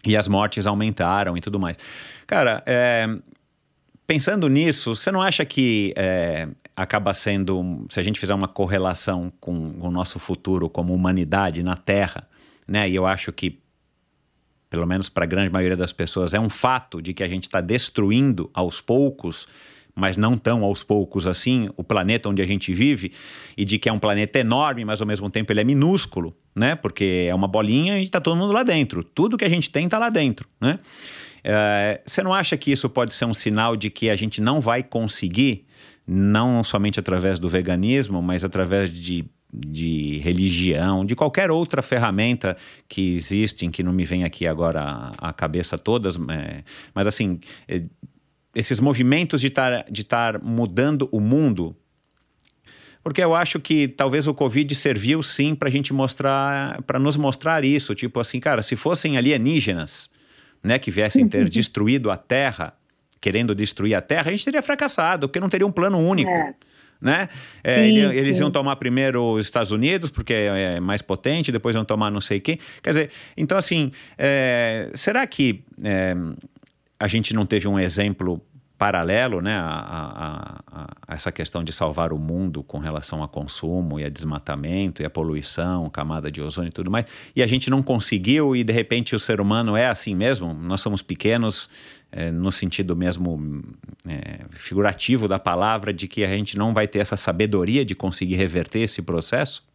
e 0.06 0.16
as 0.16 0.28
mortes 0.28 0.66
aumentaram 0.66 1.38
e 1.38 1.42
tudo 1.42 1.60
mais. 1.60 1.78
Cara, 2.26 2.64
é, 2.66 3.08
pensando 4.10 4.50
nisso, 4.50 4.96
você 4.96 5.12
não 5.12 5.22
acha 5.22 5.46
que 5.46 5.94
é, 5.96 6.48
acaba 6.76 7.14
sendo, 7.14 7.86
se 7.92 8.00
a 8.00 8.04
gente 8.04 8.20
fizer 8.20 8.34
uma 8.34 8.48
correlação 8.48 9.32
com 9.40 9.76
o 9.80 9.92
nosso 9.92 10.18
futuro 10.18 10.68
como 10.68 10.96
humanidade 10.96 11.62
na 11.62 11.78
Terra, 11.78 12.28
né? 12.68 12.90
E 12.90 12.96
eu 12.96 13.06
acho 13.06 13.32
que, 13.32 13.60
pelo 14.68 14.88
menos 14.88 15.10
para 15.10 15.26
a 15.26 15.28
grande 15.28 15.52
maioria 15.52 15.78
das 15.78 15.94
pessoas, 15.94 16.34
é 16.34 16.40
um 16.40 16.50
fato 16.50 17.04
de 17.04 17.14
que 17.14 17.22
a 17.22 17.28
gente 17.28 17.44
está 17.44 17.62
destruindo 17.62 18.50
aos 18.52 18.82
poucos 18.82 19.48
mas 19.96 20.16
não 20.16 20.38
tão 20.38 20.64
aos 20.64 20.82
poucos 20.82 21.28
assim, 21.28 21.70
o 21.76 21.84
planeta 21.84 22.30
onde 22.30 22.42
a 22.42 22.46
gente 22.46 22.72
vive, 22.74 23.12
e 23.58 23.66
de 23.66 23.78
que 23.78 23.90
é 23.90 23.92
um 23.92 24.00
planeta 24.00 24.40
enorme, 24.40 24.86
mas 24.86 25.02
ao 25.02 25.08
mesmo 25.08 25.30
tempo 25.30 25.52
ele 25.52 25.60
é 25.60 25.64
minúsculo, 25.66 26.34
né? 26.56 26.74
Porque 26.74 27.26
é 27.28 27.36
uma 27.36 27.50
bolinha 27.50 28.00
e 28.00 28.04
está 28.04 28.22
todo 28.22 28.38
mundo 28.38 28.54
lá 28.54 28.64
dentro. 28.64 29.04
Tudo 29.04 29.38
que 29.38 29.44
a 29.44 29.50
gente 29.50 29.70
tem 29.70 29.86
está 29.86 30.00
lá 30.00 30.10
dentro, 30.10 30.48
né? 30.62 30.80
É, 31.44 32.02
você 32.06 32.22
não 32.22 32.34
acha 32.34 32.58
que 32.58 32.72
isso 32.72 32.90
pode 32.90 33.14
ser 33.14 33.26
um 33.26 33.34
sinal 33.34 33.76
de 33.76 33.90
que 33.90 34.10
a 34.10 34.16
gente 34.16 34.42
não 34.42 34.60
vai 34.60 34.84
conseguir, 34.84 35.66
não 36.06 36.64
somente 36.64 37.00
através 37.00 37.40
do 37.40 37.48
veganismo, 37.48 38.22
mas 38.22 38.44
através 38.44 38.92
de 38.92 39.26
de 39.54 40.20
religião, 40.20 41.04
de 41.04 41.16
qualquer 41.16 41.50
outra 41.50 41.82
ferramenta 41.82 42.56
que 42.88 43.14
existe, 43.14 43.66
em 43.66 43.72
que 43.72 43.82
não 43.82 43.92
me 43.92 44.06
vem 44.06 44.24
aqui 44.24 44.46
agora 44.46 45.12
a, 45.18 45.34
cabeça 45.34 45.78
todas, 45.78 46.18
é, 46.30 46.64
mas 46.94 47.08
assim, 47.08 47.40
é, 47.68 47.84
esses 48.54 48.80
movimentos 48.80 49.42
de 49.42 49.48
estar 49.48 49.86
de 49.90 50.06
mudando 50.44 51.10
o 51.12 51.20
mundo, 51.20 51.76
porque 53.04 53.24
eu 53.24 53.34
acho 53.34 53.60
que 53.60 53.88
talvez 53.88 54.28
o 54.28 54.34
Covid 54.34 54.74
serviu 54.76 55.24
sim 55.24 55.56
para 55.56 55.68
a 55.68 55.72
gente 55.72 55.94
mostrar, 55.94 56.82
para 56.84 57.00
nos 57.00 57.18
mostrar 57.18 57.64
isso, 57.64 57.96
tipo 57.96 58.20
assim, 58.20 58.40
cara, 58.40 58.62
se 58.62 58.76
fossem 58.76 59.18
alienígenas, 59.18 60.10
né, 60.64 60.80
que 60.80 60.92
viessem 60.92 61.28
ter 61.28 61.48
destruído 61.50 62.12
a 62.12 62.18
Terra, 62.18 62.74
querendo 63.22 63.54
destruir 63.56 63.96
a 63.96 64.02
Terra, 64.02 64.30
a 64.30 64.32
gente 64.32 64.46
teria 64.46 64.62
fracassado, 64.62 65.28
porque 65.28 65.40
não 65.40 65.50
teria 65.50 65.66
um 65.66 65.72
plano 65.72 66.00
único. 66.00 66.32
É. 66.32 66.54
Né? 67.02 67.30
É, 67.64 67.76
sim, 67.76 67.98
eles 67.98 68.36
sim. 68.36 68.44
iam 68.44 68.52
tomar 68.52 68.76
primeiro 68.76 69.36
os 69.36 69.46
Estados 69.46 69.72
Unidos, 69.72 70.12
porque 70.12 70.34
é 70.34 70.82
mais 70.82 71.02
potente, 71.02 71.50
depois 71.50 71.74
iam 71.74 71.86
tomar 71.86 72.12
não 72.12 72.20
sei 72.20 72.42
quem. 72.42 72.60
Quer 72.84 72.90
dizer, 72.90 73.12
então 73.38 73.58
assim, 73.58 73.92
é, 74.18 74.90
será 74.94 75.26
que 75.26 75.64
é, 75.82 76.14
a 77.00 77.08
gente 77.08 77.34
não 77.34 77.46
teve 77.46 77.70
um 77.70 77.80
exemplo 77.80 78.42
paralelo 78.80 79.42
né, 79.42 79.58
a, 79.58 80.64
a, 80.72 80.82
a, 80.82 81.14
essa 81.14 81.34
questão 81.34 81.62
de 81.62 81.74
salvar 81.74 82.14
o 82.14 82.18
mundo 82.18 82.64
com 82.64 82.80
relação 82.80 83.22
a 83.22 83.28
consumo 83.28 84.00
e 84.00 84.06
a 84.06 84.10
desmatamento 84.10 85.02
e 85.02 85.06
a 85.06 85.10
poluição, 85.10 85.90
camada 85.90 86.32
de 86.32 86.42
ozônio 86.42 86.70
e 86.70 86.72
tudo 86.72 86.90
mais, 86.90 87.06
e 87.36 87.44
a 87.44 87.46
gente 87.48 87.70
não 87.70 87.84
conseguiu 87.84 88.56
e 88.56 88.64
de 88.64 88.72
repente 88.72 89.14
o 89.14 89.20
ser 89.20 89.42
humano 89.42 89.76
é 89.76 89.90
assim 89.90 90.16
mesmo, 90.16 90.54
nós 90.54 90.80
somos 90.80 91.02
pequenos 91.02 91.70
é, 92.10 92.32
no 92.32 92.54
sentido 92.54 92.96
mesmo 92.96 93.62
é, 94.08 94.46
figurativo 94.50 95.28
da 95.28 95.38
palavra, 95.38 95.94
de 95.94 96.08
que 96.08 96.24
a 96.24 96.30
gente 96.30 96.58
não 96.58 96.74
vai 96.74 96.88
ter 96.88 97.00
essa 97.00 97.18
sabedoria 97.18 97.84
de 97.84 97.94
conseguir 97.94 98.36
reverter 98.36 98.80
esse 98.80 99.02
processo? 99.02 99.69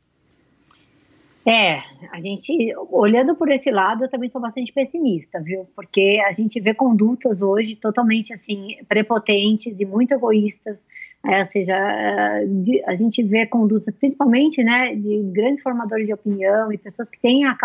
É, 1.46 1.82
a 2.10 2.20
gente, 2.20 2.74
olhando 2.90 3.34
por 3.34 3.50
esse 3.50 3.70
lado, 3.70 4.04
eu 4.04 4.08
também 4.08 4.30
sou 4.30 4.40
bastante 4.40 4.72
pessimista, 4.72 5.40
viu? 5.40 5.66
Porque 5.76 6.22
a 6.26 6.32
gente 6.32 6.58
vê 6.58 6.72
condutas 6.72 7.42
hoje 7.42 7.76
totalmente, 7.76 8.32
assim, 8.32 8.76
prepotentes 8.88 9.78
e 9.78 9.84
muito 9.84 10.14
egoístas, 10.14 10.88
é, 11.22 11.38
ou 11.38 11.44
seja, 11.44 11.76
a 12.86 12.94
gente 12.94 13.22
vê 13.22 13.46
condutas, 13.46 13.94
principalmente, 13.94 14.62
né, 14.62 14.94
de 14.94 15.22
grandes 15.32 15.62
formadores 15.62 16.06
de 16.06 16.12
opinião 16.12 16.72
e 16.72 16.78
pessoas 16.78 17.10
que 17.10 17.20
têm 17.20 17.44
a, 17.46 17.56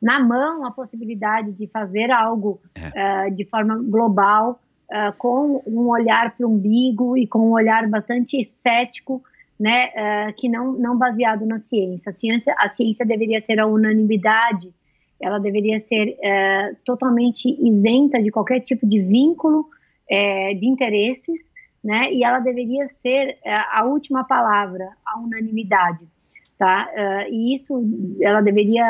na 0.00 0.20
mão 0.20 0.64
a 0.64 0.70
possibilidade 0.70 1.52
de 1.52 1.66
fazer 1.66 2.10
algo 2.10 2.60
é. 2.74 3.28
uh, 3.28 3.34
de 3.34 3.44
forma 3.44 3.76
global, 3.82 4.60
uh, 4.90 5.16
com 5.16 5.62
um 5.66 5.88
olhar 5.88 6.36
para 6.36 6.46
o 6.46 6.50
umbigo 6.50 7.16
e 7.16 7.26
com 7.26 7.38
um 7.38 7.52
olhar 7.52 7.88
bastante 7.88 8.42
cético, 8.44 9.22
né, 9.58 9.86
uh, 9.88 10.34
que 10.34 10.48
não, 10.48 10.72
não 10.72 10.98
baseado 10.98 11.46
na 11.46 11.58
ciência. 11.58 12.10
A, 12.10 12.12
ciência. 12.12 12.54
a 12.58 12.68
ciência 12.68 13.06
deveria 13.06 13.40
ser 13.40 13.60
a 13.60 13.66
unanimidade, 13.66 14.72
ela 15.20 15.38
deveria 15.38 15.78
ser 15.78 16.16
uh, 16.18 16.76
totalmente 16.84 17.48
isenta 17.60 18.20
de 18.20 18.30
qualquer 18.30 18.60
tipo 18.60 18.86
de 18.86 19.00
vínculo 19.00 19.60
uh, 19.60 20.58
de 20.58 20.68
interesses, 20.68 21.48
né, 21.82 22.12
e 22.12 22.24
ela 22.24 22.38
deveria 22.38 22.88
ser 22.88 23.36
a 23.44 23.84
última 23.84 24.24
palavra, 24.24 24.88
a 25.04 25.20
unanimidade, 25.20 26.08
tá? 26.56 26.88
e 27.30 27.52
isso, 27.52 27.74
ela 28.22 28.40
deveria, 28.40 28.86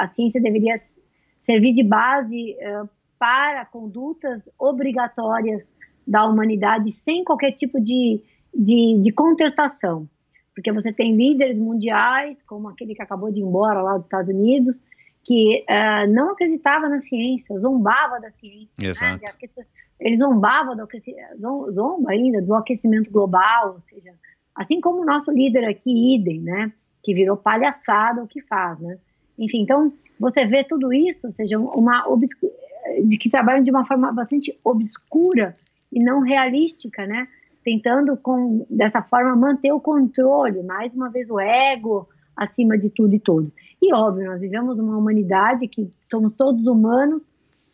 a 0.00 0.06
ciência 0.06 0.40
deveria 0.40 0.80
servir 1.40 1.74
de 1.74 1.82
base 1.82 2.56
para 3.18 3.64
condutas 3.64 4.48
obrigatórias 4.56 5.74
da 6.06 6.24
humanidade 6.24 6.92
sem 6.92 7.24
qualquer 7.24 7.50
tipo 7.50 7.80
de 7.80 8.22
de, 8.56 9.00
de 9.02 9.12
contestação, 9.12 10.08
porque 10.54 10.72
você 10.72 10.92
tem 10.92 11.14
líderes 11.14 11.58
mundiais, 11.58 12.42
como 12.42 12.68
aquele 12.68 12.94
que 12.94 13.02
acabou 13.02 13.30
de 13.30 13.40
ir 13.40 13.42
embora 13.42 13.82
lá 13.82 13.96
dos 13.96 14.06
Estados 14.06 14.34
Unidos, 14.34 14.80
que 15.22 15.64
uh, 15.68 16.10
não 16.10 16.30
acreditava 16.30 16.88
na 16.88 17.00
ciência, 17.00 17.58
zombava 17.58 18.20
da 18.20 18.30
ciência. 18.30 18.68
Né? 18.80 18.88
Exato. 18.88 19.22
Né? 19.22 19.66
Ele 19.98 20.16
zombava 20.16 20.74
do 20.76 20.82
aquecimento, 20.82 21.72
zomba 21.72 22.10
ainda 22.10 22.40
do 22.40 22.54
aquecimento 22.54 23.10
global, 23.10 23.74
ou 23.74 23.80
seja, 23.80 24.14
assim 24.54 24.80
como 24.80 25.02
o 25.02 25.04
nosso 25.04 25.30
líder 25.30 25.64
aqui, 25.64 26.14
Idem, 26.14 26.40
né, 26.40 26.72
que 27.02 27.12
virou 27.12 27.36
palhaçada 27.36 28.22
o 28.22 28.28
que 28.28 28.40
faz, 28.42 28.78
né. 28.78 28.98
Enfim, 29.38 29.62
então, 29.62 29.92
você 30.18 30.46
vê 30.46 30.64
tudo 30.64 30.92
isso, 30.92 31.26
ou 31.26 31.32
seja, 31.32 31.58
uma 31.58 32.04
de 33.04 33.18
que 33.18 33.28
trabalham 33.28 33.62
de 33.62 33.70
uma 33.70 33.84
forma 33.84 34.12
bastante 34.12 34.58
obscura 34.62 35.54
e 35.92 36.02
não 36.02 36.20
realística, 36.20 37.06
né, 37.06 37.26
tentando 37.66 38.16
com 38.16 38.64
dessa 38.70 39.02
forma 39.02 39.34
manter 39.34 39.72
o 39.72 39.80
controle, 39.80 40.62
mais 40.62 40.94
uma 40.94 41.10
vez 41.10 41.28
o 41.28 41.40
ego 41.40 42.08
acima 42.36 42.78
de 42.78 42.88
tudo 42.88 43.12
e 43.16 43.18
todos. 43.18 43.50
E 43.82 43.92
óbvio, 43.92 44.26
nós 44.26 44.40
vivemos 44.40 44.78
uma 44.78 44.96
humanidade 44.96 45.66
que 45.66 45.90
somos 46.08 46.32
todos 46.34 46.64
humanos, 46.64 47.22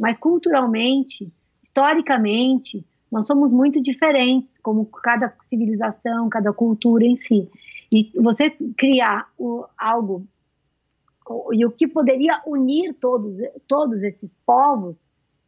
mas 0.01 0.17
culturalmente, 0.17 1.31
historicamente, 1.63 2.83
nós 3.11 3.27
somos 3.27 3.53
muito 3.53 3.83
diferentes, 3.83 4.57
como 4.57 4.87
cada 4.87 5.31
civilização, 5.45 6.27
cada 6.31 6.55
cultura 6.55 7.05
em 7.05 7.15
si. 7.15 7.47
E 7.95 8.11
você 8.19 8.49
criar 8.79 9.31
o, 9.39 9.67
algo 9.77 10.27
e 11.53 11.67
o 11.67 11.71
que 11.71 11.87
poderia 11.87 12.41
unir 12.47 12.95
todos, 12.95 13.37
todos 13.69 14.03
esses 14.03 14.35
povos 14.47 14.97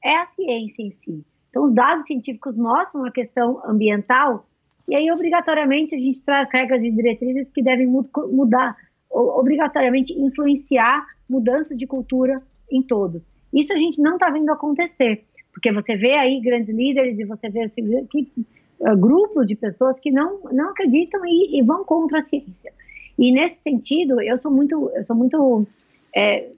é 0.05 0.19
a 0.19 0.27
ciência 0.27 0.83
em 0.83 0.91
si. 0.91 1.25
Então, 1.55 1.67
os 1.67 1.73
dados 1.73 2.05
científicos 2.05 2.57
mostram 2.57 3.05
a 3.05 3.13
questão 3.13 3.63
ambiental, 3.65 4.45
e 4.89 4.97
aí, 4.97 5.09
obrigatoriamente, 5.13 5.95
a 5.95 5.99
gente 6.01 6.21
traz 6.21 6.49
regras 6.53 6.83
e 6.83 6.91
diretrizes 6.91 7.49
que 7.49 7.63
devem 7.63 7.87
mudar, 7.87 8.77
obrigatoriamente 9.09 10.13
influenciar 10.19 11.07
mudanças 11.31 11.79
de 11.79 11.87
cultura 11.87 12.43
em 12.69 12.83
todos. 12.83 13.23
Isso 13.53 13.73
a 13.73 13.77
gente 13.77 14.03
não 14.03 14.15
está 14.15 14.31
vendo 14.31 14.51
acontecer, 14.51 15.23
porque 15.53 15.71
você 15.71 15.95
vê 15.95 16.15
aí 16.15 16.41
grandes 16.41 16.75
líderes 16.75 17.21
e 17.21 17.25
você 17.25 17.49
vê 17.49 17.63
assim, 17.63 18.05
que, 18.07 18.29
uh, 18.81 18.97
grupos 18.97 19.47
de 19.47 19.55
pessoas 19.55 20.01
que 20.01 20.11
não, 20.11 20.41
não 20.51 20.71
acreditam 20.71 21.25
e, 21.25 21.61
e, 21.61 21.63
vão 21.63 21.85
contra 21.85 22.19
a 22.19 22.25
ciência. 22.25 22.73
E 23.17 23.31
nesse 23.31 23.63
sentido, 23.63 24.21
eu 24.21 24.37
sou 24.39 24.51
muito, 24.51 24.91
eu 24.93 25.05
sou 25.05 25.15
muito, 25.15 25.69
é, 26.17 26.49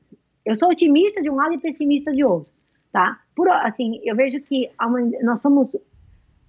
eu 0.42 0.57
sou 0.57 0.70
otimista 0.70 1.20
de 1.20 1.28
um 1.28 1.34
lado 1.34 1.53
e 1.53 1.59
pessimista 1.59 2.11
de 2.14 2.24
outro 2.24 2.57
tá? 2.97 3.20
Por, 3.37 3.51
assim, 3.51 4.01
eu 4.03 4.16
vejo 4.16 4.41
que 4.41 4.70
nós 5.22 5.41
somos 5.41 5.68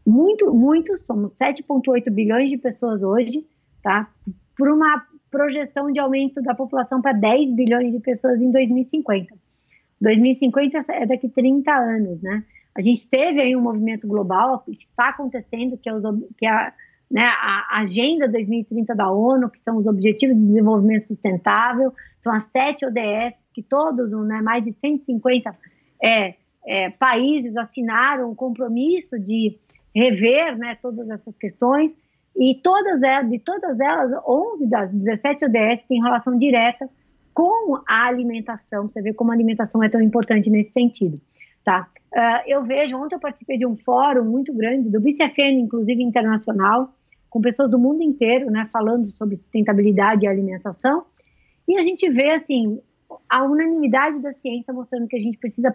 muito, 0.06 0.54
muito, 0.54 0.98
somos 0.98 1.38
7,8 1.38 2.10
bilhões 2.10 2.50
de 2.50 2.58
pessoas 2.58 3.04
hoje, 3.04 3.46
tá? 3.84 4.10
Por 4.58 4.70
uma 4.70 5.06
projeção 5.30 5.92
de 5.92 6.00
aumento 6.00 6.42
da 6.42 6.56
população 6.56 7.02
para 7.02 7.12
10 7.12 7.52
bilhões 7.52 7.92
de 7.92 8.00
pessoas 8.00 8.42
em 8.42 8.50
2050. 8.50 9.36
2050 10.00 10.86
é 10.94 11.06
daqui 11.06 11.28
30 11.28 11.70
anos, 11.76 12.22
né? 12.22 12.46
A 12.74 12.80
gente 12.80 13.10
teve 13.10 13.42
aí 13.42 13.54
um 13.54 13.62
movimento 13.62 14.08
global 14.08 14.60
que 14.60 14.72
está 14.72 15.10
acontecendo, 15.10 15.78
que 15.78 15.90
é, 15.90 15.94
os, 15.94 16.04
que 16.38 16.46
é 16.46 16.50
a, 16.50 16.74
né, 17.12 17.26
a 17.26 17.80
Agenda 17.80 18.30
2030 18.30 18.96
da 18.96 19.12
ONU, 19.12 19.50
que 19.50 19.60
são 19.60 19.76
os 19.78 19.86
Objetivos 19.88 20.38
de 20.38 20.44
Desenvolvimento 20.44 21.08
Sustentável, 21.08 21.94
são 22.18 22.34
as 22.34 22.44
sete 22.44 22.86
ODS 22.86 23.50
que 23.54 23.62
todos, 23.62 24.10
né, 24.26 24.42
mais 24.42 24.64
de 24.64 24.72
150 24.72 25.54
é, 26.02 26.36
é, 26.68 26.90
países 26.90 27.56
assinaram 27.56 28.30
um 28.30 28.36
compromisso 28.36 29.18
de 29.18 29.58
rever 29.96 30.58
né, 30.58 30.78
todas 30.82 31.10
essas 31.10 31.38
questões, 31.38 31.98
e 32.36 32.54
todas 32.62 33.02
elas, 33.02 33.30
de 33.30 33.40
todas 33.40 33.80
elas, 33.80 34.12
11 34.28 34.68
das 34.68 34.92
17 34.92 35.46
ODS 35.46 35.84
têm 35.88 36.04
relação 36.04 36.38
direta 36.38 36.88
com 37.34 37.82
a 37.88 38.06
alimentação, 38.06 38.88
você 38.88 39.02
vê 39.02 39.14
como 39.14 39.32
a 39.32 39.34
alimentação 39.34 39.82
é 39.84 39.90
tão 39.90 40.02
importante 40.02 40.50
nesse 40.50 40.72
sentido. 40.72 41.20
Tá? 41.64 41.88
Uh, 42.14 42.42
eu 42.48 42.64
vejo, 42.64 42.98
ontem 42.98 43.16
eu 43.16 43.20
participei 43.20 43.58
de 43.58 43.66
um 43.66 43.76
fórum 43.76 44.24
muito 44.24 44.54
grande, 44.54 44.90
do 44.90 45.00
BCFN, 45.00 45.60
inclusive 45.60 46.02
internacional, 46.02 46.94
com 47.30 47.42
pessoas 47.42 47.70
do 47.70 47.78
mundo 47.78 48.02
inteiro, 48.02 48.50
né, 48.50 48.70
falando 48.72 49.10
sobre 49.12 49.36
sustentabilidade 49.36 50.26
e 50.26 50.28
alimentação, 50.28 51.06
e 51.68 51.78
a 51.78 51.82
gente 51.82 52.10
vê, 52.10 52.32
assim, 52.32 52.80
a 53.30 53.44
unanimidade 53.44 54.20
da 54.20 54.32
ciência 54.32 54.74
mostrando 54.74 55.08
que 55.08 55.16
a 55.16 55.20
gente 55.20 55.38
precisa 55.38 55.72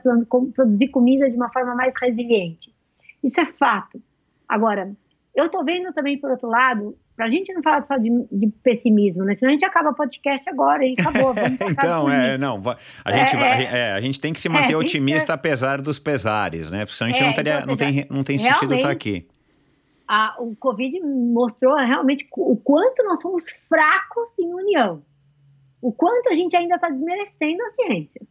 produzir 0.54 0.88
comida 0.88 1.28
de 1.28 1.36
uma 1.36 1.50
forma 1.50 1.74
mais 1.74 1.94
resiliente. 2.00 2.74
Isso 3.22 3.40
é 3.40 3.44
fato. 3.44 4.02
Agora, 4.48 4.92
eu 5.34 5.46
estou 5.46 5.64
vendo 5.64 5.92
também, 5.92 6.18
por 6.18 6.30
outro 6.30 6.48
lado, 6.48 6.96
para 7.16 7.26
a 7.26 7.28
gente 7.28 7.52
não 7.52 7.62
falar 7.62 7.82
só 7.82 7.96
de, 7.96 8.10
de, 8.30 8.48
pessimismo, 8.62 9.24
né? 9.24 9.34
Senão 9.34 9.50
a 9.50 9.52
gente 9.52 9.64
acaba 9.64 9.90
o 9.90 9.94
podcast 9.94 10.48
agora 10.48 10.84
e 10.84 10.94
acabou. 10.98 11.34
então, 11.70 12.10
é, 12.10 12.36
não, 12.36 12.62
a 13.04 13.12
gente, 13.12 13.36
é, 13.36 13.38
vai, 13.38 13.64
é, 13.64 13.92
a 13.92 14.00
gente 14.00 14.20
tem 14.20 14.32
que 14.32 14.40
se 14.40 14.48
manter 14.48 14.72
é, 14.72 14.76
otimista 14.76 15.34
apesar 15.34 15.80
dos 15.80 15.98
pesares, 15.98 16.70
né? 16.70 16.84
Porque 16.84 16.96
senão 16.96 17.10
a 17.10 17.12
gente 17.12 17.22
não, 17.22 17.30
é, 17.30 17.34
teria, 17.34 17.54
então, 17.56 17.66
não, 17.66 17.76
tem, 17.76 18.06
não 18.10 18.24
tem 18.24 18.38
sentido 18.38 18.74
estar 18.74 18.90
aqui. 18.90 19.26
A, 20.08 20.36
o 20.38 20.54
Covid 20.56 21.00
mostrou 21.00 21.76
realmente 21.76 22.26
o 22.36 22.56
quanto 22.56 23.02
nós 23.04 23.20
somos 23.20 23.48
fracos 23.68 24.38
em 24.38 24.52
união 24.52 25.02
o 25.82 25.92
quanto 25.92 26.28
a 26.28 26.32
gente 26.32 26.56
ainda 26.56 26.76
está 26.76 26.88
desmerecendo 26.88 27.60
a 27.64 27.68
ciência. 27.68 28.22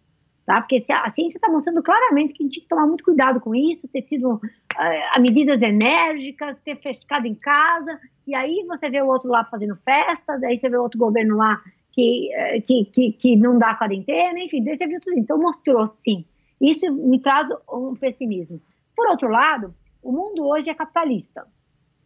Tá? 0.46 0.62
Porque 0.62 0.84
a, 0.90 1.04
a 1.04 1.10
ciência 1.10 1.38
está 1.38 1.50
mostrando 1.52 1.84
claramente 1.84 2.34
que 2.34 2.42
a 2.42 2.46
gente 2.46 2.56
tem 2.56 2.64
que 2.64 2.70
tomar 2.70 2.88
muito 2.88 3.04
cuidado 3.04 3.42
com 3.42 3.54
isso, 3.54 3.90
ter 3.90 4.02
tido 4.04 4.36
uh, 4.36 5.22
medidas 5.22 5.62
enérgicas, 5.62 6.58
ter 6.64 6.78
fechado 6.78 7.28
em 7.28 7.36
casa, 7.36 8.00
e 8.26 8.34
aí 8.34 8.66
você 8.68 8.90
vê 8.90 9.02
o 9.02 9.08
outro 9.08 9.30
lá 9.30 9.44
fazendo 9.44 9.76
festa, 9.76 10.40
daí 10.40 10.58
você 10.58 10.70
vê 10.70 10.78
outro 10.78 10.98
governo 10.98 11.36
lá 11.36 11.62
que, 11.92 12.30
uh, 12.34 12.62
que, 12.66 12.86
que, 12.86 13.12
que, 13.12 13.36
não 13.36 13.60
dá 13.60 13.76
quarentena, 13.76 14.40
enfim, 14.40 14.64
daí 14.64 14.78
você 14.78 14.88
viu 14.88 15.02
tudo. 15.02 15.20
Então 15.20 15.38
mostrou 15.38 15.86
sim. 15.86 16.26
Isso 16.60 16.90
me 16.92 17.20
traz 17.20 17.48
um 17.72 17.96
pessimismo. 17.96 18.62
Por 18.96 19.10
outro 19.10 19.30
lado, 19.30 19.76
o 20.02 20.12
mundo 20.12 20.48
hoje 20.48 20.70
é 20.70 20.74
capitalista. 20.74 21.46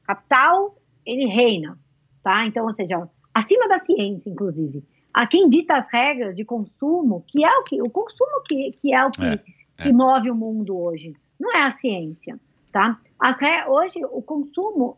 Capital, 0.03 0.75
ele 1.05 1.25
reina, 1.25 1.77
tá? 2.23 2.45
Então, 2.45 2.65
ou 2.65 2.73
seja, 2.73 3.07
acima 3.33 3.67
da 3.67 3.79
ciência, 3.79 4.29
inclusive 4.29 4.83
a 5.15 5.25
quem 5.25 5.47
dita 5.47 5.77
as 5.77 5.87
regras 5.87 6.35
de 6.35 6.43
consumo, 6.43 7.23
que 7.25 7.45
é 7.45 7.49
o 7.57 7.63
que 7.63 7.81
o 7.81 7.89
consumo 7.89 8.41
que, 8.45 8.73
que 8.81 8.93
é 8.93 9.05
o 9.05 9.09
que, 9.09 9.23
é, 9.23 9.33
é. 9.77 9.83
que 9.83 9.93
move 9.93 10.29
o 10.29 10.35
mundo 10.35 10.77
hoje, 10.77 11.15
não 11.39 11.55
é 11.55 11.63
a 11.63 11.71
ciência, 11.71 12.37
tá? 12.69 12.99
As 13.17 13.37
hoje 13.65 14.03
o 14.03 14.21
consumo, 14.21 14.97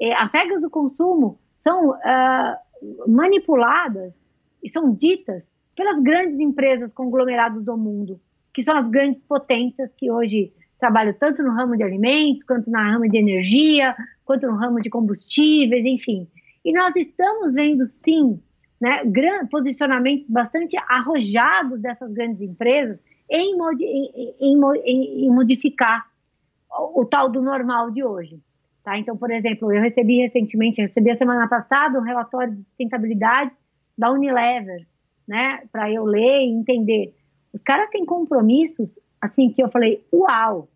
eh, 0.00 0.14
as 0.14 0.32
regras 0.32 0.62
do 0.62 0.70
consumo 0.70 1.40
são 1.56 1.90
uh, 1.90 3.08
manipuladas 3.08 4.14
e 4.62 4.70
são 4.70 4.94
ditas 4.94 5.50
pelas 5.74 6.00
grandes 6.00 6.38
empresas 6.38 6.94
conglomeradas 6.94 7.64
do 7.64 7.76
mundo, 7.76 8.20
que 8.54 8.62
são 8.62 8.76
as 8.76 8.86
grandes 8.86 9.20
potências 9.20 9.92
que 9.92 10.12
hoje 10.12 10.52
trabalham 10.78 11.12
tanto 11.12 11.42
no 11.42 11.50
ramo 11.50 11.76
de 11.76 11.82
alimentos, 11.82 12.44
quanto 12.44 12.70
no 12.70 12.78
ramo 12.78 13.08
de 13.08 13.18
energia, 13.18 13.96
quanto 14.24 14.46
no 14.46 14.54
ramo 14.54 14.80
de 14.80 14.88
combustíveis, 14.88 15.84
enfim. 15.84 16.28
E 16.64 16.72
nós 16.72 16.94
estamos 16.94 17.54
vendo, 17.54 17.84
sim, 17.84 18.40
né, 18.80 19.02
posicionamentos 19.50 20.30
bastante 20.30 20.76
arrojados 20.88 21.80
dessas 21.80 22.12
grandes 22.12 22.40
empresas 22.40 22.98
em, 23.30 23.56
em, 23.80 24.60
em, 24.84 25.26
em 25.26 25.30
modificar 25.30 26.06
o, 26.70 27.02
o, 27.02 27.04
tal 27.04 27.30
do 27.30 27.42
normal 27.42 27.90
de 27.90 28.04
hoje. 28.04 28.40
Tá? 28.84 28.98
Então, 28.98 29.16
por 29.16 29.30
exemplo, 29.30 29.72
eu 29.72 29.82
recebi 29.82 30.20
recentemente, 30.20 30.80
recebi 30.80 31.10
a 31.10 31.16
semana 31.16 31.48
passada 31.48 31.98
um 31.98 32.02
relatório 32.02 32.54
de 32.54 32.60
sustentabilidade 32.60 33.54
da 33.96 34.12
Unilever, 34.12 34.86
né, 35.26 35.62
para 35.72 35.90
eu 35.90 36.04
ler 36.04 36.40
e 36.42 36.50
entender. 36.50 37.14
Os 37.52 37.62
caras 37.62 37.88
têm 37.88 38.04
compromissos, 38.04 38.98
assim, 39.20 39.50
que 39.50 39.62
eu 39.62 39.68
falei, 39.70 40.04
uau, 40.12 40.68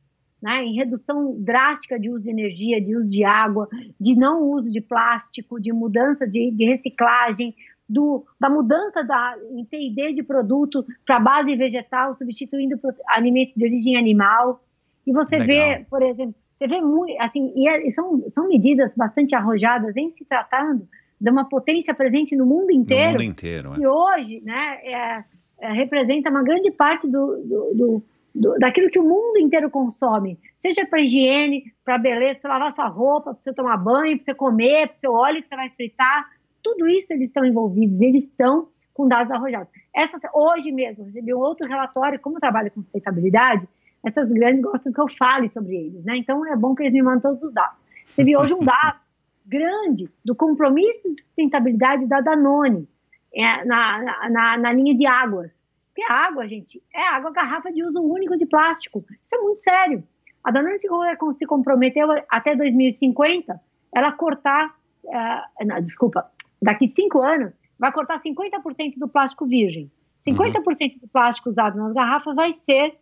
né, 0.42 0.64
em 0.64 0.74
redução 0.74 1.36
drástica 1.38 2.00
de 2.00 2.10
uso 2.10 2.22
de 2.22 2.30
energia, 2.30 2.80
de 2.80 2.96
uso 2.96 3.06
de 3.06 3.22
água, 3.22 3.68
de 4.00 4.16
não 4.16 4.42
uso 4.42 4.70
de 4.72 4.80
plástico, 4.80 5.60
de 5.60 5.72
mudança 5.72 6.26
de, 6.26 6.50
de 6.50 6.64
reciclagem, 6.64 7.54
do, 7.90 8.24
da 8.38 8.48
mudança 8.48 9.02
da, 9.02 9.34
em 9.50 10.14
de 10.14 10.22
produto 10.22 10.86
para 11.04 11.18
base 11.18 11.56
vegetal, 11.56 12.14
substituindo 12.14 12.78
alimentos 13.08 13.54
de 13.56 13.64
origem 13.64 13.96
animal. 13.96 14.62
E 15.04 15.12
você 15.12 15.38
Legal. 15.38 15.78
vê, 15.78 15.86
por 15.90 16.00
exemplo, 16.00 16.34
você 16.56 16.68
vê 16.68 16.80
muito, 16.80 17.16
assim, 17.20 17.52
e, 17.56 17.68
é, 17.68 17.86
e 17.86 17.90
são, 17.90 18.22
são 18.32 18.46
medidas 18.46 18.94
bastante 18.94 19.34
arrojadas 19.34 19.96
em 19.96 20.08
se 20.08 20.24
tratando 20.24 20.86
de 21.20 21.30
uma 21.30 21.48
potência 21.48 21.92
presente 21.92 22.36
no 22.36 22.46
mundo 22.46 22.70
inteiro. 22.70 23.06
No 23.06 23.12
mundo 23.12 23.22
inteiro, 23.24 23.74
é. 23.74 23.78
E 23.80 23.86
hoje, 23.86 24.40
né, 24.44 24.78
é, 24.84 25.24
é, 25.60 25.72
representa 25.72 26.30
uma 26.30 26.44
grande 26.44 26.70
parte 26.70 27.08
do, 27.08 27.36
do, 27.38 27.74
do, 27.74 28.04
do, 28.32 28.58
daquilo 28.58 28.90
que 28.90 29.00
o 29.00 29.02
mundo 29.02 29.38
inteiro 29.38 29.68
consome, 29.68 30.38
seja 30.56 30.86
para 30.86 31.00
higiene, 31.00 31.64
para 31.84 31.98
beleza, 31.98 32.38
para 32.40 32.52
lavar 32.52 32.72
sua 32.72 32.86
roupa, 32.86 33.34
para 33.34 33.42
você 33.42 33.52
tomar 33.52 33.76
banho, 33.78 34.16
para 34.16 34.24
você 34.24 34.34
comer, 34.34 34.88
para 34.88 34.98
seu 35.00 35.12
óleo 35.12 35.42
que 35.42 35.48
você 35.48 35.56
vai 35.56 35.70
fritar, 35.70 36.28
tudo 36.62 36.88
isso 36.88 37.12
eles 37.12 37.28
estão 37.28 37.44
envolvidos, 37.44 38.00
eles 38.00 38.24
estão 38.24 38.68
com 38.94 39.08
dados 39.08 39.32
arrojados. 39.32 39.68
Essa, 39.94 40.18
hoje 40.34 40.72
mesmo, 40.72 41.04
recebi 41.04 41.34
um 41.34 41.38
outro 41.38 41.66
relatório, 41.66 42.20
como 42.20 42.36
eu 42.36 42.40
trabalho 42.40 42.70
com 42.70 42.82
sustentabilidade, 42.82 43.68
essas 44.04 44.30
grandes 44.30 44.62
gostam 44.62 44.92
que 44.92 45.00
eu 45.00 45.08
fale 45.08 45.48
sobre 45.48 45.76
eles, 45.76 46.04
né? 46.04 46.16
Então 46.16 46.46
é 46.46 46.56
bom 46.56 46.74
que 46.74 46.82
eles 46.82 46.92
me 46.92 47.02
mandem 47.02 47.20
todos 47.20 47.42
os 47.42 47.52
dados. 47.52 47.78
Viu 48.16 48.40
hoje 48.40 48.54
um 48.54 48.64
dado 48.64 48.98
grande 49.46 50.08
do 50.24 50.34
compromisso 50.34 51.08
de 51.08 51.20
sustentabilidade 51.20 52.06
da 52.06 52.20
Danone 52.20 52.88
é, 53.34 53.64
na, 53.64 54.28
na, 54.30 54.56
na, 54.56 54.72
linha 54.72 54.94
de 54.94 55.06
águas. 55.06 55.58
Porque 55.88 56.02
água, 56.10 56.46
gente, 56.46 56.82
é 56.94 57.02
água 57.02 57.30
garrafa 57.30 57.70
de 57.72 57.82
uso 57.84 58.00
único 58.00 58.36
de 58.38 58.46
plástico. 58.46 59.04
Isso 59.22 59.34
é 59.34 59.38
muito 59.38 59.60
sério. 59.60 60.04
A 60.42 60.50
Danone 60.50 60.78
se 60.78 61.46
comprometeu 61.46 62.08
até 62.28 62.54
2050 62.54 63.60
ela 63.92 64.12
cortar, 64.12 64.74
uh, 65.04 65.66
não, 65.66 65.80
desculpa, 65.82 66.30
daqui 66.60 66.88
cinco 66.88 67.22
anos, 67.22 67.52
vai 67.78 67.92
cortar 67.92 68.20
50% 68.20 68.94
do 68.96 69.08
plástico 69.08 69.46
virgem. 69.46 69.90
50% 70.26 70.56
uhum. 70.58 70.98
do 71.00 71.08
plástico 71.08 71.48
usado 71.48 71.78
nas 71.78 71.92
garrafas 71.92 72.34
vai 72.34 72.52
ser 72.52 72.94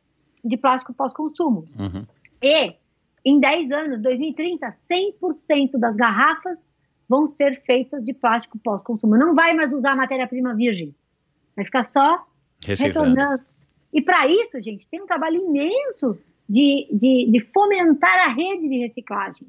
de 0.45 0.57
plástico 0.57 0.95
pós-consumo. 0.95 1.65
Uhum. 1.79 2.07
E, 2.41 2.75
em 3.25 3.41
10 3.41 3.73
anos, 3.73 4.03
2030, 4.03 4.69
100% 4.69 5.79
das 5.79 5.97
garrafas 5.97 6.59
vão 7.09 7.27
ser 7.27 7.61
feitas 7.63 8.05
de 8.05 8.13
plástico 8.13 8.59
pós-consumo. 8.59 9.17
Não 9.17 9.35
vai 9.35 9.55
mais 9.55 9.73
usar 9.73 9.97
matéria-prima 9.97 10.55
virgem. 10.55 10.95
Vai 11.57 11.65
ficar 11.65 11.85
só 11.85 12.25
Reciclando. 12.65 13.15
retornando. 13.15 13.43
E 13.93 14.03
para 14.03 14.29
isso, 14.29 14.63
gente, 14.63 14.89
tem 14.89 15.03
um 15.03 15.07
trabalho 15.07 15.37
imenso 15.37 16.19
de, 16.49 16.87
de, 16.93 17.29
de 17.31 17.41
fomentar 17.41 18.29
a 18.29 18.33
rede 18.33 18.69
de 18.69 18.79
reciclagem. 18.79 19.49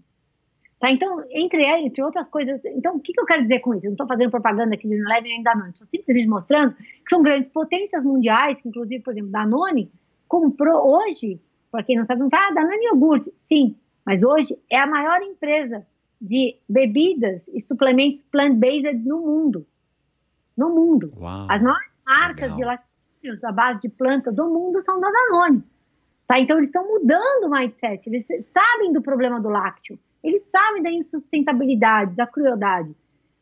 Tá? 0.80 0.90
Então, 0.90 1.22
entre, 1.32 1.66
entre 1.66 2.02
outras 2.02 2.28
coisas, 2.30 2.64
então 2.64 2.96
o 2.96 3.00
que, 3.02 3.12
que 3.12 3.20
eu 3.20 3.26
quero 3.26 3.42
dizer 3.42 3.60
com 3.60 3.74
isso? 3.74 3.86
Eu 3.86 3.90
não 3.90 3.96
estou 3.96 4.08
fazendo 4.08 4.32
propaganda 4.32 4.76
aqui 4.76 4.88
de 4.88 4.96
Unilever 4.96 5.24
nem 5.24 5.44
Danone, 5.44 5.72
estou 5.72 5.86
simplesmente 5.88 6.28
mostrando 6.30 6.74
que 6.74 7.10
são 7.10 7.22
grandes 7.22 7.50
potências 7.50 8.04
mundiais, 8.04 8.62
que 8.62 8.70
inclusive, 8.70 9.04
por 9.04 9.12
exemplo, 9.12 9.30
Danone 9.30 9.92
comprou 10.26 10.88
hoje, 10.88 11.42
para 11.70 11.84
quem 11.84 11.98
não 11.98 12.06
sabe, 12.06 12.22
não 12.22 12.30
fala, 12.30 12.48
ah, 12.48 12.54
Danone 12.54 12.86
iogurte, 12.86 13.34
sim, 13.38 13.76
mas 14.06 14.24
hoje 14.24 14.58
é 14.72 14.78
a 14.78 14.88
maior 14.88 15.22
empresa 15.22 15.86
de 16.22 16.56
bebidas 16.68 17.46
e 17.50 17.60
suplementos 17.60 18.24
plant-based 18.24 19.06
no 19.06 19.20
mundo. 19.20 19.68
No 20.58 20.70
mundo. 20.70 21.12
Uau, 21.18 21.48
As 21.50 21.62
maiores 21.62 21.92
marcas 22.06 22.52
legal. 22.52 22.58
de 22.58 22.66
laticínios 22.66 23.44
à 23.44 23.52
base 23.52 23.82
de 23.82 23.90
planta 23.90 24.32
do 24.32 24.50
mundo 24.50 24.82
são 24.82 25.00
da 25.00 25.10
Danone. 25.10 25.62
Tá? 26.26 26.40
Então, 26.40 26.58
eles 26.58 26.70
estão 26.70 26.88
mudando 26.88 27.46
o 27.46 27.50
mindset, 27.50 28.08
eles 28.08 28.26
sabem 28.54 28.94
do 28.94 29.02
problema 29.02 29.42
do 29.42 29.50
lácteo 29.50 30.00
eles 30.24 30.44
sabem 30.50 30.84
da 30.84 30.91
insustentabilidade, 30.91 32.16
da 32.16 32.28
crueldade. 32.28 32.96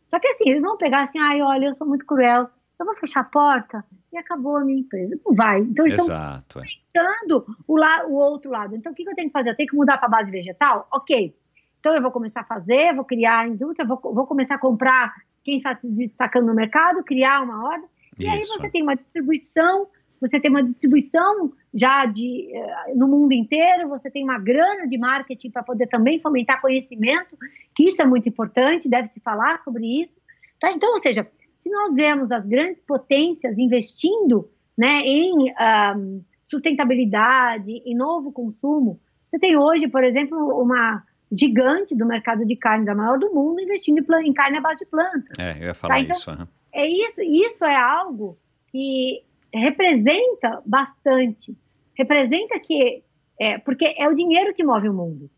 Só 0.10 0.20
que 0.20 0.28
assim, 0.28 0.50
eles 0.50 0.62
vão 0.62 0.78
pegar 0.78 1.02
assim, 1.02 1.20
ai, 1.20 1.42
olha, 1.42 1.66
eu 1.68 1.76
sou 1.76 1.88
muito 1.88 2.06
cruel, 2.06 2.50
eu 2.80 2.86
vou 2.86 2.96
fechar 2.96 3.22
a 3.22 3.26
porta 3.26 3.84
e 4.12 4.18
acabou 4.18 4.58
a 4.58 4.64
minha 4.64 4.80
empresa. 4.80 5.20
Não 5.26 5.34
vai. 5.34 5.62
Então, 5.62 5.86
eles 5.86 6.00
Exato. 6.00 6.60
estão 6.60 6.62
é. 6.62 7.44
o, 7.68 7.76
la 7.76 8.06
o 8.06 8.14
outro 8.14 8.52
lado. 8.52 8.76
Então, 8.76 8.92
o 8.92 8.96
que, 8.96 9.04
que 9.04 9.10
eu 9.10 9.16
tenho 9.16 9.30
que 9.30 9.34
fazer? 9.34 9.50
Eu 9.50 9.56
tenho 9.56 9.70
que 9.70 9.76
mudar 9.76 9.98
para 9.98 10.08
base 10.08 10.32
vegetal? 10.32 10.88
Ok. 10.92 11.36
Então, 11.80 11.96
eu 11.96 12.02
vou 12.02 12.12
começar 12.12 12.42
a 12.42 12.46
fazer, 12.46 12.94
vou 12.94 13.04
criar 13.04 13.40
a 13.40 13.48
indústria, 13.48 13.88
vou, 13.88 14.00
vou 14.02 14.28
começar 14.28 14.56
a 14.56 14.60
comprar 14.60 15.14
quem 15.44 15.58
está 15.58 15.76
se 15.76 15.88
destacando 15.88 16.48
no 16.48 16.54
mercado, 16.54 17.04
criar 17.04 17.42
uma 17.42 17.68
ordem. 17.68 17.90
E 18.20 18.24
Isso. 18.24 18.32
aí 18.32 18.44
você 18.46 18.70
tem 18.70 18.84
uma 18.84 18.96
distribuição 18.96 19.88
você 20.20 20.40
tem 20.40 20.50
uma 20.50 20.64
distribuição 20.64 21.52
já 21.74 22.06
de, 22.06 22.50
eh, 22.54 22.94
no 22.96 23.08
mundo 23.08 23.34
inteiro, 23.34 23.88
você 23.88 24.10
tem 24.10 24.24
uma 24.24 24.40
grana 24.40 24.88
de 24.88 24.98
marketing 24.98 25.52
para 25.52 25.64
poder 25.64 25.88
também 25.88 26.20
fomentar 26.20 26.62
conhecimento, 26.62 27.38
que 27.76 27.88
isso 27.88 28.02
é 28.02 28.06
muito 28.06 28.28
importante, 28.28 28.90
deve-se 28.90 29.20
falar 29.20 29.62
sobre 29.64 30.02
isso. 30.02 30.16
Tá? 30.60 30.72
Então, 30.72 30.92
ou 30.92 31.00
seja, 31.00 31.28
se 31.56 31.70
nós 31.70 31.94
vemos 31.94 32.32
as 32.32 32.46
grandes 32.46 32.84
potências 32.84 33.60
investindo 33.60 34.50
né, 34.78 35.02
em 35.04 35.52
um, 35.52 36.24
sustentabilidade, 36.50 37.82
em 37.86 37.96
novo 37.96 38.32
consumo, 38.32 39.00
você 39.30 39.38
tem 39.38 39.58
hoje, 39.58 39.88
por 39.88 40.04
exemplo, 40.04 40.38
uma 40.62 41.04
gigante 41.32 41.96
do 41.96 42.06
mercado 42.06 42.46
de 42.46 42.56
carnes, 42.56 42.88
a 42.88 42.96
maior 42.96 43.20
do 43.20 43.34
mundo, 43.34 43.60
investindo 43.60 44.00
em 44.22 44.34
carne 44.34 44.58
à 44.58 44.62
base 44.62 44.78
de 44.78 44.86
planta. 44.86 45.34
É, 45.38 45.58
eu 45.60 45.68
ia 45.68 45.74
falar 45.74 45.96
tá? 45.96 46.00
então, 46.00 46.16
isso. 46.16 46.32
Uhum. 46.32 46.48
É 46.72 46.88
isso, 46.88 47.22
isso 47.22 47.66
é 47.66 47.76
algo 47.76 48.38
que 48.72 49.24
representa 49.58 50.62
bastante. 50.66 51.56
Representa 51.98 52.60
que. 52.60 53.04
É, 53.40 53.58
porque 53.60 53.94
é 53.98 54.08
o 54.08 54.14
dinheiro 54.14 54.54
que 54.54 54.64
move 54.64 54.90
o 54.90 54.94
mundo. 54.94 55.30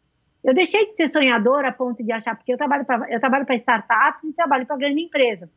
Eu 0.44 0.54
deixei 0.54 0.86
de 0.86 0.96
ser 0.96 1.10
sonhadora 1.10 1.68
a 1.68 1.72
ponto 1.72 2.02
de 2.02 2.12
achar, 2.12 2.36
porque 2.36 2.54
eu 2.54 2.58
trabalho 2.58 2.86
para 2.86 3.56
startups 3.56 4.24
e 4.24 4.34
trabalho 4.34 4.66
para 4.66 4.78
grande 4.78 5.02
empresa. 5.02 5.50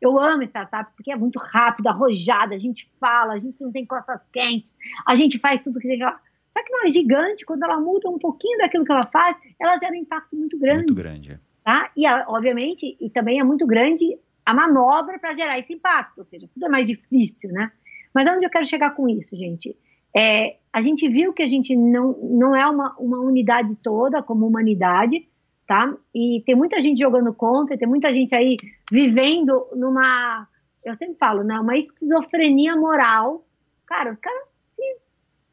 Eu 0.00 0.18
amo 0.18 0.42
startup 0.42 0.92
porque 0.96 1.12
é 1.12 1.16
muito 1.16 1.38
rápido, 1.38 1.86
arrojada, 1.86 2.54
a 2.54 2.58
gente 2.58 2.90
fala, 3.00 3.34
a 3.34 3.38
gente 3.38 3.60
não 3.62 3.70
tem 3.70 3.86
costas 3.86 4.20
quentes, 4.32 4.76
a 5.06 5.14
gente 5.14 5.38
faz 5.38 5.60
tudo 5.60 5.78
que 5.78 5.86
tem 5.86 5.98
que 5.98 6.04
Só 6.04 6.64
que 6.64 6.74
uma 6.74 6.90
gigante, 6.90 7.46
quando 7.46 7.62
ela 7.62 7.80
muda 7.80 8.10
um 8.10 8.18
pouquinho 8.18 8.58
daquilo 8.58 8.84
que 8.84 8.92
ela 8.92 9.06
faz, 9.06 9.36
ela 9.58 9.78
gera 9.78 9.92
um 9.92 9.96
impacto 9.96 10.34
muito 10.36 10.58
grande. 10.58 10.78
Muito 10.78 10.94
grande. 10.94 11.32
É. 11.32 11.38
Tá? 11.62 11.90
E, 11.96 12.06
obviamente, 12.26 12.96
e 13.00 13.08
também 13.08 13.40
é 13.40 13.44
muito 13.44 13.66
grande 13.66 14.18
a 14.44 14.52
manobra 14.52 15.18
para 15.18 15.32
gerar 15.32 15.58
esse 15.58 15.72
impacto, 15.72 16.18
ou 16.18 16.24
seja, 16.24 16.46
tudo 16.52 16.66
é 16.66 16.68
mais 16.68 16.86
difícil, 16.86 17.50
né? 17.50 17.72
Mas 18.14 18.26
onde 18.28 18.46
eu 18.46 18.50
quero 18.50 18.64
chegar 18.64 18.94
com 18.94 19.08
isso, 19.08 19.36
gente? 19.36 19.76
É, 20.16 20.56
a 20.72 20.80
gente 20.80 21.08
viu 21.08 21.32
que 21.32 21.42
a 21.42 21.46
gente 21.46 21.74
não, 21.74 22.12
não 22.22 22.54
é 22.54 22.66
uma, 22.66 22.94
uma 22.98 23.20
unidade 23.20 23.74
toda 23.82 24.22
como 24.22 24.46
humanidade, 24.46 25.26
tá? 25.66 25.92
E 26.14 26.42
tem 26.46 26.54
muita 26.54 26.78
gente 26.78 27.00
jogando 27.00 27.34
contra, 27.34 27.76
tem 27.76 27.88
muita 27.88 28.12
gente 28.12 28.36
aí 28.36 28.56
vivendo 28.90 29.66
numa, 29.74 30.46
eu 30.84 30.94
sempre 30.94 31.16
falo, 31.16 31.42
né, 31.42 31.58
uma 31.58 31.76
esquizofrenia 31.76 32.76
moral. 32.76 33.44
Cara, 33.86 34.12
o 34.12 34.16
cara 34.16 34.44
se, 34.76 34.96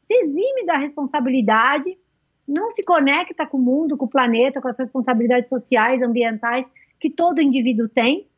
se 0.06 0.14
exime 0.14 0.64
da 0.64 0.76
responsabilidade, 0.76 1.98
não 2.46 2.70
se 2.70 2.82
conecta 2.84 3.46
com 3.46 3.56
o 3.56 3.62
mundo, 3.62 3.96
com 3.96 4.04
o 4.04 4.10
planeta, 4.10 4.60
com 4.60 4.68
as 4.68 4.78
responsabilidades 4.78 5.48
sociais, 5.48 6.02
ambientais 6.02 6.66
que 7.00 7.10
todo 7.10 7.42
indivíduo 7.42 7.88
tem, 7.88 8.28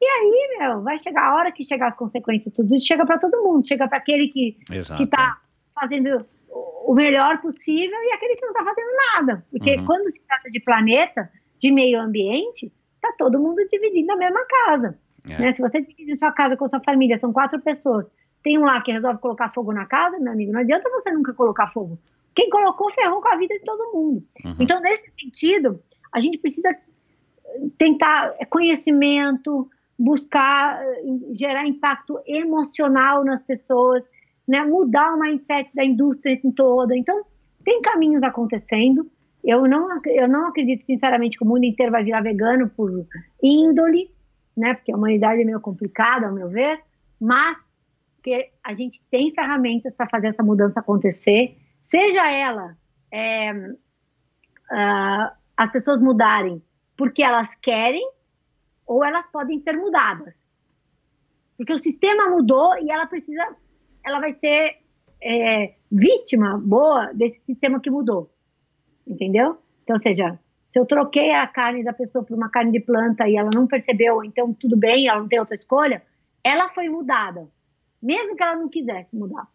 e 0.00 0.04
aí, 0.04 0.58
meu, 0.58 0.82
vai 0.82 0.96
chegar 0.96 1.24
a 1.24 1.34
hora 1.34 1.52
que 1.52 1.64
chegar 1.64 1.88
as 1.88 1.96
consequências, 1.96 2.54
tudo 2.54 2.74
isso 2.74 2.86
chega 2.86 3.04
para 3.04 3.18
todo 3.18 3.42
mundo, 3.42 3.66
chega 3.66 3.88
para 3.88 3.98
aquele 3.98 4.28
que 4.28 4.56
está 4.70 5.40
fazendo 5.74 6.24
o 6.50 6.94
melhor 6.94 7.40
possível 7.40 7.98
e 8.04 8.12
aquele 8.12 8.36
que 8.36 8.42
não 8.42 8.52
está 8.52 8.64
fazendo 8.64 8.88
nada. 9.14 9.46
Porque 9.50 9.76
uhum. 9.76 9.84
quando 9.84 10.10
se 10.10 10.22
trata 10.22 10.50
de 10.50 10.60
planeta, 10.60 11.30
de 11.58 11.72
meio 11.72 12.00
ambiente, 12.00 12.72
está 12.94 13.12
todo 13.18 13.38
mundo 13.38 13.66
dividindo 13.70 14.06
na 14.06 14.16
mesma 14.16 14.44
casa. 14.46 14.98
É. 15.30 15.38
Né? 15.40 15.52
Se 15.52 15.60
você 15.60 15.80
divide 15.80 16.16
sua 16.16 16.32
casa 16.32 16.56
com 16.56 16.68
sua 16.68 16.80
família, 16.80 17.18
são 17.18 17.32
quatro 17.32 17.60
pessoas, 17.60 18.10
tem 18.42 18.58
um 18.58 18.64
lá 18.64 18.80
que 18.80 18.92
resolve 18.92 19.20
colocar 19.20 19.50
fogo 19.50 19.72
na 19.72 19.84
casa, 19.84 20.18
meu 20.18 20.32
amigo, 20.32 20.52
não 20.52 20.60
adianta 20.60 20.88
você 20.90 21.10
nunca 21.10 21.34
colocar 21.34 21.68
fogo. 21.68 21.98
Quem 22.34 22.48
colocou 22.48 22.90
ferrou 22.92 23.20
com 23.20 23.28
a 23.28 23.36
vida 23.36 23.58
de 23.58 23.64
todo 23.64 23.92
mundo. 23.92 24.24
Uhum. 24.44 24.56
Então, 24.60 24.80
nesse 24.80 25.10
sentido, 25.10 25.82
a 26.12 26.20
gente 26.20 26.38
precisa 26.38 26.74
tentar 27.76 28.32
conhecimento, 28.48 29.68
buscar 29.98 30.80
eh, 30.82 31.02
gerar 31.32 31.66
impacto 31.66 32.20
emocional 32.26 33.24
nas 33.24 33.42
pessoas, 33.42 34.04
né, 34.46 34.64
mudar 34.64 35.14
o 35.14 35.18
mindset 35.18 35.74
da 35.74 35.84
indústria 35.84 36.38
toda. 36.54 36.96
Então, 36.96 37.24
tem 37.64 37.80
caminhos 37.82 38.22
acontecendo. 38.22 39.10
Eu 39.44 39.62
não, 39.66 39.88
eu 40.06 40.28
não 40.28 40.48
acredito, 40.48 40.84
sinceramente, 40.84 41.36
que 41.36 41.44
o 41.44 41.48
mundo 41.48 41.64
inteiro 41.64 41.92
vai 41.92 42.04
virar 42.04 42.22
vegano 42.22 42.68
por 42.68 42.90
índole, 43.42 44.10
né, 44.56 44.74
porque 44.74 44.92
a 44.92 44.96
humanidade 44.96 45.42
é 45.42 45.44
meio 45.44 45.60
complicada, 45.60 46.26
ao 46.26 46.34
meu 46.34 46.48
ver, 46.48 46.80
mas 47.20 47.76
que 48.22 48.50
a 48.64 48.72
gente 48.72 49.02
tem 49.10 49.32
ferramentas 49.32 49.94
para 49.94 50.08
fazer 50.08 50.28
essa 50.28 50.42
mudança 50.42 50.80
acontecer, 50.80 51.56
seja 51.82 52.30
ela 52.30 52.76
é, 53.12 53.52
uh, 53.52 55.30
as 55.56 55.70
pessoas 55.70 56.00
mudarem 56.00 56.62
porque 56.96 57.22
elas 57.22 57.54
querem 57.54 58.06
ou 58.88 59.04
elas 59.04 59.30
podem 59.30 59.60
ser 59.60 59.76
mudadas. 59.76 60.48
Porque 61.56 61.74
o 61.74 61.78
sistema 61.78 62.30
mudou 62.30 62.74
e 62.80 62.90
ela 62.90 63.06
precisa, 63.06 63.54
ela 64.04 64.18
vai 64.18 64.32
ser 64.32 64.78
é, 65.22 65.74
vítima 65.92 66.58
boa 66.58 67.12
desse 67.12 67.40
sistema 67.40 67.78
que 67.80 67.90
mudou. 67.90 68.30
Entendeu? 69.06 69.58
Então, 69.82 69.94
ou 69.94 70.02
seja, 70.02 70.38
se 70.70 70.78
eu 70.78 70.86
troquei 70.86 71.32
a 71.32 71.46
carne 71.46 71.84
da 71.84 71.92
pessoa 71.92 72.24
por 72.24 72.36
uma 72.36 72.48
carne 72.48 72.72
de 72.72 72.80
planta 72.80 73.28
e 73.28 73.36
ela 73.36 73.50
não 73.54 73.66
percebeu, 73.66 74.24
então 74.24 74.54
tudo 74.54 74.76
bem, 74.76 75.08
ela 75.08 75.20
não 75.20 75.28
tem 75.28 75.38
outra 75.38 75.54
escolha, 75.54 76.02
ela 76.42 76.70
foi 76.70 76.88
mudada, 76.88 77.46
mesmo 78.02 78.36
que 78.36 78.42
ela 78.42 78.56
não 78.56 78.68
quisesse 78.68 79.14
mudar. 79.14 79.46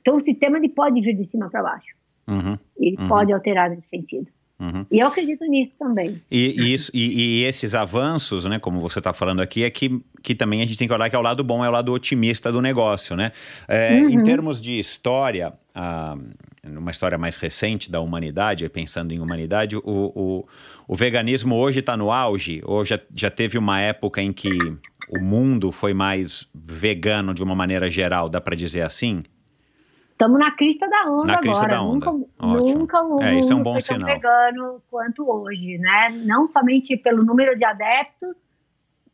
Então, 0.00 0.16
o 0.16 0.20
sistema 0.20 0.58
ele 0.58 0.68
pode 0.68 1.00
vir 1.00 1.14
de 1.14 1.24
cima 1.24 1.50
para 1.50 1.62
baixo. 1.62 1.94
Uhum, 2.26 2.56
ele 2.76 2.96
uhum. 3.00 3.08
pode 3.08 3.32
alterar 3.32 3.68
nesse 3.68 3.88
sentido. 3.88 4.30
Uhum. 4.60 4.84
E 4.90 4.98
eu 4.98 5.08
acredito 5.08 5.42
nisso 5.46 5.72
também. 5.78 6.20
E, 6.30 6.54
e, 6.60 6.74
isso, 6.74 6.90
e, 6.92 7.40
e 7.40 7.44
esses 7.44 7.74
avanços, 7.74 8.44
né, 8.44 8.58
como 8.58 8.78
você 8.78 8.98
está 8.98 9.14
falando 9.14 9.40
aqui, 9.40 9.64
é 9.64 9.70
que, 9.70 10.02
que 10.22 10.34
também 10.34 10.60
a 10.60 10.66
gente 10.66 10.76
tem 10.76 10.86
que 10.86 10.92
olhar 10.92 11.08
que 11.08 11.16
é 11.16 11.18
o 11.18 11.22
lado 11.22 11.42
bom, 11.42 11.64
é 11.64 11.68
o 11.68 11.72
lado 11.72 11.90
otimista 11.92 12.52
do 12.52 12.60
negócio, 12.60 13.16
né? 13.16 13.32
É, 13.66 13.94
uhum. 13.94 14.10
Em 14.10 14.22
termos 14.22 14.60
de 14.60 14.78
história, 14.78 15.54
numa 16.62 16.90
história 16.90 17.16
mais 17.16 17.36
recente 17.36 17.90
da 17.90 18.00
humanidade, 18.00 18.68
pensando 18.68 19.12
em 19.12 19.20
humanidade, 19.20 19.76
o, 19.76 19.82
o, 19.84 20.46
o 20.86 20.94
veganismo 20.94 21.56
hoje 21.56 21.80
está 21.80 21.96
no 21.96 22.12
auge? 22.12 22.60
Ou 22.64 22.84
já, 22.84 23.00
já 23.14 23.30
teve 23.30 23.56
uma 23.56 23.80
época 23.80 24.20
em 24.20 24.30
que 24.30 24.50
o 25.08 25.20
mundo 25.20 25.72
foi 25.72 25.94
mais 25.94 26.46
vegano 26.54 27.32
de 27.32 27.42
uma 27.42 27.54
maneira 27.54 27.90
geral, 27.90 28.28
dá 28.28 28.40
para 28.40 28.54
dizer 28.54 28.82
assim? 28.82 29.24
Estamos 30.20 30.38
na 30.38 30.50
crista 30.50 30.86
da 30.86 31.10
onda 31.10 31.32
na 31.32 31.38
crista 31.38 31.64
agora. 31.64 31.76
Da 31.76 31.82
onda. 31.82 32.12
Nunca, 32.12 32.28
nunca 32.38 33.02
o 33.02 33.22
é, 33.22 33.38
isso 33.38 33.54
é 33.54 33.56
um 33.56 33.62
bom 33.62 33.80
sinal. 33.80 34.00
tão 34.00 34.08
vegano 34.08 34.82
quanto 34.90 35.26
hoje, 35.26 35.78
né? 35.78 36.10
Não 36.10 36.46
somente 36.46 36.94
pelo 36.94 37.24
número 37.24 37.56
de 37.56 37.64
adeptos, 37.64 38.36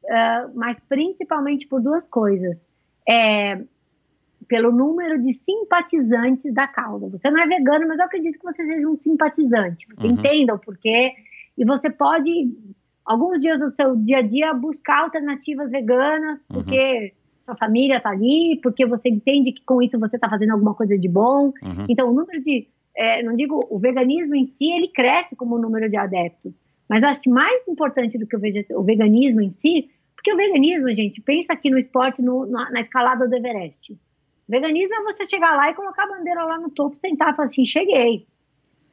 uh, 0.02 0.50
mas 0.52 0.80
principalmente 0.88 1.68
por 1.68 1.80
duas 1.80 2.08
coisas. 2.08 2.58
É, 3.08 3.62
pelo 4.48 4.72
número 4.72 5.20
de 5.20 5.32
simpatizantes 5.32 6.52
da 6.52 6.66
causa. 6.66 7.08
Você 7.08 7.30
não 7.30 7.40
é 7.40 7.46
vegano, 7.46 7.86
mas 7.86 8.00
eu 8.00 8.04
acredito 8.04 8.36
que 8.36 8.44
você 8.44 8.66
seja 8.66 8.88
um 8.88 8.96
simpatizante. 8.96 9.86
Você 9.94 10.08
uhum. 10.08 10.14
entenda 10.14 10.54
o 10.54 10.58
porquê 10.58 11.12
e 11.56 11.64
você 11.64 11.88
pode, 11.88 12.52
alguns 13.04 13.38
dias 13.38 13.60
do 13.60 13.70
seu 13.70 13.94
dia 13.94 14.18
a 14.18 14.22
dia, 14.22 14.52
buscar 14.52 15.02
alternativas 15.02 15.70
veganas, 15.70 16.40
uhum. 16.50 16.64
Sua 17.46 17.56
família 17.56 17.98
está 17.98 18.10
ali, 18.10 18.58
porque 18.60 18.84
você 18.84 19.08
entende 19.08 19.52
que 19.52 19.64
com 19.64 19.80
isso 19.80 19.98
você 19.98 20.16
está 20.16 20.28
fazendo 20.28 20.50
alguma 20.50 20.74
coisa 20.74 20.98
de 20.98 21.08
bom. 21.08 21.52
Uhum. 21.62 21.86
Então, 21.88 22.10
o 22.10 22.12
número 22.12 22.42
de, 22.42 22.66
é, 22.94 23.22
não 23.22 23.34
digo, 23.34 23.64
o 23.70 23.78
veganismo 23.78 24.34
em 24.34 24.44
si, 24.44 24.70
ele 24.72 24.88
cresce 24.88 25.36
como 25.36 25.54
o 25.54 25.58
número 25.58 25.88
de 25.88 25.96
adeptos. 25.96 26.52
Mas 26.88 27.04
acho 27.04 27.20
que 27.20 27.30
mais 27.30 27.66
importante 27.68 28.18
do 28.18 28.26
que 28.26 28.36
o, 28.36 28.82
veganismo 28.82 29.40
em 29.40 29.50
si, 29.50 29.88
porque 30.14 30.32
o 30.32 30.36
veganismo, 30.36 30.92
gente, 30.94 31.20
pensa 31.20 31.52
aqui 31.52 31.70
no 31.70 31.78
esporte, 31.78 32.20
no, 32.20 32.46
na, 32.46 32.70
na, 32.70 32.80
escalada 32.80 33.28
do 33.28 33.34
Everest. 33.34 33.92
O 33.92 33.98
veganismo 34.48 34.94
é 34.94 35.02
você 35.02 35.24
chegar 35.24 35.56
lá 35.56 35.70
e 35.70 35.74
colocar 35.74 36.04
a 36.04 36.16
bandeira 36.16 36.44
lá 36.44 36.58
no 36.58 36.70
topo, 36.70 36.96
sentar 36.96 37.32
e 37.32 37.36
falar 37.36 37.46
assim, 37.46 37.64
cheguei. 37.64 38.26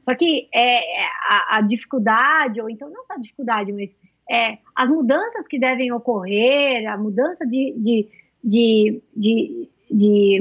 Só 0.04 0.14
que 0.16 0.48
é, 0.54 1.04
é 1.04 1.06
a, 1.30 1.58
a 1.58 1.62
dificuldade, 1.62 2.62
ou 2.62 2.70
então 2.70 2.90
não 2.90 3.06
só 3.06 3.14
a 3.14 3.20
dificuldade, 3.20 3.72
mas 3.72 3.90
é, 4.30 4.58
as 4.76 4.90
mudanças 4.90 5.48
que 5.48 5.60
devem 5.60 5.92
ocorrer, 5.92 6.92
a 6.92 6.98
mudança 6.98 7.46
de, 7.46 7.74
de 7.78 8.10
de, 8.44 9.02
de, 9.16 9.70
de, 9.90 10.40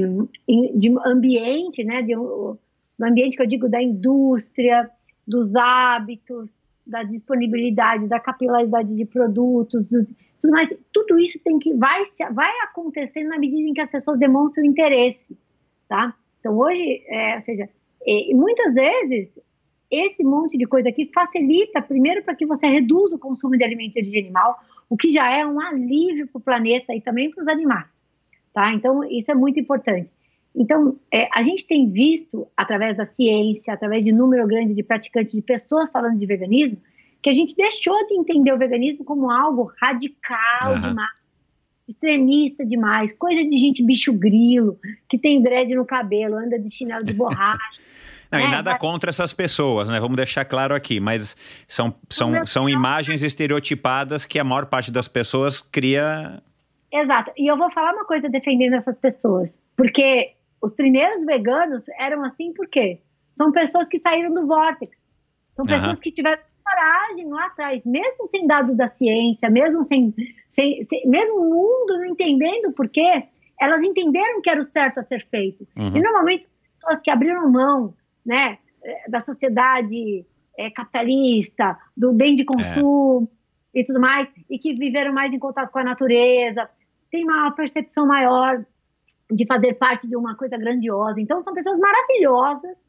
de 0.75 0.95
ambiente, 1.05 1.83
né? 1.83 2.01
De, 2.01 2.13
do 2.15 2.59
ambiente 3.01 3.37
que 3.37 3.43
eu 3.43 3.47
digo 3.47 3.69
da 3.69 3.81
indústria, 3.81 4.89
dos 5.25 5.55
hábitos, 5.55 6.59
da 6.85 7.03
disponibilidade, 7.03 8.07
da 8.07 8.19
capilaridade 8.19 8.93
de 8.93 9.05
produtos, 9.05 9.87
do, 9.87 10.05
tudo 10.41 10.51
mais. 10.51 10.69
Tudo 10.91 11.17
isso 11.17 11.39
tem 11.43 11.57
que 11.59 11.73
vai 11.73 12.03
vai 12.33 12.51
acontecer 12.63 13.23
na 13.23 13.39
medida 13.39 13.69
em 13.69 13.73
que 13.73 13.81
as 13.81 13.89
pessoas 13.89 14.19
demonstram 14.19 14.65
interesse, 14.65 15.37
tá? 15.87 16.13
Então 16.39 16.57
hoje, 16.57 17.03
é, 17.07 17.35
ou 17.35 17.41
seja, 17.41 17.69
e 18.05 18.35
muitas 18.35 18.73
vezes 18.73 19.31
esse 19.89 20.23
monte 20.23 20.57
de 20.57 20.65
coisa 20.65 20.89
aqui 20.89 21.09
facilita 21.13 21.81
primeiro 21.81 22.23
para 22.23 22.35
que 22.35 22.45
você 22.45 22.67
reduza 22.67 23.15
o 23.15 23.19
consumo 23.19 23.55
de 23.55 23.63
alimento 23.63 23.93
de 23.93 23.99
origem 23.99 24.23
animal, 24.23 24.59
o 24.89 24.97
que 24.97 25.09
já 25.09 25.31
é 25.31 25.45
um 25.45 25.61
alívio 25.61 26.27
para 26.27 26.39
o 26.39 26.41
planeta 26.41 26.93
e 26.93 26.99
também 26.99 27.29
para 27.29 27.43
os 27.43 27.47
animais 27.47 27.92
tá? 28.53 28.71
Então, 28.73 29.03
isso 29.03 29.31
é 29.31 29.35
muito 29.35 29.59
importante. 29.59 30.09
Então, 30.55 30.95
é, 31.11 31.27
a 31.33 31.41
gente 31.41 31.65
tem 31.65 31.89
visto, 31.89 32.47
através 32.55 32.95
da 32.95 33.05
ciência, 33.05 33.73
através 33.73 34.03
de 34.03 34.11
número 34.11 34.45
grande 34.47 34.73
de 34.73 34.83
praticantes, 34.83 35.33
de 35.33 35.41
pessoas 35.41 35.89
falando 35.89 36.17
de 36.17 36.25
veganismo, 36.25 36.77
que 37.21 37.29
a 37.29 37.33
gente 37.33 37.55
deixou 37.55 38.05
de 38.05 38.13
entender 38.15 38.53
o 38.53 38.57
veganismo 38.57 39.03
como 39.03 39.31
algo 39.31 39.71
radical 39.81 40.73
uhum. 40.73 40.81
demais, 40.81 41.11
extremista 41.87 42.65
demais, 42.65 43.11
coisa 43.13 43.43
de 43.43 43.57
gente 43.57 43.83
bicho 43.83 44.13
grilo, 44.13 44.77
que 45.09 45.17
tem 45.17 45.41
dread 45.41 45.73
no 45.73 45.85
cabelo, 45.85 46.35
anda 46.35 46.59
de 46.59 46.69
chinelo 46.69 47.03
de 47.03 47.13
borracha. 47.13 47.81
Não, 48.29 48.39
é, 48.39 48.45
e 48.45 48.47
nada 48.49 48.71
mas... 48.71 48.79
contra 48.79 49.11
essas 49.11 49.31
pessoas, 49.31 49.89
né? 49.89 49.99
Vamos 49.99 50.17
deixar 50.17 50.43
claro 50.43 50.73
aqui, 50.73 50.99
mas 50.99 51.37
são, 51.67 51.93
são, 52.09 52.47
são 52.47 52.67
imagens 52.67 53.21
estereotipadas 53.21 54.25
que 54.25 54.39
a 54.39 54.43
maior 54.43 54.65
parte 54.65 54.91
das 54.91 55.07
pessoas 55.07 55.61
cria 55.61 56.41
Exato. 56.93 57.31
E 57.35 57.49
eu 57.49 57.57
vou 57.57 57.71
falar 57.71 57.93
uma 57.93 58.05
coisa 58.05 58.29
defendendo 58.29 58.75
essas 58.75 58.97
pessoas. 58.97 59.61
Porque 59.75 60.33
os 60.61 60.73
primeiros 60.73 61.25
veganos 61.25 61.85
eram 61.99 62.23
assim 62.23 62.53
por 62.53 62.67
quê? 62.67 63.01
São 63.35 63.51
pessoas 63.51 63.87
que 63.87 63.97
saíram 63.97 64.33
do 64.33 64.45
vórtex. 64.45 65.09
São 65.55 65.65
pessoas 65.65 65.97
uhum. 65.97 66.03
que 66.03 66.11
tiveram 66.11 66.41
coragem 66.63 67.29
lá 67.29 67.47
atrás, 67.47 67.85
mesmo 67.85 68.27
sem 68.27 68.47
dados 68.47 68.75
da 68.77 68.87
ciência, 68.87 69.49
mesmo 69.49 69.83
sem, 69.83 70.13
sem, 70.49 70.83
sem 70.83 71.07
mesmo 71.07 71.41
o 71.41 71.49
mundo 71.49 71.97
não 71.97 72.05
entendendo 72.05 72.71
por 72.71 72.87
quê, 72.87 73.25
elas 73.59 73.83
entenderam 73.83 74.41
que 74.41 74.49
era 74.49 74.61
o 74.61 74.65
certo 74.65 74.99
a 74.99 75.03
ser 75.03 75.25
feito. 75.27 75.67
Uhum. 75.75 75.97
E 75.97 76.01
normalmente 76.01 76.47
pessoas 76.69 76.99
que 77.01 77.11
abriram 77.11 77.51
mão, 77.51 77.93
né, 78.25 78.57
da 79.07 79.19
sociedade 79.19 80.25
é, 80.57 80.69
capitalista, 80.69 81.77
do 81.95 82.13
bem 82.13 82.35
de 82.35 82.45
consumo 82.45 83.29
é. 83.75 83.79
e 83.79 83.83
tudo 83.83 83.99
mais, 83.99 84.27
e 84.49 84.57
que 84.57 84.73
viveram 84.73 85.13
mais 85.13 85.33
em 85.33 85.39
contato 85.39 85.71
com 85.71 85.79
a 85.79 85.83
natureza, 85.83 86.69
tem 87.13 87.23
uma 87.23 87.51
percepção 87.51 88.07
maior 88.07 88.65
de 89.31 89.45
fazer 89.45 89.75
parte 89.75 90.09
de 90.09 90.15
uma 90.15 90.35
coisa 90.35 90.57
grandiosa. 90.57 91.21
Então, 91.21 91.39
são 91.43 91.53
pessoas 91.53 91.79
maravilhosas 91.79 92.81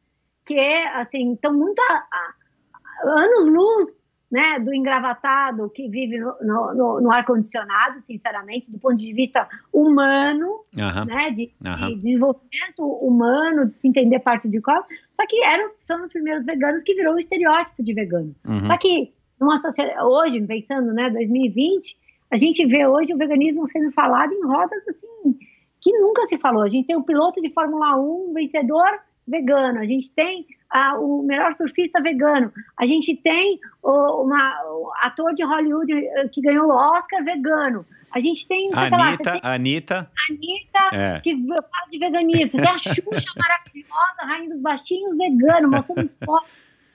que, 0.46 0.58
assim, 0.94 1.34
estão 1.34 1.52
muito 1.52 1.78
a, 1.80 1.94
a, 1.94 3.20
anos-luz 3.20 4.02
né, 4.32 4.58
do 4.58 4.72
engravatado 4.72 5.68
que 5.68 5.90
vive 5.90 6.18
no, 6.18 6.34
no, 6.40 7.00
no 7.02 7.12
ar-condicionado, 7.12 8.00
sinceramente, 8.00 8.72
do 8.72 8.78
ponto 8.78 8.96
de 8.96 9.12
vista 9.12 9.46
humano, 9.70 10.64
uhum. 10.72 11.04
né, 11.04 11.30
de, 11.30 11.52
uhum. 11.62 11.88
de, 11.88 11.94
desenvolvimento 11.96 12.82
humano, 12.82 13.66
de 13.66 13.74
se 13.74 13.88
entender 13.88 14.20
parte 14.20 14.48
de 14.48 14.58
qual. 14.62 14.82
Só 15.12 15.26
que 15.26 15.44
eram, 15.44 15.66
são 15.84 16.02
os 16.02 16.10
primeiros 16.10 16.46
veganos 16.46 16.82
que 16.82 16.94
virou 16.94 17.14
o 17.14 17.18
estereótipo 17.18 17.82
de 17.82 17.92
vegano. 17.92 18.34
Uhum. 18.48 18.66
Só 18.68 18.78
que 18.78 19.12
numa 19.38 19.58
sociedade, 19.58 20.02
hoje, 20.02 20.40
pensando, 20.40 20.94
né, 20.94 21.10
2020, 21.10 22.03
a 22.34 22.36
gente 22.36 22.66
vê 22.66 22.84
hoje 22.84 23.14
o 23.14 23.16
veganismo 23.16 23.68
sendo 23.68 23.92
falado 23.92 24.32
em 24.32 24.44
rodas 24.44 24.82
assim 24.88 25.38
que 25.80 25.92
nunca 25.98 26.26
se 26.26 26.36
falou. 26.38 26.62
A 26.62 26.68
gente 26.68 26.86
tem 26.86 26.96
um 26.96 27.02
piloto 27.02 27.40
de 27.40 27.48
Fórmula 27.50 27.96
1 27.96 28.32
vencedor 28.34 28.88
vegano, 29.26 29.78
a 29.78 29.86
gente 29.86 30.12
tem 30.12 30.44
ah, 30.68 30.98
o 30.98 31.22
melhor 31.22 31.54
surfista 31.54 32.02
vegano, 32.02 32.52
a 32.76 32.86
gente 32.86 33.14
tem 33.16 33.60
o, 33.82 34.24
uma, 34.24 34.62
o 34.64 34.90
ator 35.00 35.32
de 35.32 35.44
Hollywood 35.44 35.92
eh, 35.92 36.28
que 36.28 36.42
ganhou 36.42 36.66
o 36.66 36.74
Oscar 36.74 37.24
vegano, 37.24 37.86
a 38.12 38.18
gente 38.18 38.48
tem. 38.48 38.68
Anitta, 38.74 38.96
lá, 38.96 39.16
tem 39.16 39.40
Anitta. 39.42 40.10
Anitta, 40.28 40.96
é. 40.96 41.20
que 41.20 41.36
fala 41.46 41.88
de 41.90 41.98
veganismo. 41.98 42.60
Tem 42.60 42.68
a 42.68 42.78
Xuxa 42.78 43.32
maravilhosa, 43.38 44.22
rainha 44.22 44.50
dos 44.50 44.60
baixinhos, 44.60 45.16
vegano, 45.16 45.70
mostrando 45.70 46.10
foto. 46.24 46.46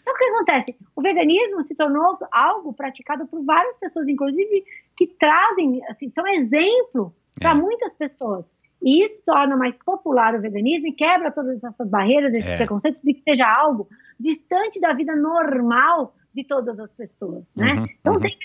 Então, 0.01 0.13
o 0.13 0.17
que 0.17 0.23
acontece? 0.23 0.75
O 0.95 1.01
veganismo 1.01 1.61
se 1.65 1.75
tornou 1.75 2.17
algo 2.31 2.73
praticado 2.73 3.27
por 3.27 3.43
várias 3.43 3.77
pessoas, 3.77 4.07
inclusive 4.07 4.63
que 4.99 5.07
trazem, 5.07 5.81
assim, 5.87 6.09
são 6.09 6.27
exemplo 6.27 7.15
para 7.39 7.51
é. 7.51 7.53
muitas 7.53 7.95
pessoas. 7.95 8.43
E 8.83 9.01
isso 9.01 9.21
torna 9.25 9.55
mais 9.55 9.77
popular 9.77 10.35
o 10.35 10.41
veganismo 10.41 10.87
e 10.87 10.91
quebra 10.91 11.31
todas 11.31 11.63
essas 11.63 11.89
barreiras, 11.89 12.33
esses 12.33 12.49
é. 12.49 12.57
preconceitos 12.57 13.01
de 13.01 13.13
que 13.13 13.21
seja 13.21 13.47
algo 13.47 13.87
distante 14.19 14.81
da 14.81 14.91
vida 14.91 15.15
normal 15.15 16.13
de 16.35 16.43
todas 16.43 16.77
as 16.81 16.91
pessoas, 16.91 17.45
né? 17.55 17.73
Uhum, 17.73 17.87
então, 17.99 18.13
uhum. 18.13 18.19
Tem, 18.19 18.37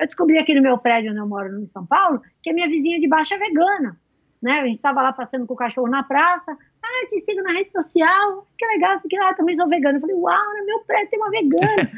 eu 0.00 0.06
descobri 0.06 0.36
aqui 0.36 0.52
no 0.52 0.62
meu 0.62 0.78
prédio 0.78 1.12
onde 1.12 1.20
eu 1.20 1.28
moro, 1.28 1.60
em 1.60 1.66
São 1.68 1.86
Paulo, 1.86 2.20
que 2.42 2.50
a 2.50 2.52
minha 2.52 2.68
vizinha 2.68 2.98
de 2.98 3.06
baixo 3.06 3.34
é 3.34 3.38
vegana, 3.38 3.96
né? 4.42 4.60
A 4.60 4.66
gente 4.66 4.76
estava 4.76 5.02
lá 5.02 5.12
passando 5.12 5.46
com 5.46 5.54
o 5.54 5.56
cachorro 5.56 5.88
na 5.88 6.02
praça, 6.02 6.56
ah, 6.82 7.06
te 7.06 7.20
sigo 7.20 7.40
na 7.42 7.52
rede 7.52 7.70
social, 7.70 8.46
que 8.58 8.66
legal, 8.66 8.96
aqui, 8.96 9.16
ah, 9.16 9.34
também 9.34 9.54
sou 9.54 9.68
vegana. 9.68 9.96
Eu 9.96 10.00
falei, 10.00 10.16
uau, 10.16 10.58
no 10.58 10.66
meu 10.66 10.80
prédio 10.80 11.10
tem 11.10 11.20
uma 11.20 11.30
vegana. 11.30 11.90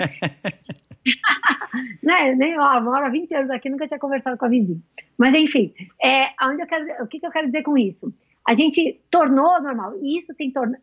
né? 2.02 2.34
Nem, 2.34 2.58
ó, 2.58 2.80
moro 2.80 3.04
há 3.04 3.08
20 3.08 3.34
anos 3.34 3.50
aqui, 3.50 3.68
nunca 3.68 3.86
tinha 3.86 3.98
conversado 3.98 4.36
com 4.36 4.44
a 4.44 4.48
vizinha. 4.48 4.80
Mas, 5.18 5.34
enfim, 5.34 5.74
é, 6.02 6.28
onde 6.44 6.62
eu 6.62 6.66
quero, 6.66 7.04
o 7.04 7.06
que, 7.06 7.20
que 7.20 7.26
eu 7.26 7.30
quero 7.30 7.46
dizer 7.46 7.62
com 7.62 7.76
isso? 7.76 8.12
A 8.46 8.54
gente 8.54 9.00
tornou 9.10 9.60
normal, 9.62 9.94
e 10.00 10.16
isso 10.16 10.34
tem 10.34 10.50
torna, 10.50 10.80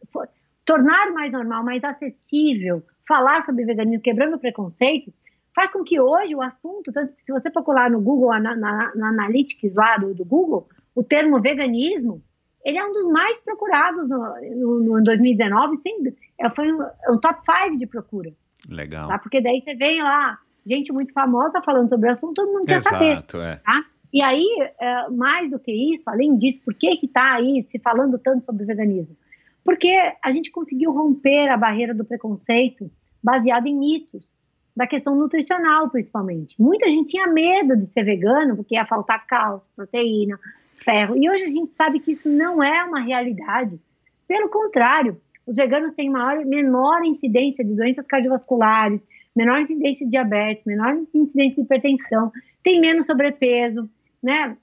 tornar 0.65 1.11
mais 1.11 1.31
normal, 1.31 1.63
mais 1.63 1.83
acessível, 1.83 2.83
falar 3.07 3.45
sobre 3.45 3.65
veganismo, 3.65 4.01
quebrando 4.01 4.35
o 4.35 4.39
preconceito, 4.39 5.11
faz 5.55 5.71
com 5.71 5.83
que 5.83 5.99
hoje 5.99 6.35
o 6.35 6.41
assunto, 6.41 6.91
tanto 6.91 7.15
que 7.15 7.23
se 7.23 7.31
você 7.31 7.49
procurar 7.49 7.89
no 7.89 7.99
Google, 7.99 8.29
na, 8.39 8.55
na, 8.55 8.95
na 8.95 9.09
Analytics 9.09 9.75
lá 9.75 9.97
do, 9.97 10.13
do 10.13 10.23
Google, 10.23 10.69
o 10.95 11.03
termo 11.03 11.41
veganismo, 11.41 12.21
ele 12.63 12.77
é 12.77 12.85
um 12.85 12.91
dos 12.91 13.11
mais 13.11 13.39
procurados 13.41 14.07
no, 14.07 14.19
no, 14.55 14.97
no 14.97 15.03
2019, 15.03 15.77
sem, 15.77 16.15
é, 16.39 16.49
foi 16.49 16.71
um, 16.71 16.81
um 17.09 17.17
top 17.17 17.41
5 17.63 17.77
de 17.77 17.87
procura. 17.87 18.31
Legal. 18.67 19.07
Tá? 19.07 19.19
Porque 19.19 19.41
daí 19.41 19.61
você 19.61 19.73
vem 19.75 20.01
lá, 20.01 20.37
gente 20.65 20.91
muito 20.91 21.13
famosa 21.13 21.61
falando 21.61 21.89
sobre 21.89 22.09
o 22.09 22.11
assunto, 22.11 22.33
todo 22.33 22.51
mundo 22.51 22.65
quer 22.65 22.77
Exato, 22.77 22.95
saber. 22.95 23.45
É. 23.45 23.55
Tá? 23.57 23.85
E 24.11 24.23
aí, 24.23 24.45
é, 24.79 25.09
mais 25.09 25.51
do 25.51 25.59
que 25.59 25.71
isso, 25.71 26.03
além 26.07 26.37
disso, 26.37 26.61
por 26.65 26.73
que 26.73 26.99
está 27.03 27.35
aí 27.35 27.63
se 27.63 27.77
falando 27.79 28.17
tanto 28.17 28.45
sobre 28.45 28.65
veganismo? 28.65 29.15
Porque 29.63 29.95
a 30.23 30.31
gente 30.31 30.49
conseguiu 30.49 30.91
romper 30.91 31.47
a 31.49 31.57
barreira 31.57 31.93
do 31.93 32.03
preconceito 32.03 32.89
baseado 33.21 33.67
em 33.67 33.75
mitos, 33.75 34.27
da 34.75 34.87
questão 34.87 35.15
nutricional, 35.15 35.89
principalmente. 35.89 36.59
Muita 36.59 36.89
gente 36.89 37.09
tinha 37.09 37.27
medo 37.27 37.75
de 37.75 37.85
ser 37.85 38.03
vegano 38.03 38.55
porque 38.55 38.75
ia 38.75 38.85
faltar 38.85 39.27
cálcio, 39.27 39.67
proteína, 39.75 40.39
ferro. 40.77 41.17
E 41.17 41.29
hoje 41.29 41.43
a 41.43 41.49
gente 41.49 41.71
sabe 41.71 41.99
que 41.99 42.13
isso 42.13 42.29
não 42.29 42.63
é 42.63 42.83
uma 42.83 42.99
realidade. 42.99 43.79
Pelo 44.27 44.49
contrário, 44.49 45.19
os 45.49 45.55
veganos 45.55 45.93
têm 45.93 46.11
maior, 46.11 46.45
menor 46.45 47.03
incidência 47.03 47.65
de 47.65 47.75
doenças 47.75 48.05
cardiovasculares, 48.05 49.01
menor 49.35 49.59
incidência 49.59 50.05
de 50.05 50.11
diabetes, 50.11 50.63
menor 50.63 50.95
incidência 51.11 51.55
de 51.55 51.61
hipertensão, 51.61 52.31
tem 52.63 52.79
menos 52.79 53.07
sobrepeso, 53.07 53.89
né? 54.21 54.55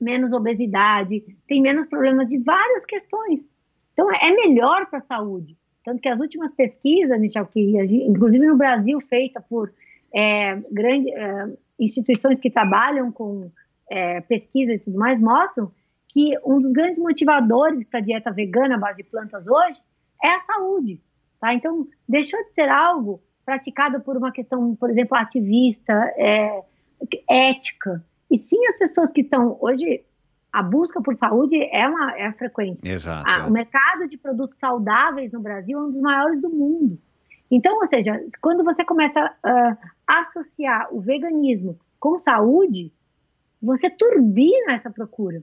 menos 0.00 0.32
obesidade, 0.32 1.22
tem 1.46 1.60
menos 1.60 1.86
problemas 1.86 2.28
de 2.28 2.38
várias 2.38 2.86
questões. 2.86 3.46
Então, 3.92 4.10
é 4.10 4.30
melhor 4.30 4.86
para 4.86 5.00
a 5.00 5.02
saúde. 5.02 5.54
Tanto 5.84 6.00
que 6.00 6.08
as 6.08 6.18
últimas 6.18 6.54
pesquisas, 6.54 7.20
Michel, 7.20 7.46
que 7.46 7.76
inclusive 8.08 8.46
no 8.46 8.56
Brasil, 8.56 8.98
feita 9.00 9.40
por 9.40 9.70
é, 10.14 10.56
grandes 10.72 11.12
é, 11.12 11.48
instituições 11.78 12.40
que 12.40 12.50
trabalham 12.50 13.12
com 13.12 13.50
é, 13.90 14.22
pesquisa 14.22 14.72
e 14.72 14.78
tudo 14.78 14.98
mais, 14.98 15.20
mostram 15.20 15.70
que 16.08 16.32
um 16.42 16.58
dos 16.58 16.72
grandes 16.72 16.98
motivadores 16.98 17.84
para 17.84 18.00
a 18.00 18.02
dieta 18.02 18.30
vegana 18.30 18.76
à 18.76 18.78
base 18.78 19.02
de 19.02 19.04
plantas 19.04 19.46
hoje 19.46 19.78
é 20.22 20.34
a 20.34 20.38
saúde. 20.40 21.00
Tá? 21.40 21.54
Então, 21.54 21.86
deixou 22.08 22.42
de 22.44 22.52
ser 22.52 22.68
algo 22.68 23.22
praticado 23.44 24.00
por 24.00 24.16
uma 24.16 24.32
questão, 24.32 24.74
por 24.74 24.90
exemplo, 24.90 25.16
ativista, 25.16 25.92
é, 26.16 26.62
ética. 27.28 28.04
E 28.30 28.36
sim 28.36 28.64
as 28.66 28.76
pessoas 28.76 29.12
que 29.12 29.20
estão 29.20 29.56
hoje 29.60 30.04
a 30.52 30.62
busca 30.62 31.02
por 31.02 31.14
saúde 31.14 31.62
é, 31.70 31.86
uma, 31.86 32.18
é 32.18 32.32
frequente. 32.32 32.80
Exato. 32.82 33.28
A, 33.28 33.46
o 33.46 33.50
mercado 33.50 34.08
de 34.08 34.16
produtos 34.16 34.58
saudáveis 34.58 35.30
no 35.30 35.40
Brasil 35.40 35.78
é 35.78 35.82
um 35.82 35.90
dos 35.90 36.00
maiores 36.00 36.40
do 36.40 36.48
mundo. 36.48 36.98
Então, 37.50 37.76
ou 37.78 37.86
seja, 37.86 38.18
quando 38.40 38.64
você 38.64 38.84
começa 38.84 39.20
a 39.42 39.76
associar 40.06 40.88
o 40.92 41.00
veganismo 41.00 41.78
com 42.00 42.18
saúde, 42.18 42.90
você 43.60 43.90
turbina 43.90 44.72
essa 44.72 44.90
procura, 44.90 45.42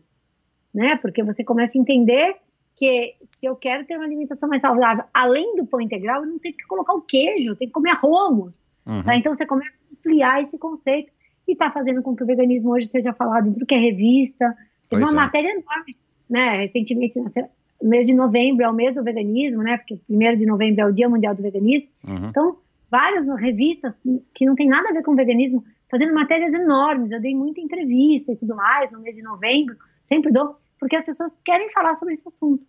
né? 0.73 0.95
Porque 0.97 1.23
você 1.23 1.43
começa 1.43 1.77
a 1.77 1.81
entender 1.81 2.35
que 2.75 3.15
se 3.35 3.45
eu 3.45 3.55
quero 3.55 3.85
ter 3.85 3.95
uma 3.95 4.05
alimentação 4.05 4.49
mais 4.49 4.61
saudável, 4.61 5.03
além 5.13 5.55
do 5.55 5.65
pão 5.65 5.79
integral, 5.79 6.23
eu 6.23 6.29
não 6.29 6.39
tenho 6.39 6.55
que 6.55 6.65
colocar 6.65 6.93
o 6.93 7.01
queijo, 7.01 7.49
eu 7.49 7.55
tenho 7.55 7.69
que 7.69 7.73
comer 7.73 7.91
arromos. 7.91 8.55
Uhum. 8.85 9.03
Tá? 9.03 9.15
Então 9.15 9.33
você 9.33 9.45
começa 9.45 9.71
a 9.71 9.93
ampliar 9.93 10.41
esse 10.41 10.57
conceito 10.57 11.11
e 11.47 11.53
está 11.53 11.69
fazendo 11.71 12.01
com 12.01 12.15
que 12.15 12.23
o 12.23 12.25
veganismo 12.25 12.71
hoje 12.71 12.87
seja 12.87 13.13
falado 13.13 13.47
em 13.47 13.53
tudo 13.53 13.65
que 13.65 13.75
é 13.75 13.79
revista, 13.79 14.55
Teve 14.93 15.03
uma 15.03 15.11
é. 15.11 15.15
matéria 15.15 15.49
enorme, 15.49 15.97
né? 16.29 16.57
Recentemente, 16.61 17.19
no 17.19 17.89
mês 17.89 18.05
de 18.05 18.13
novembro 18.13 18.63
é 18.63 18.69
o 18.69 18.73
mês 18.73 18.95
do 18.95 19.03
veganismo, 19.03 19.63
né? 19.63 19.77
Porque 19.77 19.97
primeiro 20.07 20.37
de 20.37 20.45
novembro 20.45 20.81
é 20.81 20.85
o 20.85 20.93
Dia 20.93 21.09
Mundial 21.09 21.35
do 21.35 21.41
Veganismo. 21.41 21.89
Uhum. 22.07 22.29
Então, 22.29 22.57
várias 22.89 23.27
revistas 23.39 23.93
que 24.33 24.45
não 24.45 24.55
tem 24.55 24.67
nada 24.67 24.89
a 24.89 24.93
ver 24.93 25.03
com 25.03 25.15
veganismo 25.15 25.63
fazendo 25.89 26.13
matérias 26.13 26.53
enormes. 26.53 27.11
Eu 27.11 27.19
dei 27.19 27.35
muita 27.35 27.61
entrevista 27.61 28.31
e 28.31 28.35
tudo 28.35 28.55
mais 28.55 28.91
no 28.91 28.99
mês 28.99 29.15
de 29.15 29.21
novembro, 29.21 29.75
sempre 30.07 30.31
dou, 30.31 30.55
porque 30.83 30.97
as 30.97 31.05
pessoas 31.05 31.33
querem 31.45 31.71
falar 31.71 31.95
sobre 31.95 32.15
esse 32.15 32.27
assunto 32.27 32.61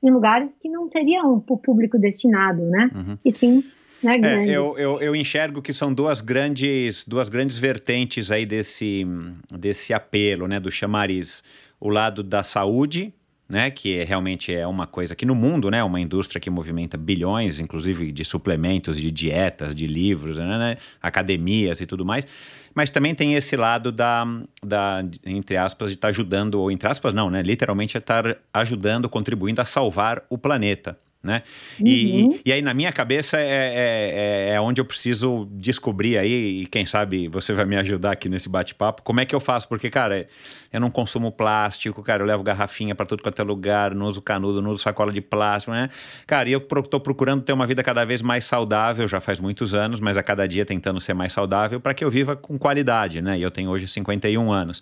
em 0.00 0.08
lugares 0.08 0.56
que 0.56 0.68
não 0.68 0.88
seriam 0.88 1.40
para 1.40 1.54
o 1.54 1.58
público 1.58 1.98
destinado, 1.98 2.62
né? 2.62 2.88
Uhum. 2.94 3.18
E 3.24 3.32
sim 3.32 3.64
né, 4.00 4.14
é, 4.22 4.44
eu, 4.48 4.78
eu, 4.78 5.00
eu, 5.00 5.16
enxergo 5.16 5.60
que 5.60 5.72
são 5.72 5.92
duas 5.92 6.20
grandes, 6.20 7.04
duas 7.04 7.28
grandes 7.28 7.58
vertentes 7.58 8.30
aí 8.30 8.46
desse, 8.46 9.04
desse 9.50 9.92
apelo, 9.92 10.46
né, 10.46 10.60
do 10.60 10.70
chamariz 10.70 11.42
o 11.80 11.88
lado 11.88 12.22
da 12.22 12.44
saúde, 12.44 13.12
né, 13.48 13.70
que 13.70 14.02
realmente 14.04 14.52
é 14.52 14.66
uma 14.66 14.86
coisa 14.86 15.14
que 15.14 15.24
no 15.24 15.34
mundo, 15.34 15.70
né, 15.70 15.82
uma 15.84 16.00
indústria 16.00 16.40
que 16.40 16.50
movimenta 16.50 16.96
bilhões, 16.96 17.60
inclusive 17.60 18.10
de 18.10 18.24
suplementos, 18.24 19.00
de 19.00 19.10
dietas, 19.10 19.74
de 19.74 19.86
livros, 19.86 20.36
né, 20.36 20.58
né, 20.58 20.76
academias 21.00 21.80
e 21.80 21.86
tudo 21.86 22.04
mais, 22.04 22.26
mas 22.74 22.90
também 22.90 23.14
tem 23.14 23.34
esse 23.34 23.56
lado 23.56 23.92
da, 23.92 24.26
da 24.62 25.04
entre 25.24 25.56
aspas, 25.56 25.90
de 25.90 25.94
estar 25.96 26.08
tá 26.08 26.10
ajudando, 26.10 26.60
ou 26.60 26.70
entre 26.70 26.88
aspas 26.88 27.12
não, 27.12 27.30
né, 27.30 27.40
literalmente 27.42 27.96
é 27.96 28.00
estar 28.00 28.36
ajudando, 28.52 29.08
contribuindo 29.08 29.60
a 29.60 29.64
salvar 29.64 30.24
o 30.28 30.36
planeta 30.36 30.98
né? 31.26 31.42
Uhum. 31.78 31.86
E, 31.86 32.40
e, 32.46 32.52
aí 32.52 32.62
na 32.62 32.72
minha 32.72 32.92
cabeça 32.92 33.36
é, 33.38 33.42
é, 33.42 34.50
é, 34.50 34.54
é, 34.54 34.60
onde 34.60 34.80
eu 34.80 34.84
preciso 34.84 35.46
descobrir 35.52 36.16
aí, 36.16 36.62
e 36.62 36.66
quem 36.66 36.86
sabe 36.86 37.28
você 37.28 37.52
vai 37.52 37.64
me 37.64 37.76
ajudar 37.76 38.12
aqui 38.12 38.28
nesse 38.28 38.48
bate-papo, 38.48 39.02
como 39.02 39.20
é 39.20 39.26
que 39.26 39.34
eu 39.34 39.40
faço? 39.40 39.68
Porque, 39.68 39.90
cara, 39.90 40.26
eu 40.72 40.80
não 40.80 40.90
consumo 40.90 41.32
plástico, 41.32 42.02
cara, 42.02 42.22
eu 42.22 42.26
levo 42.26 42.42
garrafinha 42.42 42.94
para 42.94 43.04
tudo 43.04 43.22
quanto 43.22 43.40
é 43.40 43.44
lugar, 43.44 43.94
não 43.94 44.06
uso 44.06 44.22
canudo, 44.22 44.62
não 44.62 44.70
uso 44.70 44.82
sacola 44.82 45.12
de 45.12 45.20
plástico, 45.20 45.72
né? 45.72 45.90
Cara, 46.26 46.48
e 46.48 46.52
eu 46.52 46.60
tô 46.60 47.00
procurando 47.00 47.42
ter 47.42 47.52
uma 47.52 47.66
vida 47.66 47.82
cada 47.82 48.04
vez 48.04 48.22
mais 48.22 48.44
saudável, 48.44 49.06
já 49.08 49.20
faz 49.20 49.40
muitos 49.40 49.74
anos, 49.74 49.98
mas 50.00 50.16
a 50.16 50.22
cada 50.22 50.46
dia 50.46 50.64
tentando 50.64 51.00
ser 51.00 51.14
mais 51.14 51.32
saudável 51.32 51.80
para 51.80 51.92
que 51.92 52.04
eu 52.04 52.10
viva 52.10 52.36
com 52.36 52.56
qualidade, 52.56 53.20
né? 53.20 53.38
E 53.38 53.42
eu 53.42 53.50
tenho 53.50 53.68
hoje 53.70 53.88
51 53.88 54.52
anos. 54.52 54.80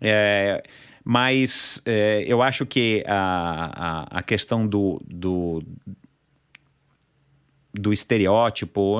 É, 0.00 0.62
mas 1.12 1.82
é, 1.84 2.22
eu 2.24 2.40
acho 2.40 2.64
que 2.64 3.02
a, 3.04 4.06
a, 4.12 4.18
a 4.18 4.22
questão 4.22 4.64
do, 4.64 5.02
do, 5.04 5.60
do 7.74 7.92
estereótipo. 7.92 8.98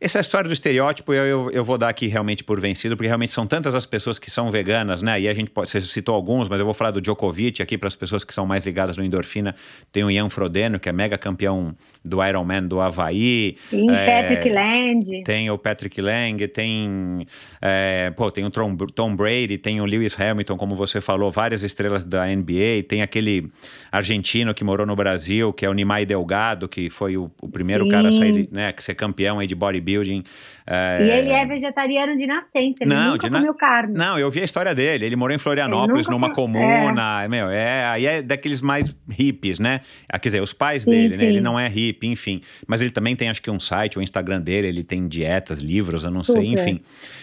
Essa 0.00 0.18
história 0.18 0.48
do 0.48 0.52
estereótipo 0.52 1.12
eu, 1.12 1.26
eu, 1.26 1.50
eu, 1.50 1.64
vou 1.64 1.76
dar 1.76 1.90
aqui 1.90 2.06
realmente 2.06 2.42
por 2.42 2.58
vencido, 2.58 2.96
porque 2.96 3.06
realmente 3.06 3.32
são 3.32 3.46
tantas 3.46 3.74
as 3.74 3.84
pessoas 3.84 4.18
que 4.18 4.30
são 4.30 4.50
veganas, 4.50 5.02
né? 5.02 5.20
E 5.20 5.28
a 5.28 5.34
gente 5.34 5.50
pode, 5.50 5.68
você 5.68 5.80
citou 5.82 6.14
alguns, 6.14 6.48
mas 6.48 6.58
eu 6.58 6.64
vou 6.64 6.72
falar 6.72 6.90
do 6.90 7.02
Djokovic 7.02 7.62
aqui 7.62 7.76
para 7.76 7.86
as 7.86 7.96
pessoas 7.96 8.24
que 8.24 8.32
são 8.32 8.46
mais 8.46 8.64
ligadas 8.64 8.96
no 8.96 9.04
endorfina. 9.04 9.54
Tem 9.92 10.02
o 10.02 10.10
Ian 10.10 10.30
Frodeno, 10.30 10.80
que 10.80 10.88
é 10.88 10.92
mega 10.92 11.18
campeão 11.18 11.74
do 12.02 12.24
Ironman 12.24 12.66
do 12.66 12.80
Havaí. 12.80 13.56
Tem 13.70 13.90
é, 13.90 14.22
Patrick 14.22 14.48
Lang. 14.48 15.22
Tem 15.22 15.50
o 15.50 15.58
Patrick 15.58 16.00
Lang, 16.00 16.48
tem, 16.48 17.26
é, 17.60 18.10
pô, 18.16 18.30
tem 18.30 18.44
o 18.44 18.50
Tom, 18.50 18.74
Tom 18.76 19.14
Brady, 19.14 19.58
tem 19.58 19.82
o 19.82 19.84
Lewis 19.84 20.18
Hamilton, 20.18 20.56
como 20.56 20.74
você 20.74 21.00
falou, 21.02 21.30
várias 21.30 21.62
estrelas 21.62 22.04
da 22.04 22.26
NBA. 22.26 22.84
Tem 22.88 23.02
aquele 23.02 23.50
argentino 23.92 24.54
que 24.54 24.64
morou 24.64 24.86
no 24.86 24.96
Brasil, 24.96 25.52
que 25.52 25.66
é 25.66 25.68
o 25.68 25.74
Nimai 25.74 26.06
Delgado, 26.06 26.66
que 26.66 26.88
foi 26.88 27.18
o, 27.18 27.30
o 27.42 27.48
primeiro 27.50 27.84
Sim. 27.84 27.90
cara 27.90 28.08
a 28.08 28.12
sair, 28.12 28.48
né, 28.50 28.72
a 28.74 28.80
ser 28.80 28.94
campeão 28.94 29.38
aí 29.38 29.46
de 29.46 29.54
bodybuilding 29.54 29.69
bodybuilding. 29.70 30.24
É... 30.66 30.98
E 31.02 31.10
ele 31.10 31.30
é 31.30 31.46
vegetariano 31.46 32.16
de 32.16 32.26
nascença, 32.26 32.76
ele 32.82 32.94
não, 32.94 33.12
nunca 33.12 33.28
de 33.28 33.36
comeu 33.36 33.54
carne. 33.54 33.94
Não, 33.94 34.18
eu 34.18 34.30
vi 34.30 34.40
a 34.40 34.44
história 34.44 34.74
dele. 34.74 35.06
Ele 35.06 35.16
morou 35.16 35.34
em 35.34 35.38
Florianópolis, 35.38 36.06
numa 36.08 36.32
comuna. 36.32 37.24
É. 37.24 37.28
Meu, 37.28 37.50
é, 37.50 37.86
aí 37.86 38.06
é 38.06 38.22
daqueles 38.22 38.60
mais 38.60 38.94
hippies, 39.08 39.58
né? 39.58 39.80
Ah, 40.08 40.18
quer 40.18 40.28
dizer, 40.28 40.42
os 40.42 40.52
pais 40.52 40.84
sim, 40.84 40.90
dele, 40.90 41.10
sim. 41.10 41.16
né? 41.16 41.24
Ele 41.24 41.40
não 41.40 41.58
é 41.58 41.66
hippie, 41.68 42.08
enfim. 42.08 42.40
Mas 42.66 42.80
ele 42.80 42.90
também 42.90 43.16
tem, 43.16 43.28
acho 43.28 43.42
que, 43.42 43.50
um 43.50 43.60
site, 43.60 43.98
o 43.98 44.02
Instagram 44.02 44.40
dele, 44.40 44.68
ele 44.68 44.82
tem 44.82 45.08
dietas, 45.08 45.60
livros, 45.60 46.04
eu 46.04 46.10
não 46.10 46.22
Super. 46.22 46.40
sei, 46.40 46.52
enfim. 46.52 46.80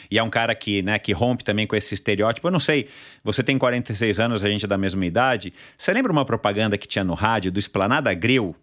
E 0.10 0.18
é 0.18 0.24
um 0.24 0.30
cara 0.30 0.56
que, 0.56 0.82
né, 0.82 0.98
que 0.98 1.12
rompe 1.12 1.44
também 1.44 1.68
com 1.68 1.76
esse 1.76 1.94
estereótipo. 1.94 2.48
Eu 2.48 2.52
não 2.52 2.60
sei, 2.60 2.88
você 3.24 3.44
tem 3.44 3.58
46 3.58 4.20
anos, 4.20 4.44
a 4.44 4.50
gente 4.50 4.66
é 4.66 4.68
da 4.68 4.78
mesma 4.78 5.06
idade. 5.06 5.54
Você 5.78 5.94
lembra 5.94 6.12
uma 6.12 6.26
propaganda 6.26 6.78
que 6.78 6.88
tinha 6.88 7.04
no 7.04 7.14
rádio 7.14 7.52
do 7.52 7.60
Esplanada 7.60 8.14
Grill? 8.14 8.56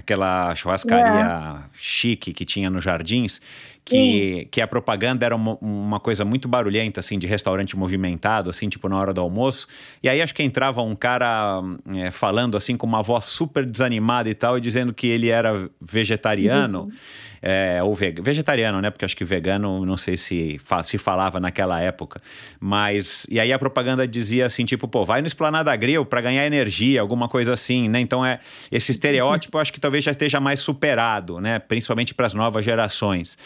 Aquela 0.00 0.54
churrascaria 0.56 1.56
é. 1.56 1.70
chique 1.74 2.32
que 2.32 2.44
tinha 2.44 2.68
nos 2.68 2.82
jardins, 2.82 3.40
que, 3.84 4.48
que 4.50 4.60
a 4.60 4.66
propaganda 4.66 5.24
era 5.24 5.34
uma, 5.34 5.56
uma, 5.60 6.00
coisa 6.00 6.24
muito 6.24 6.48
barulhenta, 6.48 7.00
assim, 7.00 7.18
de 7.18 7.26
restaurante 7.26 7.76
movimentado, 7.76 8.50
assim, 8.50 8.68
tipo 8.68 8.88
na 8.88 8.98
hora 8.98 9.12
do 9.12 9.20
almoço. 9.20 9.66
E 10.02 10.08
aí 10.08 10.20
acho 10.22 10.34
que 10.34 10.42
entrava 10.42 10.82
um 10.82 10.94
cara 10.94 11.60
é, 11.94 12.10
falando, 12.10 12.56
assim, 12.56 12.76
com 12.76 12.86
uma 12.86 13.02
voz 13.02 13.26
super 13.26 13.64
desanimada 13.64 14.28
e 14.28 14.34
tal, 14.34 14.58
e 14.58 14.60
dizendo 14.60 14.92
que 14.92 15.06
ele 15.06 15.28
era 15.28 15.68
vegetariano. 15.80 16.82
Uhum. 16.82 16.92
É, 17.42 17.82
ou 17.82 17.94
vegetariano, 17.94 18.80
né? 18.82 18.90
Porque 18.90 19.04
acho 19.04 19.16
que 19.16 19.24
vegano, 19.24 19.86
não 19.86 19.96
sei 19.96 20.16
se 20.16 20.60
se 20.84 20.98
falava 20.98 21.40
naquela 21.40 21.80
época. 21.80 22.20
Mas. 22.58 23.26
E 23.30 23.40
aí 23.40 23.52
a 23.52 23.58
propaganda 23.58 24.06
dizia 24.06 24.46
assim: 24.46 24.64
tipo, 24.64 24.86
pô, 24.86 25.04
vai 25.04 25.20
no 25.20 25.26
Esplanada 25.26 25.74
Grill 25.74 26.04
para 26.04 26.20
ganhar 26.20 26.46
energia, 26.46 27.00
alguma 27.00 27.28
coisa 27.28 27.52
assim, 27.52 27.88
né? 27.88 28.00
Então 28.00 28.24
é. 28.24 28.40
Esse 28.70 28.92
estereótipo 28.92 29.56
acho 29.58 29.72
que 29.72 29.80
talvez 29.80 30.04
já 30.04 30.10
esteja 30.10 30.38
mais 30.38 30.60
superado, 30.60 31.40
né? 31.40 31.58
Principalmente 31.58 32.14
para 32.14 32.26
as 32.26 32.34
novas 32.34 32.64
gerações. 32.64 33.38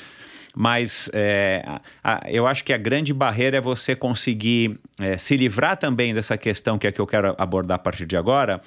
Mas 0.55 1.11
é, 1.13 1.65
a, 1.67 1.81
a, 2.03 2.31
eu 2.31 2.47
acho 2.47 2.65
que 2.65 2.73
a 2.73 2.79
grande 2.79 3.13
barreira 3.13 3.57
é 3.57 3.61
você 3.61 3.97
conseguir 3.97 4.79
é, 5.01 5.19
se 5.19 5.37
livrar 5.37 5.77
também 5.77 6.15
dessa 6.15 6.39
questão 6.39 6.79
que 6.79 6.87
é 6.87 6.93
que 6.93 7.01
eu 7.01 7.07
quero 7.07 7.35
abordar 7.37 7.75
a 7.77 7.79
partir 7.79 8.07
de 8.07 8.17
agora, 8.17 8.61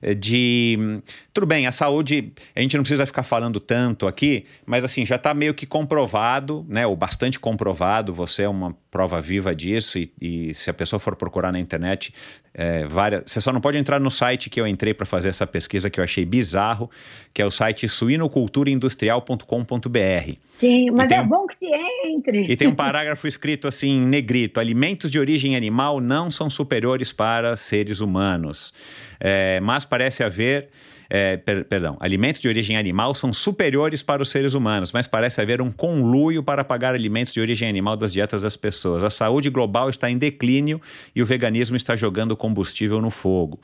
é, 0.00 0.14
de 0.14 1.02
tudo 1.32 1.46
bem, 1.46 1.66
a 1.66 1.72
saúde 1.72 2.32
a 2.56 2.60
gente 2.60 2.76
não 2.76 2.82
precisa 2.82 3.04
ficar 3.04 3.22
falando 3.22 3.60
tanto 3.60 4.06
aqui, 4.06 4.46
mas 4.64 4.84
assim 4.84 5.04
já 5.04 5.16
está 5.16 5.34
meio 5.34 5.52
que 5.52 5.66
comprovado, 5.66 6.64
né, 6.68 6.86
ou 6.86 6.96
bastante 6.96 7.38
comprovado. 7.38 8.14
Você 8.14 8.44
é 8.44 8.48
uma 8.48 8.74
prova 8.94 9.20
viva 9.20 9.52
disso. 9.52 9.98
E, 9.98 10.08
e, 10.20 10.54
se 10.54 10.70
a 10.70 10.72
pessoa 10.72 11.00
for 11.00 11.16
procurar 11.16 11.50
na 11.50 11.58
internet, 11.58 12.14
é, 12.54 12.86
várias, 12.86 13.24
você 13.26 13.40
só 13.40 13.52
não 13.52 13.60
pode 13.60 13.76
entrar 13.76 13.98
no 13.98 14.08
site 14.08 14.48
que 14.48 14.60
eu 14.60 14.68
entrei 14.68 14.94
para 14.94 15.04
fazer 15.04 15.30
essa 15.30 15.44
pesquisa 15.44 15.90
que 15.90 15.98
eu 15.98 16.04
achei 16.04 16.24
bizarro, 16.24 16.88
que 17.32 17.42
é 17.42 17.46
o 17.46 17.50
site 17.50 17.88
suinoculturaindustrial.com.br. 17.88 20.32
Sim, 20.54 20.92
mas 20.92 21.10
é 21.10 21.20
um, 21.20 21.26
bom 21.26 21.44
que 21.48 21.56
se 21.56 21.66
entre. 22.04 22.44
E 22.44 22.56
tem 22.56 22.68
um 22.68 22.74
parágrafo 22.74 23.26
escrito 23.26 23.66
assim, 23.66 23.88
em 23.88 24.06
negrito: 24.06 24.60
alimentos 24.60 25.10
de 25.10 25.18
origem 25.18 25.56
animal 25.56 26.00
não 26.00 26.30
são 26.30 26.48
superiores 26.48 27.12
para 27.12 27.56
seres 27.56 27.98
humanos, 27.98 28.72
é, 29.18 29.58
mas 29.58 29.84
parece 29.84 30.22
haver 30.22 30.68
é, 31.16 31.36
per, 31.36 31.64
perdão, 31.66 31.96
alimentos 32.00 32.40
de 32.40 32.48
origem 32.48 32.76
animal 32.76 33.14
são 33.14 33.32
superiores 33.32 34.02
para 34.02 34.20
os 34.20 34.30
seres 34.30 34.52
humanos, 34.52 34.90
mas 34.90 35.06
parece 35.06 35.40
haver 35.40 35.62
um 35.62 35.70
conluio 35.70 36.42
para 36.42 36.64
pagar 36.64 36.92
alimentos 36.92 37.32
de 37.32 37.40
origem 37.40 37.68
animal 37.68 37.96
das 37.96 38.12
dietas 38.12 38.42
das 38.42 38.56
pessoas. 38.56 39.04
A 39.04 39.10
saúde 39.10 39.48
global 39.48 39.88
está 39.88 40.10
em 40.10 40.18
declínio 40.18 40.80
e 41.14 41.22
o 41.22 41.26
veganismo 41.26 41.76
está 41.76 41.94
jogando 41.94 42.36
combustível 42.36 43.00
no 43.00 43.10
fogo. 43.10 43.60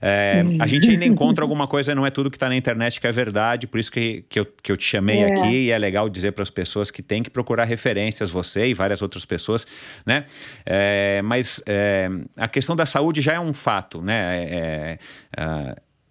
É, 0.00 0.42
a 0.58 0.66
gente 0.66 0.88
ainda 0.88 1.04
encontra 1.04 1.44
alguma 1.44 1.66
coisa, 1.66 1.94
não 1.94 2.06
é 2.06 2.10
tudo 2.10 2.30
que 2.30 2.36
está 2.36 2.48
na 2.48 2.56
internet 2.56 2.98
que 2.98 3.06
é 3.06 3.12
verdade, 3.12 3.66
por 3.66 3.78
isso 3.78 3.92
que, 3.92 4.24
que, 4.28 4.40
eu, 4.40 4.46
que 4.62 4.72
eu 4.72 4.76
te 4.76 4.84
chamei 4.84 5.18
é. 5.18 5.32
aqui 5.32 5.54
e 5.66 5.70
é 5.70 5.78
legal 5.78 6.08
dizer 6.08 6.32
para 6.32 6.42
as 6.42 6.50
pessoas 6.50 6.90
que 6.90 7.02
tem 7.02 7.22
que 7.22 7.28
procurar 7.28 7.64
referências, 7.64 8.30
você 8.30 8.68
e 8.68 8.74
várias 8.74 9.02
outras 9.02 9.26
pessoas, 9.26 9.66
né? 10.04 10.24
É, 10.64 11.20
mas 11.22 11.60
é, 11.66 12.08
a 12.36 12.48
questão 12.48 12.74
da 12.74 12.86
saúde 12.86 13.20
já 13.20 13.34
é 13.34 13.40
um 13.40 13.52
fato, 13.52 14.00
né? 14.00 14.98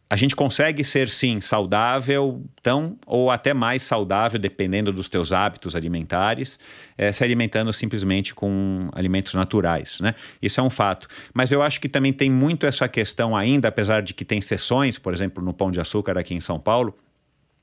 A 0.07 0.15
gente 0.15 0.36
consegue 0.36 0.84
ser 0.84 1.10
sim 1.10 1.41
saudável, 1.41 2.44
tão 2.61 2.95
ou 3.07 3.32
até 3.32 3.56
mais 3.56 3.82
saudável, 3.82 4.40
dependendo 4.40 4.94
dos 4.94 5.10
teus 5.10 5.34
hábitos 5.34 5.76
alimentares, 5.76 6.60
é, 6.95 7.11
se 7.11 7.23
alimentando 7.23 7.73
simplesmente 7.73 8.36
com 8.36 8.88
alimentos 8.94 9.34
naturais, 9.34 9.99
né? 9.99 10.14
Isso 10.40 10.60
é 10.60 10.64
um 10.64 10.69
fato. 10.69 11.07
Mas 11.34 11.52
eu 11.52 11.64
acho 11.64 11.82
que 11.82 11.90
também 11.90 12.14
tem 12.14 12.30
muito 12.30 12.68
essa 12.68 12.88
questão 12.88 13.36
ainda, 13.36 13.68
apesar 13.68 14.02
de 14.02 14.14
que 14.14 14.23
tem 14.23 14.40
sessões, 14.41 14.99
por 14.99 15.11
exemplo, 15.11 15.44
no 15.44 15.53
Pão 15.53 15.72
de 15.72 15.80
Açúcar 15.82 16.19
aqui 16.19 16.36
em 16.36 16.41
São 16.41 16.60
Paulo, 16.60 16.95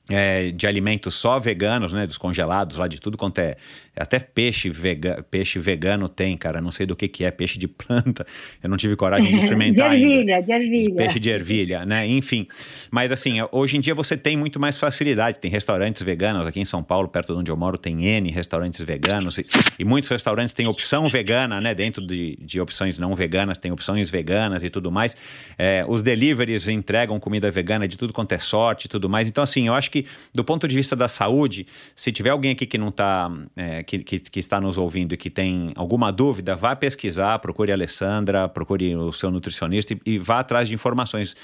é, 0.09 0.51
de 0.51 0.67
alimentos 0.67 1.15
só 1.15 1.39
veganos, 1.39 1.93
né? 1.93 2.05
Dos 2.05 2.17
congelados 2.17 2.77
lá 2.77 2.87
de 2.87 2.99
tudo 2.99 3.17
quanto 3.17 3.39
é. 3.39 3.55
Até 3.95 4.19
peixe, 4.19 4.69
vega, 4.69 5.23
peixe 5.29 5.59
vegano 5.59 6.09
tem, 6.09 6.35
cara. 6.35 6.59
Não 6.59 6.71
sei 6.71 6.85
do 6.85 6.95
que, 6.95 7.07
que 7.07 7.23
é, 7.23 7.31
peixe 7.31 7.57
de 7.57 7.67
planta. 7.69 8.25
Eu 8.61 8.69
não 8.69 8.75
tive 8.75 8.95
coragem 8.95 9.31
de 9.31 9.37
experimentar. 9.43 9.91
de 9.91 9.95
ervilha, 9.95 10.35
ainda. 10.35 10.45
de 10.45 10.51
ervilha. 10.51 10.95
Peixe 10.95 11.19
de 11.19 11.29
ervilha, 11.29 11.85
né? 11.85 12.05
Enfim. 12.05 12.47
Mas 12.91 13.11
assim, 13.11 13.37
hoje 13.51 13.77
em 13.77 13.79
dia 13.79 13.95
você 13.95 14.17
tem 14.17 14.35
muito 14.35 14.59
mais 14.59 14.77
facilidade. 14.77 15.39
Tem 15.39 15.49
restaurantes 15.49 16.01
veganos 16.01 16.45
aqui 16.45 16.59
em 16.59 16.65
São 16.65 16.83
Paulo, 16.83 17.07
perto 17.07 17.33
de 17.33 17.39
onde 17.39 17.51
eu 17.51 17.55
moro, 17.55 17.77
tem 17.77 18.05
N 18.05 18.29
restaurantes 18.31 18.83
veganos. 18.83 19.37
E, 19.37 19.45
e 19.79 19.85
muitos 19.85 20.09
restaurantes 20.09 20.53
têm 20.53 20.67
opção 20.67 21.07
vegana, 21.07 21.61
né? 21.61 21.73
Dentro 21.73 22.05
de, 22.05 22.37
de 22.41 22.59
opções 22.59 22.99
não 22.99 23.15
veganas, 23.15 23.57
tem 23.57 23.71
opções 23.71 24.09
veganas 24.09 24.63
e 24.63 24.69
tudo 24.69 24.91
mais. 24.91 25.15
É, 25.57 25.85
os 25.87 26.01
deliveries 26.01 26.67
entregam 26.67 27.19
comida 27.21 27.49
vegana 27.49 27.87
de 27.87 27.97
tudo 27.97 28.11
quanto 28.11 28.33
é 28.33 28.39
sorte 28.39 28.85
e 28.85 28.89
tudo 28.89 29.07
mais. 29.07 29.29
Então, 29.29 29.43
assim, 29.43 29.67
eu 29.67 29.73
acho 29.73 29.92
que, 29.93 30.07
do 30.33 30.43
ponto 30.43 30.67
de 30.67 30.75
vista 30.75 30.95
da 30.95 31.07
saúde, 31.07 31.67
se 31.95 32.11
tiver 32.11 32.31
alguém 32.31 32.51
aqui 32.51 32.65
que 32.65 32.77
não 32.77 32.89
está, 32.89 33.31
é, 33.55 33.83
que, 33.83 33.99
que, 33.99 34.19
que, 34.19 34.39
está 34.39 34.59
nos 34.59 34.77
ouvindo 34.77 35.13
e 35.13 35.17
que 35.17 35.29
tem 35.29 35.71
alguma 35.75 36.11
dúvida, 36.11 36.55
vá 36.55 36.75
pesquisar, 36.75 37.37
procure 37.39 37.71
a 37.71 37.75
Alessandra, 37.75 38.49
procure 38.49 38.95
o 38.95 39.11
seu 39.11 39.29
nutricionista 39.29 39.93
e, 39.93 39.99
e 40.05 40.17
vá 40.17 40.39
atrás 40.39 40.67
de 40.67 40.73
informações. 40.73 41.35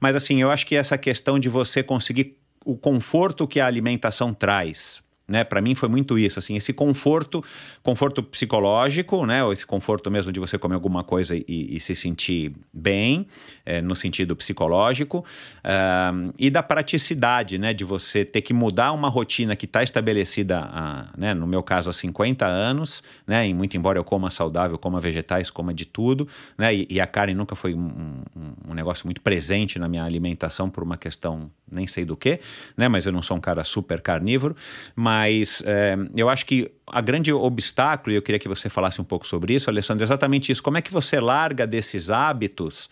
Mas 0.00 0.16
assim, 0.16 0.40
eu 0.40 0.50
acho 0.50 0.66
que 0.66 0.74
essa 0.74 0.96
questão 0.96 1.38
de 1.38 1.48
você 1.48 1.82
conseguir 1.82 2.38
o 2.64 2.76
conforto 2.76 3.46
que 3.46 3.60
a 3.60 3.66
alimentação 3.66 4.32
traz 4.32 5.02
né? 5.28 5.44
Para 5.44 5.60
mim 5.60 5.74
foi 5.74 5.88
muito 5.90 6.18
isso, 6.18 6.38
assim, 6.38 6.56
esse 6.56 6.72
conforto, 6.72 7.44
conforto 7.82 8.22
psicológico, 8.22 9.26
né? 9.26 9.44
Ou 9.44 9.52
esse 9.52 9.66
conforto 9.66 10.10
mesmo 10.10 10.32
de 10.32 10.40
você 10.40 10.58
comer 10.58 10.74
alguma 10.74 11.04
coisa 11.04 11.36
e, 11.36 11.44
e 11.46 11.78
se 11.78 11.94
sentir 11.94 12.52
bem, 12.72 13.26
é, 13.66 13.82
no 13.82 13.94
sentido 13.94 14.34
psicológico, 14.34 15.18
uh, 15.18 16.32
e 16.38 16.48
da 16.48 16.62
praticidade, 16.62 17.58
né? 17.58 17.74
De 17.74 17.84
você 17.84 18.24
ter 18.24 18.40
que 18.40 18.54
mudar 18.54 18.92
uma 18.92 19.10
rotina 19.10 19.54
que 19.54 19.66
está 19.66 19.82
estabelecida, 19.82 20.60
há, 20.60 21.08
né? 21.16 21.34
No 21.34 21.46
meu 21.46 21.62
caso, 21.62 21.90
há 21.90 21.92
50 21.92 22.46
anos, 22.46 23.02
né? 23.26 23.46
E 23.46 23.52
muito 23.52 23.76
embora 23.76 23.98
eu 23.98 24.04
coma 24.04 24.30
saudável, 24.30 24.78
coma 24.78 24.98
vegetais, 24.98 25.50
coma 25.50 25.74
de 25.74 25.84
tudo, 25.84 26.26
né? 26.56 26.74
E, 26.74 26.86
e 26.88 27.00
a 27.00 27.06
carne 27.06 27.34
nunca 27.34 27.54
foi 27.54 27.74
um, 27.74 28.22
um, 28.34 28.70
um 28.70 28.74
negócio 28.74 29.06
muito 29.06 29.20
presente 29.20 29.78
na 29.78 29.88
minha 29.88 30.04
alimentação 30.04 30.70
por 30.70 30.82
uma 30.82 30.96
questão 30.96 31.50
nem 31.70 31.86
sei 31.86 32.04
do 32.04 32.16
que, 32.16 32.40
né? 32.74 32.88
Mas 32.88 33.04
eu 33.04 33.12
não 33.12 33.22
sou 33.22 33.36
um 33.36 33.40
cara 33.40 33.62
super 33.62 34.00
carnívoro, 34.00 34.56
mas 34.96 35.17
é, 35.64 35.96
eu 36.14 36.28
acho 36.28 36.46
que 36.46 36.70
a 36.86 37.00
grande 37.00 37.32
obstáculo, 37.32 38.12
e 38.12 38.16
eu 38.16 38.22
queria 38.22 38.38
que 38.38 38.48
você 38.48 38.68
falasse 38.68 39.00
um 39.00 39.04
pouco 39.04 39.26
sobre 39.26 39.54
isso, 39.54 39.70
Alessandro, 39.70 40.02
é 40.02 40.06
exatamente 40.06 40.52
isso. 40.52 40.62
Como 40.62 40.76
é 40.76 40.82
que 40.82 40.92
você 40.92 41.20
larga 41.20 41.66
desses 41.66 42.10
hábitos, 42.10 42.88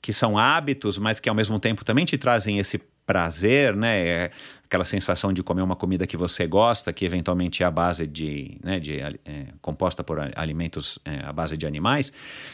que 0.00 0.12
são 0.12 0.38
hábitos, 0.38 0.98
mas 0.98 1.18
que 1.18 1.28
ao 1.28 1.34
mesmo 1.34 1.58
tempo 1.58 1.84
também 1.84 2.04
te 2.04 2.16
trazem 2.16 2.58
esse 2.58 2.78
prazer, 3.06 3.74
né? 3.76 4.06
É 4.06 4.30
aquela 4.64 4.84
sensação 4.84 5.32
de 5.32 5.42
comer 5.42 5.62
uma 5.62 5.76
comida 5.76 6.06
que 6.06 6.16
você 6.16 6.44
gosta, 6.46 6.92
que 6.92 7.04
eventualmente 7.04 7.62
é 7.62 7.66
a 7.66 7.70
base 7.70 8.04
de, 8.04 8.58
né, 8.64 8.80
de 8.80 8.98
é, 8.98 9.14
composta 9.60 10.02
por 10.02 10.18
alimentos 10.34 10.98
é, 11.04 11.20
à 11.24 11.32
base 11.32 11.56
de 11.56 11.66
animais. 11.66 12.12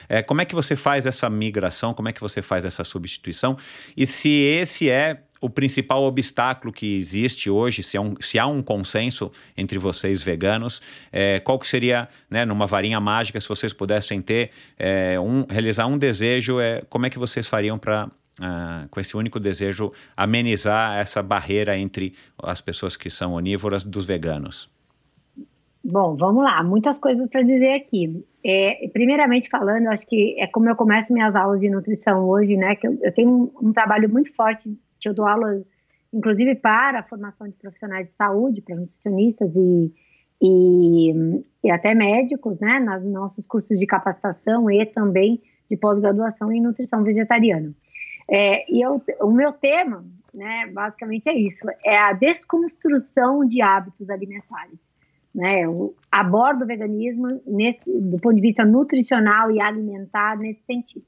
É, 0.09 0.23
como 0.23 0.43
é 0.43 0.45
que 0.45 0.55
você 0.55 0.77
faz 0.77 1.07
essa 1.07 1.31
migração? 1.31 1.95
Como 1.95 2.11
é 2.11 2.13
que 2.13 2.21
você 2.21 2.43
faz 2.43 2.67
essa 2.67 2.85
substituição? 2.85 3.57
E 3.97 4.07
se 4.07 4.29
esse 4.29 4.91
é 4.91 5.23
o 5.43 5.51
principal 5.51 6.05
obstáculo 6.05 6.73
que 6.73 6.97
existe 6.97 7.51
hoje, 7.51 7.83
se 7.83 7.97
há 7.97 8.01
um, 8.01 8.15
se 8.21 8.39
há 8.39 8.47
um 8.47 8.63
consenso 8.63 9.31
entre 9.57 9.77
vocês 9.77 10.23
veganos, 10.23 10.81
é, 11.11 11.41
qual 11.41 11.59
que 11.59 11.67
seria, 11.67 12.09
né, 12.31 12.45
numa 12.45 12.65
varinha 12.65 13.01
mágica, 13.01 13.41
se 13.41 13.49
vocês 13.49 13.73
pudessem 13.73 14.23
ter, 14.23 14.51
é, 14.79 15.19
um, 15.19 15.45
realizar 15.51 15.87
um 15.87 15.99
desejo, 15.99 16.61
é, 16.61 16.83
como 16.89 17.07
é 17.07 17.11
que 17.11 17.19
vocês 17.19 17.47
fariam 17.47 17.79
para 17.79 18.09
Uh, 18.41 18.89
com 18.89 18.99
esse 18.99 19.15
único 19.15 19.39
desejo, 19.39 19.93
amenizar 20.17 20.99
essa 20.99 21.23
barreira 21.23 21.77
entre 21.77 22.15
as 22.43 22.63
pessoas 22.63 22.97
que 22.97 23.11
são 23.11 23.35
onívoras 23.35 23.85
dos 23.85 24.07
veganos? 24.07 24.71
Bom, 25.85 26.17
vamos 26.17 26.43
lá, 26.43 26.63
muitas 26.63 26.97
coisas 26.97 27.29
para 27.29 27.43
dizer 27.43 27.75
aqui. 27.75 28.25
É, 28.45 28.89
primeiramente 28.93 29.51
falando, 29.51 29.89
acho 29.89 30.09
que 30.09 30.35
é 30.41 30.47
como 30.47 30.69
eu 30.69 30.75
começo 30.75 31.13
minhas 31.13 31.37
aulas 31.37 31.61
de 31.61 31.69
nutrição 31.69 32.27
hoje, 32.27 32.57
né? 32.57 32.75
Que 32.75 32.89
eu, 32.89 32.99
eu 33.03 33.13
tenho 33.13 33.31
um, 33.31 33.69
um, 33.69 33.73
trabalho 33.73 34.09
muito 34.09 34.33
forte 34.33 34.75
que 35.03 35.09
eu 35.09 35.15
dou 35.15 35.27
aula, 35.27 35.63
inclusive 36.13 36.55
para 36.55 37.01
a 37.01 37.03
formação 37.03 37.49
de 37.49 37.55
profissionais 37.55 38.07
de 38.07 38.13
saúde, 38.13 38.63
para 38.63 38.77
nutricionistas 38.77 39.55
e, 39.57 39.93
e, 40.41 41.13
e 41.65 41.71
até 41.71 41.95
médicos, 41.95 42.61
né, 42.61 42.79
nos 42.79 43.05
nossos 43.05 43.45
cursos 43.47 43.79
de 43.79 43.87
capacitação 43.87 44.71
e 44.71 44.87
também 44.87 45.43
de 45.69 45.77
pós-graduação 45.77 46.53
em 46.53 46.61
nutrição 46.61 47.03
vegetariana. 47.03 47.75
É, 48.31 48.71
e 48.73 48.81
eu, 48.81 49.03
o 49.21 49.31
meu 49.31 49.53
tema, 49.53 50.05
né, 50.33 50.67
basicamente 50.73 51.29
é 51.29 51.37
isso, 51.37 51.67
é 51.85 51.99
a 51.99 52.13
desconstrução 52.13 53.45
de 53.45 53.61
hábitos 53.61 54.09
alimentares. 54.09 54.79
Né, 55.35 55.61
eu 55.61 55.97
abordo 56.11 56.63
o 56.63 56.67
veganismo 56.67 57.41
nesse, 57.47 57.81
do 57.87 58.19
ponto 58.19 58.35
de 58.35 58.43
vista 58.43 58.67
nutricional 58.67 59.51
e 59.51 59.61
alimentar 59.63 60.37
nesse 60.37 60.63
sentido. 60.65 61.07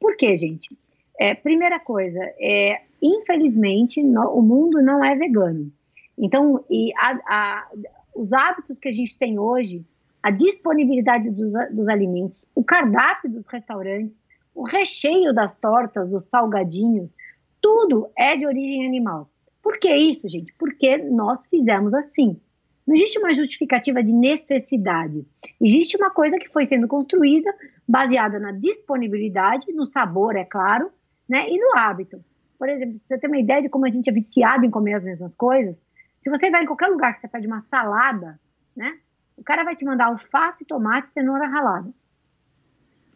Por 0.00 0.16
quê, 0.16 0.36
gente? 0.36 0.76
É, 1.18 1.34
primeira 1.34 1.78
coisa, 1.78 2.18
é, 2.40 2.80
infelizmente, 3.02 4.02
no, 4.02 4.34
o 4.34 4.42
mundo 4.42 4.80
não 4.82 5.04
é 5.04 5.14
vegano. 5.14 5.72
Então, 6.18 6.64
e 6.68 6.92
a, 6.96 7.18
a, 7.26 7.68
os 8.14 8.32
hábitos 8.32 8.78
que 8.78 8.88
a 8.88 8.92
gente 8.92 9.16
tem 9.16 9.38
hoje, 9.38 9.84
a 10.22 10.30
disponibilidade 10.30 11.30
dos, 11.30 11.52
dos 11.70 11.88
alimentos, 11.88 12.44
o 12.54 12.62
cardápio 12.62 13.30
dos 13.30 13.46
restaurantes, 13.48 14.22
o 14.54 14.64
recheio 14.64 15.32
das 15.32 15.56
tortas, 15.56 16.10
dos 16.10 16.26
salgadinhos, 16.26 17.16
tudo 17.60 18.08
é 18.16 18.36
de 18.36 18.46
origem 18.46 18.86
animal. 18.86 19.30
Por 19.62 19.78
que 19.78 19.94
isso, 19.94 20.28
gente? 20.28 20.52
Porque 20.58 20.96
nós 20.96 21.46
fizemos 21.46 21.94
assim. 21.94 22.40
Não 22.86 22.94
existe 22.94 23.18
uma 23.18 23.32
justificativa 23.32 24.02
de 24.02 24.12
necessidade. 24.12 25.24
Existe 25.60 25.96
uma 25.96 26.10
coisa 26.10 26.38
que 26.38 26.48
foi 26.48 26.64
sendo 26.64 26.88
construída 26.88 27.54
baseada 27.86 28.38
na 28.38 28.52
disponibilidade, 28.52 29.72
no 29.72 29.86
sabor, 29.86 30.34
é 30.34 30.44
claro, 30.44 30.90
né? 31.28 31.48
E 31.48 31.58
no 31.58 31.78
hábito. 31.78 32.22
Por 32.60 32.68
exemplo, 32.68 33.00
você 33.08 33.16
tem 33.16 33.30
uma 33.30 33.38
ideia 33.38 33.62
de 33.62 33.70
como 33.70 33.86
a 33.86 33.90
gente 33.90 34.10
é 34.10 34.12
viciado 34.12 34.66
em 34.66 34.70
comer 34.70 34.92
as 34.92 35.02
mesmas 35.02 35.34
coisas? 35.34 35.82
Se 36.20 36.28
você 36.28 36.50
vai 36.50 36.62
em 36.62 36.66
qualquer 36.66 36.88
lugar 36.88 37.14
que 37.14 37.22
você 37.22 37.28
pede 37.28 37.46
uma 37.46 37.62
salada, 37.62 38.38
né? 38.76 38.98
O 39.34 39.42
cara 39.42 39.64
vai 39.64 39.74
te 39.74 39.82
mandar 39.82 40.08
alface, 40.08 40.66
tomate, 40.66 41.08
cenoura 41.08 41.48
ralada. 41.48 41.90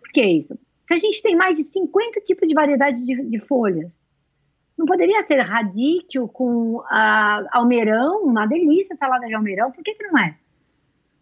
Por 0.01 0.11
que 0.15 0.23
isso? 0.25 0.59
Se 0.83 0.95
a 0.95 0.97
gente 0.97 1.23
tem 1.23 1.37
mais 1.37 1.59
de 1.59 1.65
50 1.65 2.23
tipos 2.23 2.49
de 2.49 2.55
variedade 2.55 3.05
de, 3.05 3.23
de 3.23 3.39
folhas, 3.41 4.03
não 4.79 4.87
poderia 4.87 5.23
ser 5.25 5.39
radíquio 5.41 6.27
com 6.27 6.77
uh, 6.79 7.49
almeirão, 7.53 8.23
uma 8.23 8.47
delícia 8.47 8.97
salada 8.97 9.27
de 9.27 9.35
almeirão, 9.35 9.71
por 9.71 9.85
que, 9.85 9.93
que 9.93 10.05
não 10.05 10.19
é? 10.19 10.39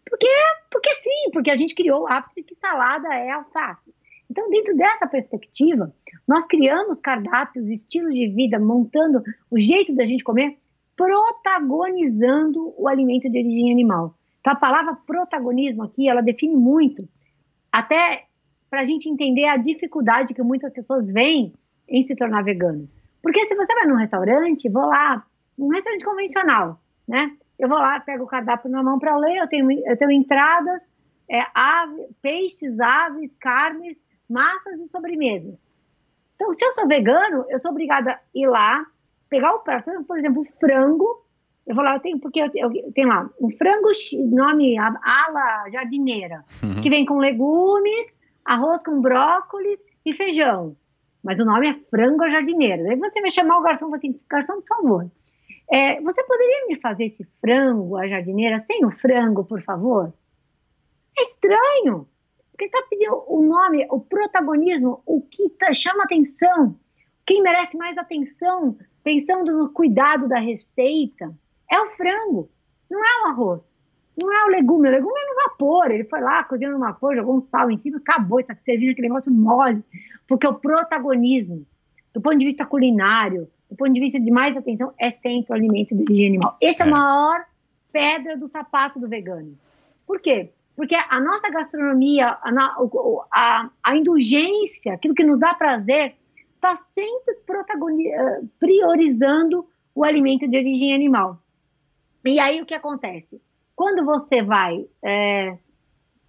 Porque, 0.09 0.29
porque 0.71 0.95
sim, 0.95 1.29
porque 1.33 1.51
a 1.51 1.55
gente 1.55 1.75
criou 1.75 2.03
o 2.03 2.07
hábito 2.07 2.35
de 2.35 2.43
que 2.43 2.55
salada 2.55 3.13
é 3.13 3.31
alface. 3.31 3.93
Então, 4.33 4.49
dentro 4.49 4.75
dessa 4.75 5.05
perspectiva, 5.05 5.93
nós 6.27 6.43
criamos 6.47 6.99
cardápios, 6.99 7.69
estilos 7.69 8.15
de 8.15 8.27
vida, 8.29 8.59
montando 8.59 9.21
o 9.51 9.59
jeito 9.59 9.93
da 9.93 10.03
gente 10.05 10.23
comer, 10.23 10.57
protagonizando 10.95 12.73
o 12.75 12.87
alimento 12.87 13.29
de 13.29 13.37
origem 13.37 13.71
animal. 13.71 14.15
Então, 14.39 14.53
a 14.53 14.55
palavra 14.55 14.97
protagonismo 15.05 15.83
aqui, 15.83 16.09
ela 16.09 16.21
define 16.21 16.55
muito, 16.55 17.07
até 17.71 18.23
para 18.71 18.81
a 18.81 18.83
gente 18.83 19.07
entender 19.07 19.45
a 19.45 19.55
dificuldade 19.55 20.33
que 20.33 20.41
muitas 20.41 20.71
pessoas 20.71 21.11
veem 21.11 21.53
em 21.87 22.01
se 22.01 22.15
tornar 22.15 22.43
vegano. 22.43 22.89
Porque 23.21 23.45
se 23.45 23.55
você 23.55 23.71
vai 23.75 23.85
num 23.85 23.97
restaurante, 23.97 24.67
vou 24.67 24.87
lá, 24.87 25.23
um 25.59 25.67
restaurante 25.67 26.03
convencional, 26.03 26.81
né? 27.07 27.37
Eu 27.59 27.69
vou 27.69 27.77
lá, 27.77 27.99
pego 27.99 28.23
o 28.23 28.27
cardápio 28.27 28.71
na 28.71 28.81
mão 28.81 28.97
para 28.97 29.15
ler, 29.15 29.37
eu 29.37 29.47
tenho, 29.47 29.71
eu 29.87 29.95
tenho 29.95 30.11
entradas, 30.11 30.81
é, 31.29 31.45
ave, 31.53 32.07
peixes, 32.19 32.79
aves, 32.79 33.35
carnes, 33.35 33.95
massas 34.29 34.79
e 34.79 34.87
sobremesas. 34.87 35.55
Então, 36.35 36.53
se 36.53 36.65
eu 36.65 36.73
sou 36.73 36.87
vegano, 36.87 37.45
eu 37.49 37.59
sou 37.59 37.71
obrigada 37.71 38.11
a 38.11 38.19
ir 38.33 38.47
lá, 38.47 38.85
pegar 39.29 39.53
o 39.53 39.59
prato, 39.59 39.91
por 40.05 40.17
exemplo, 40.17 40.43
frango, 40.59 41.23
eu 41.65 41.75
vou 41.75 41.83
lá, 41.83 41.95
eu 41.95 41.99
tenho, 42.01 42.19
porque 42.19 42.41
eu, 42.41 42.49
eu 42.55 42.91
tenho 42.93 43.07
lá 43.07 43.29
um 43.39 43.49
frango, 43.49 43.89
nome 44.29 44.77
ala 44.77 45.69
jardineira, 45.69 46.43
uhum. 46.61 46.81
que 46.81 46.89
vem 46.89 47.05
com 47.05 47.17
legumes, 47.17 48.19
arroz 48.43 48.83
com 48.83 48.99
brócolis 48.99 49.85
e 50.05 50.11
feijão. 50.11 50.75
Mas 51.23 51.39
o 51.39 51.45
nome 51.45 51.69
é 51.69 51.73
frango 51.89 52.29
jardineira. 52.29 52.89
Aí 52.89 52.97
você 52.97 53.21
vai 53.21 53.29
chamar 53.29 53.57
o 53.57 53.61
garçom 53.61 53.85
e 53.85 53.87
fala 53.87 53.95
assim, 53.95 54.19
garçom, 54.29 54.55
por 54.55 54.67
favor, 54.67 55.11
é, 55.71 56.01
você 56.01 56.21
poderia 56.23 56.67
me 56.67 56.75
fazer 56.75 57.05
esse 57.05 57.23
frango 57.39 57.95
a 57.95 58.07
jardineira 58.07 58.59
sem 58.59 58.85
o 58.85 58.91
frango, 58.91 59.45
por 59.45 59.61
favor? 59.61 60.13
É 61.17 61.23
estranho, 61.23 62.07
porque 62.63 62.77
está 62.77 62.81
pedindo 62.89 63.23
o 63.27 63.41
nome, 63.41 63.85
o 63.89 63.99
protagonismo, 63.99 65.01
o 65.05 65.21
que 65.21 65.49
tá, 65.49 65.73
chama 65.73 66.03
atenção, 66.03 66.75
quem 67.25 67.41
merece 67.41 67.77
mais 67.77 67.97
atenção, 67.97 68.77
pensando 69.03 69.51
no 69.51 69.69
cuidado 69.69 70.27
da 70.27 70.39
receita, 70.39 71.33
é 71.69 71.79
o 71.79 71.89
frango, 71.91 72.49
não 72.89 73.03
é 73.03 73.23
o 73.23 73.27
arroz, 73.27 73.75
não 74.21 74.31
é 74.31 74.45
o 74.45 74.49
legume. 74.49 74.87
O 74.87 74.91
legume 74.91 75.19
é 75.19 75.29
no 75.29 75.35
vapor. 75.43 75.91
Ele 75.91 76.03
foi 76.03 76.21
lá, 76.21 76.43
cozinhando 76.43 76.77
no 76.77 76.85
vapor, 76.85 77.15
jogou 77.15 77.35
um 77.35 77.41
sal 77.41 77.71
em 77.71 77.77
cima, 77.77 77.97
acabou, 77.97 78.39
está 78.39 78.55
servindo 78.55 78.91
aquele 78.91 79.07
negócio 79.07 79.31
mole. 79.31 79.83
Porque 80.27 80.45
o 80.45 80.53
protagonismo, 80.53 81.65
do 82.13 82.21
ponto 82.21 82.37
de 82.37 82.45
vista 82.45 82.65
culinário, 82.65 83.49
do 83.69 83.75
ponto 83.75 83.91
de 83.91 83.99
vista 83.99 84.19
de 84.19 84.29
mais 84.29 84.55
atenção, 84.55 84.93
é 84.97 85.09
sempre 85.09 85.51
o 85.51 85.55
alimento 85.55 85.95
de 85.95 86.03
origem 86.03 86.27
animal. 86.27 86.57
Esse 86.61 86.83
é, 86.83 86.85
é 86.85 86.89
a 86.89 86.91
maior 86.91 87.45
pedra 87.91 88.37
do 88.37 88.47
sapato 88.47 88.99
do 88.99 89.07
vegano. 89.07 89.57
Por 90.05 90.19
quê? 90.19 90.51
Porque 90.75 90.95
a 90.95 91.19
nossa 91.19 91.49
gastronomia, 91.49 92.27
a, 92.41 92.77
a, 93.31 93.69
a 93.83 93.95
indulgência, 93.95 94.93
aquilo 94.93 95.13
que 95.13 95.23
nos 95.23 95.39
dá 95.39 95.53
prazer, 95.53 96.15
está 96.55 96.75
sempre 96.75 97.35
eh, 97.35 98.41
priorizando 98.59 99.67
o 99.93 100.03
alimento 100.03 100.47
de 100.47 100.57
origem 100.57 100.93
animal. 100.93 101.37
E 102.25 102.39
aí 102.39 102.61
o 102.61 102.65
que 102.65 102.73
acontece? 102.73 103.41
Quando 103.75 104.05
você 104.05 104.41
vai 104.41 104.87
é, 105.03 105.57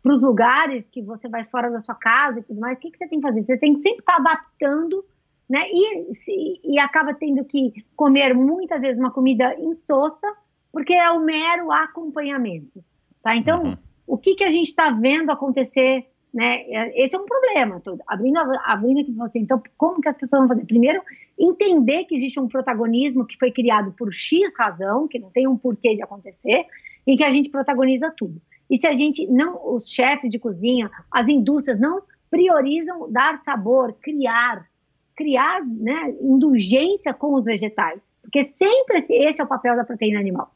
para 0.03 0.13
os 0.13 0.23
lugares 0.23 0.87
que 0.91 1.01
você 1.01 1.29
vai 1.29 1.45
fora 1.45 1.71
da 1.71 1.81
sua 1.81 1.95
casa 1.95 2.41
e 2.41 2.43
tudo 2.43 2.61
mais, 2.61 2.77
o 2.77 2.81
que, 2.81 2.91
que 2.91 2.99
você 2.99 3.09
tem 3.09 3.21
que 3.21 3.27
fazer? 3.27 3.45
Você 3.45 3.57
tem 3.57 3.75
que 3.75 3.83
sempre 3.83 4.01
estar 4.01 4.17
tá 4.17 4.21
adaptando, 4.21 5.05
né? 5.49 5.67
E, 5.71 6.15
se, 6.15 6.61
e 6.65 6.79
acaba 6.79 7.15
tendo 7.15 7.45
que 7.45 7.85
comer 7.97 8.35
muitas 8.35 8.83
vezes 8.83 8.99
uma 8.99 9.11
comida 9.11 9.55
insossa, 9.59 10.27
porque 10.73 10.93
é 10.93 11.11
o 11.11 11.21
mero 11.21 11.71
acompanhamento, 11.71 12.85
tá? 13.23 13.37
Então, 13.37 13.63
uhum. 13.63 13.77
O 14.07 14.19
que, 14.19 14.35
que 14.35 14.45
a 14.45 14.51
gente 14.51 14.69
está 14.69 14.91
vendo 14.91 15.31
acontecer 15.31 16.07
né? 16.35 16.65
Esse 16.97 17.15
é 17.15 17.19
um 17.19 17.25
problema. 17.25 17.81
Tô 17.81 17.97
abrindo, 18.09 18.39
abrindo 18.65 19.01
aqui 19.01 19.13
para 19.13 19.29
você. 19.29 19.39
Então, 19.39 19.63
como 19.79 20.01
que 20.01 20.09
as 20.09 20.17
pessoas 20.17 20.41
vão 20.41 20.49
fazer? 20.49 20.67
Primeiro, 20.67 21.01
entender 21.39 22.05
que 22.07 22.17
existe 22.17 22.41
um 22.41 22.49
protagonismo 22.49 23.25
que 23.25 23.39
foi 23.39 23.53
criado 23.53 23.93
por 23.93 24.13
X 24.13 24.53
razão, 24.59 25.07
que 25.07 25.21
não 25.21 25.31
tem 25.31 25.47
um 25.47 25.57
porquê 25.57 25.95
de 25.95 26.03
acontecer, 26.03 26.67
e 27.07 27.17
que 27.17 27.23
a 27.23 27.31
gente 27.31 27.51
protagoniza 27.51 28.13
tudo. 28.17 28.43
E 28.69 28.77
se 28.77 28.87
a 28.87 28.95
gente 28.95 29.25
não, 29.29 29.75
os 29.77 29.89
chefes 29.89 30.29
de 30.29 30.39
cozinha, 30.39 30.91
as 31.09 31.29
indústrias 31.29 31.79
não 31.79 32.03
priorizam 32.29 33.11
dar 33.13 33.41
sabor, 33.45 33.93
criar, 34.03 34.67
criar, 35.15 35.65
né, 35.65 36.15
indulgência 36.21 37.15
com 37.15 37.35
os 37.35 37.45
vegetais, 37.45 38.01
porque 38.23 38.43
sempre 38.43 38.99
esse, 38.99 39.15
esse 39.15 39.41
é 39.41 39.45
o 39.45 39.47
papel 39.47 39.77
da 39.77 39.85
proteína 39.85 40.19
animal, 40.19 40.51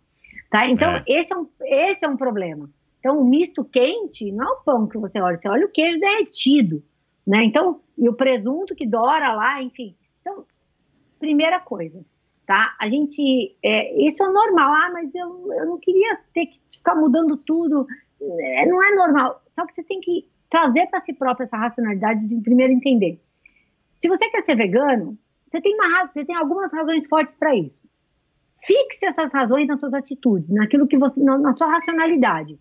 tá? 0.50 0.66
Então 0.66 0.90
é. 0.90 1.04
esse 1.06 1.32
é 1.32 1.36
um 1.36 1.46
esse 1.60 2.04
é 2.04 2.08
um 2.08 2.16
problema. 2.16 2.68
Então, 3.08 3.22
o 3.22 3.24
misto 3.24 3.64
quente 3.64 4.30
não 4.30 4.44
é 4.44 4.50
o 4.50 4.60
pão 4.60 4.86
que 4.86 4.98
você 4.98 5.18
olha, 5.18 5.40
você 5.40 5.48
olha 5.48 5.64
o 5.64 5.70
queijo 5.70 5.98
derretido, 5.98 6.84
né? 7.26 7.42
Então, 7.42 7.80
e 7.96 8.06
o 8.06 8.12
presunto 8.12 8.74
que 8.74 8.86
dora 8.86 9.32
lá, 9.32 9.62
enfim. 9.62 9.96
Então, 10.20 10.44
primeira 11.18 11.58
coisa, 11.58 12.04
tá? 12.46 12.76
A 12.78 12.86
gente, 12.86 13.56
é, 13.62 14.06
isso 14.06 14.22
é 14.22 14.28
normal, 14.30 14.70
ah, 14.70 14.90
mas 14.92 15.14
eu, 15.14 15.50
eu 15.54 15.64
não 15.64 15.78
queria 15.78 16.18
ter 16.34 16.46
que 16.46 16.58
ficar 16.70 16.94
mudando 16.96 17.34
tudo. 17.38 17.86
É, 18.20 18.66
não 18.66 18.84
é 18.84 18.94
normal, 18.94 19.42
só 19.54 19.64
que 19.64 19.72
você 19.72 19.82
tem 19.82 20.02
que 20.02 20.28
trazer 20.50 20.86
para 20.88 21.00
si 21.00 21.14
próprio 21.14 21.44
essa 21.44 21.56
racionalidade 21.56 22.28
de 22.28 22.36
primeiro 22.42 22.74
entender. 22.74 23.18
Se 23.98 24.06
você 24.06 24.28
quer 24.28 24.44
ser 24.44 24.54
vegano, 24.54 25.16
você 25.50 25.62
tem, 25.62 25.74
uma, 25.74 26.06
você 26.08 26.26
tem 26.26 26.36
algumas 26.36 26.70
razões 26.74 27.06
fortes 27.06 27.34
para 27.38 27.56
isso. 27.56 27.80
Fixe 28.66 29.06
essas 29.06 29.32
razões 29.32 29.66
nas 29.66 29.80
suas 29.80 29.94
atitudes, 29.94 30.50
naquilo 30.50 30.86
que 30.86 30.98
você, 30.98 31.22
na, 31.22 31.38
na 31.38 31.52
sua 31.52 31.68
racionalidade. 31.68 32.58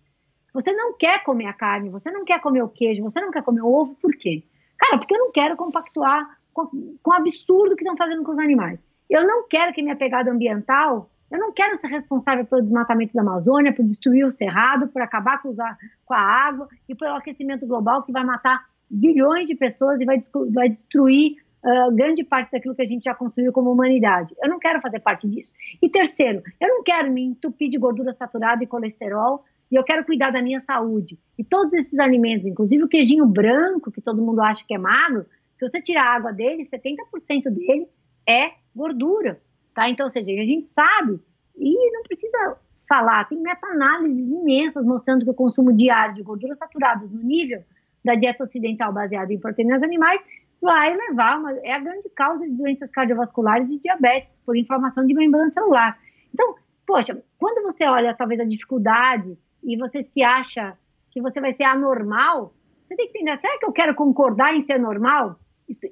Você 0.52 0.72
não 0.72 0.96
quer 0.96 1.22
comer 1.22 1.46
a 1.46 1.52
carne, 1.52 1.90
você 1.90 2.10
não 2.10 2.24
quer 2.24 2.40
comer 2.40 2.62
o 2.62 2.68
queijo, 2.68 3.02
você 3.02 3.20
não 3.20 3.30
quer 3.30 3.42
comer 3.42 3.62
o 3.62 3.72
ovo, 3.72 3.94
por 3.96 4.14
quê? 4.16 4.42
Cara, 4.78 4.98
porque 4.98 5.14
eu 5.14 5.18
não 5.18 5.32
quero 5.32 5.56
compactuar 5.56 6.38
com, 6.52 6.66
com 7.02 7.10
o 7.10 7.14
absurdo 7.14 7.76
que 7.76 7.82
estão 7.82 7.96
fazendo 7.96 8.22
com 8.22 8.32
os 8.32 8.38
animais. 8.38 8.86
Eu 9.08 9.26
não 9.26 9.46
quero 9.48 9.72
que 9.72 9.82
minha 9.82 9.96
pegada 9.96 10.30
ambiental, 10.30 11.10
eu 11.30 11.38
não 11.38 11.52
quero 11.52 11.76
ser 11.76 11.88
responsável 11.88 12.44
pelo 12.46 12.62
desmatamento 12.62 13.12
da 13.14 13.20
Amazônia, 13.20 13.74
por 13.74 13.84
destruir 13.84 14.24
o 14.24 14.30
cerrado, 14.30 14.88
por 14.88 15.02
acabar 15.02 15.42
com, 15.42 15.54
a, 15.60 15.76
com 16.04 16.14
a 16.14 16.20
água 16.20 16.68
e 16.88 16.94
pelo 16.94 17.14
aquecimento 17.14 17.66
global 17.66 18.02
que 18.02 18.12
vai 18.12 18.24
matar 18.24 18.64
bilhões 18.90 19.46
de 19.46 19.54
pessoas 19.54 20.00
e 20.00 20.06
vai, 20.06 20.18
vai 20.50 20.68
destruir 20.70 21.36
uh, 21.62 21.94
grande 21.94 22.24
parte 22.24 22.50
daquilo 22.50 22.74
que 22.74 22.82
a 22.82 22.86
gente 22.86 23.04
já 23.04 23.14
construiu 23.14 23.52
como 23.52 23.70
humanidade. 23.70 24.34
Eu 24.42 24.48
não 24.48 24.58
quero 24.58 24.80
fazer 24.80 25.00
parte 25.00 25.28
disso. 25.28 25.52
E 25.82 25.88
terceiro, 25.90 26.42
eu 26.58 26.68
não 26.68 26.82
quero 26.82 27.10
me 27.12 27.22
entupir 27.22 27.68
de 27.68 27.78
gordura 27.78 28.14
saturada 28.14 28.64
e 28.64 28.66
colesterol 28.66 29.44
e 29.70 29.76
eu 29.76 29.84
quero 29.84 30.04
cuidar 30.04 30.30
da 30.30 30.42
minha 30.42 30.60
saúde. 30.60 31.18
E 31.38 31.44
todos 31.44 31.74
esses 31.74 31.98
alimentos, 31.98 32.46
inclusive 32.46 32.82
o 32.82 32.88
queijinho 32.88 33.26
branco, 33.26 33.90
que 33.90 34.00
todo 34.00 34.22
mundo 34.22 34.40
acha 34.40 34.64
que 34.66 34.74
é 34.74 34.78
magro, 34.78 35.26
se 35.56 35.68
você 35.68 35.80
tirar 35.80 36.04
a 36.04 36.14
água 36.14 36.32
dele, 36.32 36.62
70% 36.62 37.50
dele 37.50 37.88
é 38.26 38.52
gordura, 38.74 39.40
tá? 39.74 39.88
Então, 39.88 40.06
ou 40.06 40.10
seja, 40.10 40.30
a 40.30 40.44
gente 40.44 40.64
sabe, 40.64 41.20
e 41.56 41.92
não 41.92 42.02
precisa 42.02 42.56
falar, 42.88 43.28
tem 43.28 43.38
meta-análises 43.38 44.26
imensas 44.26 44.84
mostrando 44.84 45.24
que 45.24 45.30
o 45.30 45.34
consumo 45.34 45.72
diário 45.72 46.14
de 46.14 46.22
gorduras 46.22 46.56
saturadas 46.56 47.10
no 47.10 47.22
nível 47.22 47.62
da 48.04 48.14
dieta 48.14 48.44
ocidental 48.44 48.92
baseada 48.92 49.32
em 49.32 49.38
proteínas 49.38 49.82
animais 49.82 50.20
vai 50.60 50.96
levar, 50.96 51.38
uma, 51.38 51.52
é 51.58 51.72
a 51.72 51.78
grande 51.78 52.08
causa 52.10 52.44
de 52.46 52.54
doenças 52.54 52.90
cardiovasculares 52.90 53.68
e 53.70 53.78
diabetes 53.78 54.30
por 54.44 54.56
inflamação 54.56 55.04
de 55.04 55.14
membrana 55.14 55.50
celular. 55.50 55.98
Então, 56.32 56.54
poxa, 56.86 57.22
quando 57.38 57.62
você 57.62 57.84
olha 57.84 58.14
talvez 58.14 58.40
a 58.40 58.44
dificuldade 58.44 59.36
e 59.68 59.76
você 59.76 60.02
se 60.02 60.22
acha 60.24 60.78
que 61.10 61.20
você 61.20 61.42
vai 61.42 61.52
ser 61.52 61.64
anormal, 61.64 62.54
você 62.86 62.96
tem 62.96 63.06
que 63.06 63.18
entender, 63.18 63.38
será 63.38 63.58
que 63.58 63.66
eu 63.66 63.72
quero 63.72 63.94
concordar 63.94 64.54
em 64.54 64.62
ser 64.62 64.78
normal? 64.78 65.38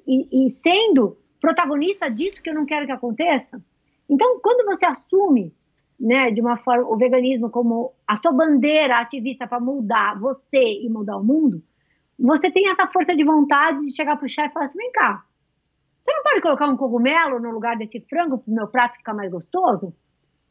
E, 0.07 0.47
e 0.47 0.49
sendo 0.49 1.15
protagonista 1.39 2.09
disso 2.09 2.41
que 2.41 2.49
eu 2.49 2.55
não 2.55 2.65
quero 2.65 2.87
que 2.87 2.91
aconteça? 2.91 3.61
Então, 4.09 4.39
quando 4.39 4.65
você 4.65 4.83
assume, 4.87 5.53
né, 5.99 6.31
de 6.31 6.41
uma 6.41 6.57
forma, 6.57 6.89
o 6.89 6.97
veganismo 6.97 7.51
como 7.51 7.93
a 8.07 8.15
sua 8.15 8.33
bandeira 8.33 8.97
ativista 8.97 9.45
para 9.45 9.59
mudar 9.59 10.19
você 10.19 10.81
e 10.81 10.89
mudar 10.89 11.17
o 11.17 11.23
mundo, 11.23 11.61
você 12.17 12.49
tem 12.49 12.71
essa 12.71 12.87
força 12.87 13.15
de 13.15 13.23
vontade 13.23 13.85
de 13.85 13.95
chegar 13.95 14.15
para 14.17 14.25
o 14.25 14.29
chefe 14.29 14.49
e 14.49 14.53
falar 14.53 14.65
assim, 14.65 14.79
vem 14.79 14.91
cá, 14.91 15.23
você 16.01 16.11
não 16.13 16.23
pode 16.23 16.41
colocar 16.41 16.67
um 16.67 16.77
cogumelo 16.77 17.39
no 17.39 17.51
lugar 17.51 17.77
desse 17.77 17.99
frango 17.99 18.39
para 18.39 18.51
o 18.51 18.55
meu 18.55 18.67
prato 18.67 18.97
ficar 18.97 19.13
mais 19.13 19.31
gostoso? 19.31 19.93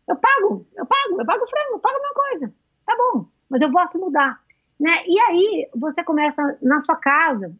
Eu 0.08 0.14
pago, 0.14 0.64
eu 0.76 0.86
pago, 0.86 1.20
eu 1.20 1.26
pago 1.26 1.42
o 1.42 1.48
frango, 1.48 1.72
eu 1.72 1.80
pago 1.80 1.96
a 1.96 2.00
mesma 2.00 2.14
coisa 2.14 2.65
tá 2.86 2.96
bom, 2.96 3.26
mas 3.50 3.60
eu 3.60 3.70
posso 3.70 3.98
mudar. 3.98 4.40
Né? 4.78 4.92
E 5.06 5.18
aí 5.20 5.68
você 5.74 6.04
começa 6.04 6.58
na 6.62 6.80
sua 6.80 6.96
casa 6.96 7.54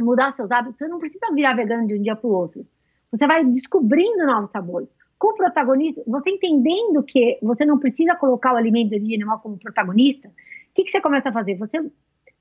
mudar 0.00 0.32
seus 0.32 0.50
hábitos. 0.50 0.78
Você 0.78 0.88
não 0.88 0.98
precisa 0.98 1.32
virar 1.34 1.54
vegano 1.54 1.86
de 1.86 1.94
um 1.94 2.02
dia 2.02 2.16
para 2.16 2.28
o 2.28 2.32
outro. 2.32 2.66
Você 3.10 3.26
vai 3.26 3.44
descobrindo 3.44 4.26
novos 4.26 4.50
sabores. 4.50 4.94
Com 5.18 5.32
o 5.32 5.36
protagonista, 5.36 6.02
você 6.06 6.30
entendendo 6.30 7.02
que 7.02 7.38
você 7.42 7.64
não 7.64 7.78
precisa 7.78 8.14
colocar 8.14 8.52
o 8.54 8.56
alimento 8.56 8.90
de 8.90 8.96
origem 8.96 9.16
animal 9.16 9.40
como 9.40 9.58
protagonista, 9.58 10.28
o 10.28 10.32
que, 10.74 10.84
que 10.84 10.90
você 10.92 11.00
começa 11.00 11.30
a 11.30 11.32
fazer? 11.32 11.56
Você 11.56 11.78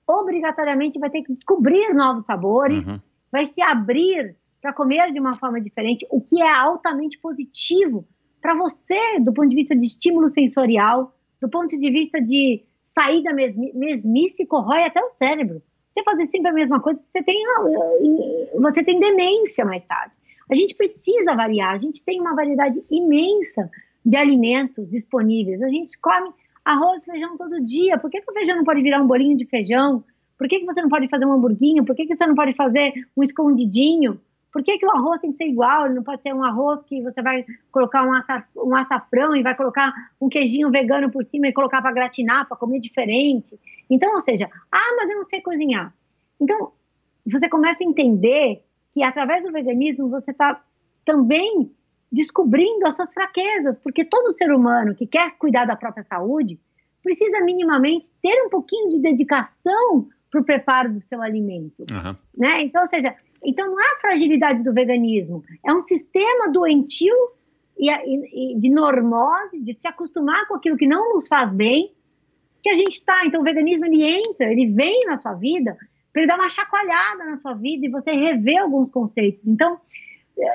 obrigatoriamente 0.06 1.00
vai 1.00 1.10
ter 1.10 1.24
que 1.24 1.34
descobrir 1.34 1.94
novos 1.94 2.26
sabores, 2.26 2.86
uhum. 2.86 3.00
vai 3.32 3.46
se 3.46 3.62
abrir 3.62 4.36
para 4.62 4.74
comer 4.74 5.12
de 5.12 5.20
uma 5.20 5.36
forma 5.36 5.60
diferente, 5.60 6.06
o 6.12 6.22
que 6.22 6.42
é 6.42 6.50
altamente 6.50 7.18
positivo 7.18 8.08
para 8.42 8.54
você, 8.54 9.20
do 9.20 9.34
ponto 9.34 9.50
de 9.50 9.56
vista 9.56 9.76
de 9.76 9.86
estímulo 9.86 10.30
sensorial, 10.30 11.17
do 11.42 11.50
ponto 11.50 11.78
de 11.78 11.92
vista 11.92 12.22
de 12.22 12.64
sair 12.84 13.22
da 13.24 13.34
mesmice, 13.34 14.46
corrói 14.46 14.84
até 14.84 15.02
o 15.02 15.10
cérebro. 15.10 15.62
Você 15.90 16.04
fazer 16.04 16.26
sempre 16.28 16.50
a 16.50 16.54
mesma 16.54 16.80
coisa, 16.80 17.00
você 17.12 17.24
tem, 17.24 17.44
você 18.60 18.84
tem 18.84 19.00
demência 19.00 19.66
mais 19.66 19.84
tarde. 19.84 20.14
A 20.50 20.56
gente 20.56 20.76
precisa 20.76 21.36
variar, 21.36 21.74
a 21.74 21.78
gente 21.78 22.04
tem 22.04 22.22
uma 22.22 22.36
variedade 22.36 22.84
imensa 22.90 23.70
de 24.06 24.16
alimentos 24.16 24.90
disponíveis. 24.90 25.62
A 25.62 25.70
gente 25.70 25.98
come 26.00 26.32
arroz 26.64 27.04
e 27.04 27.12
feijão 27.12 27.38
todo 27.38 27.66
dia. 27.66 27.98
Por 27.98 28.10
que, 28.10 28.22
que 28.22 28.32
o 28.32 28.34
feijão 28.34 28.56
não 28.56 28.64
pode 28.64 28.82
virar 28.82 29.02
um 29.02 29.08
bolinho 29.08 29.36
de 29.36 29.46
feijão? 29.46 30.04
Por 30.38 30.48
que, 30.48 30.60
que 30.60 30.66
você 30.66 30.82
não 30.82 30.90
pode 30.90 31.08
fazer 31.10 31.26
um 31.26 31.34
hamburguinho? 31.34 31.84
Por 31.84 31.96
que, 31.96 32.06
que 32.06 32.16
você 32.16 32.26
não 32.26 32.36
pode 32.36 32.54
fazer 32.54 32.94
um 33.16 33.24
escondidinho? 33.24 34.20
Por 34.58 34.64
que, 34.64 34.80
que 34.80 34.88
o 34.88 34.90
arroz 34.90 35.22
tem 35.22 35.30
que 35.30 35.38
ser 35.38 35.46
igual? 35.46 35.86
Ele 35.86 35.94
não 35.94 36.04
pode 36.04 36.20
ser 36.24 36.34
um 36.34 36.44
arroz 36.44 36.84
que 36.86 37.00
você 37.04 37.22
vai 37.22 37.46
colocar 37.72 38.04
um, 38.04 38.12
assa, 38.12 38.44
um 38.56 38.76
açafrão 38.76 39.36
e 39.36 39.44
vai 39.44 39.54
colocar 39.54 39.94
um 40.20 40.28
queijinho 40.28 40.72
vegano 40.72 41.12
por 41.12 41.24
cima 41.26 41.48
e 41.48 41.54
colocar 41.54 41.80
para 41.80 41.92
gratinar, 41.92 42.48
para 42.48 42.58
comer 42.58 42.80
diferente. 42.80 43.56
Então, 43.88 44.16
ou 44.16 44.20
seja, 44.20 44.50
ah, 44.72 44.96
mas 44.98 45.12
eu 45.12 45.18
não 45.18 45.24
sei 45.24 45.42
cozinhar. 45.42 45.94
Então, 46.42 46.72
você 47.24 47.48
começa 47.48 47.84
a 47.84 47.86
entender 47.86 48.64
que 48.96 49.04
através 49.04 49.44
do 49.44 49.52
veganismo 49.52 50.10
você 50.10 50.32
está 50.32 50.60
também 51.06 51.72
descobrindo 52.12 52.88
as 52.88 52.96
suas 52.96 53.14
fraquezas, 53.14 53.78
porque 53.78 54.06
todo 54.06 54.34
ser 54.34 54.52
humano 54.52 54.96
que 54.96 55.06
quer 55.06 55.38
cuidar 55.38 55.66
da 55.66 55.76
própria 55.76 56.02
saúde 56.02 56.60
precisa 57.04 57.42
minimamente 57.42 58.10
ter 58.24 58.44
um 58.44 58.50
pouquinho 58.50 58.90
de 58.90 59.02
dedicação 59.02 60.08
para 60.32 60.42
o 60.42 60.44
preparo 60.44 60.92
do 60.92 61.00
seu 61.00 61.22
alimento, 61.22 61.86
uhum. 61.92 62.16
né? 62.36 62.64
Então, 62.64 62.82
ou 62.82 62.88
seja, 62.88 63.16
então 63.44 63.68
não 63.68 63.80
é 63.80 63.94
a 63.94 64.00
fragilidade 64.02 64.64
do 64.64 64.74
veganismo, 64.74 65.44
é 65.66 65.74
um 65.74 65.82
sistema 65.82 66.50
doentio 66.52 67.16
e, 67.78 67.90
e, 67.90 68.54
e 68.54 68.60
de 68.60 68.70
normose, 68.70 69.64
de 69.64 69.74
se 69.74 69.88
acostumar 69.88 70.48
com 70.48 70.56
aquilo 70.56 70.78
que 70.78 70.88
não 70.88 71.14
nos 71.14 71.28
faz 71.28 71.54
bem, 71.54 71.94
que 72.62 72.70
a 72.70 72.76
gente 72.76 72.96
está. 72.96 73.26
Então 73.26 73.42
o 73.42 73.44
veganismo 73.44 73.86
ele 73.86 74.04
entra, 74.04 74.52
ele 74.52 74.68
vem 74.68 75.02
na 75.06 75.18
sua 75.18 75.34
vida 75.34 75.78
para 76.12 76.22
ele 76.24 76.32
dar 76.32 76.38
uma 76.38 76.50
chacoalhada 76.50 77.26
na 77.26 77.36
sua 77.36 77.54
vida 77.54 77.86
e 77.86 77.90
você 77.90 78.12
rever 78.12 78.62
alguns 78.62 78.90
conceitos. 78.90 79.48
Então 79.48 79.80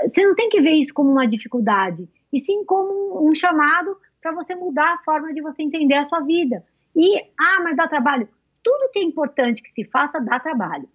você 0.04 0.24
não 0.24 0.34
tem 0.34 0.48
que 0.48 0.60
ver 0.60 0.72
isso 0.72 0.94
como 0.94 1.10
uma 1.10 1.26
dificuldade, 1.26 2.09
e 2.32 2.38
sim 2.38 2.64
como 2.64 3.28
um 3.28 3.34
chamado 3.34 3.96
para 4.20 4.32
você 4.32 4.54
mudar 4.54 4.94
a 4.94 4.98
forma 4.98 5.32
de 5.34 5.42
você 5.42 5.62
entender 5.62 5.94
a 5.94 6.04
sua 6.04 6.20
vida. 6.20 6.64
E, 6.94 7.20
ah, 7.38 7.60
mas 7.64 7.76
dá 7.76 7.88
trabalho. 7.88 8.28
Tudo 8.62 8.90
que 8.92 9.00
é 9.00 9.02
importante 9.02 9.62
que 9.62 9.72
se 9.72 9.84
faça 9.84 10.20
dá 10.20 10.38
trabalho. 10.38 10.88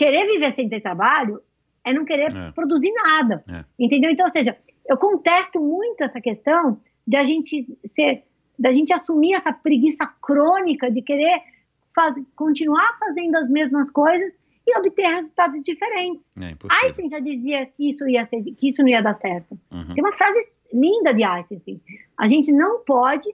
Querer 0.00 0.26
viver 0.26 0.50
sem 0.52 0.66
ter 0.66 0.80
trabalho 0.80 1.42
é 1.84 1.92
não 1.92 2.06
querer 2.06 2.34
é. 2.34 2.52
produzir 2.52 2.90
nada. 2.90 3.44
É. 3.46 3.64
Entendeu? 3.78 4.10
Então, 4.10 4.24
ou 4.24 4.32
seja, 4.32 4.56
eu 4.88 4.96
contesto 4.96 5.60
muito 5.60 6.02
essa 6.02 6.18
questão 6.22 6.80
da 7.06 7.22
gente 7.22 7.66
ser, 7.84 8.24
da 8.58 8.72
gente 8.72 8.94
assumir 8.94 9.34
essa 9.34 9.52
preguiça 9.52 10.06
crônica 10.22 10.90
de 10.90 11.02
querer 11.02 11.42
faz, 11.94 12.14
continuar 12.34 12.96
fazendo 12.98 13.36
as 13.36 13.50
mesmas 13.50 13.90
coisas 13.90 14.32
e 14.66 14.78
obter 14.78 15.06
resultados 15.06 15.60
diferentes. 15.60 16.30
É 16.40 16.56
Einstein 16.82 17.06
já 17.06 17.18
dizia 17.18 17.66
que 17.66 17.86
isso, 17.86 18.08
ia 18.08 18.24
ser, 18.24 18.42
que 18.42 18.68
isso 18.68 18.80
não 18.80 18.88
ia 18.88 19.02
dar 19.02 19.12
certo. 19.12 19.52
Uhum. 19.70 19.94
Tem 19.94 20.02
uma 20.02 20.14
frase 20.14 20.40
linda 20.72 21.12
de 21.12 21.22
Einstein, 21.22 21.58
assim, 21.58 21.80
a 22.16 22.26
gente 22.26 22.50
não 22.50 22.82
pode 22.84 23.28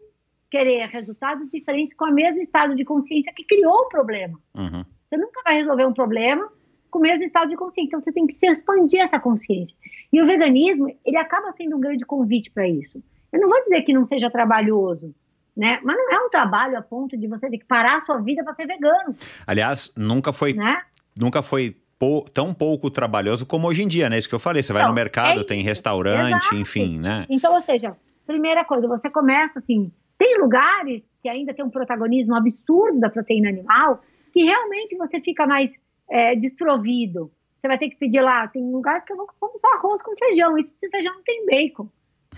querer 0.50 0.88
resultados 0.88 1.48
diferentes 1.48 1.94
com 1.94 2.06
o 2.06 2.12
mesmo 2.12 2.42
estado 2.42 2.74
de 2.74 2.84
consciência 2.84 3.32
que 3.32 3.44
criou 3.44 3.82
o 3.82 3.88
problema. 3.88 4.36
Uhum. 4.52 4.84
Você 5.08 5.16
nunca 5.16 5.42
vai 5.44 5.54
resolver 5.54 5.86
um 5.86 5.92
problema 5.92 6.55
com 6.96 7.00
o 7.00 7.02
mesmo 7.02 7.26
estado 7.26 7.50
de 7.50 7.56
consciência, 7.56 7.88
então 7.88 8.00
você 8.00 8.10
tem 8.10 8.26
que 8.26 8.32
se 8.32 8.46
expandir 8.46 9.02
essa 9.02 9.20
consciência. 9.20 9.76
E 10.10 10.22
o 10.22 10.26
veganismo, 10.26 10.88
ele 11.04 11.18
acaba 11.18 11.52
sendo 11.52 11.76
um 11.76 11.80
grande 11.80 12.06
convite 12.06 12.50
para 12.50 12.66
isso. 12.66 13.02
Eu 13.30 13.38
não 13.38 13.50
vou 13.50 13.62
dizer 13.64 13.82
que 13.82 13.92
não 13.92 14.06
seja 14.06 14.30
trabalhoso, 14.30 15.14
né? 15.54 15.78
Mas 15.84 15.94
não 15.94 16.10
é 16.10 16.18
um 16.24 16.30
trabalho 16.30 16.78
a 16.78 16.80
ponto 16.80 17.14
de 17.14 17.26
você 17.26 17.50
ter 17.50 17.58
que 17.58 17.66
parar 17.66 17.96
a 17.96 18.00
sua 18.00 18.18
vida 18.18 18.42
para 18.42 18.54
ser 18.54 18.66
vegano. 18.66 19.14
Aliás, 19.46 19.92
nunca 19.94 20.32
foi 20.32 20.54
né? 20.54 20.80
nunca 21.14 21.42
foi 21.42 21.76
pou, 21.98 22.22
tão 22.22 22.54
pouco 22.54 22.90
trabalhoso 22.90 23.44
como 23.44 23.68
hoje 23.68 23.82
em 23.82 23.88
dia, 23.88 24.08
né? 24.08 24.16
Isso 24.16 24.28
que 24.28 24.34
eu 24.34 24.38
falei. 24.38 24.62
Você 24.62 24.72
vai 24.72 24.86
no 24.86 24.94
mercado, 24.94 25.40
é 25.40 25.44
tem 25.44 25.60
restaurante, 25.62 26.46
Exato. 26.46 26.54
enfim, 26.56 26.98
né? 26.98 27.26
Então, 27.28 27.54
ou 27.54 27.60
seja, 27.60 27.94
primeira 28.26 28.64
coisa, 28.64 28.88
você 28.88 29.10
começa 29.10 29.58
assim. 29.58 29.92
Tem 30.16 30.38
lugares 30.38 31.02
que 31.20 31.28
ainda 31.28 31.52
tem 31.52 31.62
um 31.62 31.68
protagonismo 31.68 32.34
absurdo 32.34 32.98
da 32.98 33.10
proteína 33.10 33.50
animal 33.50 34.02
que 34.32 34.44
realmente 34.44 34.96
você 34.96 35.20
fica 35.20 35.46
mais 35.46 35.70
é, 36.10 36.34
desprovido. 36.34 37.30
Você 37.58 37.68
vai 37.68 37.78
ter 37.78 37.88
que 37.90 37.96
pedir 37.96 38.20
lá. 38.20 38.46
Tem 38.48 38.62
lugares 38.62 39.04
que 39.04 39.12
eu 39.12 39.16
vou 39.16 39.26
comer 39.38 39.58
só 39.58 39.68
arroz 39.74 40.02
com 40.02 40.16
feijão. 40.16 40.56
Isso 40.58 40.74
se 40.74 40.88
feijão 40.88 41.14
não 41.14 41.22
tem 41.22 41.46
bacon. 41.46 41.88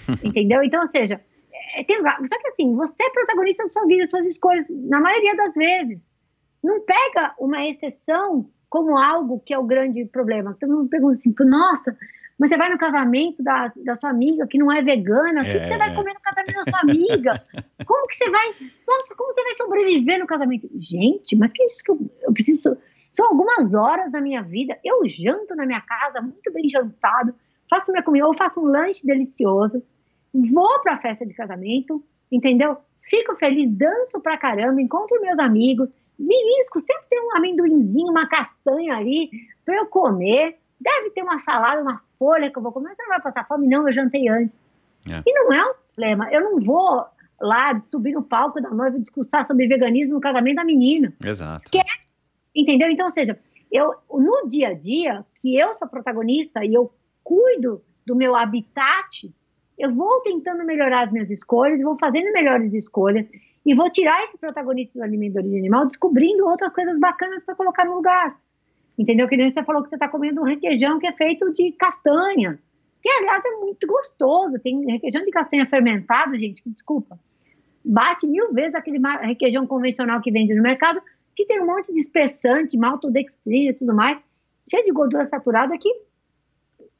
entendeu? 0.24 0.62
Então, 0.62 0.81
ou 0.81 0.86
seja, 0.86 1.20
é, 1.74 1.85
tem 1.85 1.99
lugar. 1.99 2.19
Só 2.27 2.39
que 2.39 2.49
assim, 2.49 2.74
você 2.74 3.03
é 3.03 3.11
protagonista 3.11 3.62
da 3.62 3.69
sua 3.69 3.86
vida, 3.86 4.07
suas 4.07 4.27
escolhas, 4.27 4.69
na 4.70 5.01
maioria 5.01 5.35
das 5.36 5.55
vezes. 5.55 6.11
Não 6.62 6.81
pega 6.81 7.35
uma 7.39 7.65
exceção 7.66 8.51
como 8.69 8.99
algo 8.99 9.40
que 9.40 9.55
é 9.55 9.59
o 9.59 9.65
grande 9.65 10.05
problema. 10.07 10.57
Todo 10.61 10.77
mundo 10.77 10.89
pergunta 10.89 11.15
assim, 11.15 11.35
nossa, 11.40 11.97
mas 12.39 12.51
você 12.51 12.57
vai 12.57 12.70
no 12.70 12.78
casamento 12.78 13.43
da, 13.43 13.73
da 13.85 13.97
sua 13.97 14.11
amiga 14.11 14.47
que 14.47 14.59
não 14.59 14.73
é 14.73 14.81
vegana, 14.82 15.40
o 15.40 15.45
que, 15.45 15.51
é, 15.51 15.61
que, 15.61 15.69
você 15.69 15.77
vai 15.77 15.90
é. 15.90 15.95
comer 15.95 16.15
no 16.15 16.20
casamento 16.20 16.55
da 16.55 16.70
sua 16.70 16.81
amiga? 16.81 17.47
Como 17.85 18.07
que 18.07 18.16
você 18.16 18.31
vai, 18.31 18.47
nossa, 18.86 19.15
como 19.16 19.32
você 19.32 19.43
vai 19.43 19.55
sobreviver 19.55 20.19
no 20.20 20.27
casamento? 20.27 20.69
Gente, 20.78 21.35
mas 21.36 21.53
quem 21.53 21.66
disse 21.66 21.82
que 21.82 21.90
eu, 21.90 21.99
eu 22.23 22.32
preciso, 22.32 22.77
são 23.19 23.31
algumas 23.31 23.74
horas 23.74 24.12
da 24.12 24.20
minha 24.20 24.43
vida, 24.43 24.78
eu 24.85 25.05
janto 25.05 25.57
na 25.57 25.66
minha 25.66 25.81
casa, 25.81 26.20
muito 26.20 26.53
bem 26.53 26.69
jantado, 26.69 27.35
faço 27.69 27.90
minha 27.90 28.05
comida, 28.05 28.24
ou 28.24 28.32
faço 28.32 28.61
um 28.61 28.65
lanche 28.65 29.05
delicioso, 29.05 29.82
vou 30.32 30.81
para 30.82 30.95
a 30.95 30.99
festa 30.99 31.27
de 31.27 31.35
casamento, 31.35 32.01
entendeu? 32.31 32.77
Fico 33.03 33.35
feliz, 33.35 33.69
danço 33.73 34.20
pra 34.20 34.39
caramba, 34.39 34.81
encontro 34.81 35.20
meus 35.20 35.40
amigos, 35.40 35.89
Belisco, 36.16 36.81
sempre 36.81 37.07
tem 37.11 37.20
um 37.20 37.36
amendoinzinho, 37.36 38.12
uma 38.12 38.28
castanha 38.28 38.95
ali 38.95 39.31
para 39.65 39.77
eu 39.77 39.86
comer. 39.86 40.57
Deve 40.81 41.11
ter 41.11 41.23
uma 41.23 41.40
salada, 41.40 41.82
uma 41.82 42.01
folha 42.19 42.51
que 42.51 42.59
eu 42.59 42.62
vou 42.62 42.73
comer. 42.73 42.95
Você 42.95 43.03
não 43.03 43.11
vai 43.11 43.23
passar 43.23 43.47
fome? 43.47 43.69
Não, 43.69 43.86
eu 43.86 43.93
jantei 43.93 44.28
antes. 44.28 44.61
É. 45.09 45.23
E 45.24 45.32
não 45.32 45.53
é 45.53 45.65
um 45.65 45.74
problema. 45.95 46.28
Eu 46.32 46.40
não 46.40 46.59
vou 46.59 47.05
lá 47.40 47.81
subir 47.89 48.12
no 48.12 48.23
palco 48.23 48.61
da 48.61 48.70
noiva 48.70 48.97
e 48.97 49.01
discursar 49.01 49.45
sobre 49.45 49.69
veganismo 49.69 50.15
no 50.15 50.20
casamento 50.20 50.57
da 50.57 50.65
menina. 50.65 51.12
Exato. 51.24 51.61
Esquece. 51.61 52.08
Entendeu? 52.59 52.91
Então, 52.91 53.07
ou 53.07 53.13
seja, 53.13 53.39
eu, 53.71 53.95
no 54.11 54.49
dia 54.49 54.71
a 54.71 54.75
dia, 54.75 55.25
que 55.41 55.57
eu 55.57 55.73
sou 55.75 55.87
protagonista 55.87 56.65
e 56.65 56.75
eu 56.75 56.93
cuido 57.23 57.81
do 58.05 58.17
meu 58.17 58.35
habitat, 58.35 59.33
eu 59.79 59.95
vou 59.95 60.21
tentando 60.23 60.65
melhorar 60.65 61.05
as 61.05 61.13
minhas 61.13 61.31
escolhas, 61.31 61.81
vou 61.81 61.97
fazendo 61.97 62.33
melhores 62.33 62.75
escolhas 62.75 63.29
e 63.65 63.75
vou 63.77 63.89
tirar 63.91 64.25
esse 64.25 64.37
protagonista 64.37 64.99
do 64.99 65.05
alimento 65.05 65.35
de 65.35 65.39
origem 65.39 65.61
animal, 65.61 65.87
descobrindo 65.87 66.45
outras 66.47 66.73
coisas 66.73 66.99
bacanas 66.99 67.45
para 67.45 67.55
colocar 67.55 67.85
no 67.85 67.95
lugar. 67.95 68.37
Entendeu? 68.99 69.29
Que 69.29 69.37
nem 69.37 69.49
você 69.49 69.63
falou 69.63 69.81
que 69.81 69.89
você 69.89 69.95
está 69.95 70.09
comendo 70.09 70.41
um 70.41 70.45
requeijão 70.45 70.99
que 70.99 71.07
é 71.07 71.13
feito 71.13 71.53
de 71.53 71.71
castanha, 71.73 72.59
que 73.01 73.09
aliás 73.09 73.45
é 73.45 73.51
muito 73.61 73.87
gostoso. 73.87 74.59
Tem 74.59 74.85
requeijão 74.91 75.25
de 75.25 75.31
castanha 75.31 75.65
fermentado, 75.67 76.37
gente, 76.37 76.61
que 76.61 76.71
desculpa. 76.71 77.17
Bate 77.85 78.27
mil 78.27 78.53
vezes 78.53 78.75
aquele 78.75 78.99
requeijão 79.23 79.65
convencional 79.65 80.21
que 80.21 80.33
vende 80.33 80.55
no 80.55 80.63
mercado, 80.63 81.01
que 81.39 81.47
tem 81.47 81.62
um 81.62 81.66
monte 81.66 81.93
de 81.93 82.01
espessante, 82.01 82.77
maltodextrina 82.77 83.70
e 83.70 83.73
tudo 83.73 83.94
mais, 83.94 84.19
cheio 84.69 84.85
de 84.85 84.90
gordura 84.90 85.24
saturada 85.24 85.78
que 85.78 85.89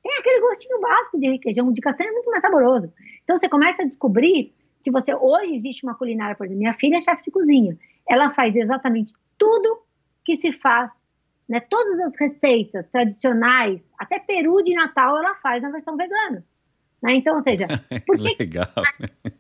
tem 0.01 0.17
aquele 0.17 0.41
gostinho 0.43 0.81
básico 0.81 1.19
de 1.19 1.29
requeijão 1.29 1.73
de 1.73 1.81
castanha 1.81 2.13
muito 2.13 2.31
mais 2.31 2.41
saboroso. 2.41 2.93
Então 3.25 3.37
você 3.37 3.49
começa 3.49 3.83
a 3.83 3.85
descobrir 3.85 4.55
que 4.85 4.93
você 4.93 5.13
hoje 5.13 5.57
existe 5.57 5.85
uma 5.85 5.97
culinária, 5.97 6.37
por 6.37 6.47
exemplo, 6.47 6.61
minha 6.61 6.73
filha 6.73 6.99
é 6.99 7.01
chefe 7.01 7.25
de 7.25 7.33
cozinha. 7.33 7.77
Ela 8.09 8.31
faz 8.31 8.55
exatamente 8.55 9.13
tudo 9.37 9.81
que 10.25 10.37
se 10.37 10.53
faz, 10.53 10.93
né? 11.49 11.59
Todas 11.59 11.99
as 11.99 12.17
receitas 12.17 12.87
tradicionais, 12.91 13.85
até 13.99 14.21
peru 14.21 14.63
de 14.63 14.73
Natal 14.73 15.19
ela 15.19 15.35
faz 15.35 15.61
na 15.61 15.71
versão 15.71 15.97
vegana. 15.97 16.47
Né? 17.03 17.15
Então, 17.15 17.39
ou 17.39 17.43
seja, 17.43 17.67
por 18.07 18.17
que, 18.17 18.37
Legal. 18.39 18.69
por 18.73 19.33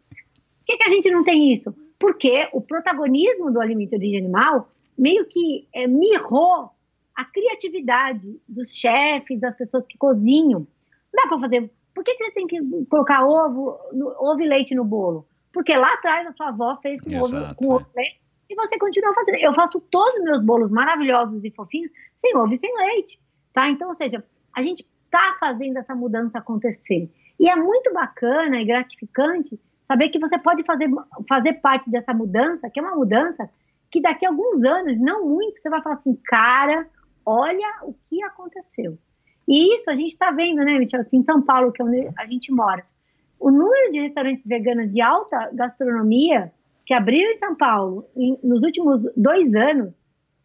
que, 0.66 0.76
que 0.76 0.84
a 0.84 0.88
gente 0.88 1.08
não 1.08 1.22
tem 1.22 1.52
isso? 1.52 1.72
Porque 2.00 2.48
o 2.52 2.60
protagonismo 2.60 3.52
do 3.52 3.60
alimento 3.60 3.90
de 3.90 3.96
origem 3.96 4.18
animal 4.18 4.68
meio 4.98 5.24
que 5.26 5.68
é, 5.74 5.86
mirrou 5.86 6.70
a 7.14 7.24
criatividade 7.24 8.40
dos 8.48 8.74
chefes, 8.74 9.40
das 9.40 9.54
pessoas 9.56 9.84
que 9.86 9.96
cozinham. 9.98 10.60
Não 11.12 11.22
dá 11.22 11.28
para 11.28 11.38
fazer. 11.38 11.70
Por 11.94 12.04
que, 12.04 12.14
que 12.14 12.24
você 12.24 12.30
tem 12.32 12.46
que 12.46 12.60
colocar 12.86 13.26
ovo, 13.26 13.78
no, 13.92 14.08
ovo 14.18 14.40
e 14.40 14.48
leite 14.48 14.74
no 14.74 14.84
bolo? 14.84 15.26
Porque 15.52 15.76
lá 15.76 15.92
atrás 15.94 16.26
a 16.26 16.32
sua 16.32 16.48
avó 16.48 16.76
fez 16.80 17.00
com, 17.00 17.10
Exato, 17.10 17.36
ovo, 17.36 17.54
com 17.56 17.74
ovo 17.74 17.86
e 17.94 18.00
leite 18.00 18.20
e 18.50 18.54
você 18.54 18.78
continua 18.78 19.14
fazendo. 19.14 19.36
Eu 19.36 19.52
faço 19.54 19.80
todos 19.80 20.14
os 20.14 20.24
meus 20.24 20.42
bolos 20.42 20.70
maravilhosos 20.70 21.44
e 21.44 21.50
fofinhos 21.50 21.90
sem 22.14 22.36
ovo 22.36 22.52
e 22.52 22.56
sem 22.56 22.74
leite, 22.74 23.20
tá? 23.52 23.68
Então, 23.68 23.88
ou 23.88 23.94
seja, 23.94 24.24
a 24.54 24.62
gente 24.62 24.86
está 25.04 25.36
fazendo 25.38 25.78
essa 25.78 25.94
mudança 25.94 26.38
acontecer. 26.38 27.10
E 27.38 27.48
é 27.48 27.54
muito 27.54 27.92
bacana 27.92 28.60
e 28.60 28.64
gratificante 28.64 29.60
saber 29.86 30.08
que 30.08 30.18
você 30.18 30.38
pode 30.38 30.64
fazer, 30.64 30.88
fazer 31.28 31.54
parte 31.54 31.90
dessa 31.90 32.12
mudança, 32.12 32.68
que 32.70 32.80
é 32.80 32.82
uma 32.82 32.94
mudança 32.94 33.48
que 33.90 34.01
daqui 34.01 34.27
a 34.27 34.28
alguns 34.28 34.65
anos, 34.65 34.98
não 34.98 35.27
muito, 35.27 35.59
você 35.59 35.70
vai 35.70 35.82
falar 35.82 35.97
assim, 35.97 36.19
cara, 36.24 36.86
olha 37.24 37.81
o 37.82 37.94
que 38.09 38.23
aconteceu. 38.23 38.98
E 39.47 39.74
isso 39.74 39.90
a 39.90 39.94
gente 39.94 40.10
está 40.10 40.31
vendo, 40.31 40.62
né, 40.65 40.78
Michel, 40.78 41.01
assim, 41.01 41.19
em 41.19 41.24
São 41.24 41.40
Paulo, 41.40 41.73
que 41.73 41.81
é 41.81 41.85
onde 41.85 42.09
a 42.19 42.27
gente 42.27 42.52
mora 42.52 42.85
o 43.39 43.51
número 43.51 43.93
de 43.93 44.01
restaurantes 44.01 44.47
veganos 44.47 44.93
de 44.93 45.01
alta 45.01 45.51
gastronomia 45.52 46.52
que 46.85 46.94
abriram 46.94 47.31
em 47.31 47.36
São 47.36 47.55
Paulo 47.55 48.05
em, 48.16 48.39
nos 48.43 48.62
últimos 48.62 49.02
dois 49.16 49.55
anos 49.55 49.97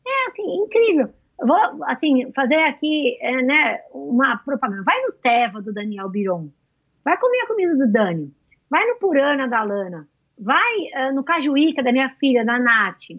é 0.05 0.27
assim 0.27 0.63
incrível. 0.63 1.09
Eu 1.39 1.47
vou 1.47 1.57
assim 1.85 2.31
fazer 2.33 2.61
aqui 2.63 3.17
é, 3.21 3.41
né, 3.41 3.79
uma 3.91 4.37
propaganda. 4.37 4.83
Vai 4.83 5.01
no 5.01 5.13
Teva 5.13 5.61
do 5.61 5.73
Daniel 5.73 6.09
Biron, 6.09 6.49
vai 7.03 7.17
comer 7.17 7.41
a 7.41 7.47
comida 7.47 7.75
do 7.75 7.91
Dani, 7.91 8.33
vai 8.69 8.85
no 8.85 8.95
Purana 8.95 9.47
da 9.47 9.63
Lana, 9.63 10.07
vai 10.37 11.09
uh, 11.09 11.13
no 11.13 11.23
Cajuíca 11.23 11.81
da 11.81 11.91
minha 11.91 12.09
filha, 12.19 12.45
da 12.45 12.59
Nath, 12.59 13.09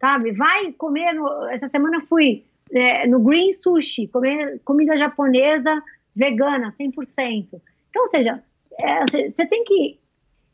sabe? 0.00 0.32
Vai 0.32 0.72
comer, 0.72 1.12
no, 1.12 1.44
essa 1.48 1.68
semana 1.68 2.00
fui 2.06 2.44
é, 2.72 3.06
no 3.06 3.20
Green 3.20 3.52
Sushi, 3.52 4.08
comer 4.08 4.60
comida 4.64 4.96
japonesa 4.96 5.82
vegana, 6.14 6.74
100%. 6.80 7.60
Então, 7.90 8.02
ou 8.02 8.08
seja, 8.08 8.42
você 9.08 9.42
é, 9.42 9.46
tem 9.46 9.64
que 9.64 9.98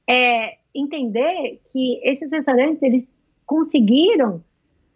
é, 0.09 0.59
entender 0.74 1.60
que 1.73 2.01
esses 2.05 2.31
restaurantes, 2.32 2.82
eles 2.82 3.10
conseguiram 3.44 4.43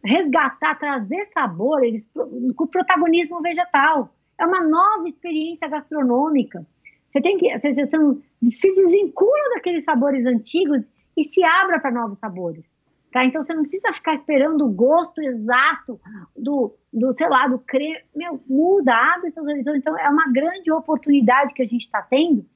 resgatar, 0.05 0.79
trazer 0.79 1.25
sabor, 1.27 1.85
eles, 1.85 2.09
com 2.57 2.67
protagonismo 2.67 3.41
vegetal. 3.41 4.15
É 4.39 4.47
uma 4.47 4.67
nova 4.67 5.07
experiência 5.07 5.69
gastronômica. 5.69 6.67
Você 7.11 7.21
tem 7.21 7.37
que, 7.37 7.59
você, 7.59 7.85
você 7.85 7.97
se 8.45 8.75
desvincula 8.75 9.55
daqueles 9.55 9.85
sabores 9.85 10.25
antigos 10.25 10.83
e 11.17 11.25
se 11.25 11.45
abra 11.45 11.79
para 11.79 11.91
novos 11.91 12.19
sabores. 12.19 12.65
Tá? 13.13 13.25
Então 13.25 13.45
você 13.45 13.53
não 13.53 13.63
precisa 13.63 13.93
ficar 13.93 14.15
esperando 14.15 14.65
o 14.65 14.71
gosto 14.71 15.21
exato 15.21 16.01
do, 16.37 16.77
do 16.93 17.13
sei 17.13 17.29
lá, 17.29 17.49
do 17.49 17.59
creme. 17.59 17.99
Meu, 18.15 18.41
muda, 18.47 18.95
abre 18.95 19.31
seus 19.31 19.47
horizontes. 19.47 19.81
Então 19.81 19.99
é 19.99 20.09
uma 20.09 20.31
grande 20.33 20.71
oportunidade 20.71 21.53
que 21.53 21.63
a 21.63 21.67
gente 21.67 21.83
está 21.83 22.01
tendo 22.03 22.47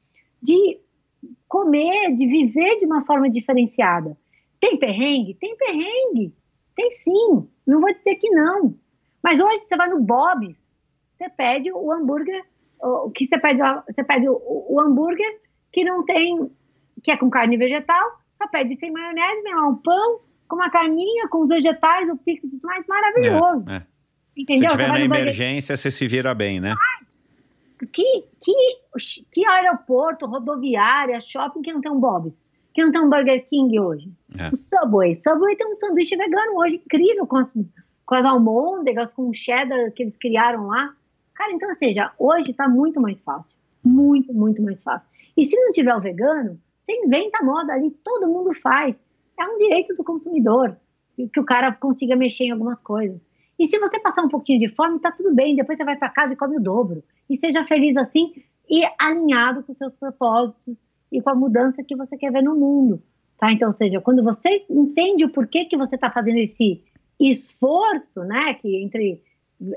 de 0.40 0.80
comer, 1.48 2.14
de 2.14 2.26
viver 2.26 2.78
de 2.78 2.86
uma 2.86 3.04
forma 3.04 3.28
diferenciada. 3.28 4.16
Tem 4.60 4.78
perrengue? 4.78 5.34
Tem 5.34 5.56
perrengue. 5.56 6.32
Tem 6.76 6.94
sim. 6.94 7.48
Não 7.66 7.80
vou 7.80 7.92
dizer 7.92 8.14
que 8.16 8.30
não. 8.30 8.76
Mas 9.22 9.40
hoje 9.40 9.60
você 9.60 9.76
vai 9.76 9.88
no 9.88 10.02
Bob's, 10.02 10.62
você 11.16 11.28
pede 11.30 11.72
o 11.72 11.90
hambúrguer, 11.90 12.44
que 13.14 13.26
você 13.26 13.38
pede, 13.38 13.60
você 13.86 14.04
pede 14.04 14.28
o, 14.28 14.36
o 14.68 14.80
hambúrguer 14.80 15.40
que 15.72 15.82
não 15.82 16.04
tem, 16.04 16.50
que 17.02 17.10
é 17.10 17.16
com 17.16 17.30
carne 17.30 17.56
vegetal, 17.56 18.04
só 18.36 18.46
pede 18.48 18.76
sem 18.76 18.92
maionese, 18.92 19.42
lá 19.54 19.68
um 19.68 19.76
pão, 19.76 20.20
com 20.48 20.56
uma 20.56 20.70
carninha, 20.70 21.28
com 21.28 21.42
os 21.42 21.48
vegetais, 21.48 22.08
o 22.08 22.16
pico 22.16 22.48
tudo 22.48 22.60
mais, 22.62 22.86
maravilhoso. 22.86 23.64
É, 23.68 23.76
é. 23.76 23.82
Entendeu? 24.36 24.70
Se 24.70 24.76
tiver 24.76 24.88
na 24.88 25.00
emergência, 25.00 25.76
você 25.76 25.90
se 25.90 26.08
vira 26.08 26.34
bem, 26.34 26.60
né? 26.60 26.74
que, 27.92 28.24
que, 28.40 28.54
que 29.30 29.46
aeroporto, 29.46 30.26
rodoviária, 30.26 31.20
shopping 31.20 31.62
que 31.62 31.72
não 31.72 31.80
tem 31.80 31.90
um 31.90 32.00
Bob's? 32.00 32.34
Que 32.72 32.82
não 32.82 32.90
tem 32.90 33.00
um 33.00 33.08
Burger 33.08 33.46
King 33.48 33.78
hoje? 33.78 34.10
É. 34.38 34.48
O 34.48 34.56
Subway. 34.56 35.14
Subway 35.14 35.56
tem 35.56 35.66
um 35.66 35.74
sanduíche 35.76 36.16
vegano 36.16 36.58
hoje, 36.58 36.76
incrível, 36.76 37.26
com 37.26 37.36
as, 37.36 37.52
com 38.04 38.14
as 38.14 38.24
almôndegas, 38.24 39.10
com 39.12 39.28
o 39.28 39.34
cheddar 39.34 39.92
que 39.92 40.02
eles 40.02 40.16
criaram 40.16 40.66
lá. 40.66 40.92
Cara, 41.34 41.52
então, 41.52 41.68
ou 41.68 41.74
seja, 41.74 42.12
hoje 42.18 42.50
está 42.50 42.68
muito 42.68 43.00
mais 43.00 43.20
fácil. 43.20 43.56
Muito, 43.84 44.32
muito 44.32 44.62
mais 44.62 44.82
fácil. 44.82 45.08
E 45.36 45.44
se 45.44 45.56
não 45.56 45.70
tiver 45.70 45.94
o 45.94 46.00
vegano, 46.00 46.58
você 46.82 46.92
inventa 47.04 47.44
moda 47.44 47.72
ali, 47.72 47.90
todo 48.02 48.28
mundo 48.28 48.52
faz. 48.60 49.00
É 49.38 49.44
um 49.46 49.58
direito 49.58 49.94
do 49.94 50.04
consumidor 50.04 50.76
que 51.32 51.40
o 51.40 51.44
cara 51.44 51.72
consiga 51.72 52.16
mexer 52.16 52.44
em 52.44 52.50
algumas 52.50 52.80
coisas. 52.80 53.26
E 53.58 53.66
se 53.66 53.78
você 53.78 54.00
passar 54.00 54.22
um 54.22 54.28
pouquinho 54.28 54.58
de 54.58 54.68
fome, 54.68 54.98
tá 54.98 55.12
tudo 55.12 55.34
bem. 55.34 55.54
Depois 55.54 55.78
você 55.78 55.84
vai 55.84 55.96
para 55.96 56.08
casa 56.08 56.32
e 56.32 56.36
come 56.36 56.56
o 56.56 56.60
dobro. 56.60 57.02
E 57.30 57.36
seja 57.36 57.64
feliz 57.64 57.96
assim 57.96 58.32
e 58.68 58.82
alinhado 58.98 59.62
com 59.62 59.74
seus 59.74 59.94
propósitos 59.94 60.84
e 61.12 61.20
com 61.20 61.30
a 61.30 61.34
mudança 61.34 61.84
que 61.84 61.96
você 61.96 62.16
quer 62.16 62.32
ver 62.32 62.42
no 62.42 62.56
mundo. 62.56 63.00
Tá? 63.38 63.52
Então, 63.52 63.68
ou 63.68 63.72
seja, 63.72 64.00
quando 64.00 64.22
você 64.22 64.64
entende 64.68 65.24
o 65.24 65.30
porquê 65.30 65.64
que 65.66 65.76
você 65.76 65.94
está 65.94 66.10
fazendo 66.10 66.38
esse 66.38 66.82
esforço, 67.20 68.20
né, 68.24 68.54
que 68.54 68.82
entre, 68.82 69.22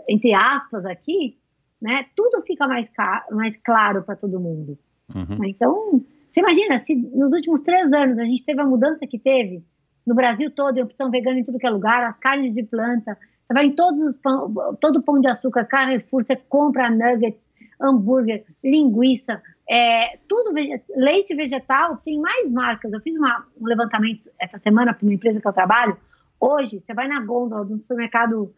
entre 0.07 0.33
aspas 0.33 0.85
aqui, 0.85 1.37
né, 1.81 2.05
tudo 2.15 2.41
fica 2.41 2.67
mais, 2.67 2.89
mais 3.31 3.55
claro 3.57 4.03
para 4.03 4.15
todo 4.15 4.39
mundo. 4.39 4.77
Uhum. 5.13 5.45
Então, 5.45 6.03
você 6.37 6.41
imagina, 6.41 6.77
se 6.77 6.95
nos 6.95 7.33
últimos 7.33 7.61
três 7.61 7.91
anos 7.91 8.19
a 8.19 8.23
gente 8.23 8.45
teve 8.45 8.61
a 8.61 8.65
mudança 8.65 9.07
que 9.07 9.17
teve 9.17 9.63
no 10.05 10.13
Brasil 10.13 10.51
todo, 10.51 10.77
em 10.77 10.83
opção 10.83 11.09
vegana 11.09 11.39
em 11.39 11.43
tudo 11.43 11.57
que 11.57 11.65
é 11.65 11.69
lugar, 11.69 12.03
as 12.03 12.19
carnes 12.19 12.53
de 12.53 12.61
planta, 12.61 13.17
você 13.43 13.53
vai 13.53 13.65
em 13.65 13.71
todos 13.71 13.99
os 14.07 14.15
pão, 14.17 14.53
todo 14.79 15.01
pão 15.01 15.19
de 15.19 15.27
açúcar, 15.27 15.65
Carrefour, 15.65 16.23
você 16.23 16.35
compra 16.35 16.91
nuggets, 16.91 17.49
hambúrguer, 17.81 18.45
linguiça, 18.63 19.41
é, 19.67 20.17
tudo 20.29 20.53
leite 20.95 21.33
vegetal, 21.33 21.97
tem 21.97 22.19
mais 22.19 22.51
marcas. 22.51 22.93
Eu 22.93 23.01
fiz 23.01 23.15
uma, 23.15 23.45
um 23.59 23.65
levantamento 23.65 24.29
essa 24.39 24.59
semana 24.59 24.93
para 24.93 25.05
uma 25.05 25.13
empresa 25.13 25.41
que 25.41 25.47
eu 25.47 25.53
trabalho. 25.53 25.97
Hoje, 26.39 26.79
você 26.79 26.93
vai 26.93 27.07
na 27.07 27.19
gôndola 27.19 27.65
do 27.65 27.77
supermercado 27.77 28.53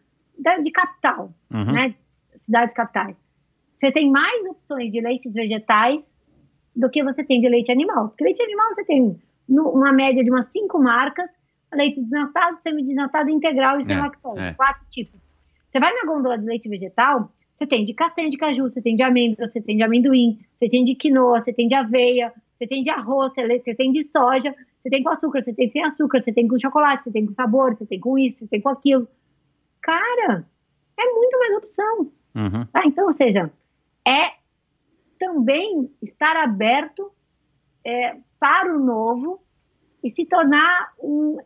de 0.62 0.70
capital, 0.70 1.32
uhum. 1.50 1.72
né? 1.72 1.94
Cidades 2.40 2.74
capitais. 2.74 3.16
Você 3.78 3.90
tem 3.90 4.10
mais 4.10 4.46
opções 4.46 4.92
de 4.92 5.00
leites 5.00 5.32
vegetais 5.32 6.19
do 6.74 6.88
que 6.88 7.02
você 7.02 7.24
tem 7.24 7.40
de 7.40 7.48
leite 7.48 7.70
animal. 7.72 8.08
Porque 8.08 8.24
leite 8.24 8.42
animal 8.42 8.74
você 8.74 8.84
tem 8.84 9.20
uma 9.48 9.92
média 9.92 10.22
de 10.22 10.30
umas 10.30 10.46
cinco 10.52 10.78
marcas 10.78 11.28
leite 11.74 12.00
desnatado, 12.00 12.56
semidesnatado, 12.58 13.30
integral 13.30 13.80
e 13.80 13.84
sem 13.84 13.94
é, 13.94 14.00
lactose. 14.00 14.40
É. 14.40 14.52
Quatro 14.54 14.84
tipos. 14.90 15.20
Você 15.70 15.78
vai 15.78 15.92
na 15.94 16.04
gôndola 16.04 16.36
de 16.36 16.44
leite 16.44 16.68
vegetal, 16.68 17.30
você 17.56 17.66
tem 17.66 17.84
de 17.84 17.94
castanha 17.94 18.28
de 18.28 18.36
caju, 18.36 18.64
você 18.64 18.82
tem 18.82 18.96
de 18.96 19.02
amêndoa, 19.02 19.48
você 19.48 19.60
tem 19.60 19.76
de 19.76 19.82
amendoim, 19.82 20.38
você 20.58 20.68
tem 20.68 20.82
de 20.82 20.94
quinoa, 20.94 21.42
você 21.42 21.52
tem 21.52 21.68
de 21.68 21.74
aveia, 21.74 22.32
você 22.58 22.66
tem 22.66 22.82
de 22.82 22.90
arroz, 22.90 23.32
você 23.34 23.74
tem 23.74 23.90
de 23.90 24.02
soja, 24.02 24.54
você 24.82 24.90
tem 24.90 25.02
com 25.02 25.10
açúcar, 25.10 25.44
você 25.44 25.52
tem 25.52 25.68
sem 25.68 25.84
açúcar, 25.84 26.22
você 26.22 26.32
tem 26.32 26.48
com 26.48 26.58
chocolate, 26.58 27.04
você 27.04 27.10
tem 27.10 27.26
com 27.26 27.34
sabor, 27.34 27.76
você 27.76 27.86
tem 27.86 28.00
com 28.00 28.18
isso, 28.18 28.40
você 28.40 28.48
tem 28.48 28.60
com 28.60 28.70
aquilo. 28.70 29.06
Cara, 29.80 30.44
é 30.98 31.04
muito 31.12 31.38
mais 31.38 31.56
opção. 31.56 32.10
Uhum. 32.34 32.64
Tá? 32.66 32.82
Então, 32.86 33.06
ou 33.06 33.12
seja, 33.12 33.50
é 34.06 34.39
também 35.20 35.88
estar 36.02 36.36
aberto 36.36 37.12
é, 37.86 38.16
para 38.40 38.74
o 38.74 38.80
novo 38.80 39.40
e 40.02 40.10
se 40.10 40.26
tornar 40.26 40.92
um 40.98 41.38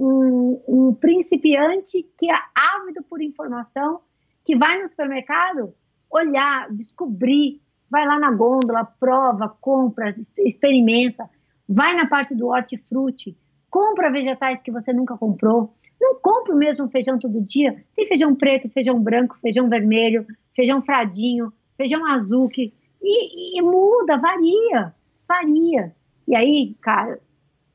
um, 0.00 0.62
um 0.66 0.94
principiante 0.94 2.08
que 2.18 2.30
é 2.30 2.38
ávido 2.54 3.02
por 3.02 3.20
informação, 3.20 4.00
que 4.44 4.56
vai 4.56 4.82
no 4.82 4.88
supermercado 4.88 5.74
olhar, 6.10 6.72
descobrir, 6.72 7.60
vai 7.90 8.06
lá 8.06 8.18
na 8.18 8.30
gôndola, 8.30 8.84
prova, 8.98 9.48
compra, 9.60 10.14
experimenta, 10.38 11.28
vai 11.68 11.94
na 11.94 12.06
parte 12.06 12.34
do 12.34 12.48
hortifruti, 12.48 13.36
compra 13.68 14.10
vegetais 14.10 14.62
que 14.62 14.70
você 14.70 14.92
nunca 14.92 15.16
comprou. 15.18 15.74
Não 16.00 16.18
compra 16.18 16.54
o 16.54 16.58
mesmo 16.58 16.88
feijão 16.88 17.18
todo 17.18 17.42
dia. 17.42 17.84
Tem 17.94 18.06
feijão 18.06 18.34
preto, 18.34 18.70
feijão 18.70 18.98
branco, 18.98 19.38
feijão 19.38 19.68
vermelho, 19.68 20.26
feijão 20.56 20.80
fradinho, 20.80 21.52
feijão 21.76 22.06
azul, 22.06 22.48
que, 22.48 22.72
e, 23.02 23.58
e 23.58 23.62
muda, 23.62 24.18
varia, 24.18 24.94
varia. 25.28 25.94
E 26.26 26.34
aí, 26.34 26.76
cara, 26.80 27.18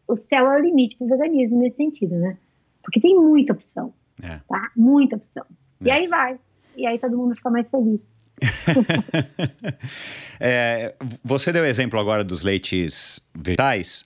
o 0.07 0.15
céu 0.15 0.51
é 0.51 0.57
o 0.57 0.61
limite 0.61 0.95
para 0.95 1.05
o 1.05 1.09
veganismo 1.09 1.59
nesse 1.59 1.77
sentido, 1.77 2.15
né? 2.15 2.37
Porque 2.83 2.99
tem 2.99 3.15
muita 3.15 3.53
opção, 3.53 3.93
é. 4.21 4.39
tá? 4.47 4.71
Muita 4.75 5.15
opção. 5.15 5.45
É. 5.81 5.87
E 5.87 5.91
aí 5.91 6.07
vai. 6.07 6.39
E 6.75 6.85
aí 6.85 6.99
todo 6.99 7.17
mundo 7.17 7.35
fica 7.35 7.49
mais 7.49 7.69
feliz. 7.69 7.99
é, 10.39 10.93
você 11.23 11.51
deu 11.51 11.65
exemplo 11.65 11.99
agora 11.99 12.23
dos 12.23 12.43
leites 12.43 13.19
vegetais. 13.33 14.05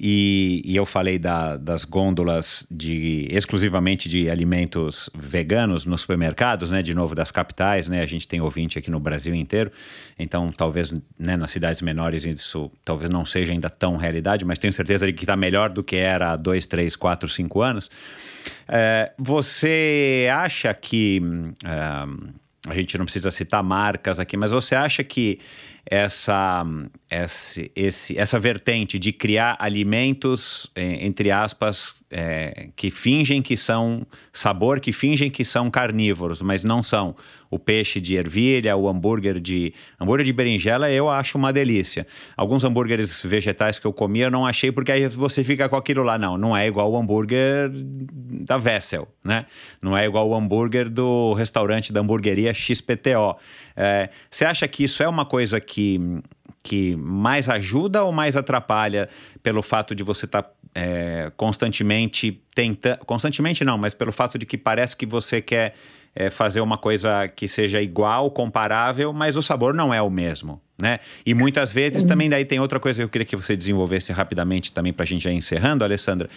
E, 0.00 0.62
e 0.64 0.76
eu 0.76 0.86
falei 0.86 1.18
da, 1.18 1.56
das 1.56 1.84
gôndolas 1.84 2.64
de 2.70 3.26
exclusivamente 3.32 4.08
de 4.08 4.30
alimentos 4.30 5.10
veganos 5.12 5.84
nos 5.84 6.02
supermercados, 6.02 6.70
né? 6.70 6.82
De 6.82 6.94
novo, 6.94 7.16
das 7.16 7.32
capitais, 7.32 7.88
né? 7.88 8.00
A 8.00 8.06
gente 8.06 8.28
tem 8.28 8.40
ouvinte 8.40 8.78
aqui 8.78 8.92
no 8.92 9.00
Brasil 9.00 9.34
inteiro, 9.34 9.72
então 10.16 10.52
talvez 10.52 10.92
né, 11.18 11.36
nas 11.36 11.50
cidades 11.50 11.82
menores 11.82 12.24
isso 12.24 12.70
talvez 12.84 13.10
não 13.10 13.26
seja 13.26 13.52
ainda 13.52 13.68
tão 13.68 13.96
realidade, 13.96 14.44
mas 14.44 14.60
tenho 14.60 14.72
certeza 14.72 15.04
de 15.04 15.12
que 15.12 15.24
está 15.24 15.36
melhor 15.36 15.68
do 15.68 15.82
que 15.82 15.96
era 15.96 16.32
há 16.32 16.36
dois, 16.36 16.64
três, 16.64 16.94
quatro, 16.94 17.28
cinco 17.28 17.60
anos. 17.60 17.90
É, 18.68 19.12
você 19.18 20.28
acha 20.32 20.72
que. 20.72 21.20
É, 21.64 22.38
a 22.66 22.74
gente 22.74 22.98
não 22.98 23.04
precisa 23.04 23.30
citar 23.30 23.62
marcas 23.62 24.20
aqui, 24.20 24.36
mas 24.36 24.50
você 24.50 24.74
acha 24.74 25.02
que 25.02 25.38
essa, 25.90 26.66
esse, 27.10 27.72
esse, 27.74 28.18
essa 28.18 28.38
vertente 28.38 28.98
de 28.98 29.12
criar 29.12 29.56
alimentos, 29.58 30.70
entre 30.76 31.30
aspas, 31.30 31.94
é, 32.10 32.68
que 32.76 32.90
fingem 32.90 33.40
que 33.40 33.56
são 33.56 34.06
sabor, 34.32 34.80
que 34.80 34.92
fingem 34.92 35.30
que 35.30 35.44
são 35.44 35.70
carnívoros, 35.70 36.42
mas 36.42 36.62
não 36.62 36.82
são. 36.82 37.16
O 37.50 37.58
peixe 37.58 38.00
de 38.00 38.16
ervilha, 38.16 38.76
o 38.76 38.88
hambúrguer 38.88 39.40
de. 39.40 39.72
Hambúrguer 40.00 40.24
de 40.24 40.32
berinjela 40.32 40.90
eu 40.90 41.08
acho 41.08 41.38
uma 41.38 41.52
delícia. 41.52 42.06
Alguns 42.36 42.64
hambúrgueres 42.64 43.22
vegetais 43.22 43.78
que 43.78 43.86
eu 43.86 43.92
comi 43.92 44.20
eu 44.20 44.30
não 44.30 44.46
achei, 44.46 44.70
porque 44.70 44.92
aí 44.92 45.08
você 45.08 45.42
fica 45.42 45.68
com 45.68 45.76
aquilo 45.76 46.02
lá. 46.02 46.18
Não, 46.18 46.36
não 46.36 46.56
é 46.56 46.66
igual 46.66 46.90
o 46.90 46.96
hambúrguer 46.96 47.70
da 47.72 48.58
Vessel, 48.58 49.08
né? 49.24 49.46
Não 49.80 49.96
é 49.96 50.04
igual 50.04 50.28
o 50.28 50.34
hambúrguer 50.34 50.88
do 50.88 51.32
restaurante 51.34 51.92
da 51.92 52.00
hamburgueria 52.00 52.52
XPTO. 52.52 53.36
É, 53.76 54.10
você 54.30 54.44
acha 54.44 54.66
que 54.68 54.84
isso 54.84 55.02
é 55.02 55.08
uma 55.08 55.24
coisa 55.24 55.60
que 55.60 56.00
que 56.62 56.96
mais 56.96 57.48
ajuda 57.48 58.04
ou 58.04 58.12
mais 58.12 58.36
atrapalha 58.36 59.08
pelo 59.42 59.62
fato 59.62 59.94
de 59.94 60.02
você 60.02 60.26
estar 60.26 60.42
tá, 60.42 60.50
é, 60.74 61.32
constantemente 61.36 62.42
tentando. 62.54 62.98
Constantemente 63.06 63.64
não, 63.64 63.78
mas 63.78 63.94
pelo 63.94 64.12
fato 64.12 64.38
de 64.38 64.44
que 64.44 64.58
parece 64.58 64.96
que 64.96 65.06
você 65.06 65.40
quer 65.40 65.74
é, 66.18 66.30
fazer 66.30 66.60
uma 66.60 66.76
coisa 66.76 67.28
que 67.28 67.46
seja 67.46 67.80
igual, 67.80 68.28
comparável, 68.28 69.12
mas 69.12 69.36
o 69.36 69.42
sabor 69.42 69.72
não 69.72 69.94
é 69.94 70.02
o 70.02 70.10
mesmo. 70.10 70.60
Né? 70.76 70.98
E 71.24 71.32
muitas 71.32 71.72
vezes 71.72 72.02
também 72.02 72.28
daí 72.28 72.44
tem 72.44 72.58
outra 72.58 72.80
coisa 72.80 73.00
que 73.00 73.04
eu 73.04 73.08
queria 73.08 73.24
que 73.24 73.36
você 73.36 73.56
desenvolvesse 73.56 74.12
rapidamente 74.12 74.72
também 74.72 74.92
para 74.92 75.04
a 75.04 75.06
gente 75.06 75.22
já 75.22 75.30
encerrando, 75.30 75.84
Alessandra. 75.84 76.28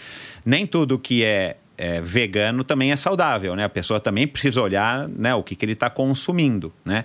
Nem 0.45 0.67
tudo 0.67 0.99
que 0.99 1.23
é, 1.23 1.57
é, 1.75 1.99
vegano 1.99 2.63
também 2.63 2.91
é 2.91 2.95
saudável, 2.95 3.55
né? 3.55 3.63
A 3.63 3.69
pessoa 3.69 3.99
também 3.99 4.27
precisa 4.27 4.61
olhar 4.61 5.07
né, 5.07 5.33
o 5.33 5.41
que, 5.41 5.55
que 5.55 5.65
ele 5.65 5.73
está 5.73 5.89
consumindo, 5.89 6.71
né? 6.85 7.03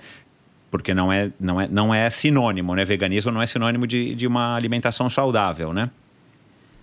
Porque 0.71 0.93
não 0.93 1.11
é, 1.11 1.31
não, 1.41 1.59
é, 1.59 1.69
não 1.69 1.95
é 1.95 2.11
sinônimo, 2.11 2.75
né? 2.75 2.85
Veganismo 2.85 3.33
não 3.33 3.41
é 3.41 3.47
sinônimo 3.47 3.87
de, 3.87 4.15
de 4.15 4.27
uma 4.27 4.55
alimentação 4.55 5.09
saudável, 5.09 5.73
né? 5.73 5.91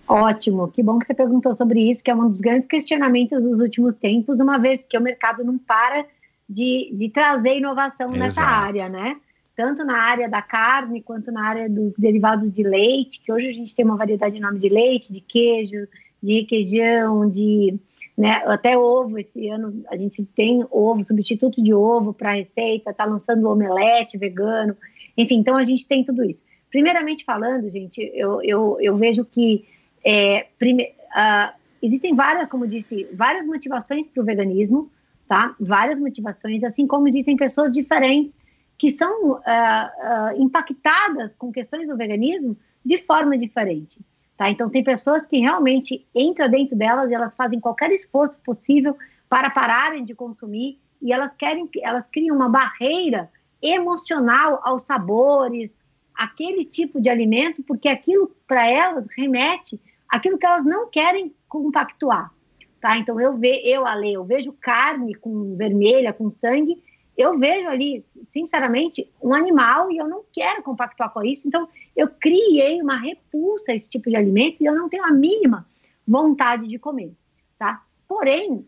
Ótimo, 0.06 0.68
que 0.68 0.82
bom 0.82 0.98
que 0.98 1.06
você 1.06 1.14
perguntou 1.14 1.54
sobre 1.54 1.90
isso, 1.90 2.04
que 2.04 2.10
é 2.10 2.14
um 2.14 2.28
dos 2.28 2.40
grandes 2.40 2.66
questionamentos 2.66 3.42
dos 3.42 3.58
últimos 3.58 3.96
tempos, 3.96 4.40
uma 4.40 4.58
vez 4.58 4.84
que 4.86 4.98
o 4.98 5.00
mercado 5.00 5.42
não 5.42 5.56
para 5.58 6.04
de, 6.48 6.92
de 6.94 7.08
trazer 7.08 7.56
inovação 7.56 8.06
Exato. 8.06 8.18
nessa 8.18 8.42
área, 8.42 8.88
né? 8.88 9.16
tanto 9.56 9.84
na 9.84 9.96
área 10.02 10.28
da 10.28 10.42
carne 10.42 11.00
quanto 11.00 11.30
na 11.30 11.46
área 11.46 11.68
dos 11.68 11.92
derivados 11.96 12.50
de 12.50 12.62
leite, 12.62 13.20
que 13.22 13.32
hoje 13.32 13.48
a 13.48 13.52
gente 13.52 13.74
tem 13.74 13.84
uma 13.84 13.96
variedade 13.96 14.36
enorme 14.36 14.58
de 14.58 14.68
leite, 14.68 15.12
de 15.12 15.20
queijo, 15.20 15.86
de 16.22 16.40
requeijão, 16.40 17.28
de 17.28 17.78
né, 18.16 18.42
até 18.46 18.76
ovo. 18.76 19.18
Esse 19.18 19.48
ano 19.48 19.84
a 19.88 19.96
gente 19.96 20.24
tem 20.24 20.64
ovo, 20.70 21.04
substituto 21.06 21.62
de 21.62 21.72
ovo 21.72 22.12
para 22.12 22.32
receita, 22.32 22.90
está 22.90 23.04
lançando 23.04 23.48
omelete 23.48 24.18
vegano, 24.18 24.76
enfim, 25.16 25.36
então 25.36 25.56
a 25.56 25.64
gente 25.64 25.86
tem 25.86 26.04
tudo 26.04 26.24
isso. 26.24 26.42
Primeiramente 26.70 27.24
falando, 27.24 27.70
gente, 27.70 28.00
eu, 28.14 28.42
eu, 28.42 28.78
eu 28.80 28.96
vejo 28.96 29.24
que 29.24 29.64
é, 30.04 30.46
prime, 30.58 30.84
uh, 30.84 31.54
existem 31.82 32.14
várias, 32.14 32.48
como 32.48 32.66
disse, 32.66 33.08
várias 33.14 33.46
motivações 33.46 34.06
para 34.06 34.22
o 34.22 34.26
veganismo, 34.26 34.90
tá? 35.28 35.54
Várias 35.58 35.98
motivações, 35.98 36.62
assim 36.62 36.86
como 36.86 37.08
existem 37.08 37.36
pessoas 37.36 37.72
diferentes 37.72 38.32
que 38.76 38.90
são 38.90 39.30
uh, 39.30 39.36
uh, 39.36 40.42
impactadas 40.42 41.34
com 41.34 41.52
questões 41.52 41.88
do 41.88 41.96
veganismo 41.96 42.56
de 42.84 42.98
forma 42.98 43.38
diferente. 43.38 43.98
Tá? 44.36 44.50
Então, 44.50 44.68
tem 44.68 44.82
pessoas 44.82 45.24
que 45.24 45.38
realmente 45.38 46.04
entram 46.14 46.50
dentro 46.50 46.76
delas 46.76 47.10
e 47.10 47.14
elas 47.14 47.34
fazem 47.36 47.60
qualquer 47.60 47.92
esforço 47.92 48.36
possível 48.40 48.96
para 49.28 49.48
pararem 49.48 50.04
de 50.04 50.14
consumir 50.14 50.78
e 51.00 51.12
elas 51.12 51.32
querem, 51.36 51.68
elas 51.82 52.08
criam 52.08 52.34
uma 52.34 52.48
barreira 52.48 53.30
emocional 53.62 54.60
aos 54.64 54.82
sabores, 54.82 55.76
aquele 56.14 56.64
tipo 56.64 57.00
de 57.00 57.08
alimento, 57.08 57.62
porque 57.62 57.88
aquilo 57.88 58.34
para 58.46 58.68
elas 58.68 59.06
remete 59.16 59.80
aquilo 60.08 60.38
que 60.38 60.46
elas 60.46 60.64
não 60.64 60.88
querem 60.88 61.34
compactuar. 61.48 62.32
Tá? 62.80 62.98
Então, 62.98 63.20
eu, 63.20 63.36
ve, 63.36 63.62
eu, 63.64 63.86
Ale, 63.86 64.12
eu 64.12 64.24
vejo 64.24 64.52
carne 64.52 65.14
com 65.14 65.56
vermelha, 65.56 66.12
com 66.12 66.28
sangue, 66.28 66.82
eu 67.16 67.38
vejo 67.38 67.68
ali, 67.68 68.04
sinceramente, 68.32 69.10
um 69.22 69.32
animal 69.32 69.90
e 69.90 69.96
eu 69.96 70.08
não 70.08 70.22
quero 70.32 70.62
compactuar 70.62 71.12
com 71.12 71.24
isso. 71.24 71.46
Então, 71.46 71.68
eu 71.96 72.08
criei 72.08 72.82
uma 72.82 72.96
repulsa 72.96 73.72
a 73.72 73.74
esse 73.74 73.88
tipo 73.88 74.10
de 74.10 74.16
alimento 74.16 74.56
e 74.60 74.66
eu 74.66 74.74
não 74.74 74.88
tenho 74.88 75.04
a 75.04 75.12
mínima 75.12 75.66
vontade 76.06 76.66
de 76.66 76.78
comer, 76.78 77.12
tá? 77.58 77.82
Porém, 78.06 78.52
uh, 78.52 78.66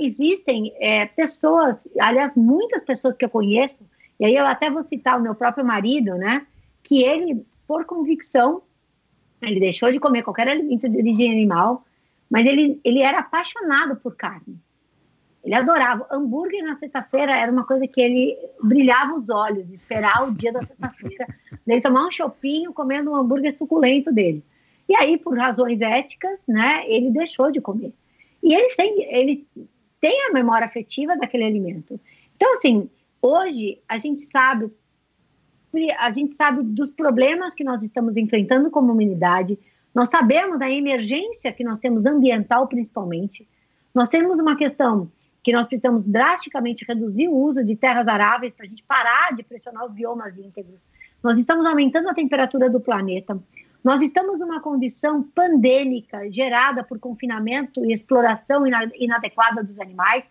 existem 0.00 0.74
é, 0.78 1.06
pessoas, 1.06 1.86
aliás, 1.98 2.34
muitas 2.36 2.82
pessoas 2.82 3.16
que 3.16 3.24
eu 3.24 3.30
conheço, 3.30 3.88
e 4.18 4.26
aí 4.26 4.34
eu 4.34 4.46
até 4.46 4.68
vou 4.68 4.82
citar 4.82 5.18
o 5.18 5.22
meu 5.22 5.34
próprio 5.34 5.64
marido, 5.64 6.14
né? 6.16 6.46
Que 6.82 7.02
ele, 7.02 7.46
por 7.66 7.84
convicção, 7.84 8.62
ele 9.46 9.60
deixou 9.60 9.90
de 9.90 10.00
comer 10.00 10.22
qualquer 10.22 10.48
alimento 10.48 10.88
de 10.88 10.96
origem 10.98 11.30
animal, 11.30 11.84
mas 12.28 12.44
ele, 12.44 12.80
ele 12.84 13.00
era 13.00 13.20
apaixonado 13.20 13.96
por 13.96 14.16
carne. 14.16 14.58
Ele 15.44 15.54
adorava. 15.54 16.06
Hambúrguer 16.10 16.64
na 16.64 16.76
sexta-feira 16.76 17.36
era 17.36 17.52
uma 17.52 17.64
coisa 17.64 17.86
que 17.86 18.00
ele 18.00 18.36
brilhava 18.60 19.14
os 19.14 19.30
olhos, 19.30 19.72
esperar 19.72 20.28
o 20.28 20.34
dia 20.34 20.52
da 20.52 20.64
sexta-feira, 20.64 21.28
ele 21.66 21.80
tomar 21.80 22.06
um 22.06 22.10
chopinho 22.10 22.72
comendo 22.72 23.12
um 23.12 23.16
hambúrguer 23.16 23.56
suculento 23.56 24.12
dele. 24.12 24.42
E 24.88 24.96
aí, 24.96 25.16
por 25.16 25.36
razões 25.38 25.80
éticas, 25.80 26.40
né, 26.48 26.84
ele 26.88 27.10
deixou 27.10 27.52
de 27.52 27.60
comer. 27.60 27.92
E 28.42 28.54
ele 28.54 28.66
tem, 28.74 29.14
ele 29.14 29.46
tem 30.00 30.26
a 30.28 30.32
memória 30.32 30.66
afetiva 30.66 31.16
daquele 31.16 31.44
alimento. 31.44 32.00
Então, 32.34 32.54
assim, 32.54 32.90
hoje 33.22 33.78
a 33.88 33.98
gente 33.98 34.22
sabe 34.22 34.70
a 35.98 36.10
gente 36.10 36.34
sabe 36.34 36.62
dos 36.62 36.90
problemas 36.90 37.54
que 37.54 37.64
nós 37.64 37.82
estamos 37.82 38.16
enfrentando 38.16 38.70
como 38.70 38.92
humanidade, 38.92 39.58
nós 39.94 40.08
sabemos 40.08 40.58
da 40.58 40.70
emergência 40.70 41.52
que 41.52 41.64
nós 41.64 41.78
temos 41.78 42.04
ambiental, 42.04 42.66
principalmente. 42.66 43.48
Nós 43.94 44.08
temos 44.08 44.38
uma 44.38 44.56
questão 44.56 45.10
que 45.42 45.52
nós 45.52 45.66
precisamos 45.66 46.04
drasticamente 46.06 46.84
reduzir 46.84 47.28
o 47.28 47.34
uso 47.34 47.64
de 47.64 47.76
terras 47.76 48.06
aráveis 48.08 48.52
para 48.52 48.66
a 48.66 48.68
gente 48.68 48.82
parar 48.82 49.34
de 49.34 49.42
pressionar 49.42 49.86
os 49.86 49.92
biomas 49.92 50.36
íntegros. 50.36 50.84
Nós 51.22 51.38
estamos 51.38 51.64
aumentando 51.64 52.08
a 52.08 52.14
temperatura 52.14 52.68
do 52.68 52.80
planeta. 52.80 53.40
Nós 53.82 54.02
estamos 54.02 54.40
numa 54.40 54.60
condição 54.60 55.22
pandêmica 55.22 56.30
gerada 56.30 56.82
por 56.82 56.98
confinamento 56.98 57.86
e 57.86 57.92
exploração 57.92 58.64
inadequada 58.66 59.62
dos 59.62 59.80
animais. 59.80 60.24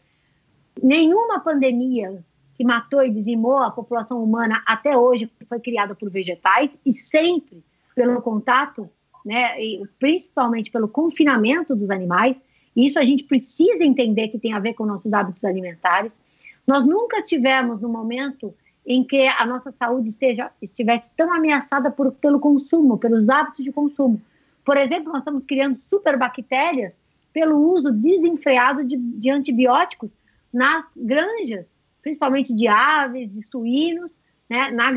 Nenhuma 0.83 1.39
pandemia 1.39 2.21
que 2.55 2.63
matou 2.63 3.03
e 3.03 3.11
dizimou 3.11 3.57
a 3.57 3.69
população 3.69 4.23
humana 4.23 4.63
até 4.65 4.97
hoje 4.97 5.29
foi 5.47 5.59
criada 5.59 5.93
por 5.93 6.09
vegetais 6.09 6.77
e 6.85 6.93
sempre 6.93 7.63
pelo 7.93 8.21
contato, 8.21 8.89
né, 9.25 9.55
principalmente 9.99 10.71
pelo 10.71 10.87
confinamento 10.87 11.75
dos 11.75 11.91
animais. 11.91 12.41
Isso 12.75 12.97
a 12.99 13.03
gente 13.03 13.23
precisa 13.23 13.83
entender 13.83 14.29
que 14.29 14.39
tem 14.39 14.53
a 14.53 14.59
ver 14.59 14.73
com 14.73 14.85
nossos 14.85 15.13
hábitos 15.13 15.43
alimentares. 15.45 16.19
Nós 16.67 16.85
nunca 16.85 17.21
tivemos 17.21 17.81
no 17.81 17.89
momento 17.89 18.53
em 18.85 19.03
que 19.03 19.27
a 19.27 19.45
nossa 19.45 19.71
saúde 19.71 20.09
esteja, 20.09 20.51
estivesse 20.61 21.09
tão 21.15 21.33
ameaçada 21.33 21.89
por, 21.89 22.11
pelo 22.13 22.39
consumo, 22.39 22.97
pelos 22.97 23.29
hábitos 23.29 23.63
de 23.63 23.71
consumo. 23.71 24.21
Por 24.63 24.77
exemplo, 24.77 25.11
nós 25.11 25.21
estamos 25.21 25.45
criando 25.45 25.79
superbactérias 25.89 26.93
pelo 27.33 27.57
uso 27.57 27.91
desenfreado 27.91 28.83
de, 28.83 28.95
de 28.95 29.29
antibióticos 29.29 30.09
nas 30.53 30.89
granjas, 30.95 31.74
principalmente 32.05 32.55
de 32.55 32.67
aves, 32.67 33.31
de 33.31 33.41
suínos, 33.47 34.13
né, 34.47 34.69
na, 34.69 34.91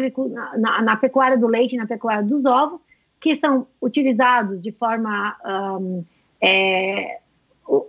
na, 0.59 0.83
na, 0.83 0.97
pecuária 0.97 1.39
do 1.39 1.47
leite 1.47 1.75
e 1.75 1.79
na 1.79 1.87
pecuária 1.87 2.23
dos 2.23 2.45
ovos, 2.45 2.83
que 3.19 3.35
são 3.35 3.67
utilizados 3.81 4.61
de 4.61 4.71
forma 4.73 5.35
um, 5.81 6.05
é, 6.39 7.19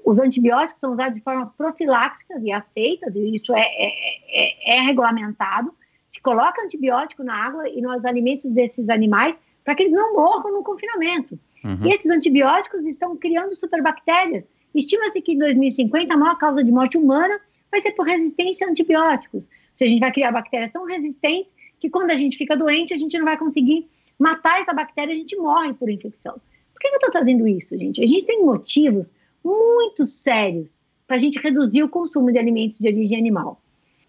os 0.06 0.20
antibióticos 0.20 0.80
são 0.80 0.94
usados 0.94 1.18
de 1.18 1.24
forma 1.24 1.54
profiláxica 1.58 2.40
e 2.40 2.50
aceitas, 2.50 3.18
e 3.18 3.36
isso 3.36 3.54
é, 3.54 3.60
é, 3.60 3.92
é, 4.30 4.78
é, 4.78 4.82
regulamentado. 4.84 5.74
Se 6.10 6.22
coloca 6.22 6.62
antibiótico 6.62 7.22
na 7.22 7.36
água 7.36 7.68
e 7.68 7.82
nos 7.82 8.06
alimentos 8.06 8.50
desses 8.52 8.88
animais 8.88 9.36
para 9.66 9.76
que 9.76 9.84
eles 9.84 9.94
não 9.94 10.16
morram 10.16 10.54
no 10.54 10.64
confinamento. 10.64 11.38
Uhum. 11.62 11.86
E 11.86 11.94
esses 11.94 12.10
antibióticos 12.10 12.86
estão 12.88 13.18
criando 13.18 13.54
superbactérias. 13.54 14.46
Estima-se 14.74 15.22
que 15.22 15.34
em 15.34 15.38
2050 15.38 16.14
a 16.14 16.18
maior 16.18 16.38
causa 16.38 16.64
de 16.64 16.72
morte 16.72 16.98
humana 16.98 17.38
vai 17.72 17.82
ser 17.82 17.92
por 17.92 18.06
resistência 18.06 18.68
a 18.68 18.70
antibióticos. 18.70 19.50
Se 19.74 19.84
a 19.84 19.88
gente 19.88 20.00
vai 20.00 20.12
criar 20.12 20.32
bactérias 20.32 20.72
tão 20.72 20.86
resistentes 20.86 21.54
que 21.80 21.90
quando 21.90 22.12
a 22.12 22.16
gente 22.16 22.38
fica 22.38 22.56
doente, 22.56 22.94
a 22.94 22.98
gente 22.98 23.18
não 23.18 23.26
vai 23.26 23.38
conseguir 23.38 23.88
matar 24.18 24.62
essa 24.62 24.74
bactéria, 24.74 25.14
a 25.14 25.18
gente 25.18 25.36
morre 25.38 25.74
por 25.74 25.90
infecção. 25.90 26.34
Por 26.74 26.80
que 26.80 26.88
eu 26.88 26.94
estou 26.96 27.12
trazendo 27.12 27.48
isso, 27.48 27.78
gente? 27.78 28.04
A 28.04 28.06
gente 28.06 28.26
tem 28.26 28.44
motivos 28.44 29.14
muito 29.44 30.06
sérios 30.06 30.68
para 31.08 31.16
a 31.16 31.20
gente 31.20 31.40
reduzir 31.40 31.84
o 31.84 31.90
consumo 31.90 32.32
de 32.32 32.38
alimentos 32.38 32.78
de 32.78 32.88
origem 32.88 33.18
animal. 33.18 33.62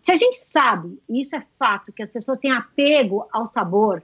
Se 0.03 0.13
a 0.13 0.17
gente 0.17 0.37
sabe, 0.39 0.99
e 1.09 1.21
isso 1.21 1.37
é 1.37 1.43
fato, 1.59 1.93
que 1.93 2.03
as 2.03 2.11
pessoas 2.11 2.39
têm 2.39 2.51
apego 2.51 3.27
ao 3.33 3.49
sabor, 3.49 4.03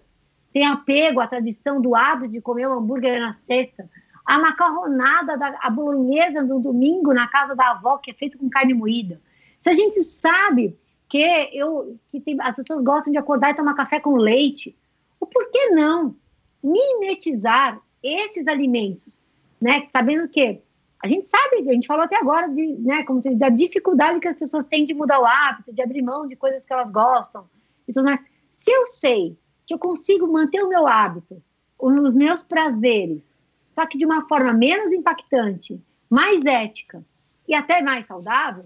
têm 0.53 0.66
apego 0.66 1.20
à 1.20 1.27
tradição 1.27 1.81
do 1.81 1.95
hábito 1.95 2.33
de 2.33 2.41
comer 2.41 2.66
o 2.66 2.78
hambúrguer 2.78 3.20
na 3.20 3.33
sexta, 3.33 3.89
a 4.24 4.39
macarronada, 4.39 5.37
da, 5.37 5.59
a 5.61 5.70
bolonhesa 5.70 6.43
no 6.43 6.61
domingo 6.61 7.15
na 7.15 7.28
casa 7.28 7.55
da 7.55 7.70
avó, 7.70 7.99
que 7.99 8.11
é 8.11 8.15
feito 8.15 8.37
com 8.37 8.51
carne 8.51 8.74
moída. 8.74 9.20
Se 9.66 9.70
a 9.70 9.72
gente 9.72 10.01
sabe 10.05 10.78
que, 11.09 11.18
eu, 11.52 11.98
que 12.12 12.20
tem, 12.20 12.36
as 12.40 12.55
pessoas 12.55 12.84
gostam 12.84 13.12
de 13.12 13.18
acordar 13.18 13.51
e 13.51 13.56
tomar 13.56 13.74
café 13.74 13.98
com 13.98 14.14
leite, 14.14 14.76
o 15.18 15.26
por 15.26 15.51
que 15.51 15.70
não 15.70 16.14
mimetizar 16.62 17.80
esses 18.01 18.47
alimentos, 18.47 19.12
né? 19.60 19.88
Sabendo 19.90 20.28
que 20.28 20.60
a 21.02 21.09
gente 21.09 21.26
sabe, 21.26 21.68
a 21.68 21.72
gente 21.72 21.88
falou 21.88 22.05
até 22.05 22.16
agora 22.16 22.48
de, 22.48 22.64
né, 22.78 23.02
como 23.02 23.20
se 23.20 23.34
da 23.34 23.48
dificuldade 23.48 24.20
que 24.20 24.28
as 24.28 24.38
pessoas 24.38 24.64
têm 24.66 24.84
de 24.84 24.94
mudar 24.94 25.18
o 25.18 25.26
hábito, 25.26 25.72
de 25.72 25.82
abrir 25.82 26.01
mão 26.01 26.28
de 26.28 26.36
coisas 26.36 26.64
que 26.64 26.72
elas 26.72 26.88
gostam 26.88 27.44
e 27.88 27.93
tudo 27.93 28.05
mais. 28.05 28.20
Se 28.52 28.70
eu 28.70 28.86
sei 28.86 29.36
que 29.66 29.74
eu 29.74 29.80
consigo 29.80 30.28
manter 30.28 30.62
o 30.62 30.68
meu 30.68 30.86
hábito, 30.86 31.43
os 31.76 32.14
meus 32.14 32.44
prazeres, 32.44 33.20
só 33.74 33.84
que 33.84 33.98
de 33.98 34.06
uma 34.06 34.28
forma 34.28 34.52
menos 34.52 34.93
impactante, 34.93 35.76
mais 36.09 36.47
ética 36.47 37.05
e 37.48 37.52
até 37.52 37.82
mais 37.82 38.06
saudável, 38.06 38.64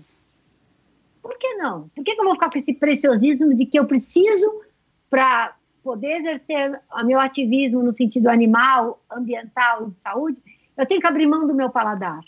por 1.23 1.39
que 1.39 1.55
não? 1.55 1.89
Por 1.89 2.05
que, 2.05 2.15
que 2.15 2.21
eu 2.21 2.25
vou 2.25 2.35
ficar 2.35 2.51
com 2.51 2.59
esse 2.59 2.73
preciosismo 2.75 3.55
de 3.55 3.67
que 3.67 3.79
eu 3.79 3.87
preciso 3.87 4.63
para 5.09 5.55
poder 5.83 6.21
exercer 6.21 6.81
o 6.93 7.05
meu 7.05 7.19
ativismo 7.19 7.83
no 7.83 7.95
sentido 7.95 8.29
animal, 8.29 9.03
ambiental 9.11 9.87
e 9.87 9.91
de 9.91 10.01
saúde? 10.01 10.43
eu 10.81 10.87
tenho 10.87 11.01
que 11.01 11.07
abrir 11.07 11.27
mão 11.27 11.47
do 11.47 11.55
meu 11.55 11.69
paladar. 11.69 12.21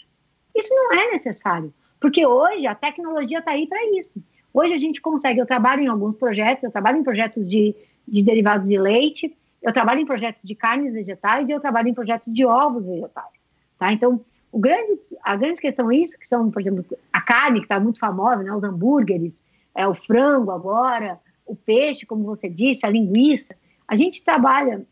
Isso 0.54 0.74
não 0.74 0.92
é 0.92 1.12
necessário, 1.12 1.72
porque 1.98 2.26
hoje 2.26 2.66
a 2.66 2.74
tecnologia 2.74 3.38
está 3.38 3.52
aí 3.52 3.66
para 3.66 3.82
isso. 3.96 4.22
Hoje 4.52 4.74
a 4.74 4.76
gente 4.76 5.00
consegue, 5.00 5.40
eu 5.40 5.46
trabalho 5.46 5.82
em 5.82 5.86
alguns 5.86 6.16
projetos, 6.16 6.62
eu 6.62 6.70
trabalho 6.70 6.98
em 6.98 7.02
projetos 7.02 7.48
de, 7.48 7.74
de 8.06 8.22
derivados 8.22 8.68
de 8.68 8.78
leite, 8.78 9.34
eu 9.62 9.72
trabalho 9.72 10.00
em 10.00 10.06
projetos 10.06 10.42
de 10.44 10.54
carnes 10.54 10.92
vegetais 10.92 11.48
e 11.48 11.52
eu 11.52 11.60
trabalho 11.60 11.88
em 11.88 11.94
projetos 11.94 12.32
de 12.32 12.44
ovos 12.44 12.86
vegetais. 12.86 13.32
Tá? 13.78 13.90
Então, 13.90 14.22
o 14.52 14.58
grande, 14.58 15.00
a 15.24 15.34
grande 15.34 15.60
questão 15.60 15.90
é 15.90 15.96
isso, 15.96 16.18
que 16.18 16.28
são, 16.28 16.50
por 16.50 16.60
exemplo, 16.60 16.84
a 17.10 17.22
carne, 17.22 17.60
que 17.60 17.64
está 17.64 17.80
muito 17.80 17.98
famosa, 17.98 18.42
né, 18.42 18.54
os 18.54 18.62
hambúrgueres, 18.62 19.42
é, 19.74 19.88
o 19.88 19.94
frango 19.94 20.50
agora, 20.50 21.18
o 21.46 21.56
peixe, 21.56 22.04
como 22.04 22.24
você 22.24 22.50
disse, 22.50 22.84
a 22.84 22.90
linguiça. 22.90 23.56
A 23.88 23.96
gente 23.96 24.22
trabalha, 24.22 24.86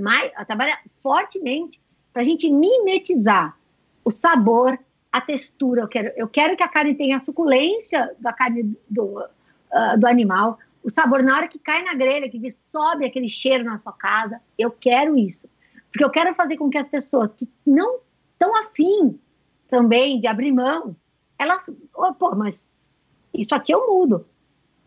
mais, 0.00 0.32
trabalha 0.46 0.76
fortemente 1.00 1.80
para 2.12 2.22
a 2.22 2.24
gente 2.24 2.50
mimetizar 2.50 3.56
o 4.04 4.10
sabor, 4.10 4.76
a 5.12 5.20
textura. 5.20 5.82
Eu 5.82 5.88
quero, 5.88 6.12
eu 6.16 6.28
quero 6.28 6.56
que 6.56 6.62
a 6.62 6.68
carne 6.68 6.96
tenha 6.96 7.16
a 7.16 7.20
suculência 7.20 8.12
da 8.18 8.32
carne 8.32 8.76
do, 8.90 9.20
uh, 9.20 9.98
do 9.98 10.06
animal, 10.08 10.58
o 10.82 10.90
sabor 10.90 11.22
na 11.22 11.36
hora 11.36 11.48
que 11.48 11.60
cai 11.60 11.82
na 11.82 11.94
grelha, 11.94 12.28
que 12.28 12.50
sobe 12.72 13.06
aquele 13.06 13.28
cheiro 13.28 13.64
na 13.64 13.78
sua 13.78 13.92
casa. 13.92 14.40
Eu 14.58 14.70
quero 14.72 15.16
isso. 15.16 15.48
Porque 15.90 16.04
eu 16.04 16.10
quero 16.10 16.34
fazer 16.34 16.56
com 16.56 16.68
que 16.68 16.76
as 16.76 16.88
pessoas 16.88 17.32
que 17.32 17.48
não 17.64 18.00
estão 18.44 18.56
afim 18.56 19.18
também 19.68 20.20
de 20.20 20.26
abrir 20.26 20.52
mão, 20.52 20.94
elas, 21.38 21.68
oh, 21.94 22.14
pô, 22.14 22.34
mas 22.34 22.66
isso 23.32 23.54
aqui 23.54 23.72
eu 23.72 23.86
mudo. 23.86 24.26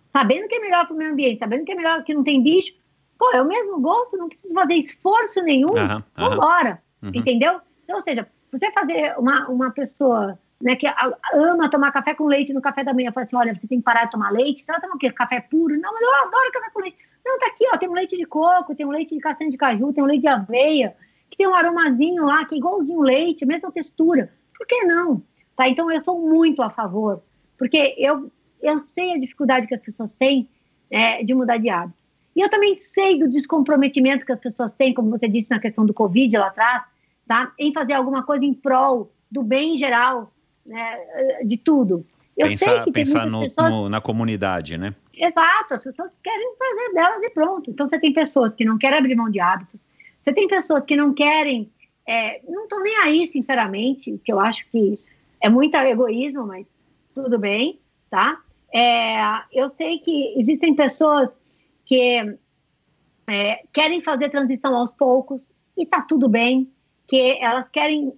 Sabendo 0.09 0.47
que 0.47 0.55
é 0.55 0.59
melhor 0.59 0.85
para 0.85 0.95
o 0.95 0.97
meio 0.97 1.11
ambiente, 1.11 1.39
sabendo 1.39 1.65
que 1.65 1.71
é 1.71 1.75
melhor 1.75 2.03
que 2.03 2.13
não 2.13 2.23
tem 2.23 2.41
bicho, 2.41 2.73
pô, 3.17 3.29
é 3.31 3.41
o 3.41 3.47
mesmo 3.47 3.79
gosto, 3.79 4.17
não 4.17 4.29
preciso 4.29 4.53
fazer 4.53 4.75
esforço 4.75 5.41
nenhum, 5.41 5.69
uhum, 5.69 6.03
vambora. 6.15 6.81
Uhum. 7.01 7.11
Entendeu? 7.13 7.59
Então, 7.84 7.95
ou 7.95 8.01
seja, 8.01 8.27
você 8.51 8.71
fazer 8.71 9.17
uma, 9.17 9.47
uma 9.49 9.71
pessoa 9.71 10.39
né, 10.61 10.75
que 10.75 10.88
ama 11.34 11.69
tomar 11.69 11.91
café 11.91 12.13
com 12.13 12.25
leite 12.25 12.53
no 12.53 12.61
café 12.61 12.84
da 12.84 12.93
manhã, 12.93 13.11
fala 13.11 13.25
assim, 13.25 13.35
olha, 13.35 13.53
você 13.53 13.67
tem 13.67 13.79
que 13.79 13.84
parar 13.84 14.05
de 14.05 14.11
tomar 14.11 14.31
leite, 14.31 14.61
você 14.61 14.71
vai 14.71 14.81
tomar 14.81 14.95
o 14.95 14.97
quê? 14.97 15.11
Café 15.11 15.41
puro? 15.41 15.79
Não, 15.79 15.93
mas 15.93 16.01
eu 16.01 16.15
adoro 16.27 16.51
café 16.53 16.69
com 16.71 16.79
leite. 16.79 16.97
Não, 17.25 17.38
tá 17.39 17.47
aqui, 17.47 17.65
ó, 17.71 17.77
tem 17.77 17.89
um 17.89 17.93
leite 17.93 18.17
de 18.17 18.25
coco, 18.25 18.73
tem 18.73 18.85
um 18.85 18.91
leite 18.91 19.13
de 19.13 19.21
castanha 19.21 19.51
de 19.51 19.57
caju, 19.57 19.91
tem 19.91 20.03
um 20.03 20.07
leite 20.07 20.21
de 20.21 20.27
aveia, 20.29 20.95
que 21.30 21.38
tem 21.38 21.48
um 21.48 21.56
aromazinho 21.56 22.26
lá, 22.26 22.45
que 22.45 22.56
é 22.56 22.58
igualzinho 22.58 23.02
leite, 23.02 23.45
mesma 23.45 23.72
textura. 23.72 24.32
Por 24.58 24.66
que 24.66 24.84
não? 24.84 25.22
Tá? 25.56 25.68
Então, 25.68 25.91
eu 25.91 26.02
sou 26.04 26.20
muito 26.20 26.62
a 26.62 26.70
favor, 26.70 27.22
porque 27.58 27.95
eu, 27.98 28.32
eu 28.62 28.80
sei 28.82 29.14
a 29.14 29.20
dificuldade 29.20 29.68
que 29.68 29.74
as 29.74 29.82
pessoas 29.82 30.14
têm 30.14 30.49
é, 30.90 31.24
de 31.24 31.34
mudar 31.34 31.58
de 31.58 31.70
hábito. 31.70 31.98
E 32.36 32.41
eu 32.41 32.49
também 32.49 32.76
sei 32.76 33.18
do 33.18 33.28
descomprometimento 33.28 34.26
que 34.26 34.32
as 34.32 34.40
pessoas 34.40 34.72
têm, 34.72 34.94
como 34.94 35.10
você 35.10 35.28
disse 35.28 35.49
na 35.49 35.60
questão 35.60 35.86
do 35.86 35.94
Covid 35.94 36.38
lá 36.38 36.48
atrás, 36.48 36.84
tá? 37.28 37.52
em 37.58 37.74
fazer 37.74 37.94
alguma 37.94 38.24
coisa 38.24 38.45
em 38.45 38.54
prol 38.54 39.12
do 39.30 39.41
bem 39.41 39.76
geral, 39.76 40.32
né, 40.66 41.44
de 41.44 41.58
tudo. 41.58 42.06
Eu 42.38 42.48
pensar 42.48 42.86
pensar 42.91 43.26
no, 43.26 43.41
pessoas... 43.41 43.70
no, 43.72 43.90
na 43.90 43.99
comunidade, 43.99 44.78
né? 44.78 44.94
Exato, 45.12 45.74
as 45.74 45.84
pessoas 45.84 46.12
querem 46.24 46.54
fazer 46.60 46.94
delas 46.94 47.24
e 47.24 47.30
pronto. 47.32 47.72
Então 47.72 47.90
você 47.90 47.99
tem 47.99 48.14
pessoas 48.14 48.54
que 48.54 48.64
não 48.64 48.78
querem 48.78 48.99
abrir 48.99 49.16
mão 49.16 49.32
de 49.32 49.40
hábitos, 49.40 49.82
você 50.28 50.34
tem 50.34 50.45
pessoas 50.45 50.86
que 50.86 50.98
não 50.98 51.14
querem, 51.14 51.72
é, 52.06 52.41
não 52.49 52.64
estão 52.64 52.84
nem 52.84 52.98
aí, 52.98 53.26
sinceramente, 53.26 54.20
que 54.26 54.34
eu 54.34 54.41
acho 54.41 54.70
que 54.70 54.99
é 55.40 55.48
muito 55.48 55.78
egoísmo, 55.78 56.45
mas 56.45 56.70
tudo 57.16 57.40
bem, 57.40 57.80
tá? 58.10 58.41
É, 58.74 59.16
eu 59.54 59.70
sei 59.70 59.99
que 59.99 60.38
existem 60.38 60.76
pessoas 60.76 61.34
que 61.86 62.38
é, 63.26 63.64
querem 63.72 64.02
fazer 64.02 64.28
transição 64.28 64.76
aos 64.76 64.91
poucos 64.91 65.41
e 65.78 65.86
tá 65.86 66.02
tudo 66.02 66.28
bem, 66.28 66.70
que 67.08 67.38
elas 67.40 67.70
querem 67.70 68.12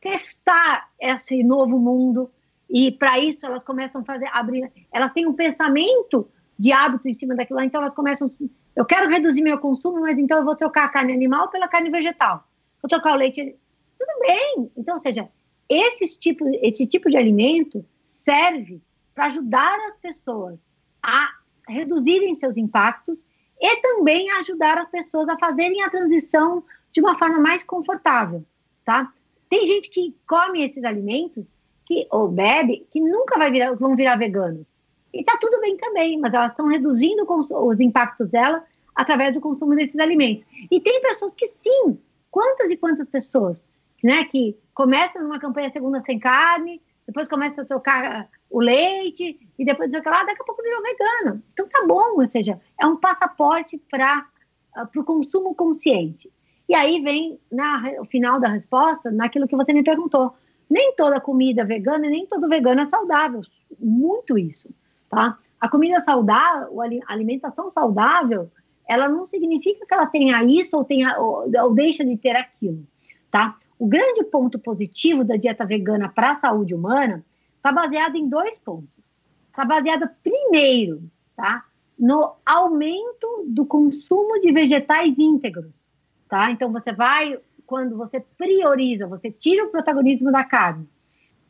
testar 0.00 0.88
esse 0.98 1.44
novo 1.44 1.78
mundo 1.78 2.30
e 2.70 2.90
para 2.90 3.18
isso 3.18 3.44
elas 3.44 3.62
começam 3.62 4.00
a 4.00 4.04
fazer 4.04 4.30
abrir, 4.32 4.72
elas 4.90 5.12
têm 5.12 5.26
um 5.26 5.34
pensamento 5.34 6.26
de 6.58 6.72
hábito 6.72 7.06
em 7.06 7.12
cima 7.12 7.34
daquilo, 7.34 7.60
então 7.60 7.82
elas 7.82 7.94
começam, 7.94 8.30
eu 8.76 8.84
quero 8.84 9.08
reduzir 9.08 9.42
meu 9.42 9.58
consumo, 9.58 10.00
mas 10.00 10.18
então 10.18 10.38
eu 10.38 10.44
vou 10.44 10.56
trocar 10.56 10.84
a 10.84 10.88
carne 10.88 11.12
animal 11.12 11.48
pela 11.48 11.68
carne 11.68 11.90
vegetal, 11.90 12.46
vou 12.82 12.88
trocar 12.88 13.12
o 13.12 13.16
leite, 13.16 13.56
tudo 13.98 14.20
bem. 14.20 14.70
Então, 14.76 14.94
ou 14.94 15.00
seja, 15.00 15.28
esses 15.68 16.16
tipos, 16.16 16.50
esse 16.60 16.86
tipo 16.86 17.08
de 17.08 17.16
alimento 17.16 17.84
serve 18.02 18.80
para 19.14 19.26
ajudar 19.26 19.78
as 19.88 19.96
pessoas 19.96 20.58
a 21.02 21.30
reduzirem 21.68 22.34
seus 22.34 22.56
impactos 22.56 23.24
e 23.60 23.76
também 23.80 24.30
ajudar 24.32 24.78
as 24.78 24.90
pessoas 24.90 25.28
a 25.28 25.38
fazerem 25.38 25.82
a 25.82 25.90
transição 25.90 26.64
de 26.92 27.00
uma 27.00 27.16
forma 27.16 27.38
mais 27.38 27.64
confortável, 27.64 28.44
tá? 28.84 29.12
Tem 29.48 29.64
gente 29.66 29.90
que 29.90 30.14
come 30.26 30.64
esses 30.64 30.84
alimentos 30.84 31.46
que, 31.86 32.06
ou 32.10 32.28
bebe 32.28 32.86
que 32.90 33.00
nunca 33.00 33.38
vai 33.38 33.50
virar, 33.50 33.74
vão 33.74 33.94
virar 33.94 34.16
veganos. 34.16 34.66
E 35.14 35.22
tá 35.22 35.38
tudo 35.40 35.60
bem 35.60 35.76
também, 35.76 36.18
mas 36.18 36.34
elas 36.34 36.50
estão 36.50 36.66
reduzindo 36.66 37.24
os 37.50 37.80
impactos 37.80 38.28
dela 38.28 38.64
através 38.94 39.32
do 39.32 39.40
consumo 39.40 39.74
desses 39.76 39.98
alimentos. 39.98 40.44
E 40.68 40.80
tem 40.80 41.00
pessoas 41.00 41.32
que 41.36 41.46
sim, 41.46 41.98
quantas 42.30 42.72
e 42.72 42.76
quantas 42.76 43.08
pessoas, 43.08 43.66
né, 44.02 44.24
que 44.24 44.58
começam 44.74 45.22
numa 45.22 45.38
campanha 45.38 45.70
segunda 45.70 46.02
sem 46.02 46.18
carne, 46.18 46.82
depois 47.06 47.28
começam 47.28 47.62
a 47.62 47.66
trocar 47.66 48.28
o 48.50 48.60
leite 48.60 49.38
e 49.56 49.64
depois 49.64 49.88
dizer 49.88 50.02
que 50.02 50.08
lá 50.08 50.24
daqui 50.24 50.42
a 50.42 50.44
pouco 50.44 50.62
virou 50.62 50.82
vegano. 50.82 51.42
Então 51.52 51.68
tá 51.68 51.84
bom, 51.86 52.18
ou 52.20 52.26
seja, 52.26 52.60
é 52.80 52.86
um 52.86 52.96
passaporte 52.96 53.78
para 53.88 54.26
uh, 54.76 55.00
o 55.00 55.04
consumo 55.04 55.54
consciente. 55.54 56.28
E 56.68 56.74
aí 56.74 57.00
vem 57.02 57.38
na, 57.52 57.82
o 58.00 58.04
final 58.06 58.40
da 58.40 58.48
resposta 58.48 59.12
naquilo 59.12 59.46
que 59.46 59.54
você 59.54 59.72
me 59.72 59.84
perguntou. 59.84 60.34
Nem 60.68 60.94
toda 60.96 61.20
comida 61.20 61.64
vegana 61.64 62.06
e 62.06 62.10
nem 62.10 62.26
todo 62.26 62.48
vegano 62.48 62.80
é 62.80 62.86
saudável. 62.86 63.42
Muito 63.78 64.38
isso, 64.38 64.70
tá? 65.14 65.38
A 65.60 65.68
comida 65.68 66.00
saudável, 66.00 66.80
a 66.82 67.12
alimentação 67.12 67.70
saudável, 67.70 68.50
ela 68.86 69.08
não 69.08 69.24
significa 69.24 69.86
que 69.86 69.94
ela 69.94 70.06
tenha 70.06 70.42
isso 70.44 70.76
ou, 70.76 70.84
tenha, 70.84 71.18
ou, 71.18 71.50
ou 71.62 71.74
deixa 71.74 72.04
de 72.04 72.16
ter 72.16 72.36
aquilo, 72.36 72.86
tá? 73.30 73.56
O 73.78 73.86
grande 73.86 74.22
ponto 74.24 74.58
positivo 74.58 75.24
da 75.24 75.36
dieta 75.36 75.64
vegana 75.64 76.08
para 76.08 76.32
a 76.32 76.36
saúde 76.36 76.74
humana 76.74 77.24
está 77.56 77.72
baseado 77.72 78.16
em 78.16 78.28
dois 78.28 78.58
pontos. 78.58 78.88
Está 79.50 79.64
baseado, 79.64 80.08
primeiro, 80.22 81.02
tá? 81.36 81.64
no 81.96 82.34
aumento 82.44 83.44
do 83.46 83.64
consumo 83.64 84.40
de 84.40 84.50
vegetais 84.50 85.16
íntegros 85.16 85.84
tá? 86.34 86.50
Então 86.50 86.72
você 86.72 86.92
vai 86.92 87.38
quando 87.64 87.96
você 87.96 88.20
prioriza, 88.36 89.06
você 89.06 89.30
tira 89.30 89.64
o 89.64 89.70
protagonismo 89.70 90.30
da 90.30 90.44
carne 90.44 90.86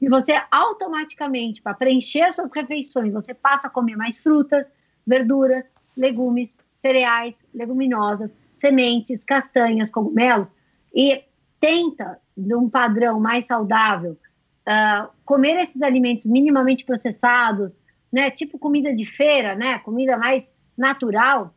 e 0.00 0.08
você 0.08 0.40
automaticamente 0.50 1.62
para 1.62 1.74
preencher 1.74 2.32
suas 2.32 2.50
refeições, 2.54 3.12
você 3.12 3.32
passa 3.32 3.68
a 3.68 3.70
comer 3.70 3.96
mais 3.96 4.20
frutas, 4.20 4.66
verduras, 5.06 5.64
legumes, 5.96 6.58
cereais, 6.78 7.34
leguminosas, 7.54 8.30
sementes, 8.58 9.24
castanhas, 9.24 9.90
cogumelos 9.90 10.48
e 10.94 11.22
tenta 11.60 12.18
num 12.36 12.68
padrão 12.68 13.18
mais 13.20 13.46
saudável 13.46 14.18
uh, 14.68 15.08
comer 15.24 15.60
esses 15.62 15.80
alimentos 15.82 16.26
minimamente 16.26 16.84
processados, 16.84 17.80
né? 18.12 18.30
Tipo 18.30 18.58
comida 18.58 18.94
de 18.94 19.06
feira, 19.06 19.54
né? 19.54 19.78
Comida 19.78 20.16
mais 20.16 20.50
natural. 20.76 21.54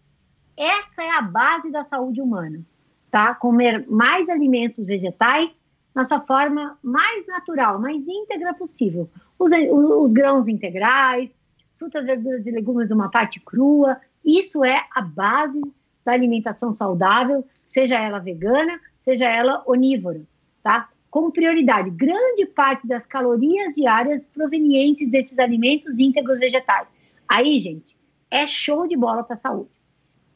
Essa 0.55 1.03
é 1.03 1.11
a 1.11 1.21
base 1.21 1.71
da 1.71 1.83
saúde 1.85 2.21
humana 2.21 2.63
tá? 3.11 3.33
Comer 3.35 3.85
mais 3.87 4.29
alimentos 4.29 4.85
vegetais 4.85 5.49
na 5.97 6.05
sua 6.05 6.19
forma 6.19 6.77
mais 6.83 7.25
natural, 7.25 7.81
mais 7.81 8.07
íntegra 8.07 8.53
possível. 8.53 9.09
Os, 9.39 9.51
os 9.51 10.13
grãos 10.13 10.47
integrais, 10.47 11.33
frutas, 11.75 12.05
verduras 12.05 12.45
e 12.45 12.51
legumes 12.51 12.91
uma 12.91 13.09
parte 13.09 13.39
crua, 13.39 13.99
isso 14.23 14.63
é 14.63 14.85
a 14.93 15.01
base 15.01 15.59
da 16.05 16.11
alimentação 16.11 16.71
saudável, 16.71 17.43
seja 17.67 17.99
ela 17.99 18.19
vegana, 18.19 18.79
seja 18.99 19.27
ela 19.27 19.63
onívora, 19.65 20.21
tá? 20.61 20.87
Com 21.09 21.31
prioridade, 21.31 21.89
grande 21.89 22.45
parte 22.45 22.85
das 22.85 23.07
calorias 23.07 23.73
diárias 23.73 24.23
provenientes 24.27 25.09
desses 25.09 25.39
alimentos 25.39 25.97
íntegros 25.97 26.37
vegetais. 26.37 26.87
Aí, 27.27 27.57
gente, 27.57 27.97
é 28.29 28.45
show 28.45 28.87
de 28.87 28.95
bola 28.95 29.23
para 29.23 29.33
a 29.33 29.39
saúde. 29.39 29.71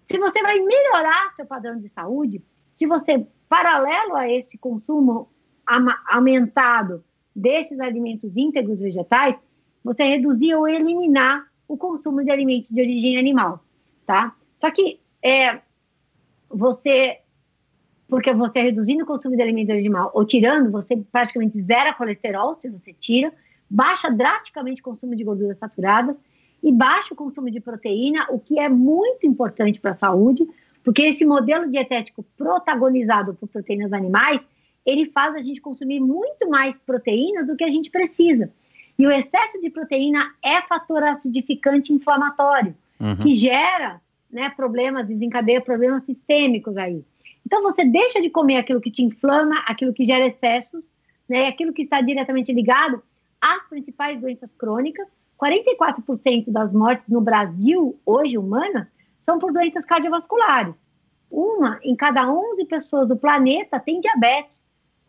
Se 0.06 0.18
você 0.18 0.42
vai 0.42 0.60
melhorar 0.60 1.30
seu 1.36 1.46
padrão 1.46 1.78
de 1.78 1.88
saúde, 1.88 2.42
se 2.76 2.88
você, 2.88 3.28
paralelo 3.48 4.16
a 4.16 4.28
esse 4.28 4.58
consumo 4.58 5.30
aumentado 6.10 7.04
desses 7.36 7.80
alimentos 7.80 8.36
íntegros 8.36 8.80
vegetais, 8.80 9.36
você 9.84 10.04
reduzir 10.04 10.54
ou 10.56 10.68
eliminar 10.68 11.48
o 11.68 11.78
consumo 11.78 12.24
de 12.24 12.32
alimentos 12.32 12.70
de 12.70 12.82
origem 12.82 13.18
animal, 13.18 13.64
tá? 14.06 14.36
Só 14.58 14.70
que 14.70 15.00
é, 15.24 15.60
você, 16.50 17.20
porque 18.08 18.34
você 18.34 18.62
reduzindo 18.62 19.04
o 19.04 19.08
consumo 19.08 19.36
de 19.36 19.42
alimentos 19.42 19.68
de 19.68 19.74
origem 19.74 19.88
animal 19.90 20.12
ou 20.14 20.26
tirando, 20.26 20.70
você 20.70 20.98
praticamente 20.98 21.62
zera 21.62 21.94
colesterol, 21.94 22.54
se 22.56 22.70
você 22.70 22.94
tira, 22.94 23.34
baixa 23.70 24.12
drasticamente 24.12 24.82
o 24.82 24.84
consumo 24.84 25.16
de 25.16 25.24
gorduras 25.24 25.58
saturadas 25.58 26.16
e 26.62 26.72
baixa 26.72 27.14
o 27.14 27.18
consumo 27.18 27.50
de 27.50 27.60
proteína, 27.60 28.28
o 28.30 28.38
que 28.38 28.60
é 28.60 28.68
muito 28.68 29.26
importante 29.26 29.80
para 29.80 29.92
a 29.92 29.96
saúde, 29.96 30.46
porque 30.84 31.04
esse 31.04 31.26
modelo 31.26 31.70
dietético 31.70 32.24
protagonizado 32.38 33.34
por 33.34 33.48
proteínas 33.48 33.94
animais, 33.94 34.46
ele 34.86 35.06
faz 35.08 35.36
a 35.36 35.40
gente 35.40 35.62
consumir 35.62 36.00
muito 36.00 36.50
mais 36.50 36.78
proteínas 36.80 37.48
do 37.48 37.56
que 37.56 37.64
a 37.64 37.70
gente 37.70 37.90
precisa. 37.90 38.52
E 38.98 39.06
o 39.06 39.12
excesso 39.12 39.60
de 39.60 39.70
proteína 39.70 40.34
é 40.44 40.62
fator 40.62 41.04
acidificante 41.04 41.94
inflamatório, 41.94 42.76
uhum. 43.00 43.16
que 43.18 43.32
gera 43.32 44.02
né, 44.30 44.50
problemas, 44.50 45.08
desencadeia 45.08 45.62
problemas 45.62 46.04
sistêmicos 46.04 46.78
aí. 46.78 47.04
Então 47.46 47.62
você 47.64 47.84
deixa 47.84 48.22
de 48.22 48.30
comer 48.30 48.58
aquilo 48.58 48.82
que 48.82 48.92
te 48.92 49.04
inflama, 49.04 49.64
aquilo 49.68 49.94
que 49.94 50.04
gera 50.04 50.26
excessos, 50.28 50.88
né, 51.28 51.48
aquilo 51.48 51.74
que 51.74 51.82
está 51.82 52.02
diretamente 52.02 52.54
ligado 52.54 53.02
às 53.40 53.68
principais 53.68 54.20
doenças 54.20 54.52
crônicas. 54.52 55.08
44% 55.42 56.52
das 56.52 56.72
mortes 56.72 57.08
no 57.08 57.20
Brasil 57.20 58.00
hoje 58.06 58.38
humana 58.38 58.92
são 59.20 59.40
por 59.40 59.52
doenças 59.52 59.84
cardiovasculares. 59.86 60.76
Uma 61.30 61.80
em 61.82 61.96
cada 61.96 62.32
11 62.32 62.66
pessoas 62.66 63.08
do 63.08 63.16
planeta 63.16 63.80
tem 63.80 64.00
diabetes, 64.00 64.62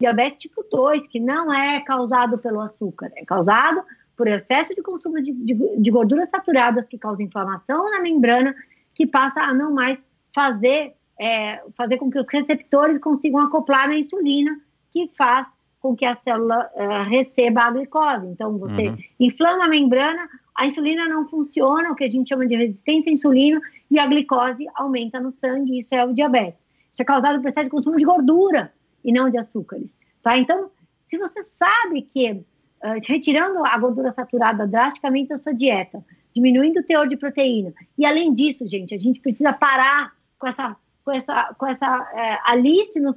diabetes 0.03 0.39
tipo 0.39 0.65
2, 0.71 1.07
que 1.07 1.19
não 1.19 1.53
é 1.53 1.81
causado 1.81 2.37
pelo 2.39 2.61
açúcar, 2.61 3.11
é 3.17 3.25
causado 3.25 3.83
por 4.17 4.29
excesso 4.29 4.75
de 4.75 4.83
consumo 4.83 5.21
de, 5.23 5.33
de, 5.33 5.55
de 5.79 5.91
gorduras 5.91 6.29
saturadas 6.29 6.89
que 6.89 6.99
causa 6.99 7.23
inflamação 7.23 7.91
na 7.91 8.01
membrana, 8.01 8.55
que 8.95 9.07
passa 9.07 9.41
a 9.41 9.55
não 9.55 9.73
mais 9.73 9.99
fazer, 10.35 10.95
é, 11.19 11.63
fazer 11.77 11.97
com 11.97 12.11
que 12.11 12.19
os 12.19 12.27
receptores 12.29 12.99
consigam 12.99 13.41
acoplar 13.41 13.89
na 13.89 13.97
insulina, 13.97 14.61
que 14.93 15.11
faz 15.17 15.47
com 15.81 15.97
que 15.97 16.05
a 16.05 16.15
célula 16.15 16.71
uh, 16.75 17.09
receba 17.09 17.63
a 17.63 17.71
glicose. 17.71 18.27
Então, 18.27 18.57
você 18.59 18.89
uhum. 18.89 18.97
inflama 19.19 19.65
a 19.65 19.69
membrana, 19.69 20.29
a 20.55 20.67
insulina 20.67 21.09
não 21.09 21.29
funciona, 21.29 21.91
o 21.91 21.97
que 21.97 22.05
a 22.05 22.09
gente 22.09 22.29
chama 22.29 22.47
de 22.47 22.55
resistência 22.55 23.11
à 23.11 23.13
insulina, 23.13 23.61
e 23.91 23.99
a 23.99 24.07
glicose 24.07 24.65
aumenta 24.75 25.19
no 25.19 25.33
sangue, 25.33 25.81
isso 25.81 25.93
é 25.93 26.05
o 26.05 26.13
diabetes. 26.13 26.61
Isso 26.93 27.03
é 27.03 27.05
causado 27.05 27.41
por 27.41 27.49
excesso 27.49 27.65
de 27.65 27.71
consumo 27.71 27.97
de 27.97 28.05
gordura 28.05 28.73
e 29.05 29.13
não 29.13 29.31
de 29.31 29.39
açúcares. 29.39 29.97
Tá? 30.23 30.39
Então, 30.39 30.71
se 31.09 31.19
você 31.19 31.43
sabe 31.43 32.03
que 32.03 32.31
uh, 32.31 32.45
retirando 33.07 33.65
a 33.65 33.77
gordura 33.79 34.13
saturada 34.13 34.67
drasticamente 34.67 35.31
da 35.31 35.37
sua 35.37 35.53
dieta, 35.53 36.05
diminuindo 36.35 36.81
o 36.81 36.85
teor 36.85 37.07
de 37.09 37.17
proteína, 37.17 37.73
e 37.99 38.07
além 38.07 38.33
disso, 38.33 38.67
gente, 38.67 38.95
a 38.95 38.99
gente 38.99 39.21
precisa 39.21 39.53
parar 39.53 40.13
com 40.39 40.47
essa 40.47 40.77
com 41.05 41.11
essa, 41.11 41.55
com 41.59 41.67
essa 41.67 42.11
é, 42.15 42.39
Alice 42.45 43.01
no, 43.01 43.15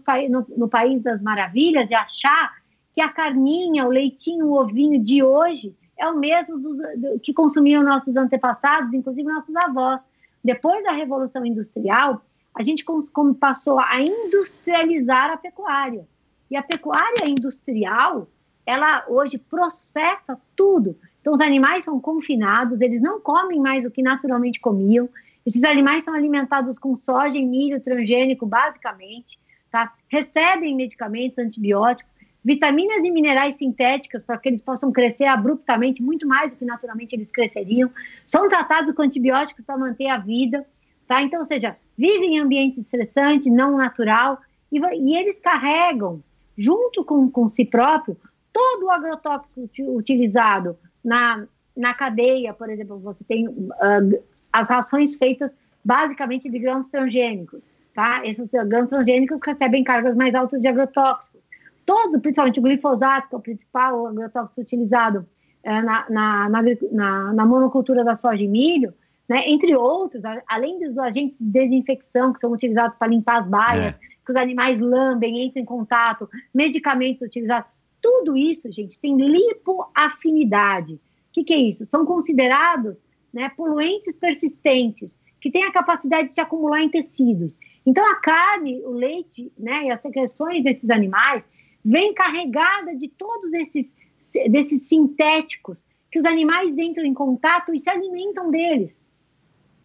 no 0.58 0.68
País 0.68 1.02
das 1.04 1.22
Maravilhas 1.22 1.90
e 1.92 1.94
achar 1.94 2.54
que 2.94 3.02
a 3.02 3.10
carninha, 3.10 3.86
o 3.86 3.90
leitinho, 3.90 4.48
o 4.48 4.60
ovinho 4.60 5.04
de 5.04 5.22
hoje 5.22 5.76
é 5.98 6.08
o 6.08 6.18
mesmo 6.18 6.60
do, 6.60 6.76
do, 6.76 7.20
que 7.20 7.34
consumiam 7.34 7.84
nossos 7.84 8.16
antepassados, 8.18 8.94
inclusive 8.94 9.32
nossos 9.32 9.56
avós. 9.56 10.02
Depois 10.44 10.84
da 10.84 10.92
Revolução 10.92 11.46
Industrial, 11.46 12.22
a 12.56 12.64
gente 12.64 12.86
como 12.86 13.36
passou 13.36 13.80
a 13.80 14.02
industrializar 14.02 15.30
a 15.30 15.38
pecuária. 15.38 16.08
E 16.50 16.56
a 16.56 16.64
pecuária 16.64 17.28
industrial, 17.28 18.28
ela 18.66 19.04
hoje 19.10 19.38
processa 19.38 20.40
tudo. 20.56 20.98
Então, 21.20 21.34
os 21.34 21.42
animais 21.42 21.84
são 21.84 22.00
confinados, 22.00 22.82
eles 22.82 23.02
não 23.02 23.20
comem 23.20 23.60
mais 23.60 23.84
o 23.84 23.92
que 23.92 24.02
naturalmente 24.02 24.60
comiam, 24.60 25.10
esses 25.46 25.64
animais 25.64 26.04
são 26.04 26.14
alimentados 26.14 26.80
com 26.80 26.96
soja 26.96 27.38
e 27.38 27.46
milho 27.46 27.80
transgênico, 27.80 28.46
basicamente, 28.48 29.38
tá? 29.70 29.94
recebem 30.08 30.76
medicamentos 30.76 31.38
antibióticos, 31.38 32.12
vitaminas 32.44 33.04
e 33.04 33.12
minerais 33.12 33.56
sintéticos 33.56 34.24
para 34.24 34.38
que 34.38 34.50
eles 34.50 34.62
possam 34.62 34.92
crescer 34.92 35.26
abruptamente, 35.26 36.02
muito 36.02 36.28
mais 36.28 36.52
do 36.52 36.58
que 36.58 36.66
naturalmente 36.66 37.16
eles 37.16 37.32
cresceriam, 37.32 37.92
são 38.26 38.48
tratados 38.48 38.92
com 38.94 39.02
antibióticos 39.02 39.66
para 39.66 39.78
manter 39.78 40.08
a 40.08 40.18
vida, 40.18 40.66
tá? 41.08 41.22
Então, 41.22 41.40
ou 41.40 41.46
seja, 41.46 41.76
vivem 41.98 42.36
em 42.36 42.40
ambiente 42.40 42.80
estressante, 42.80 43.50
não 43.50 43.78
natural, 43.78 44.40
e, 44.72 44.80
e 44.80 45.16
eles 45.16 45.40
carregam, 45.40 46.22
junto 46.58 47.04
com, 47.04 47.30
com 47.30 47.48
si 47.48 47.66
próprio, 47.66 48.18
todo 48.52 48.86
o 48.86 48.92
agrotóxico 48.92 49.70
utilizado 49.96 50.78
na, 51.04 51.46
na 51.76 51.94
cadeia, 51.94 52.54
por 52.54 52.70
exemplo, 52.70 52.98
você 53.00 53.24
tem 53.26 53.48
uh, 53.48 54.24
as 54.52 54.70
rações 54.70 55.18
feitas 55.18 55.52
basicamente 55.84 56.50
de 56.50 56.58
grãos 56.58 56.88
transgênicos. 56.90 57.62
Tá? 57.94 58.26
Esses 58.26 58.50
grãos 58.68 58.90
transgênicos 58.90 59.40
recebem 59.46 59.84
cargas 59.84 60.16
mais 60.16 60.34
altas 60.36 60.62
de 60.62 60.68
agrotóxicos. 60.68 61.42
Todo, 61.86 62.20
principalmente 62.20 62.60
o 62.60 62.64
glifosato, 62.64 63.30
que 63.30 63.36
é 63.36 63.38
o 63.38 63.42
principal 63.42 64.08
agrotóxico 64.08 64.62
utilizado 64.62 65.26
na, 65.64 66.06
na, 66.10 66.50
na, 66.50 67.34
na, 67.34 67.46
monocultura 67.46 68.04
da 68.04 68.16
soja 68.16 68.44
e 68.44 68.48
milho, 68.48 68.94
né, 69.28 69.50
entre 69.50 69.76
outros, 69.76 70.22
além 70.48 70.80
dos 70.80 70.98
agentes 70.98 71.38
de 71.40 71.46
desinfecção 71.46 72.32
que 72.32 72.40
são 72.40 72.52
utilizados 72.52 72.98
para 72.98 73.08
limpar 73.08 73.40
as 73.40 73.48
baias, 73.48 73.96
é. 73.96 74.00
que 74.26 74.32
os 74.32 74.36
animais 74.36 74.80
lambem, 74.80 75.46
entram 75.46 75.62
em 75.62 75.66
contato, 75.66 76.30
medicamentos 76.54 77.22
utilizados, 77.22 77.70
tudo 78.02 78.38
isso, 78.38 78.72
gente, 78.72 79.00
tem 79.00 79.18
lipoafinidade. 79.18 80.94
O 80.94 81.00
que, 81.34 81.44
que 81.44 81.54
é 81.54 81.58
isso? 81.58 81.86
São 81.88 82.06
considerados 82.06 82.96
né, 83.34 83.50
poluentes 83.50 84.16
persistentes, 84.16 85.18
que 85.42 85.52
têm 85.52 85.64
a 85.64 85.72
capacidade 85.72 86.30
de 86.30 86.34
se 86.34 86.42
acumular 86.42 86.82
em 86.82 86.90
tecidos. 86.90 87.60
Então, 87.86 88.04
a 88.10 88.16
carne, 88.16 88.82
o 88.84 88.92
leite 88.92 89.52
né, 89.58 89.86
e 89.86 89.92
as 89.92 90.02
secreções 90.02 90.64
desses 90.64 90.90
animais 90.90 91.44
vêm 91.84 92.14
carregada 92.14 92.96
de 92.96 93.08
todos 93.10 93.54
esses 93.54 93.94
desses 94.50 94.88
sintéticos 94.90 95.78
que 96.12 96.20
os 96.20 96.26
animais 96.26 96.78
entram 96.78 97.06
em 97.06 97.14
contato 97.14 97.74
e 97.74 97.80
se 97.80 97.90
alimentam 97.90 98.52
deles. 98.52 99.02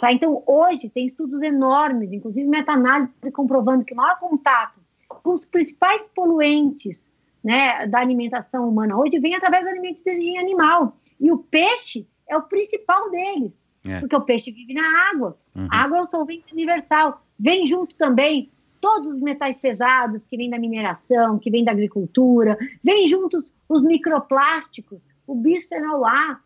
Tá? 0.01 0.11
Então, 0.13 0.43
hoje 0.47 0.89
tem 0.89 1.05
estudos 1.05 1.43
enormes, 1.43 2.11
inclusive 2.11 2.49
meta-análise 2.49 3.31
comprovando 3.33 3.85
que 3.85 3.93
o 3.93 3.97
maior 3.97 4.19
contato 4.19 4.81
com 5.07 5.35
os 5.35 5.45
principais 5.45 6.09
poluentes 6.09 7.11
né, 7.45 7.87
da 7.87 7.99
alimentação 7.99 8.69
humana 8.69 8.97
hoje 8.97 9.19
vem 9.19 9.35
através 9.35 9.65
dos 9.65 9.73
alimentos 9.73 10.03
de 10.03 10.11
origem 10.11 10.39
animal. 10.39 10.97
E 11.21 11.31
o 11.31 11.37
peixe 11.37 12.07
é 12.27 12.37
o 12.37 12.43
principal 12.43 13.11
deles. 13.11 13.61
É. 13.87 14.01
Porque 14.01 14.17
o 14.17 14.21
peixe 14.23 14.51
vive 14.51 14.73
na 14.73 15.11
água. 15.11 15.37
Uhum. 15.55 15.69
A 15.71 15.83
água 15.83 15.99
é 15.99 16.03
o 16.03 16.11
solvente 16.11 16.53
universal. 16.53 17.23
Vem 17.39 17.67
junto 17.67 17.95
também 17.97 18.51
todos 18.81 19.15
os 19.15 19.21
metais 19.21 19.59
pesados 19.59 20.25
que 20.25 20.37
vêm 20.37 20.49
da 20.49 20.59
mineração, 20.59 21.39
que 21.39 21.51
vêm 21.51 21.65
da 21.65 21.73
agricultura, 21.73 22.57
vem 22.83 23.07
juntos 23.07 23.45
os 23.69 23.83
microplásticos, 23.83 24.99
o 25.27 25.35
bisfenol 25.35 26.07
A, 26.07 26.41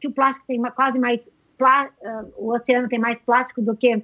que 0.00 0.08
o 0.08 0.12
plástico 0.12 0.46
tem 0.46 0.60
quase 0.72 0.98
mais 0.98 1.22
uh, 1.64 2.32
o 2.36 2.54
oceano 2.54 2.88
tem 2.88 2.98
mais 2.98 3.18
plástico 3.20 3.62
do 3.62 3.76
que 3.76 4.02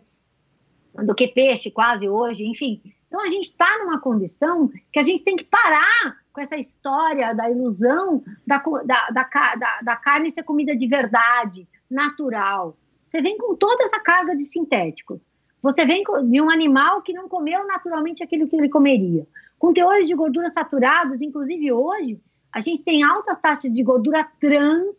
do 0.95 1.15
que 1.15 1.27
peixe 1.27 1.71
quase 1.71 2.09
hoje, 2.09 2.45
enfim. 2.45 2.81
Então 3.09 3.21
a 3.21 3.29
gente 3.29 3.47
está 3.47 3.79
numa 3.79 4.01
condição 4.01 4.71
que 4.93 4.99
a 4.99 5.03
gente 5.03 5.23
tem 5.23 5.37
que 5.37 5.45
parar 5.45 6.17
com 6.33 6.41
essa 6.41 6.57
história 6.57 7.33
da 7.33 7.51
ilusão 7.51 8.23
da, 8.47 8.59
da, 8.85 9.09
da, 9.11 9.81
da, 9.83 9.97
carne 9.97 10.31
ser 10.31 10.43
comida 10.43 10.77
de 10.77 10.87
verdade, 10.87 11.69
natural. 11.89 12.77
Você 13.07 13.23
vem 13.23 13.39
com 13.39 13.55
toda 13.55 13.85
essa 13.85 14.01
carga 14.01 14.35
de 14.35 14.45
sintéticos. 14.45 15.23
Você 15.63 15.87
vem 15.87 16.03
de 16.29 16.41
um 16.41 16.51
animal 16.51 17.03
que 17.03 17.13
não 17.13 17.29
comeu 17.29 17.67
naturalmente 17.67 18.23
aquilo 18.23 18.49
que 18.49 18.57
ele 18.57 18.69
comeria. 18.69 19.27
Com 19.59 19.73
teores 19.73 20.07
de 20.07 20.15
gordura 20.15 20.51
saturadas, 20.51 21.23
inclusive 21.23 21.73
hoje, 21.73 22.21
a 22.53 22.61
gente 22.61 22.83
tem 22.83 23.03
altas 23.03 23.41
taxas 23.41 23.73
de 23.73 23.83
gordura 23.83 24.29
trans 24.41 24.95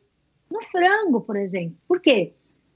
no 0.49 0.61
frango, 0.71 1.21
por 1.21 1.35
exemplo. 1.35 1.77
Por 1.87 1.99
quê? 1.99 2.33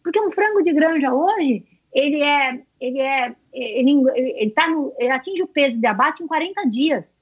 Porque 0.10 0.19
um 0.19 0.31
frango 0.31 0.64
de 0.64 0.73
granja 0.73 1.14
hoje, 1.14 1.64
ele 1.94 2.23
é, 2.23 2.64
ele 2.81 2.99
é, 2.99 3.36
ele, 3.53 3.91
ele, 3.91 4.34
ele, 4.40 4.49
tá 4.49 4.68
no, 4.68 4.91
ele 4.98 5.11
atinge 5.11 5.44
o 5.44 5.48
peso 5.48 5.80
de 5.80 5.86
abate 5.86 6.23
em 6.23 6.27
40 6.27 6.68
dias 6.68 7.14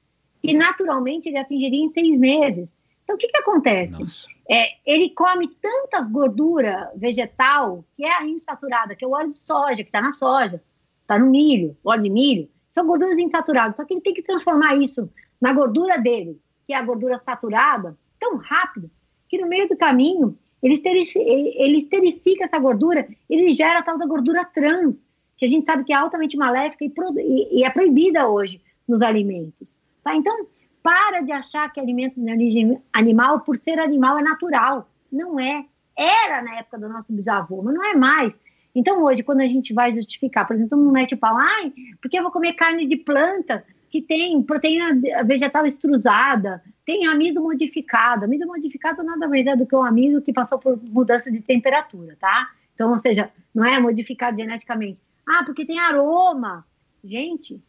que 0.42 0.54
naturalmente 0.54 1.28
ele 1.28 1.38
atingiria 1.38 1.84
em 1.84 1.92
seis 1.92 2.18
meses. 2.18 2.80
Então, 3.04 3.18
o 3.18 3.20
que, 3.20 3.28
que 3.28 3.40
acontece? 3.40 4.30
É, 4.50 4.70
ele 4.86 5.10
come 5.10 5.50
tanta 5.62 6.00
gordura 6.00 6.90
vegetal, 6.96 7.84
que 7.98 8.06
é 8.06 8.20
a 8.20 8.26
insaturada, 8.26 8.96
que 8.96 9.04
é 9.04 9.08
o 9.08 9.12
óleo 9.12 9.34
de 9.34 9.40
soja, 9.40 9.84
que 9.84 9.90
está 9.90 10.00
na 10.00 10.14
soja, 10.14 10.64
está 11.02 11.20
no 11.20 11.26
milho, 11.26 11.76
óleo 11.84 12.04
de 12.04 12.10
milho, 12.10 12.50
são 12.72 12.88
gorduras 12.88 13.20
insaturadas, 13.20 13.76
só 13.76 13.84
que 13.84 13.96
ele 13.96 14.02
tem 14.02 14.14
que 14.14 14.24
transformar 14.24 14.78
isso 14.78 15.10
na 15.42 15.52
gordura 15.52 15.98
dele, 15.98 16.40
que 16.66 16.72
é 16.72 16.78
a 16.78 16.84
gordura 16.84 17.18
saturada, 17.18 17.98
tão 18.18 18.38
rápido, 18.38 18.90
que 19.28 19.38
no 19.38 19.48
meio 19.50 19.68
do 19.68 19.76
caminho 19.76 20.38
ele 20.62 20.74
esterifica, 20.74 21.20
ele 21.20 21.78
esterifica 21.78 22.44
essa 22.44 22.58
gordura, 22.58 23.08
ele 23.30 23.52
gera 23.52 23.80
a 23.80 23.84
tal 23.84 23.98
da 23.98 24.06
gordura 24.06 24.46
trans, 24.46 25.04
que 25.38 25.46
a 25.46 25.48
gente 25.48 25.66
sabe 25.66 25.84
que 25.84 25.94
é 25.94 25.96
altamente 25.96 26.36
maléfica 26.36 26.84
e, 26.84 26.92
e, 27.18 27.60
e 27.60 27.64
é 27.64 27.70
proibida 27.70 28.28
hoje 28.28 28.62
nos 28.88 29.02
alimentos. 29.02 29.78
Tá? 30.04 30.16
Então, 30.16 30.48
para 30.82 31.22
de 31.22 31.32
achar 31.32 31.72
que 31.72 31.80
alimento 31.80 32.20
de 32.20 32.32
origem 32.32 32.82
animal, 32.94 33.42
por 33.42 33.58
ser 33.58 33.80
animal, 33.80 34.18
é 34.18 34.24
natural. 34.24 34.90
Não 35.12 35.40
é. 35.40 35.66
Era 35.96 36.42
na 36.42 36.60
época 36.60 36.78
do 36.78 36.90
nosso 36.90 37.12
bisavô, 37.12 37.62
mas 37.62 37.76
não 37.76 37.84
é 37.84 37.96
mais. 37.96 38.34
Então, 38.74 39.04
hoje, 39.04 39.24
quando 39.24 39.42
a 39.42 39.48
gente 39.48 39.74
vai 39.74 39.92
justificar, 39.92 40.46
por 40.46 40.56
exemplo, 40.56 40.78
não 40.78 40.92
mete 40.92 41.16
o 41.16 41.18
pau, 41.18 41.36
ai, 41.36 41.74
porque 42.02 42.18
eu 42.18 42.24
vou 42.24 42.32
comer 42.32 42.54
carne 42.54 42.86
de 42.86 42.96
planta 42.96 43.66
que 43.90 44.02
tem 44.02 44.42
proteína 44.44 45.00
vegetal 45.26 45.66
extrusada, 45.66 46.62
tem 46.86 47.08
amido 47.08 47.42
modificado. 47.42 48.26
Amido 48.26 48.46
modificado 48.48 49.04
nada 49.04 49.28
mais 49.28 49.46
é 49.46 49.56
do 49.56 49.66
que 49.66 49.76
um 49.76 49.84
amido 49.84 50.22
que 50.22 50.34
passou 50.34 50.60
por 50.60 50.80
mudança 50.84 51.32
de 51.32 51.42
temperatura, 51.42 52.18
tá? 52.20 52.50
Então, 52.74 52.92
ou 52.92 53.00
seja, 53.00 53.32
não 53.54 53.66
é 53.66 53.80
modificado 53.80 54.38
geneticamente. 54.38 55.02
Ah, 55.26 55.44
porque 55.44 55.66
tem 55.66 55.80
aroma. 55.80 56.66
Gente, 57.04 57.62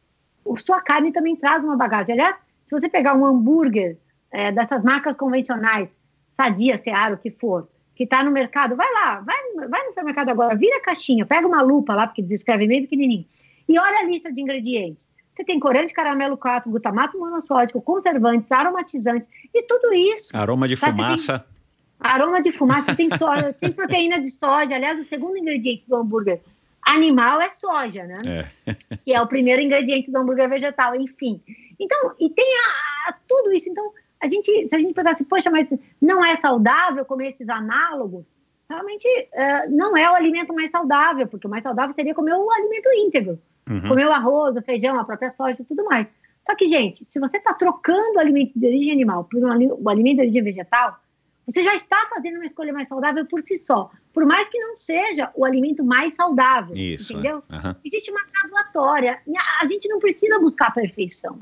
sua 0.65 0.81
carne 0.81 1.13
também 1.13 1.37
traz 1.37 1.65
uma 1.65 1.77
bagagem. 1.77 2.15
Aliás, 2.15 2.37
se 2.65 2.79
você 2.79 2.89
pegar 2.89 3.15
um 3.15 3.25
hambúrguer 3.25 3.97
é, 4.31 4.53
dessas 4.53 4.83
marcas 4.83 5.17
convencionais, 5.17 5.89
Sadia, 6.37 6.77
Seara, 6.77 7.15
o 7.15 7.19
que 7.19 7.31
for, 7.31 7.69
que 7.95 8.05
está 8.05 8.23
no 8.23 8.31
mercado, 8.31 8.77
vai 8.77 8.91
lá, 8.93 9.21
vai, 9.21 9.69
vai 9.69 9.83
no 9.83 9.89
supermercado 9.89 10.29
agora, 10.29 10.55
vira 10.55 10.77
a 10.77 10.83
caixinha, 10.83 11.27
pega 11.27 11.47
uma 11.47 11.63
lupa 11.63 11.95
lá, 11.95 12.07
porque 12.07 12.23
descreve 12.23 12.67
bem 12.67 12.83
pequenininho, 12.83 13.27
e 13.69 13.79
olha 13.79 13.99
a 13.99 14.05
lista 14.05 14.33
de 14.33 14.41
ingredientes. 14.41 15.11
Você 15.39 15.45
tem 15.45 15.61
corante, 15.61 15.95
caramelo 15.95 16.37
4, 16.37 16.69
glutamato 16.69 17.17
monossódico, 17.17 17.81
conservantes, 17.81 18.51
aromatizantes 18.51 19.29
e 19.55 19.63
tudo 19.63 19.95
isso. 19.95 20.37
Aroma 20.37 20.67
de 20.67 20.77
tá? 20.77 20.91
fumaça. 20.91 21.45
Aroma 22.01 22.43
de 22.43 22.51
fumaça, 22.51 22.97
tem 22.97 23.09
soja, 23.17 23.53
tem 23.61 23.71
proteína 23.71 24.19
de 24.19 24.33
soja. 24.33 24.75
Aliás, 24.75 24.99
o 24.99 25.05
segundo 25.05 25.39
ingrediente 25.39 25.87
do 25.87 25.95
hambúrguer 25.95 26.41
animal 26.85 27.41
é 27.41 27.49
soja, 27.51 28.05
né? 28.05 28.49
É. 28.67 28.75
que 29.05 29.15
é 29.15 29.23
o 29.23 29.29
primeiro 29.29 29.63
ingrediente 29.63 30.11
do 30.11 30.19
hambúrguer 30.19 30.49
vegetal, 30.49 30.97
enfim. 30.97 31.41
Então, 31.79 32.15
e 32.19 32.29
tem 32.31 32.53
a, 32.57 33.11
a, 33.11 33.15
tudo 33.29 33.53
isso. 33.53 33.69
Então, 33.69 33.93
a 34.21 34.27
gente, 34.27 34.69
se 34.69 34.75
a 34.75 34.79
gente 34.81 34.93
pensasse, 34.93 35.25
poxa, 35.25 35.53
mas 35.53 35.69
não 36.03 36.25
é 36.25 36.35
saudável 36.35 37.05
comer 37.05 37.29
esses 37.29 37.49
análogos, 37.49 38.25
realmente 38.69 39.07
uh, 39.07 39.71
não 39.71 39.97
é 39.97 40.11
o 40.11 40.17
alimento 40.17 40.53
mais 40.53 40.69
saudável, 40.73 41.29
porque 41.29 41.47
o 41.47 41.51
mais 41.51 41.63
saudável 41.63 41.93
seria 41.93 42.13
comer 42.13 42.35
o 42.35 42.51
alimento 42.51 42.89
íntegro. 43.07 43.39
Uhum. 43.69 43.89
Comer 43.89 44.07
o 44.07 44.13
arroz, 44.13 44.57
o 44.57 44.63
feijão, 44.63 44.99
a 44.99 45.05
própria 45.05 45.31
soja 45.31 45.61
e 45.61 45.65
tudo 45.65 45.85
mais. 45.85 46.07
Só 46.47 46.55
que, 46.55 46.67
gente, 46.67 47.05
se 47.05 47.21
você 47.21 47.37
está 47.37 47.53
trocando 47.53 48.17
o 48.17 48.19
alimento 48.19 48.59
de 48.59 48.67
origem 48.67 48.93
animal 48.93 49.25
por 49.25 49.45
um, 49.45 49.77
o 49.83 49.89
alimento 49.91 50.17
de 50.17 50.23
origem 50.23 50.43
vegetal, 50.43 50.99
você 51.47 51.63
já 51.63 51.75
está 51.75 52.07
fazendo 52.09 52.37
uma 52.37 52.45
escolha 52.45 52.73
mais 52.73 52.89
saudável 52.89 53.25
por 53.27 53.43
si 53.43 53.59
só. 53.59 53.91
Por 54.13 54.25
mais 54.25 54.49
que 54.49 54.59
não 54.59 54.77
seja 54.77 55.31
o 55.35 55.45
alimento 55.45 55.85
mais 55.85 56.15
saudável. 56.15 56.75
Isso, 56.77 57.13
entendeu? 57.13 57.43
Uhum. 57.51 57.75
Existe 57.85 58.11
uma 58.11 58.21
graduatória. 58.33 59.21
A, 59.37 59.65
a 59.65 59.69
gente 59.69 59.89
não 59.89 59.99
precisa 59.99 60.39
buscar 60.39 60.69
a 60.69 60.71
perfeição. 60.71 61.39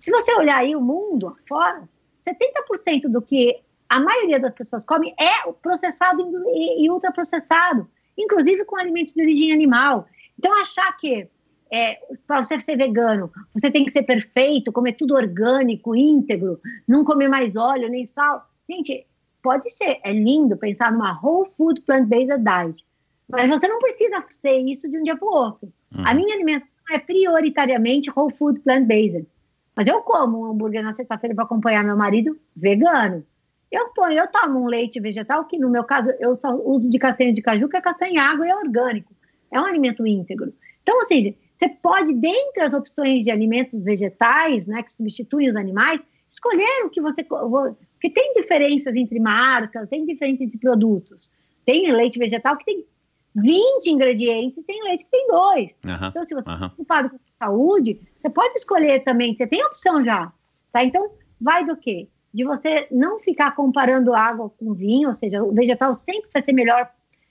Se 0.00 0.10
você 0.10 0.32
olhar 0.34 0.58
aí 0.58 0.74
o 0.76 0.80
mundo 0.80 1.36
fora, 1.48 1.82
70% 2.26 3.08
do 3.08 3.22
que 3.22 3.60
a 3.88 4.00
maioria 4.00 4.38
das 4.38 4.52
pessoas 4.52 4.84
come 4.84 5.14
é 5.18 5.50
processado 5.62 6.22
e 6.54 6.90
ultraprocessado, 6.90 7.88
inclusive 8.18 8.64
com 8.64 8.76
alimentos 8.76 9.14
de 9.14 9.22
origem 9.22 9.52
animal. 9.52 10.08
Então, 10.38 10.52
achar 10.60 10.96
que 10.96 11.28
é, 11.70 11.98
para 12.26 12.42
você 12.42 12.58
ser 12.60 12.76
vegano, 12.76 13.30
você 13.52 13.70
tem 13.70 13.84
que 13.84 13.90
ser 13.90 14.02
perfeito, 14.02 14.72
comer 14.72 14.92
tudo 14.92 15.14
orgânico, 15.14 15.96
íntegro, 15.96 16.60
não 16.86 17.04
comer 17.04 17.28
mais 17.28 17.56
óleo 17.56 17.88
nem 17.88 18.06
sal. 18.06 18.48
Gente, 18.68 19.06
pode 19.42 19.70
ser, 19.70 19.98
é 20.02 20.12
lindo 20.12 20.56
pensar 20.56 20.92
numa 20.92 21.20
whole 21.20 21.48
food 21.48 21.80
plant-based 21.82 22.38
diet, 22.38 22.84
mas 23.28 23.48
você 23.48 23.66
não 23.66 23.78
precisa 23.78 24.24
ser 24.28 24.58
isso 24.58 24.88
de 24.88 24.98
um 24.98 25.02
dia 25.02 25.16
para 25.16 25.28
o 25.28 25.32
outro. 25.32 25.72
Uhum. 25.94 26.04
A 26.04 26.14
minha 26.14 26.34
alimentação 26.34 26.74
é 26.90 26.98
prioritariamente 26.98 28.10
whole 28.10 28.32
food 28.32 28.60
plant-based. 28.60 29.26
Mas 29.74 29.88
eu 29.88 30.00
como 30.00 30.40
um 30.40 30.52
hambúrguer 30.52 30.82
na 30.82 30.94
sexta-feira 30.94 31.34
para 31.34 31.44
acompanhar 31.44 31.84
meu 31.84 31.96
marido 31.96 32.38
vegano. 32.56 33.26
Eu 33.70 33.88
ponho, 33.88 34.18
eu 34.18 34.26
tomo 34.28 34.60
um 34.60 34.66
leite 34.66 34.98
vegetal, 35.00 35.44
que 35.44 35.58
no 35.58 35.68
meu 35.68 35.84
caso 35.84 36.10
eu 36.18 36.36
só 36.36 36.54
uso 36.54 36.88
de 36.88 36.98
castanha 36.98 37.32
de 37.32 37.42
caju, 37.42 37.68
que 37.68 37.76
é 37.76 37.80
castanha 37.80 38.22
água 38.22 38.46
e 38.46 38.50
é 38.50 38.56
orgânico. 38.56 39.12
É 39.50 39.60
um 39.60 39.64
alimento 39.64 40.06
íntegro. 40.06 40.54
Então, 40.82 40.96
ou 40.98 41.04
seja, 41.04 41.34
você 41.56 41.68
pode, 41.68 42.12
dentre 42.14 42.62
as 42.62 42.72
opções 42.72 43.24
de 43.24 43.30
alimentos 43.30 43.82
vegetais, 43.82 44.66
né, 44.66 44.82
que 44.82 44.92
substituem 44.92 45.48
os 45.48 45.56
animais, 45.56 46.00
escolher 46.30 46.84
o 46.84 46.90
que 46.90 47.00
você 47.00 47.24
porque 47.24 48.10
tem 48.10 48.32
diferenças 48.34 48.94
entre 48.94 49.18
marcas, 49.18 49.88
tem 49.88 50.04
diferença 50.04 50.44
entre 50.44 50.58
produtos. 50.58 51.32
Tem 51.64 51.90
leite 51.90 52.18
vegetal 52.18 52.56
que 52.56 52.64
tem 52.64 52.84
20 53.34 53.86
ingredientes 53.86 54.58
e 54.58 54.62
tem 54.62 54.82
leite 54.82 55.04
que 55.04 55.10
tem 55.10 55.26
dois. 55.28 55.76
Uhum, 55.84 56.08
então, 56.08 56.24
se 56.24 56.34
você 56.34 56.40
está 56.40 56.52
uhum. 56.52 56.58
preocupado 56.58 57.10
com 57.10 57.18
saúde, 57.38 58.00
você 58.20 58.30
pode 58.30 58.54
escolher 58.54 59.02
também, 59.02 59.34
você 59.34 59.46
tem 59.46 59.64
opção 59.64 60.04
já. 60.04 60.32
Tá? 60.72 60.84
Então, 60.84 61.10
vai 61.40 61.64
do 61.64 61.76
quê? 61.76 62.08
De 62.32 62.44
você 62.44 62.86
não 62.90 63.18
ficar 63.20 63.54
comparando 63.56 64.14
água 64.14 64.50
com 64.50 64.74
vinho, 64.74 65.08
ou 65.08 65.14
seja, 65.14 65.42
o 65.42 65.52
vegetal 65.52 65.94
sempre 65.94 66.30
vai 66.32 66.42
ser 66.42 66.52
melhor 66.52 66.88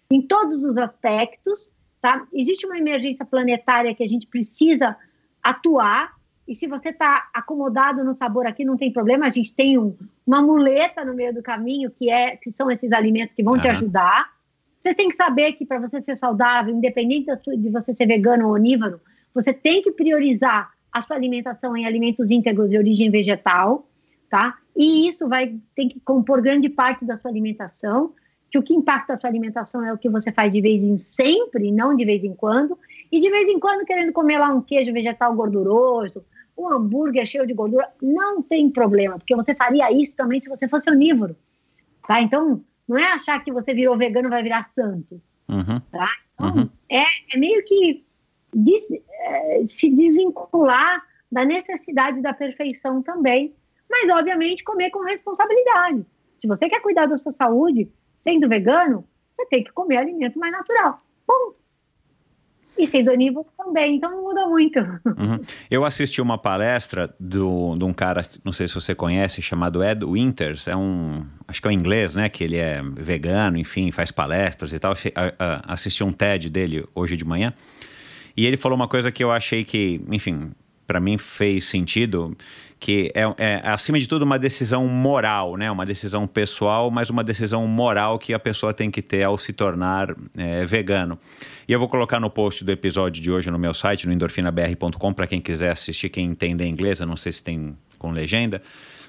em 0.09 0.21
todos 0.21 0.63
os 0.63 0.77
aspectos. 0.77 1.71
Tá? 2.01 2.25
Existe 2.33 2.65
uma 2.65 2.77
emergência 2.77 3.25
planetária 3.25 3.95
que 3.95 4.03
a 4.03 4.07
gente 4.07 4.27
precisa 4.27 4.95
atuar 5.41 6.15
e 6.47 6.53
se 6.53 6.67
você 6.67 6.89
está 6.89 7.27
acomodado 7.33 8.03
no 8.03 8.15
sabor 8.15 8.45
aqui, 8.45 8.63
não 8.63 8.77
tem 8.77 8.91
problema. 8.91 9.25
A 9.25 9.29
gente 9.29 9.53
tem 9.53 9.77
um, 9.77 9.95
uma 10.25 10.41
muleta 10.41 11.03
no 11.03 11.15
meio 11.15 11.33
do 11.33 11.41
caminho, 11.41 11.89
que, 11.89 12.09
é, 12.09 12.35
que 12.35 12.51
são 12.51 12.69
esses 12.69 12.91
alimentos 12.91 13.35
que 13.35 13.43
vão 13.43 13.55
uhum. 13.55 13.59
te 13.59 13.67
ajudar. 13.67 14.31
Você 14.79 14.93
tem 14.93 15.09
que 15.09 15.15
saber 15.15 15.53
que 15.53 15.65
para 15.65 15.79
você 15.79 15.99
ser 15.99 16.15
saudável, 16.15 16.75
independente 16.75 17.31
de 17.57 17.69
você 17.69 17.93
ser 17.93 18.05
vegano 18.05 18.47
ou 18.47 18.53
onívoro, 18.53 19.01
você 19.33 19.51
tem 19.51 19.81
que 19.81 19.91
priorizar 19.91 20.71
a 20.91 21.01
sua 21.01 21.15
alimentação 21.15 21.75
em 21.75 21.85
alimentos 21.85 22.29
íntegros 22.29 22.69
de 22.69 22.77
origem 22.77 23.09
vegetal, 23.09 23.89
tá? 24.29 24.57
E 24.77 25.07
isso 25.07 25.27
vai 25.27 25.55
ter 25.75 25.87
que 25.87 25.99
compor 25.99 26.41
grande 26.41 26.69
parte 26.69 27.03
da 27.03 27.17
sua 27.17 27.31
alimentação, 27.31 28.13
que 28.49 28.57
o 28.57 28.63
que 28.63 28.73
impacta 28.73 29.13
a 29.13 29.17
sua 29.17 29.29
alimentação 29.29 29.85
é 29.85 29.91
o 29.91 29.97
que 29.97 30.09
você 30.09 30.31
faz 30.31 30.51
de 30.51 30.61
vez 30.61 30.83
em 30.83 30.97
sempre, 30.97 31.71
não 31.71 31.95
de 31.95 32.05
vez 32.05 32.23
em 32.23 32.33
quando, 32.33 32.77
e 33.11 33.19
de 33.19 33.29
vez 33.29 33.47
em 33.49 33.59
quando 33.59 33.85
querendo 33.85 34.13
comer 34.13 34.37
lá 34.37 34.49
um 34.49 34.61
queijo 34.61 34.93
vegetal 34.93 35.33
gorduroso, 35.35 36.23
o 36.55 36.71
hambúrguer 36.71 37.25
cheio 37.25 37.45
de 37.45 37.53
gordura, 37.53 37.89
não 38.01 38.41
tem 38.41 38.69
problema, 38.69 39.17
porque 39.17 39.35
você 39.35 39.53
faria 39.53 39.91
isso 39.91 40.15
também 40.15 40.39
se 40.39 40.49
você 40.49 40.67
fosse 40.67 40.89
onívoro, 40.89 41.35
tá? 42.07 42.21
Então, 42.21 42.63
não 42.87 42.97
é 42.97 43.11
achar 43.11 43.43
que 43.43 43.51
você 43.51 43.73
virou 43.73 43.97
vegano 43.97 44.29
vai 44.29 44.41
virar 44.41 44.69
santo, 44.73 45.21
uhum. 45.49 45.79
tá? 45.91 46.09
Então, 46.33 46.55
uhum. 46.55 46.69
é, 46.89 47.03
é, 47.33 47.37
meio 47.37 47.63
que 47.65 48.05
des, 48.53 48.87
é, 48.91 49.63
se 49.65 49.89
desvincular 49.89 51.03
da 51.31 51.43
necessidade 51.43 52.21
da 52.21 52.33
perfeição 52.33 53.01
também, 53.01 53.53
mas, 53.89 54.09
obviamente, 54.09 54.63
comer 54.63 54.89
com 54.91 55.03
responsabilidade. 55.03 56.05
Se 56.37 56.47
você 56.47 56.69
quer 56.69 56.81
cuidar 56.81 57.05
da 57.05 57.17
sua 57.17 57.31
saúde, 57.31 57.89
sendo 58.25 58.49
vegano, 58.49 59.05
você 59.29 59.45
tem 59.45 59.63
que 59.63 59.71
comer 59.71 59.97
alimento 59.97 60.39
mais 60.39 60.51
natural. 60.51 60.97
Ponto. 61.27 61.55
E 62.77 62.85
sendo 62.87 63.11
onívoro 63.11 63.47
também, 63.55 63.95
então 63.95 64.09
não 64.09 64.23
muda 64.23 64.47
muito. 64.47 64.79
Uhum. 65.17 65.39
Eu 65.71 65.85
assisti 65.85 66.21
uma 66.21 66.37
palestra 66.37 67.13
do, 67.17 67.75
de 67.77 67.85
um 67.85 67.93
cara, 67.93 68.27
não 68.43 68.51
sei 68.51 68.67
se 68.67 68.73
você 68.73 68.93
conhece, 68.93 69.41
chamado 69.41 69.81
Ed 69.81 70.03
Winters. 70.03 70.67
É 70.67 70.75
um, 70.75 71.25
acho 71.47 71.61
que 71.61 71.67
é 71.67 71.71
um 71.71 71.73
inglês, 71.73 72.15
né? 72.15 72.27
Que 72.27 72.43
ele 72.43 72.57
é 72.57 72.81
vegano, 72.83 73.57
enfim, 73.57 73.91
faz 73.91 74.11
palestras 74.11 74.73
e 74.73 74.79
tal. 74.79 74.93
Assisti 75.63 76.03
um 76.03 76.11
TED 76.11 76.49
dele 76.49 76.85
hoje 76.93 77.15
de 77.15 77.23
manhã. 77.23 77.53
E 78.35 78.45
ele 78.45 78.57
falou 78.57 78.75
uma 78.75 78.89
coisa 78.89 79.09
que 79.09 79.23
eu 79.23 79.31
achei 79.31 79.63
que, 79.63 80.01
enfim, 80.09 80.51
para 80.85 80.99
mim 80.99 81.17
fez 81.17 81.65
sentido, 81.65 82.35
que 82.85 83.11
é, 83.15 83.23
é, 83.39 83.61
acima 83.63 83.97
de 83.97 84.07
tudo 84.07 84.21
uma 84.21 84.37
decisão 84.37 84.87
moral, 84.87 85.57
né? 85.57 85.71
Uma 85.71 85.87
decisão 85.87 86.27
pessoal, 86.27 86.91
mas 86.91 87.09
uma 87.09 87.23
decisão 87.23 87.65
moral 87.65 88.19
que 88.19 88.31
a 88.31 88.37
pessoa 88.37 88.75
tem 88.75 88.91
que 88.91 89.01
ter 89.01 89.23
ao 89.23 89.39
se 89.39 89.51
tornar 89.53 90.15
é, 90.37 90.63
vegano. 90.67 91.17
E 91.67 91.73
eu 91.73 91.79
vou 91.79 91.89
colocar 91.89 92.19
no 92.19 92.29
post 92.29 92.63
do 92.63 92.71
episódio 92.71 93.23
de 93.23 93.31
hoje 93.31 93.49
no 93.49 93.57
meu 93.57 93.73
site, 93.73 94.05
no 94.05 94.13
endorfinabr.com, 94.13 95.13
para 95.13 95.25
quem 95.25 95.41
quiser 95.41 95.71
assistir, 95.71 96.09
quem 96.09 96.25
entende 96.25 96.63
inglês, 96.63 96.99
eu 96.99 97.07
não 97.07 97.17
sei 97.17 97.31
se 97.31 97.41
tem 97.41 97.75
com 97.97 98.11
legenda. 98.11 98.61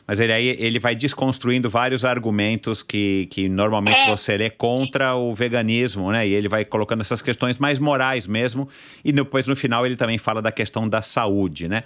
Mas 0.06 0.20
ele 0.20 0.32
aí 0.32 0.56
ele 0.58 0.78
vai 0.78 0.94
desconstruindo 0.94 1.68
vários 1.68 2.02
argumentos 2.02 2.82
que, 2.82 3.26
que 3.30 3.46
normalmente 3.46 4.00
é. 4.00 4.08
você 4.08 4.38
lê 4.38 4.48
contra 4.48 5.16
o 5.16 5.34
veganismo, 5.34 6.12
né? 6.12 6.26
E 6.26 6.32
ele 6.32 6.48
vai 6.48 6.64
colocando 6.64 7.00
essas 7.00 7.20
questões 7.20 7.58
mais 7.58 7.78
morais 7.78 8.26
mesmo. 8.26 8.68
E 9.04 9.12
depois, 9.12 9.46
no 9.48 9.56
final, 9.56 9.84
ele 9.84 9.96
também 9.96 10.16
fala 10.16 10.40
da 10.40 10.52
questão 10.52 10.88
da 10.88 11.02
saúde, 11.02 11.68
né? 11.68 11.82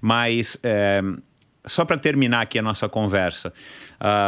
Mas 0.00 0.58
é, 0.62 1.02
só 1.68 1.84
para 1.84 1.98
terminar 1.98 2.42
aqui 2.42 2.58
a 2.58 2.62
nossa 2.62 2.88
conversa. 2.88 3.52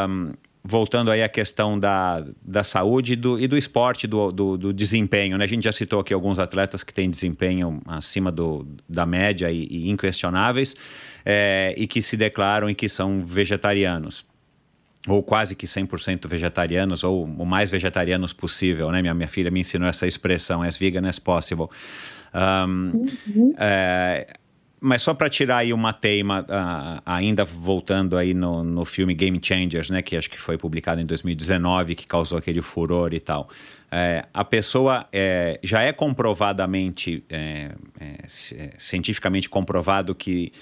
Um, 0.08 0.32
voltando 0.62 1.10
aí 1.10 1.22
à 1.22 1.28
questão 1.28 1.78
da, 1.78 2.24
da 2.42 2.62
saúde 2.62 3.14
e 3.14 3.16
do, 3.16 3.40
e 3.40 3.48
do 3.48 3.56
esporte, 3.56 4.06
do, 4.06 4.30
do, 4.30 4.58
do, 4.58 4.72
desempenho. 4.72 5.38
Né? 5.38 5.44
A 5.44 5.48
gente 5.48 5.64
já 5.64 5.72
citou 5.72 6.00
aqui 6.00 6.12
alguns 6.12 6.38
atletas 6.38 6.84
que 6.84 6.92
têm 6.92 7.10
desempenho 7.10 7.80
acima 7.86 8.30
do, 8.30 8.66
da 8.88 9.06
média 9.06 9.50
e, 9.50 9.66
e 9.70 9.90
inquestionáveis 9.90 10.76
é, 11.24 11.74
e 11.76 11.86
que 11.86 12.02
se 12.02 12.16
declaram 12.16 12.68
e 12.68 12.74
que 12.74 12.88
são 12.88 13.24
vegetarianos. 13.24 14.26
Ou 15.08 15.22
quase 15.22 15.56
que 15.56 15.66
100% 15.66 16.28
vegetarianos, 16.28 17.02
ou 17.04 17.24
o 17.24 17.46
mais 17.46 17.70
vegetarianos 17.70 18.34
possível, 18.34 18.90
né? 18.90 19.00
Minha, 19.00 19.14
minha 19.14 19.28
filha 19.28 19.50
me 19.50 19.60
ensinou 19.60 19.88
essa 19.88 20.06
expressão, 20.06 20.60
as 20.60 20.76
vegan 20.76 21.08
as 21.08 21.18
possible. 21.18 21.68
Um, 22.34 23.08
uhum. 23.26 23.54
é, 23.58 24.26
mas 24.80 25.02
só 25.02 25.12
para 25.12 25.28
tirar 25.28 25.58
aí 25.58 25.72
uma 25.72 25.92
teima, 25.92 26.40
uh, 26.40 27.02
ainda 27.04 27.44
voltando 27.44 28.16
aí 28.16 28.32
no, 28.32 28.64
no 28.64 28.84
filme 28.84 29.14
Game 29.14 29.38
Changers, 29.42 29.90
né, 29.90 30.00
que 30.00 30.16
acho 30.16 30.30
que 30.30 30.40
foi 30.40 30.56
publicado 30.56 31.00
em 31.00 31.06
2019, 31.06 31.94
que 31.94 32.06
causou 32.06 32.38
aquele 32.38 32.62
furor 32.62 33.12
e 33.12 33.20
tal. 33.20 33.48
É, 33.92 34.24
a 34.32 34.44
pessoa 34.44 35.06
é, 35.12 35.58
já 35.62 35.82
é 35.82 35.92
comprovadamente, 35.92 37.22
é, 37.28 37.72
é, 38.00 38.14
é 38.24 38.70
cientificamente 38.78 39.50
comprovado 39.50 40.14
que 40.14 40.52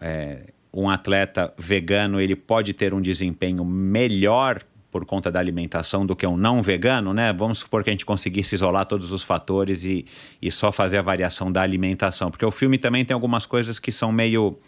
é, 0.00 0.50
um 0.72 0.90
atleta 0.90 1.52
vegano 1.56 2.20
ele 2.20 2.34
pode 2.34 2.72
ter 2.72 2.92
um 2.92 3.00
desempenho 3.00 3.64
melhor 3.64 4.62
por 4.92 5.06
conta 5.06 5.32
da 5.32 5.40
alimentação 5.40 6.04
do 6.04 6.14
que 6.14 6.26
um 6.26 6.36
não 6.36 6.62
vegano, 6.62 7.14
né? 7.14 7.32
Vamos 7.32 7.60
supor 7.60 7.82
que 7.82 7.88
a 7.88 7.92
gente 7.94 8.04
conseguisse 8.04 8.54
isolar 8.54 8.84
todos 8.84 9.10
os 9.10 9.22
fatores 9.22 9.84
e, 9.84 10.04
e 10.40 10.52
só 10.52 10.70
fazer 10.70 10.98
a 10.98 11.02
variação 11.02 11.50
da 11.50 11.62
alimentação. 11.62 12.30
Porque 12.30 12.44
o 12.44 12.50
filme 12.50 12.76
também 12.76 13.02
tem 13.02 13.14
algumas 13.14 13.46
coisas 13.46 13.78
que 13.78 13.90
são 13.90 14.12
meio 14.12 14.58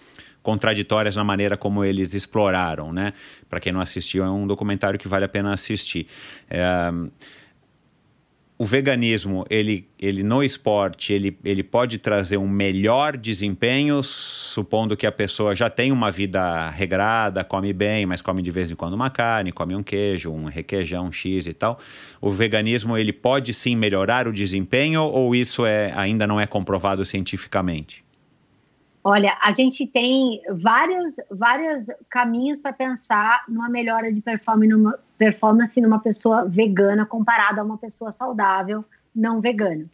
contraditórias 0.42 1.14
na 1.14 1.24
maneira 1.24 1.58
como 1.58 1.84
eles 1.84 2.14
exploraram, 2.14 2.90
né? 2.90 3.12
Para 3.50 3.60
quem 3.60 3.70
não 3.70 3.80
assistiu, 3.80 4.24
é 4.24 4.30
um 4.30 4.46
documentário 4.46 4.98
que 4.98 5.06
vale 5.06 5.26
a 5.26 5.28
pena 5.28 5.52
assistir. 5.52 6.06
É, 6.48 6.90
o 8.56 8.64
veganismo, 8.64 9.44
ele, 9.50 9.88
ele 9.98 10.22
no 10.22 10.40
esporte, 10.40 11.12
ele, 11.12 11.36
ele 11.44 11.62
pode 11.64 11.98
trazer 11.98 12.36
um 12.36 12.48
melhor 12.48 13.16
desempenho, 13.16 14.00
supondo 14.00 14.96
que 14.96 15.08
a 15.08 15.12
pessoa 15.12 15.56
já 15.56 15.68
tem 15.68 15.90
uma 15.90 16.08
vida 16.08 16.70
regrada, 16.70 17.42
come 17.42 17.72
bem, 17.72 18.06
mas 18.06 18.22
come 18.22 18.42
de 18.42 18.52
vez 18.52 18.70
em 18.70 18.76
quando 18.76 18.94
uma 18.94 19.10
carne, 19.10 19.50
come 19.50 19.74
um 19.74 19.82
queijo, 19.82 20.30
um 20.30 20.44
requeijão, 20.44 21.06
um 21.06 21.12
X 21.12 21.48
e 21.48 21.52
tal. 21.52 21.80
O 22.20 22.30
veganismo, 22.30 22.96
ele 22.96 23.12
pode 23.12 23.52
sim 23.52 23.74
melhorar 23.74 24.28
o 24.28 24.32
desempenho 24.32 25.02
ou 25.02 25.34
isso 25.34 25.66
é, 25.66 25.92
ainda 25.96 26.24
não 26.24 26.40
é 26.40 26.46
comprovado 26.46 27.04
cientificamente? 27.04 28.03
Olha, 29.06 29.36
a 29.42 29.52
gente 29.52 29.86
tem 29.86 30.40
vários, 30.50 31.16
vários 31.30 31.84
caminhos 32.08 32.58
para 32.58 32.72
pensar 32.72 33.44
numa 33.46 33.68
melhora 33.68 34.10
de 34.10 34.18
performance 34.22 34.66
numa, 34.66 34.98
performance 35.18 35.78
numa 35.78 35.98
pessoa 35.98 36.46
vegana 36.48 37.04
comparada 37.04 37.60
a 37.60 37.64
uma 37.64 37.76
pessoa 37.76 38.10
saudável 38.10 38.82
não 39.14 39.42
vegana. 39.42 39.84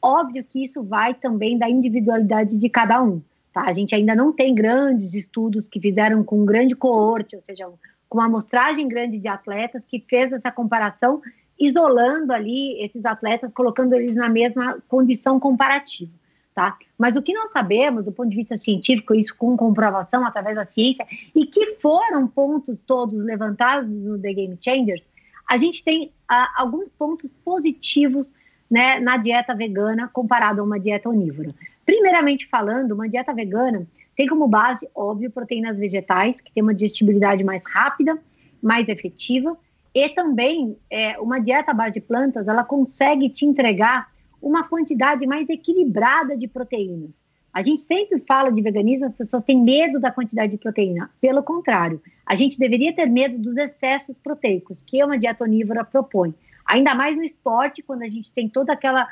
Óbvio 0.00 0.44
que 0.44 0.62
isso 0.62 0.84
vai 0.84 1.14
também 1.14 1.58
da 1.58 1.68
individualidade 1.68 2.60
de 2.60 2.68
cada 2.68 3.02
um. 3.02 3.20
Tá? 3.52 3.62
A 3.62 3.72
gente 3.72 3.92
ainda 3.92 4.14
não 4.14 4.32
tem 4.32 4.54
grandes 4.54 5.14
estudos 5.14 5.66
que 5.66 5.80
fizeram 5.80 6.22
com 6.22 6.40
um 6.40 6.46
grande 6.46 6.76
coorte, 6.76 7.34
ou 7.34 7.42
seja, 7.42 7.68
com 8.08 8.18
uma 8.18 8.26
amostragem 8.26 8.86
grande 8.86 9.18
de 9.18 9.26
atletas 9.26 9.84
que 9.84 9.98
fez 9.98 10.32
essa 10.32 10.52
comparação, 10.52 11.20
isolando 11.58 12.32
ali 12.32 12.80
esses 12.80 13.04
atletas, 13.04 13.50
colocando 13.50 13.94
eles 13.94 14.14
na 14.14 14.28
mesma 14.28 14.78
condição 14.88 15.40
comparativa 15.40 16.19
tá? 16.54 16.76
Mas 16.98 17.16
o 17.16 17.22
que 17.22 17.32
nós 17.32 17.50
sabemos, 17.52 18.04
do 18.04 18.12
ponto 18.12 18.30
de 18.30 18.36
vista 18.36 18.56
científico, 18.56 19.14
isso 19.14 19.34
com 19.36 19.56
comprovação 19.56 20.24
através 20.24 20.56
da 20.56 20.64
ciência, 20.64 21.06
e 21.34 21.46
que 21.46 21.76
foram 21.76 22.26
pontos 22.26 22.76
todos 22.86 23.24
levantados 23.24 23.88
no 23.88 24.18
The 24.18 24.32
Game 24.32 24.58
Changers, 24.60 25.02
a 25.48 25.56
gente 25.56 25.82
tem 25.82 26.12
ah, 26.28 26.48
alguns 26.56 26.88
pontos 26.90 27.30
positivos 27.44 28.32
né, 28.70 29.00
na 29.00 29.16
dieta 29.16 29.54
vegana 29.54 30.08
comparado 30.12 30.60
a 30.60 30.64
uma 30.64 30.78
dieta 30.78 31.08
onívora. 31.08 31.52
Primeiramente 31.84 32.46
falando, 32.46 32.92
uma 32.92 33.08
dieta 33.08 33.34
vegana 33.34 33.86
tem 34.16 34.28
como 34.28 34.46
base, 34.46 34.88
óbvio, 34.94 35.30
proteínas 35.30 35.78
vegetais, 35.78 36.40
que 36.40 36.52
tem 36.52 36.62
uma 36.62 36.74
digestibilidade 36.74 37.42
mais 37.42 37.62
rápida, 37.66 38.18
mais 38.62 38.88
efetiva, 38.88 39.56
e 39.94 40.08
também 40.10 40.76
é, 40.88 41.18
uma 41.18 41.40
dieta 41.40 41.72
à 41.72 41.74
base 41.74 41.94
de 41.94 42.00
plantas, 42.00 42.46
ela 42.46 42.62
consegue 42.62 43.28
te 43.28 43.44
entregar 43.44 44.08
uma 44.40 44.64
quantidade 44.64 45.26
mais 45.26 45.48
equilibrada 45.48 46.36
de 46.36 46.48
proteínas. 46.48 47.20
A 47.52 47.62
gente 47.62 47.82
sempre 47.82 48.20
fala 48.20 48.50
de 48.50 48.62
veganismo, 48.62 49.06
as 49.06 49.14
pessoas 49.14 49.42
têm 49.42 49.60
medo 49.60 49.98
da 49.98 50.10
quantidade 50.10 50.52
de 50.52 50.58
proteína. 50.58 51.10
Pelo 51.20 51.42
contrário, 51.42 52.00
a 52.24 52.34
gente 52.34 52.58
deveria 52.58 52.94
ter 52.94 53.06
medo 53.06 53.38
dos 53.38 53.56
excessos 53.56 54.16
proteicos, 54.18 54.80
que 54.82 55.02
uma 55.02 55.18
dieta 55.18 55.42
onívora 55.42 55.84
propõe. 55.84 56.32
Ainda 56.64 56.94
mais 56.94 57.16
no 57.16 57.24
esporte, 57.24 57.82
quando 57.82 58.02
a 58.02 58.08
gente 58.08 58.32
tem 58.32 58.48
todo 58.48 58.70
aquela, 58.70 59.08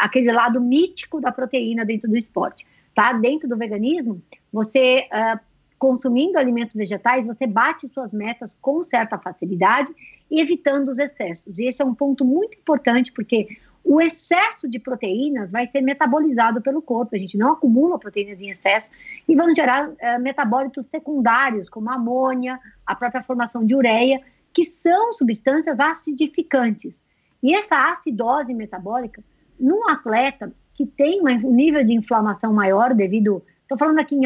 aquele 0.00 0.30
lado 0.30 0.60
mítico 0.60 1.20
da 1.20 1.32
proteína 1.32 1.84
dentro 1.84 2.08
do 2.08 2.16
esporte. 2.16 2.64
Tá? 2.94 3.12
Dentro 3.12 3.48
do 3.48 3.56
veganismo, 3.56 4.22
você 4.52 5.08
uh, 5.10 5.40
consumindo 5.76 6.38
alimentos 6.38 6.76
vegetais, 6.76 7.26
você 7.26 7.46
bate 7.46 7.88
suas 7.88 8.14
metas 8.14 8.56
com 8.60 8.84
certa 8.84 9.18
facilidade, 9.18 9.92
evitando 10.30 10.88
os 10.88 10.98
excessos. 10.98 11.58
E 11.58 11.66
esse 11.66 11.82
é 11.82 11.84
um 11.84 11.94
ponto 11.94 12.24
muito 12.24 12.56
importante, 12.56 13.10
porque 13.10 13.58
o 13.84 14.00
excesso 14.00 14.66
de 14.66 14.78
proteínas 14.78 15.50
vai 15.50 15.66
ser 15.66 15.82
metabolizado 15.82 16.62
pelo 16.62 16.80
corpo. 16.80 17.14
A 17.14 17.18
gente 17.18 17.36
não 17.36 17.52
acumula 17.52 17.98
proteínas 17.98 18.40
em 18.40 18.48
excesso 18.48 18.90
e 19.28 19.36
vão 19.36 19.54
gerar 19.54 19.92
é, 19.98 20.18
metabólitos 20.18 20.86
secundários, 20.86 21.68
como 21.68 21.90
a 21.90 21.94
amônia, 21.94 22.58
a 22.86 22.94
própria 22.94 23.20
formação 23.20 23.64
de 23.64 23.74
ureia, 23.74 24.22
que 24.54 24.64
são 24.64 25.12
substâncias 25.12 25.78
acidificantes. 25.78 26.98
E 27.42 27.54
essa 27.54 27.90
acidose 27.90 28.54
metabólica, 28.54 29.22
num 29.60 29.86
atleta 29.88 30.50
que 30.72 30.86
tem 30.86 31.20
um 31.20 31.52
nível 31.52 31.84
de 31.84 31.92
inflamação 31.92 32.52
maior 32.52 32.94
devido. 32.94 33.42
Estou 33.62 33.78
falando 33.78 33.98
aqui 33.98 34.14
em 34.14 34.22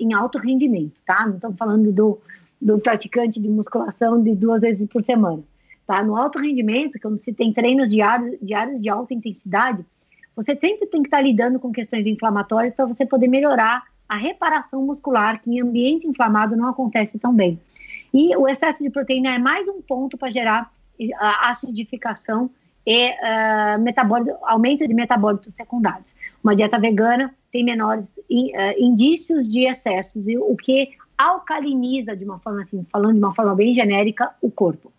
em 0.00 0.12
alto 0.12 0.38
rendimento, 0.38 1.00
tá? 1.04 1.26
Não 1.26 1.36
estou 1.36 1.52
falando 1.54 1.90
do, 1.92 2.18
do 2.60 2.78
praticante 2.78 3.40
de 3.40 3.48
musculação 3.48 4.22
de 4.22 4.34
duas 4.34 4.60
vezes 4.60 4.86
por 4.86 5.02
semana 5.02 5.42
Tá? 5.86 6.02
No 6.02 6.16
alto 6.16 6.38
rendimento, 6.38 6.98
quando 7.00 7.18
se 7.18 7.32
tem 7.32 7.52
treinos 7.52 7.90
diários, 7.90 8.36
diários 8.40 8.80
de 8.80 8.88
alta 8.88 9.12
intensidade, 9.12 9.84
você 10.34 10.56
sempre 10.56 10.86
tem 10.86 11.02
que 11.02 11.08
estar 11.08 11.20
lidando 11.20 11.58
com 11.58 11.72
questões 11.72 12.06
inflamatórias 12.06 12.74
para 12.74 12.86
você 12.86 13.04
poder 13.04 13.28
melhorar 13.28 13.84
a 14.08 14.16
reparação 14.16 14.84
muscular, 14.84 15.40
que 15.42 15.50
em 15.50 15.60
ambiente 15.60 16.06
inflamado 16.06 16.56
não 16.56 16.68
acontece 16.68 17.18
tão 17.18 17.34
bem. 17.34 17.58
E 18.12 18.36
o 18.36 18.46
excesso 18.46 18.82
de 18.82 18.90
proteína 18.90 19.34
é 19.34 19.38
mais 19.38 19.66
um 19.68 19.80
ponto 19.80 20.18
para 20.18 20.30
gerar 20.30 20.70
acidificação 21.40 22.50
e 22.86 23.10
uh, 23.10 24.38
aumento 24.42 24.86
de 24.86 24.94
metabólitos 24.94 25.54
secundários. 25.54 26.06
Uma 26.42 26.54
dieta 26.54 26.78
vegana 26.78 27.34
tem 27.50 27.64
menores 27.64 28.06
in, 28.28 28.50
uh, 28.50 28.74
indícios 28.76 29.50
de 29.50 29.66
excessos, 29.66 30.26
o 30.26 30.56
que 30.56 30.90
alcaliniza, 31.16 32.16
de 32.16 32.24
uma 32.24 32.38
forma 32.38 32.62
assim, 32.62 32.84
falando 32.90 33.14
de 33.14 33.18
uma 33.18 33.34
forma 33.34 33.54
bem 33.54 33.72
genérica, 33.72 34.34
o 34.40 34.50
corpo. 34.50 34.92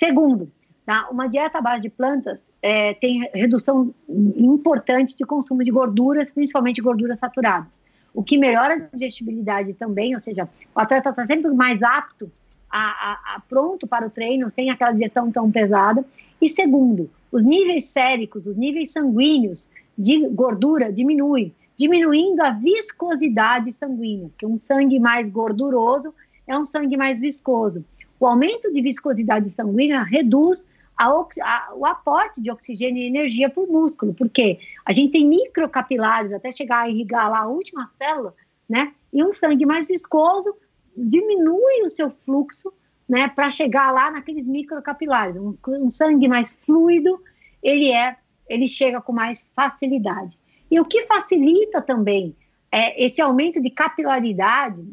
Segundo, 0.00 0.50
tá? 0.86 1.10
uma 1.10 1.26
dieta 1.26 1.58
à 1.58 1.60
base 1.60 1.82
de 1.82 1.90
plantas 1.90 2.42
é, 2.62 2.94
tem 2.94 3.28
redução 3.34 3.94
importante 4.08 5.14
de 5.14 5.26
consumo 5.26 5.62
de 5.62 5.70
gorduras, 5.70 6.30
principalmente 6.30 6.80
gorduras 6.80 7.18
saturadas, 7.18 7.82
o 8.14 8.24
que 8.24 8.38
melhora 8.38 8.74
a 8.74 8.96
digestibilidade 8.96 9.74
também, 9.74 10.14
ou 10.14 10.20
seja, 10.20 10.48
o 10.74 10.80
atleta 10.80 11.10
está 11.10 11.26
sempre 11.26 11.50
mais 11.50 11.82
apto, 11.82 12.32
a, 12.70 12.78
a, 12.78 13.12
a, 13.36 13.42
pronto 13.46 13.86
para 13.86 14.06
o 14.06 14.10
treino, 14.10 14.50
sem 14.54 14.70
aquela 14.70 14.92
digestão 14.92 15.30
tão 15.30 15.50
pesada. 15.50 16.02
E 16.40 16.48
segundo, 16.48 17.10
os 17.30 17.44
níveis 17.44 17.84
séricos, 17.86 18.46
os 18.46 18.56
níveis 18.56 18.92
sanguíneos 18.92 19.68
de 19.98 20.26
gordura 20.28 20.90
diminuem, 20.90 21.54
diminuindo 21.76 22.40
a 22.40 22.52
viscosidade 22.52 23.70
sanguínea, 23.72 24.28
porque 24.28 24.46
um 24.46 24.56
sangue 24.56 24.98
mais 24.98 25.28
gorduroso 25.28 26.14
é 26.46 26.56
um 26.56 26.64
sangue 26.64 26.96
mais 26.96 27.20
viscoso. 27.20 27.84
O 28.20 28.26
aumento 28.26 28.70
de 28.70 28.82
viscosidade 28.82 29.48
sanguínea 29.48 30.02
reduz 30.02 30.68
a, 30.94 31.06
a, 31.06 31.74
o 31.74 31.86
aporte 31.86 32.42
de 32.42 32.50
oxigênio 32.50 33.02
e 33.02 33.06
energia 33.06 33.48
para 33.48 33.62
o 33.62 33.66
músculo, 33.66 34.12
porque 34.12 34.58
a 34.84 34.92
gente 34.92 35.12
tem 35.12 35.26
microcapilares 35.26 36.30
até 36.34 36.52
chegar 36.52 36.80
a 36.80 36.88
irrigar 36.90 37.30
lá 37.30 37.40
a 37.40 37.48
última 37.48 37.90
célula, 37.96 38.34
né? 38.68 38.92
E 39.10 39.24
um 39.24 39.32
sangue 39.32 39.64
mais 39.64 39.88
viscoso 39.88 40.54
diminui 40.94 41.82
o 41.82 41.88
seu 41.88 42.10
fluxo, 42.10 42.70
né? 43.08 43.28
Para 43.28 43.50
chegar 43.50 43.90
lá 43.90 44.10
naqueles 44.10 44.46
microcapilares. 44.46 45.36
Um, 45.36 45.56
um 45.66 45.88
sangue 45.88 46.28
mais 46.28 46.52
fluido, 46.52 47.18
ele 47.62 47.90
é, 47.90 48.18
ele 48.46 48.68
chega 48.68 49.00
com 49.00 49.12
mais 49.14 49.46
facilidade. 49.56 50.38
E 50.70 50.78
o 50.78 50.84
que 50.84 51.06
facilita 51.06 51.80
também 51.80 52.36
é 52.70 53.02
esse 53.02 53.22
aumento 53.22 53.62
de 53.62 53.70
capilaridade 53.70 54.86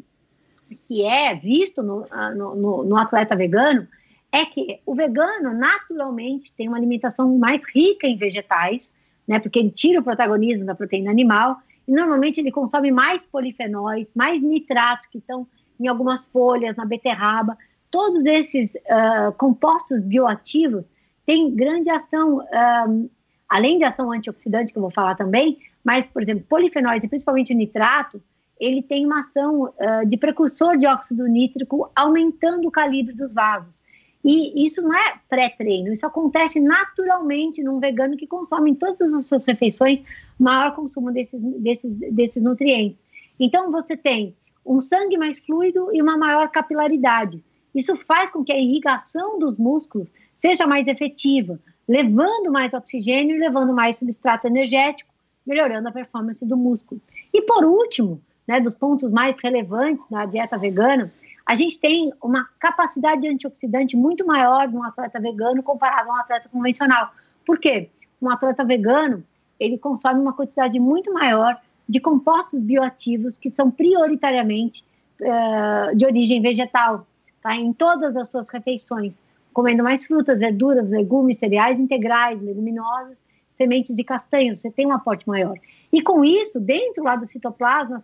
que 0.76 1.04
é 1.04 1.34
visto 1.34 1.82
no, 1.82 2.04
no, 2.36 2.84
no, 2.84 2.96
atleta 2.96 3.34
vegano 3.34 3.86
é 4.30 4.44
que 4.44 4.80
o 4.84 4.94
vegano 4.94 5.54
naturalmente 5.54 6.52
tem 6.56 6.68
uma 6.68 6.76
alimentação 6.76 7.38
mais 7.38 7.62
rica 7.74 8.06
em 8.06 8.16
vegetais, 8.16 8.92
né, 9.26 9.38
porque 9.38 9.58
ele 9.58 9.70
tira 9.70 10.00
o 10.00 10.04
protagonismo 10.04 10.64
da 10.64 10.74
proteína 10.74 11.10
animal 11.10 11.58
e 11.86 11.92
normalmente 11.92 12.40
ele 12.40 12.50
consome 12.50 12.90
mais 12.90 13.24
polifenóis, 13.24 14.10
mais 14.14 14.42
nitrato 14.42 15.08
que 15.10 15.18
estão 15.18 15.46
em 15.80 15.86
algumas 15.86 16.26
folhas, 16.26 16.76
na 16.76 16.84
beterraba. 16.84 17.56
Todos 17.90 18.26
esses 18.26 18.70
uh, 18.74 19.32
compostos 19.38 20.00
bioativos 20.02 20.84
têm 21.24 21.54
grande 21.54 21.90
ação, 21.90 22.40
um, 22.88 23.08
além 23.48 23.78
de 23.78 23.84
ação 23.84 24.12
antioxidante 24.12 24.72
que 24.72 24.78
eu 24.78 24.82
vou 24.82 24.90
falar 24.90 25.14
também, 25.14 25.58
mas 25.82 26.06
por 26.06 26.22
exemplo 26.22 26.44
polifenóis 26.48 27.02
e 27.02 27.08
principalmente 27.08 27.54
nitrato 27.54 28.20
ele 28.60 28.82
tem 28.82 29.06
uma 29.06 29.20
ação 29.20 29.64
uh, 29.64 30.06
de 30.06 30.16
precursor 30.16 30.76
de 30.76 30.86
óxido 30.86 31.26
nítrico, 31.26 31.90
aumentando 31.94 32.66
o 32.66 32.70
calibre 32.70 33.14
dos 33.14 33.32
vasos. 33.32 33.82
E 34.24 34.64
isso 34.64 34.82
não 34.82 34.94
é 34.94 35.14
pré-treino, 35.28 35.92
isso 35.92 36.04
acontece 36.04 36.58
naturalmente 36.58 37.62
num 37.62 37.78
vegano 37.78 38.16
que 38.16 38.26
consome 38.26 38.72
em 38.72 38.74
todas 38.74 39.14
as 39.14 39.26
suas 39.26 39.44
refeições 39.44 40.02
maior 40.38 40.74
consumo 40.74 41.12
desses, 41.12 41.40
desses, 41.40 41.94
desses 41.94 42.42
nutrientes. 42.42 43.00
Então, 43.38 43.70
você 43.70 43.96
tem 43.96 44.34
um 44.66 44.80
sangue 44.80 45.16
mais 45.16 45.38
fluido 45.38 45.94
e 45.94 46.02
uma 46.02 46.18
maior 46.18 46.48
capilaridade. 46.50 47.42
Isso 47.74 47.96
faz 47.96 48.30
com 48.30 48.44
que 48.44 48.52
a 48.52 48.58
irrigação 48.58 49.38
dos 49.38 49.56
músculos 49.56 50.08
seja 50.38 50.66
mais 50.66 50.86
efetiva, 50.86 51.58
levando 51.86 52.50
mais 52.50 52.74
oxigênio 52.74 53.36
e 53.36 53.38
levando 53.38 53.72
mais 53.72 53.96
substrato 53.96 54.46
energético, 54.46 55.10
melhorando 55.46 55.88
a 55.88 55.92
performance 55.92 56.44
do 56.44 56.56
músculo. 56.56 57.00
E 57.32 57.40
por 57.42 57.64
último, 57.64 58.20
né, 58.48 58.58
dos 58.58 58.74
pontos 58.74 59.12
mais 59.12 59.36
relevantes 59.38 60.08
da 60.10 60.24
dieta 60.24 60.56
vegana, 60.56 61.12
a 61.44 61.54
gente 61.54 61.78
tem 61.78 62.10
uma 62.22 62.48
capacidade 62.58 63.28
antioxidante 63.28 63.96
muito 63.96 64.26
maior 64.26 64.66
de 64.66 64.74
um 64.74 64.82
atleta 64.82 65.20
vegano 65.20 65.62
comparado 65.62 66.10
a 66.10 66.14
um 66.14 66.16
atleta 66.16 66.48
convencional. 66.48 67.12
Por 67.46 67.58
quê? 67.58 67.90
Um 68.20 68.30
atleta 68.30 68.64
vegano, 68.64 69.22
ele 69.60 69.76
consome 69.78 70.20
uma 70.20 70.32
quantidade 70.32 70.80
muito 70.80 71.12
maior 71.12 71.60
de 71.88 72.00
compostos 72.00 72.60
bioativos 72.60 73.38
que 73.38 73.48
são 73.50 73.70
prioritariamente 73.70 74.84
uh, 75.20 75.96
de 75.96 76.04
origem 76.04 76.40
vegetal, 76.42 77.06
tá? 77.42 77.56
Em 77.56 77.72
todas 77.72 78.16
as 78.16 78.28
suas 78.28 78.48
refeições, 78.50 79.18
comendo 79.52 79.82
mais 79.82 80.04
frutas, 80.04 80.38
verduras, 80.38 80.90
legumes, 80.90 81.38
cereais 81.38 81.78
integrais, 81.78 82.40
leguminosas, 82.42 83.22
sementes 83.58 83.98
e 83.98 84.04
castanhos, 84.04 84.60
você 84.60 84.70
tem 84.70 84.86
um 84.86 84.92
aporte 84.92 85.28
maior. 85.28 85.54
E 85.92 86.00
com 86.00 86.24
isso, 86.24 86.58
dentro 86.58 87.04
lá 87.04 87.16
do 87.16 87.26
citoplasma, 87.26 88.02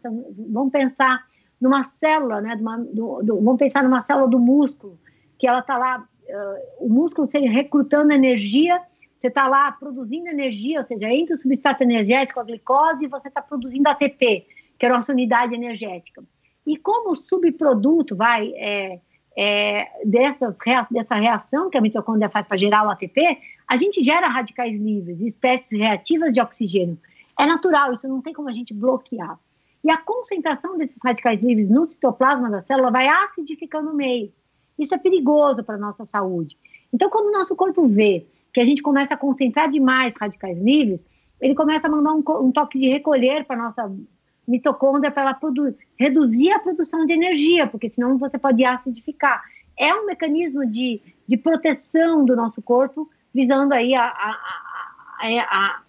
vamos 0.51 0.72
pensar 0.72 1.24
numa 1.60 1.82
célula, 1.82 2.40
né? 2.40 2.56
Uma, 2.60 2.78
do, 2.78 3.22
do, 3.22 3.36
vamos 3.36 3.59
pensar 3.59 3.82
numa 3.82 4.02
célula 4.02 4.28
do 4.28 4.39
músculo, 4.39 4.98
que 5.39 5.47
ela 5.47 5.60
está 5.60 5.78
lá, 5.78 6.01
uh, 6.01 6.85
o 6.85 6.89
músculo 6.89 7.26
se 7.26 7.39
recrutando 7.39 8.12
energia, 8.12 8.81
você 9.18 9.28
está 9.28 9.48
lá 9.48 9.72
produzindo 9.72 10.28
energia, 10.28 10.78
ou 10.78 10.85
seja, 10.85 11.09
entre 11.09 11.35
o 11.35 11.39
substrato 11.39 11.82
energético, 11.82 12.40
a 12.40 12.44
glicose, 12.44 13.06
e 13.06 13.09
você 13.09 13.28
está 13.28 13.40
produzindo 13.40 13.89
ATP, 13.89 14.47
que 14.78 14.85
é 14.85 14.89
a 14.90 14.93
nossa 14.93 15.12
unidade 15.12 15.55
energética. 15.55 16.22
E 16.66 16.76
como 16.76 17.14
subproduto, 17.14 18.16
vai, 18.16 18.52
é, 18.56 19.01
é, 19.36 19.89
dessas, 20.05 20.56
dessa 20.90 21.14
reação 21.14 21.70
que 21.70 21.78
a 21.78 21.81
mitocôndria 21.81 22.28
faz 22.28 22.47
para 22.47 22.56
gerar 22.56 22.86
o 22.86 22.90
ATP, 22.90 23.39
a 23.66 23.77
gente 23.77 24.03
gera 24.03 24.28
radicais 24.28 24.78
livres, 24.78 25.20
espécies 25.20 25.78
reativas 25.78 26.32
de 26.32 26.41
oxigênio. 26.41 26.99
É 27.39 27.47
natural, 27.47 27.93
isso 27.93 28.07
não 28.07 28.20
tem 28.23 28.32
como 28.32 28.49
a 28.49 28.53
gente 28.53 28.73
bloquear. 28.73 29.39
E 29.82 29.91
a 29.91 29.99
concentração 29.99 30.78
desses 30.78 30.99
radicais 31.03 31.43
livres 31.43 31.69
no 31.69 31.85
citoplasma 31.85 32.51
da 32.51 32.61
célula 32.61 32.91
vai 32.91 33.07
acidificando 33.07 33.91
o 33.91 33.95
meio. 33.95 34.32
Isso 34.78 34.95
é 34.95 34.99
perigoso 34.99 35.62
para 35.62 35.74
a 35.74 35.78
nossa 35.78 36.05
saúde. 36.05 36.57
Então, 36.93 37.11
quando 37.11 37.28
o 37.28 37.32
nosso 37.32 37.55
corpo 37.55 37.86
vê 37.86 38.27
que 38.53 38.61
a 38.61 38.65
gente 38.65 38.82
começa 38.82 39.15
a 39.15 39.16
concentrar 39.16 39.69
demais 39.69 40.15
radicais 40.16 40.59
livres, 40.59 41.05
ele 41.41 41.55
começa 41.55 41.86
a 41.86 41.91
mandar 41.91 42.12
um, 42.12 42.23
um 42.47 42.53
toque 42.53 42.78
de 42.78 42.89
recolher 42.89 43.45
para 43.45 43.57
a 43.57 43.65
nossa 43.65 43.93
mitocôndria 44.47 45.11
para 45.11 45.23
ela 45.23 45.41
reduzir 45.99 46.53
a 46.53 46.59
produção 46.59 47.05
de 47.05 47.12
energia, 47.12 47.66
porque 47.66 47.89
senão 47.89 48.19
você 48.19 48.39
pode 48.39 48.65
acidificar. 48.65 49.43
É 49.78 49.93
um 49.95 50.07
mecanismo 50.07 50.66
de, 50.66 51.01
de 51.27 51.36
proteção 51.36 52.24
do 52.24 52.36
nosso 52.36 52.62
corpo, 52.62 53.11
visando 53.35 53.74
aí 53.74 53.94
a, 53.94 54.05
a, 54.05 54.39
a, 55.20 55.81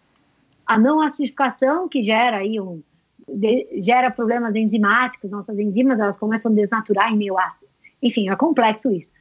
a, 0.65 0.77
não 0.77 1.01
acidificação, 1.01 1.87
que 1.87 2.01
gera 2.01 2.37
aí 2.37 2.59
um, 2.59 2.81
de, 3.27 3.81
gera 3.81 4.09
problemas 4.09 4.55
enzimáticos, 4.55 5.29
nossas 5.29 5.59
enzimas 5.59 5.99
elas 5.99 6.17
começam 6.17 6.51
a 6.51 6.55
desnaturar 6.55 7.13
em 7.13 7.17
meio 7.17 7.37
ácido. 7.37 7.67
Enfim, 8.01 8.29
é 8.29 8.35
complexo 8.35 8.91
isso. 8.91 9.11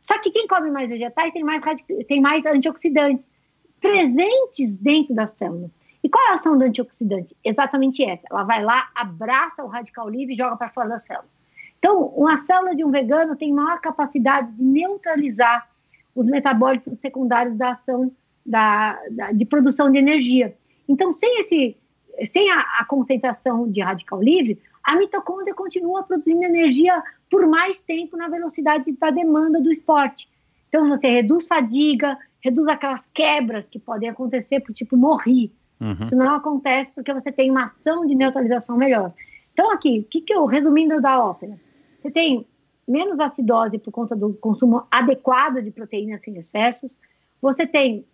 Só 0.00 0.18
que 0.18 0.30
quem 0.30 0.46
come 0.46 0.70
mais 0.70 0.90
vegetais 0.90 1.32
tem 1.32 1.44
mais, 1.44 1.62
tem 2.08 2.20
mais 2.20 2.44
antioxidantes 2.46 3.30
presentes 3.80 4.78
dentro 4.78 5.14
da 5.14 5.26
célula. 5.26 5.70
E 6.02 6.08
qual 6.08 6.24
é 6.26 6.30
a 6.30 6.34
ação 6.34 6.58
do 6.58 6.64
antioxidante? 6.64 7.36
Exatamente 7.44 8.04
essa. 8.04 8.26
Ela 8.30 8.42
vai 8.42 8.62
lá, 8.64 8.90
abraça 8.94 9.62
o 9.64 9.68
radical 9.68 10.08
livre 10.08 10.34
e 10.34 10.36
joga 10.36 10.56
para 10.56 10.70
fora 10.70 10.88
da 10.88 10.98
célula. 10.98 11.28
Então, 11.78 12.06
uma 12.06 12.36
célula 12.36 12.74
de 12.74 12.84
um 12.84 12.90
vegano 12.90 13.36
tem 13.36 13.52
maior 13.52 13.80
capacidade 13.80 14.50
de 14.52 14.62
neutralizar 14.62 15.68
os 16.14 16.26
metabólitos 16.26 17.00
secundários 17.00 17.56
da 17.56 17.72
ação 17.72 18.12
da, 18.44 19.00
da 19.10 19.32
de 19.32 19.44
produção 19.44 19.90
de 19.90 19.98
energia. 19.98 20.54
Então, 20.88 21.12
sem, 21.12 21.40
esse, 21.40 21.76
sem 22.30 22.50
a, 22.50 22.60
a 22.80 22.84
concentração 22.84 23.70
de 23.70 23.80
radical 23.80 24.22
livre, 24.22 24.58
a 24.82 24.96
mitocôndria 24.96 25.54
continua 25.54 26.02
produzindo 26.02 26.42
energia 26.42 27.02
por 27.30 27.46
mais 27.46 27.80
tempo 27.80 28.16
na 28.16 28.28
velocidade 28.28 28.92
da 28.92 29.10
demanda 29.10 29.60
do 29.60 29.70
esporte. 29.70 30.28
Então, 30.68 30.88
você 30.88 31.08
reduz 31.08 31.46
fadiga, 31.46 32.18
reduz 32.40 32.66
aquelas 32.66 33.06
quebras 33.14 33.68
que 33.68 33.78
podem 33.78 34.08
acontecer, 34.08 34.60
por 34.60 34.72
tipo 34.72 34.96
morrer. 34.96 35.50
Uhum. 35.80 36.04
Isso 36.04 36.16
não 36.16 36.34
acontece 36.34 36.92
porque 36.92 37.12
você 37.12 37.30
tem 37.30 37.50
uma 37.50 37.66
ação 37.66 38.06
de 38.06 38.14
neutralização 38.14 38.76
melhor. 38.76 39.12
Então, 39.52 39.70
aqui, 39.70 40.00
o 40.00 40.04
que, 40.04 40.20
que 40.20 40.34
eu, 40.34 40.46
resumindo 40.46 41.00
da 41.00 41.22
ópera, 41.22 41.58
você 42.00 42.10
tem 42.10 42.46
menos 42.86 43.20
acidose 43.20 43.78
por 43.78 43.90
conta 43.90 44.16
do 44.16 44.34
consumo 44.34 44.86
adequado 44.90 45.62
de 45.62 45.70
proteínas 45.70 46.22
sem 46.22 46.36
excessos, 46.36 46.96
você 47.40 47.66
tem 47.66 48.04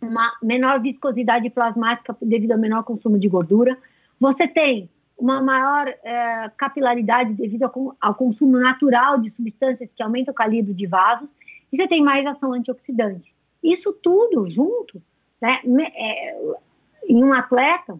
uma 0.00 0.32
menor 0.42 0.80
viscosidade 0.80 1.48
plasmática 1.50 2.16
devido 2.20 2.52
ao 2.52 2.58
menor 2.58 2.82
consumo 2.82 3.18
de 3.18 3.28
gordura, 3.28 3.78
você 4.18 4.46
tem 4.48 4.90
uma 5.16 5.40
maior 5.40 5.86
é, 6.02 6.50
capilaridade 6.56 7.34
devido 7.34 7.64
ao, 7.64 7.96
ao, 8.00 8.14
consumo 8.14 8.58
natural 8.58 9.18
de 9.18 9.30
substâncias 9.30 9.92
que 9.92 10.02
aumentam 10.02 10.32
o 10.32 10.34
calibre 10.34 10.74
de 10.74 10.86
vasos, 10.86 11.36
e 11.72 11.76
você 11.76 11.86
tem 11.86 12.02
mais 12.02 12.26
ação 12.26 12.52
antioxidante. 12.52 13.32
Isso 13.62 13.92
tudo 13.92 14.46
junto, 14.46 15.00
né, 15.40 15.60
é, 15.94 16.36
em 17.08 17.22
um 17.22 17.32
atleta 17.32 17.98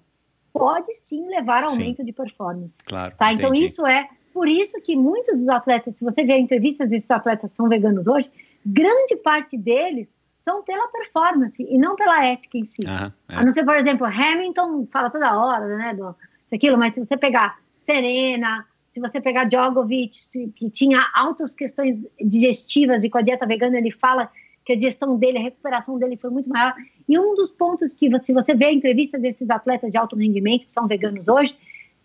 pode 0.52 0.92
sim 0.94 1.28
levar 1.28 1.64
a 1.64 1.68
aumento 1.68 1.98
sim. 1.98 2.04
de 2.04 2.12
performance. 2.12 2.74
Claro. 2.84 3.14
Tá? 3.16 3.32
Então 3.32 3.52
isso 3.52 3.86
é 3.86 4.08
por 4.32 4.48
isso 4.48 4.80
que 4.80 4.96
muitos 4.96 5.38
dos 5.38 5.48
atletas, 5.48 5.96
se 5.96 6.04
você 6.04 6.24
vê 6.24 6.38
entrevistas 6.38 6.88
desses 6.88 7.10
atletas 7.10 7.50
são 7.52 7.68
veganos 7.68 8.06
hoje, 8.06 8.30
grande 8.64 9.16
parte 9.16 9.56
deles 9.56 10.14
são 10.42 10.62
pela 10.62 10.88
performance 10.88 11.62
e 11.62 11.78
não 11.78 11.94
pela 11.94 12.24
ética 12.24 12.58
em 12.58 12.64
si. 12.64 12.82
Uhum, 12.84 13.12
é. 13.28 13.36
A 13.36 13.44
não 13.44 13.52
ser, 13.52 13.64
por 13.64 13.76
exemplo, 13.76 14.06
Hamilton 14.06 14.86
fala 14.90 15.10
toda 15.10 15.38
hora, 15.38 15.76
né, 15.76 15.94
do 15.94 16.14
aquilo, 16.52 16.76
mas 16.76 16.94
se 16.94 17.00
você 17.00 17.16
pegar 17.16 17.58
Serena, 17.78 18.66
se 18.92 19.00
você 19.00 19.20
pegar 19.20 19.44
Djokovic, 19.44 20.18
que 20.54 20.70
tinha 20.70 21.06
altas 21.14 21.54
questões 21.54 21.98
digestivas 22.20 23.04
e 23.04 23.10
com 23.10 23.18
a 23.18 23.22
dieta 23.22 23.46
vegana 23.46 23.78
ele 23.78 23.90
fala 23.90 24.30
que 24.64 24.72
a 24.72 24.76
digestão 24.76 25.16
dele, 25.16 25.38
a 25.38 25.42
recuperação 25.42 25.98
dele 25.98 26.16
foi 26.16 26.30
muito 26.30 26.50
maior. 26.50 26.74
E 27.08 27.18
um 27.18 27.34
dos 27.34 27.50
pontos 27.50 27.94
que, 27.94 28.08
se 28.20 28.32
você 28.32 28.54
vê 28.54 28.66
a 28.66 28.72
entrevista 28.72 29.18
desses 29.18 29.48
atletas 29.50 29.90
de 29.90 29.98
alto 29.98 30.14
rendimento, 30.14 30.66
que 30.66 30.72
são 30.72 30.86
veganos 30.86 31.26
hoje, 31.26 31.56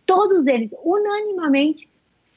todos 0.05 0.47
eles, 0.47 0.73
unanimamente, 0.83 1.87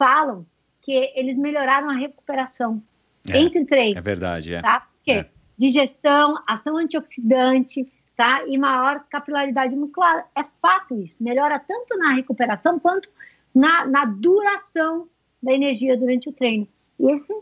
falam 0.01 0.47
que 0.81 1.13
eles 1.15 1.37
melhoraram 1.37 1.91
a 1.91 1.93
recuperação 1.93 2.83
é, 3.29 3.39
entre 3.39 3.67
treinos. 3.67 3.99
É 3.99 4.01
verdade, 4.01 4.55
é. 4.55 4.63
Tá? 4.63 4.87
Porque 4.97 5.11
é. 5.13 5.27
digestão, 5.59 6.43
ação 6.47 6.79
antioxidante, 6.79 7.87
tá? 8.17 8.43
E 8.47 8.57
maior 8.57 9.05
capilaridade 9.11 9.77
muscular. 9.77 10.27
É 10.35 10.43
fato 10.63 10.95
isso. 10.95 11.23
Melhora 11.23 11.59
tanto 11.59 11.99
na 11.99 12.15
recuperação 12.15 12.79
quanto 12.79 13.11
na, 13.55 13.85
na 13.85 14.07
duração 14.07 15.07
da 15.43 15.53
energia 15.53 15.99
durante 15.99 16.31
o 16.31 16.33
treino. 16.33 16.67
E 16.99 17.13
esse 17.13 17.35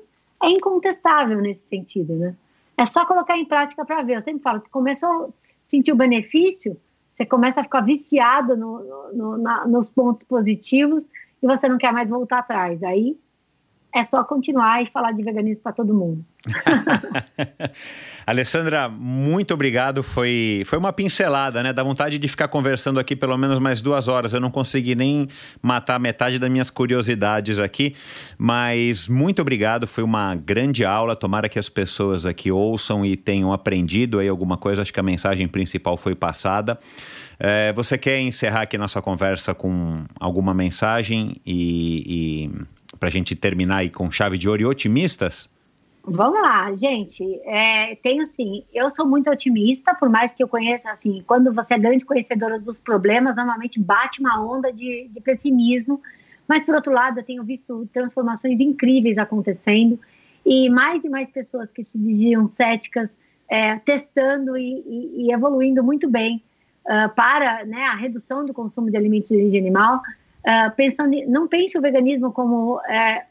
é 0.42 0.48
incontestável 0.48 1.40
nesse 1.40 1.62
sentido, 1.68 2.14
né? 2.16 2.34
É 2.76 2.86
só 2.86 3.06
colocar 3.06 3.38
em 3.38 3.44
prática 3.44 3.84
para 3.84 4.02
ver. 4.02 4.16
Eu 4.16 4.22
sempre 4.22 4.42
falo 4.42 4.60
que 4.60 4.70
começou 4.70 5.08
a 5.08 5.28
sentir 5.68 5.92
o 5.92 5.96
benefício, 5.96 6.76
você 7.12 7.24
começa 7.26 7.60
a 7.60 7.64
ficar 7.64 7.82
viciado 7.82 8.56
no, 8.56 9.12
no, 9.12 9.38
na, 9.38 9.66
nos 9.66 9.90
pontos 9.90 10.24
positivos 10.24 11.04
e 11.42 11.46
você 11.46 11.68
não 11.68 11.78
quer 11.78 11.92
mais 11.92 12.08
voltar 12.08 12.38
atrás. 12.38 12.82
Aí 12.82 13.16
é 13.94 14.04
só 14.04 14.22
continuar 14.22 14.82
e 14.82 14.90
falar 14.90 15.12
de 15.12 15.22
veganismo 15.22 15.62
para 15.62 15.72
todo 15.72 15.94
mundo. 15.94 16.24
Alessandra, 18.26 18.88
muito 18.88 19.54
obrigado. 19.54 20.02
Foi, 20.02 20.62
foi 20.66 20.78
uma 20.78 20.92
pincelada, 20.92 21.62
né? 21.62 21.72
Dá 21.72 21.82
vontade 21.82 22.18
de 22.18 22.28
ficar 22.28 22.48
conversando 22.48 23.00
aqui 23.00 23.16
pelo 23.16 23.36
menos 23.38 23.58
mais 23.58 23.80
duas 23.80 24.06
horas. 24.06 24.32
Eu 24.32 24.40
não 24.40 24.50
consegui 24.50 24.94
nem 24.94 25.26
matar 25.62 25.98
metade 25.98 26.38
das 26.38 26.50
minhas 26.50 26.68
curiosidades 26.68 27.58
aqui, 27.58 27.94
mas 28.36 29.08
muito 29.08 29.40
obrigado. 29.40 29.86
Foi 29.86 30.04
uma 30.04 30.34
grande 30.34 30.84
aula. 30.84 31.16
Tomara 31.16 31.48
que 31.48 31.58
as 31.58 31.68
pessoas 31.68 32.26
aqui 32.26 32.52
ouçam 32.52 33.06
e 33.06 33.16
tenham 33.16 33.52
aprendido 33.52 34.18
aí 34.18 34.28
alguma 34.28 34.58
coisa. 34.58 34.82
Acho 34.82 34.92
que 34.92 35.00
a 35.00 35.02
mensagem 35.02 35.48
principal 35.48 35.96
foi 35.96 36.14
passada. 36.14 36.78
É, 37.40 37.72
você 37.72 37.96
quer 37.96 38.18
encerrar 38.20 38.62
aqui 38.62 38.76
nossa 38.76 39.00
conversa 39.00 39.54
com 39.54 40.04
alguma 40.18 40.52
mensagem 40.52 41.36
e, 41.46 42.46
e 42.46 42.96
para 42.98 43.08
a 43.08 43.12
gente 43.12 43.36
terminar 43.36 43.78
aí 43.78 43.90
com 43.90 44.10
chave 44.10 44.36
de 44.36 44.48
ouro 44.48 44.62
e 44.62 44.66
otimistas? 44.66 45.48
Vamos 46.10 46.40
lá, 46.40 46.74
gente. 46.74 47.22
É, 47.44 47.94
tem 47.96 48.20
assim, 48.20 48.64
eu 48.72 48.90
sou 48.90 49.06
muito 49.06 49.30
otimista, 49.30 49.94
por 49.94 50.08
mais 50.08 50.32
que 50.32 50.42
eu 50.42 50.48
conheça, 50.48 50.90
assim, 50.90 51.22
quando 51.26 51.52
você 51.52 51.74
é 51.74 51.78
grande 51.78 52.04
conhecedora 52.04 52.58
dos 52.58 52.78
problemas, 52.78 53.36
normalmente 53.36 53.78
bate 53.78 54.20
uma 54.20 54.42
onda 54.42 54.72
de, 54.72 55.08
de 55.12 55.20
pessimismo. 55.20 56.00
Mas, 56.48 56.62
por 56.64 56.74
outro 56.74 56.92
lado, 56.92 57.20
eu 57.20 57.24
tenho 57.24 57.44
visto 57.44 57.86
transformações 57.92 58.58
incríveis 58.58 59.18
acontecendo 59.18 60.00
e 60.46 60.70
mais 60.70 61.04
e 61.04 61.10
mais 61.10 61.28
pessoas 61.30 61.70
que 61.70 61.84
se 61.84 61.98
diziam 61.98 62.46
céticas 62.46 63.10
é, 63.46 63.76
testando 63.76 64.56
e, 64.56 64.82
e, 64.86 65.26
e, 65.26 65.32
evoluindo 65.32 65.84
muito 65.84 66.08
bem 66.08 66.42
uh, 66.88 67.14
para 67.14 67.64
né, 67.64 67.84
a 67.84 67.94
redução 67.94 68.44
do 68.44 68.54
consumo 68.54 68.90
de 68.90 68.96
alimentos 68.96 69.28
de 69.28 69.36
origem 69.36 69.60
animal. 69.60 70.00
Uh, 70.40 70.74
pensando, 70.74 71.14
não 71.26 71.46
pense 71.46 71.76
o 71.76 71.82
veganismo 71.82 72.32
como 72.32 72.80
é, 72.82 73.26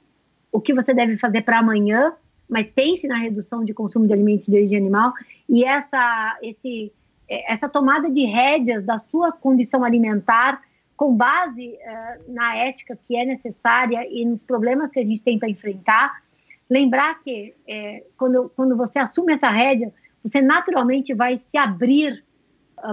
o 0.52 0.62
que 0.62 0.74
você 0.74 0.94
deve 0.94 1.18
fazer 1.18 1.42
para 1.42 1.60
amanhã, 1.60 2.14
mas 2.48 2.68
pense 2.68 3.08
na 3.08 3.18
redução 3.18 3.66
de 3.66 3.74
consumo 3.74 4.08
de 4.08 4.14
alimentos 4.14 4.48
de 4.48 4.56
origem 4.56 4.78
animal 4.78 5.14
e 5.50 5.64
essa, 5.64 6.38
esse, 6.42 6.92
é, 7.28 7.52
essa 7.52 7.68
tomada 7.68 8.10
de 8.10 8.26
rédeas 8.26 8.86
da 8.86 8.98
sua 8.98 9.32
condição 9.32 9.84
alimentar 9.84 10.62
com 10.96 11.16
base 11.16 11.68
uh, 11.68 12.34
na 12.34 12.56
ética 12.56 12.98
que 13.08 13.16
é 13.16 13.24
necessária 13.24 14.08
e 14.10 14.26
nos 14.26 14.42
problemas 14.42 14.92
que 14.92 15.00
a 15.00 15.06
gente 15.06 15.22
tem 15.22 15.38
para 15.38 15.50
enfrentar. 15.50 16.22
Lembrar 16.70 17.22
que 17.24 17.54
é, 17.68 18.04
quando, 18.18 18.52
quando 18.56 18.76
você 18.76 19.00
assume 19.00 19.34
essa 19.34 19.50
rédea, 19.50 19.94
você 20.24 20.42
naturalmente 20.42 21.14
vai 21.14 21.38
se 21.38 21.58
abrir 21.58 22.24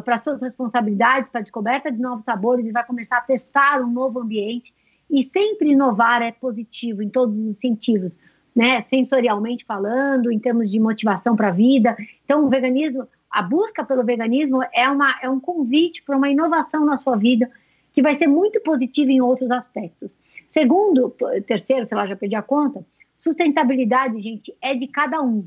para 0.04 0.14
as 0.14 0.22
suas 0.22 0.42
responsabilidades, 0.42 1.30
para 1.30 1.40
a 1.40 1.42
descoberta 1.42 1.90
de 1.90 2.00
novos 2.00 2.24
sabores 2.24 2.66
e 2.66 2.72
vai 2.72 2.84
começar 2.84 3.18
a 3.18 3.22
testar 3.22 3.80
um 3.82 3.90
novo 3.90 4.20
ambiente. 4.20 4.74
E 5.10 5.22
sempre 5.22 5.72
inovar 5.72 6.22
é 6.22 6.32
positivo 6.32 7.02
em 7.02 7.08
todos 7.08 7.36
os 7.36 7.58
sentidos, 7.58 8.16
né? 8.54 8.82
Sensorialmente 8.88 9.64
falando, 9.64 10.32
em 10.32 10.38
termos 10.38 10.70
de 10.70 10.80
motivação 10.80 11.36
para 11.36 11.48
a 11.48 11.52
vida. 11.52 11.96
Então, 12.24 12.44
o 12.44 12.48
veganismo, 12.48 13.06
a 13.30 13.42
busca 13.42 13.84
pelo 13.84 14.02
veganismo 14.02 14.60
é, 14.72 14.88
uma, 14.88 15.14
é 15.22 15.28
um 15.28 15.38
convite 15.38 16.02
para 16.02 16.16
uma 16.16 16.30
inovação 16.30 16.84
na 16.84 16.96
sua 16.96 17.16
vida 17.16 17.50
que 17.92 18.02
vai 18.02 18.14
ser 18.14 18.26
muito 18.26 18.60
positiva 18.60 19.12
em 19.12 19.20
outros 19.20 19.50
aspectos. 19.50 20.18
Segundo, 20.48 21.14
terceiro, 21.46 21.86
sei 21.86 21.96
lá, 21.96 22.06
já 22.06 22.16
perdi 22.16 22.34
a 22.34 22.42
conta, 22.42 22.84
sustentabilidade, 23.18 24.18
gente, 24.20 24.54
é 24.60 24.74
de 24.74 24.88
cada 24.88 25.22
um. 25.22 25.46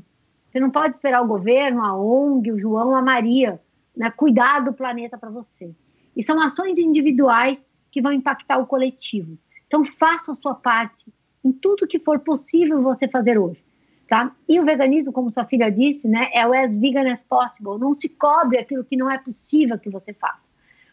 Você 0.50 0.58
não 0.58 0.70
pode 0.70 0.94
esperar 0.94 1.22
o 1.22 1.26
governo, 1.26 1.84
a 1.84 1.94
ONG, 1.94 2.50
o 2.52 2.58
João, 2.58 2.96
a 2.96 3.02
Maria, 3.02 3.60
né, 3.98 4.10
cuidar 4.12 4.60
do 4.60 4.72
planeta 4.72 5.18
para 5.18 5.28
você. 5.28 5.74
E 6.16 6.22
são 6.22 6.40
ações 6.40 6.78
individuais 6.78 7.64
que 7.90 8.00
vão 8.00 8.12
impactar 8.12 8.58
o 8.58 8.66
coletivo. 8.66 9.36
Então, 9.66 9.84
faça 9.84 10.32
a 10.32 10.34
sua 10.36 10.54
parte 10.54 11.04
em 11.44 11.52
tudo 11.52 11.86
que 11.86 11.98
for 11.98 12.20
possível 12.20 12.80
você 12.80 13.08
fazer 13.08 13.38
hoje. 13.38 13.62
Tá? 14.08 14.34
E 14.48 14.58
o 14.58 14.64
veganismo, 14.64 15.12
como 15.12 15.30
sua 15.30 15.44
filha 15.44 15.70
disse, 15.70 16.08
né, 16.08 16.30
é 16.32 16.46
o 16.46 16.54
as 16.54 16.78
vegan 16.78 17.10
as 17.10 17.22
possible. 17.22 17.78
Não 17.78 17.94
se 17.94 18.08
cobre 18.08 18.58
aquilo 18.58 18.84
que 18.84 18.96
não 18.96 19.10
é 19.10 19.18
possível 19.18 19.78
que 19.78 19.90
você 19.90 20.14
faça. 20.14 20.46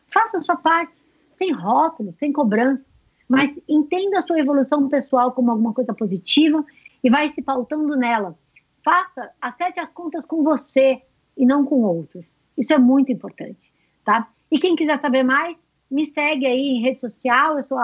Faça 0.07 0.39
a 0.39 0.41
sua 0.41 0.57
parte, 0.57 0.99
sem 1.33 1.51
rótulo, 1.53 2.13
sem 2.19 2.33
cobrança, 2.33 2.83
mas 3.29 3.57
entenda 3.69 4.17
a 4.17 4.21
sua 4.21 4.39
evolução 4.39 4.89
pessoal 4.89 5.31
como 5.31 5.51
alguma 5.51 5.73
coisa 5.73 5.93
positiva 5.93 6.65
e 7.03 7.09
vai 7.09 7.29
se 7.29 7.41
pautando 7.41 7.95
nela. 7.95 8.37
Faça, 8.83 9.31
acerte 9.41 9.79
as 9.79 9.91
contas 9.91 10.25
com 10.25 10.43
você 10.43 11.01
e 11.37 11.45
não 11.45 11.65
com 11.65 11.81
outros. 11.83 12.35
Isso 12.57 12.73
é 12.73 12.77
muito 12.77 13.11
importante, 13.11 13.71
tá? 14.03 14.27
E 14.51 14.59
quem 14.59 14.75
quiser 14.75 14.97
saber 14.99 15.23
mais, 15.23 15.63
me 15.89 16.05
segue 16.05 16.45
aí 16.45 16.69
em 16.69 16.81
rede 16.81 17.01
social, 17.01 17.57
eu 17.57 17.63
sou 17.63 17.77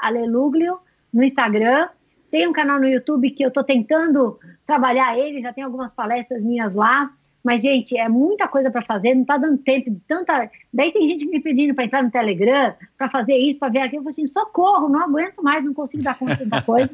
aleluglio 0.00 0.78
no 1.12 1.22
Instagram. 1.22 1.88
Tem 2.30 2.46
um 2.46 2.52
canal 2.52 2.78
no 2.78 2.88
YouTube 2.88 3.30
que 3.30 3.44
eu 3.44 3.48
estou 3.48 3.62
tentando 3.64 4.38
trabalhar 4.66 5.18
ele, 5.18 5.40
já 5.40 5.52
tem 5.52 5.64
algumas 5.64 5.94
palestras 5.94 6.42
minhas 6.42 6.74
lá. 6.74 7.10
Mas, 7.46 7.62
gente, 7.62 7.96
é 7.96 8.08
muita 8.08 8.48
coisa 8.48 8.72
para 8.72 8.82
fazer, 8.82 9.14
não 9.14 9.22
está 9.22 9.36
dando 9.36 9.58
tempo 9.58 9.88
de 9.88 10.00
tanta. 10.00 10.50
Daí 10.74 10.90
tem 10.90 11.06
gente 11.06 11.28
me 11.28 11.40
pedindo 11.40 11.74
para 11.74 11.84
entrar 11.84 12.02
no 12.02 12.10
Telegram, 12.10 12.74
para 12.98 13.08
fazer 13.08 13.36
isso, 13.36 13.60
para 13.60 13.68
ver 13.68 13.78
aquilo. 13.78 14.00
Eu 14.00 14.02
falei 14.02 14.10
assim: 14.10 14.26
socorro, 14.26 14.88
não 14.88 15.00
aguento 15.00 15.40
mais, 15.40 15.64
não 15.64 15.72
consigo 15.72 16.02
dar 16.02 16.18
conta 16.18 16.36
tanta 16.36 16.60
coisa, 16.62 16.90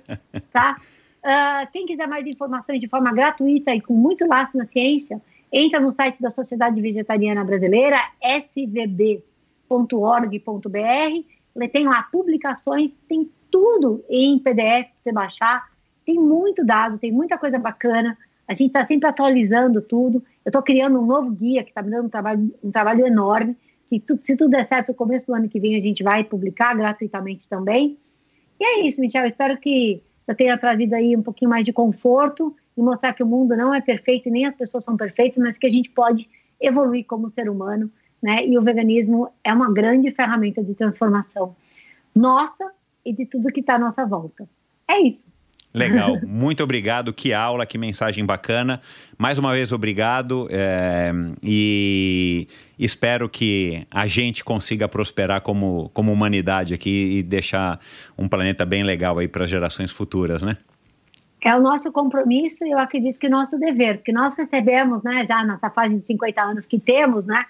tá? 0.52 0.76
Uh, 1.24 1.72
quem 1.72 1.86
quiser 1.86 2.06
mais 2.06 2.26
informações 2.26 2.80
de 2.80 2.88
forma 2.88 3.12
gratuita 3.12 3.74
e 3.74 3.80
com 3.80 3.94
muito 3.94 4.26
laço 4.26 4.54
na 4.59 4.66
ciência, 4.66 5.22
entra 5.53 5.79
no 5.79 5.93
site 5.93 6.23
da 6.23 6.31
Sociedade 6.31 6.81
Vegetariana 6.81 7.45
Brasileira, 7.45 7.99
svb.org.br. 8.23 9.20
Tem 11.70 11.87
lá 11.87 12.03
publicações, 12.05 12.91
tem 13.07 13.31
tudo 13.51 14.03
em 14.09 14.39
PDF 14.39 14.55
para 14.55 15.03
você 15.03 15.12
baixar. 15.12 15.70
Tem 16.07 16.19
muito 16.19 16.65
dado, 16.65 16.99
tem 16.99 17.12
muita 17.12 17.37
coisa 17.37 17.59
bacana. 17.59 18.16
A 18.49 18.55
gente 18.55 18.69
está 18.69 18.83
sempre 18.83 19.09
atualizando 19.09 19.83
tudo. 19.83 20.24
Eu 20.45 20.49
estou 20.49 20.62
criando 20.62 20.99
um 20.99 21.07
novo 21.07 21.31
guia 21.31 21.62
que 21.62 21.70
está 21.70 21.83
me 21.83 21.91
dando 21.91 22.07
um 22.07 22.09
trabalho, 22.09 22.55
um 22.65 22.70
trabalho 22.70 23.07
enorme. 23.07 23.55
Que 23.91 24.03
se 24.23 24.37
tudo 24.37 24.53
der 24.53 24.65
certo, 24.65 24.89
no 24.89 24.95
começo 24.95 25.27
do 25.27 25.35
ano 25.35 25.51
que 25.51 25.61
vem 25.61 25.77
a 25.77 25.81
gente 25.81 26.03
vai 26.03 26.24
publicar 26.24 26.74
gratuitamente 26.74 27.47
também. 27.47 27.99
E 28.59 28.65
é 28.65 28.87
isso, 28.87 29.01
Michel. 29.03 29.27
Espero 29.27 29.59
que 29.59 30.03
eu 30.27 30.35
tenha 30.35 30.57
trazido 30.57 30.95
aí 30.95 31.15
um 31.15 31.23
pouquinho 31.23 31.51
mais 31.51 31.65
de 31.65 31.73
conforto 31.74 32.57
e 32.82 32.84
mostrar 32.84 33.12
que 33.14 33.22
o 33.22 33.26
mundo 33.26 33.56
não 33.56 33.72
é 33.72 33.80
perfeito 33.80 34.28
e 34.28 34.32
nem 34.32 34.44
as 34.44 34.54
pessoas 34.54 34.84
são 34.84 34.96
perfeitas, 34.96 35.38
mas 35.38 35.56
que 35.56 35.66
a 35.66 35.70
gente 35.70 35.88
pode 35.88 36.28
evoluir 36.60 37.04
como 37.06 37.30
ser 37.30 37.48
humano, 37.48 37.90
né? 38.22 38.44
E 38.46 38.59
o 38.59 38.62
veganismo 38.62 39.28
é 39.42 39.52
uma 39.52 39.72
grande 39.72 40.10
ferramenta 40.10 40.62
de 40.62 40.74
transformação 40.74 41.56
nossa 42.14 42.70
e 43.04 43.12
de 43.12 43.24
tudo 43.24 43.52
que 43.52 43.60
está 43.60 43.76
à 43.76 43.78
nossa 43.78 44.04
volta. 44.04 44.48
É 44.86 45.00
isso. 45.00 45.32
Legal, 45.74 46.20
muito 46.26 46.62
obrigado, 46.62 47.12
que 47.12 47.32
aula, 47.32 47.64
que 47.64 47.78
mensagem 47.78 48.26
bacana. 48.26 48.80
Mais 49.16 49.38
uma 49.38 49.52
vez, 49.52 49.72
obrigado 49.72 50.46
é, 50.50 51.10
e 51.42 52.46
espero 52.78 53.28
que 53.28 53.86
a 53.90 54.06
gente 54.06 54.44
consiga 54.44 54.86
prosperar 54.86 55.40
como, 55.40 55.90
como 55.94 56.12
humanidade 56.12 56.74
aqui 56.74 57.18
e 57.18 57.22
deixar 57.22 57.80
um 58.18 58.28
planeta 58.28 58.66
bem 58.66 58.82
legal 58.82 59.18
aí 59.18 59.26
para 59.26 59.46
gerações 59.46 59.90
futuras, 59.90 60.42
né? 60.42 60.59
É 61.44 61.55
o 61.56 61.60
nosso 61.60 61.90
compromisso 61.90 62.64
e 62.64 62.70
eu 62.70 62.78
acredito 62.78 63.19
que 63.19 63.27
o 63.27 63.31
nosso 63.31 63.59
dever, 63.59 63.97
porque 63.97 64.12
nós 64.12 64.32
recebemos, 64.35 65.02
né, 65.02 65.27
já 65.27 65.44
nessa 65.44 65.69
fase 65.70 65.98
de 65.98 66.06
50 66.06 66.40
anos 66.40 66.66
que 66.66 66.78
temos, 66.78 67.27
né, 67.27 67.44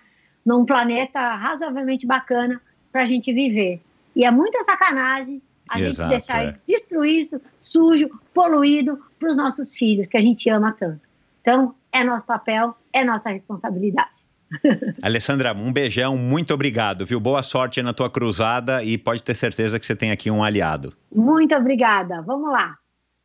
num 0.44 0.64
planeta 0.64 1.20
razoavelmente 1.36 2.06
bacana 2.06 2.60
para 2.90 3.02
a 3.02 3.06
gente 3.06 3.32
viver. 3.32 3.80
E 4.16 4.24
é 4.24 4.30
muita 4.30 4.62
sacanagem 4.62 5.42
a 5.68 5.78
Exato, 5.78 5.96
gente 5.96 6.08
deixar 6.08 6.44
é. 6.44 6.56
destruir 6.66 7.20
isso, 7.20 7.40
sujo, 7.60 8.08
poluído 8.32 8.98
para 9.18 9.28
os 9.28 9.36
nossos 9.36 9.76
filhos, 9.76 10.08
que 10.08 10.16
a 10.16 10.22
gente 10.22 10.48
ama 10.48 10.74
tanto. 10.78 11.00
Então, 11.42 11.74
é 11.92 12.02
nosso 12.02 12.26
papel, 12.26 12.74
é 12.92 13.04
nossa 13.04 13.30
responsabilidade. 13.30 14.22
Alessandra, 15.02 15.54
um 15.54 15.72
beijão, 15.72 16.16
muito 16.16 16.52
obrigado, 16.52 17.04
viu? 17.06 17.20
Boa 17.20 17.42
sorte 17.42 17.82
na 17.82 17.92
tua 17.92 18.10
cruzada 18.10 18.82
e 18.82 18.96
pode 18.96 19.22
ter 19.22 19.34
certeza 19.34 19.78
que 19.78 19.86
você 19.86 19.96
tem 19.96 20.10
aqui 20.10 20.30
um 20.30 20.42
aliado. 20.42 20.94
Muito 21.14 21.54
obrigada. 21.54 22.20
Vamos 22.22 22.50
lá. 22.50 22.76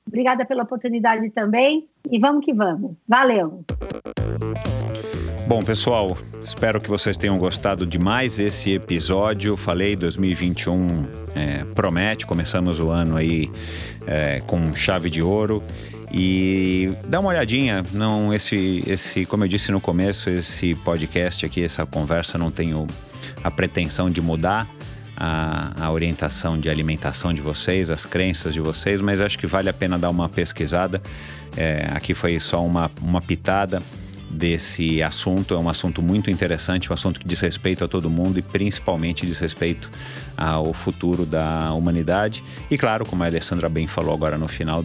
Obrigada 0.07 0.45
pela 0.45 0.63
oportunidade 0.63 1.29
também 1.31 1.87
e 2.09 2.17
vamos 2.17 2.45
que 2.45 2.53
vamos. 2.53 2.95
Valeu. 3.07 3.63
Bom, 5.47 5.63
pessoal, 5.63 6.17
espero 6.41 6.79
que 6.79 6.89
vocês 6.89 7.15
tenham 7.15 7.37
gostado 7.37 7.85
de 7.85 7.97
mais 7.97 8.39
esse 8.39 8.73
episódio. 8.73 9.55
Falei, 9.55 9.95
2021 9.95 10.87
é, 11.35 11.63
promete, 11.73 12.25
começamos 12.25 12.79
o 12.79 12.89
ano 12.89 13.15
aí 13.15 13.49
é, 14.05 14.41
com 14.41 14.73
chave 14.75 15.09
de 15.09 15.21
ouro. 15.21 15.63
E 16.11 16.89
dá 17.07 17.19
uma 17.19 17.29
olhadinha, 17.29 17.83
não 17.93 18.33
esse, 18.33 18.83
esse, 18.87 19.25
como 19.25 19.43
eu 19.43 19.47
disse 19.47 19.71
no 19.71 19.81
começo, 19.81 20.29
esse 20.29 20.73
podcast 20.75 21.45
aqui, 21.45 21.63
essa 21.63 21.85
conversa 21.85 22.37
não 22.37 22.49
tem 22.49 22.73
a 23.43 23.51
pretensão 23.51 24.09
de 24.09 24.21
mudar 24.21 24.67
a, 25.17 25.73
a, 25.85 25.91
orientação 25.91 26.59
de 26.59 26.69
alimentação 26.69 27.33
de 27.33 27.41
vocês, 27.41 27.89
as 27.89 28.05
crenças 28.05 28.53
de 28.53 28.61
vocês, 28.61 29.01
mas 29.01 29.19
acho 29.19 29.37
que 29.39 29.47
vale 29.47 29.67
a 29.67 29.73
pena 29.73 29.97
dar 29.97 30.11
uma 30.11 30.29
pesquisada. 30.29 31.01
É, 31.55 31.89
aqui 31.91 32.13
foi 32.13 32.39
só 32.39 32.63
uma, 32.63 32.91
uma 33.01 33.19
pitada 33.19 33.81
desse 34.29 35.01
assunto. 35.01 35.53
É 35.53 35.57
um 35.57 35.69
assunto 35.69 36.01
muito 36.01 36.29
interessante, 36.29 36.89
um 36.89 36.93
assunto 36.93 37.19
que 37.19 37.27
diz 37.27 37.39
respeito 37.39 37.83
a 37.83 37.87
todo 37.87 38.09
mundo 38.09 38.37
e 38.39 38.41
principalmente 38.41 39.25
diz 39.25 39.39
respeito 39.39 39.89
ao 40.35 40.73
futuro 40.73 41.25
da 41.25 41.73
humanidade. 41.73 42.43
E 42.69 42.77
claro, 42.77 43.05
como 43.05 43.23
a 43.23 43.25
Alessandra 43.25 43.67
bem 43.67 43.87
falou 43.87 44.13
agora 44.13 44.37
no 44.37 44.47
final, 44.47 44.83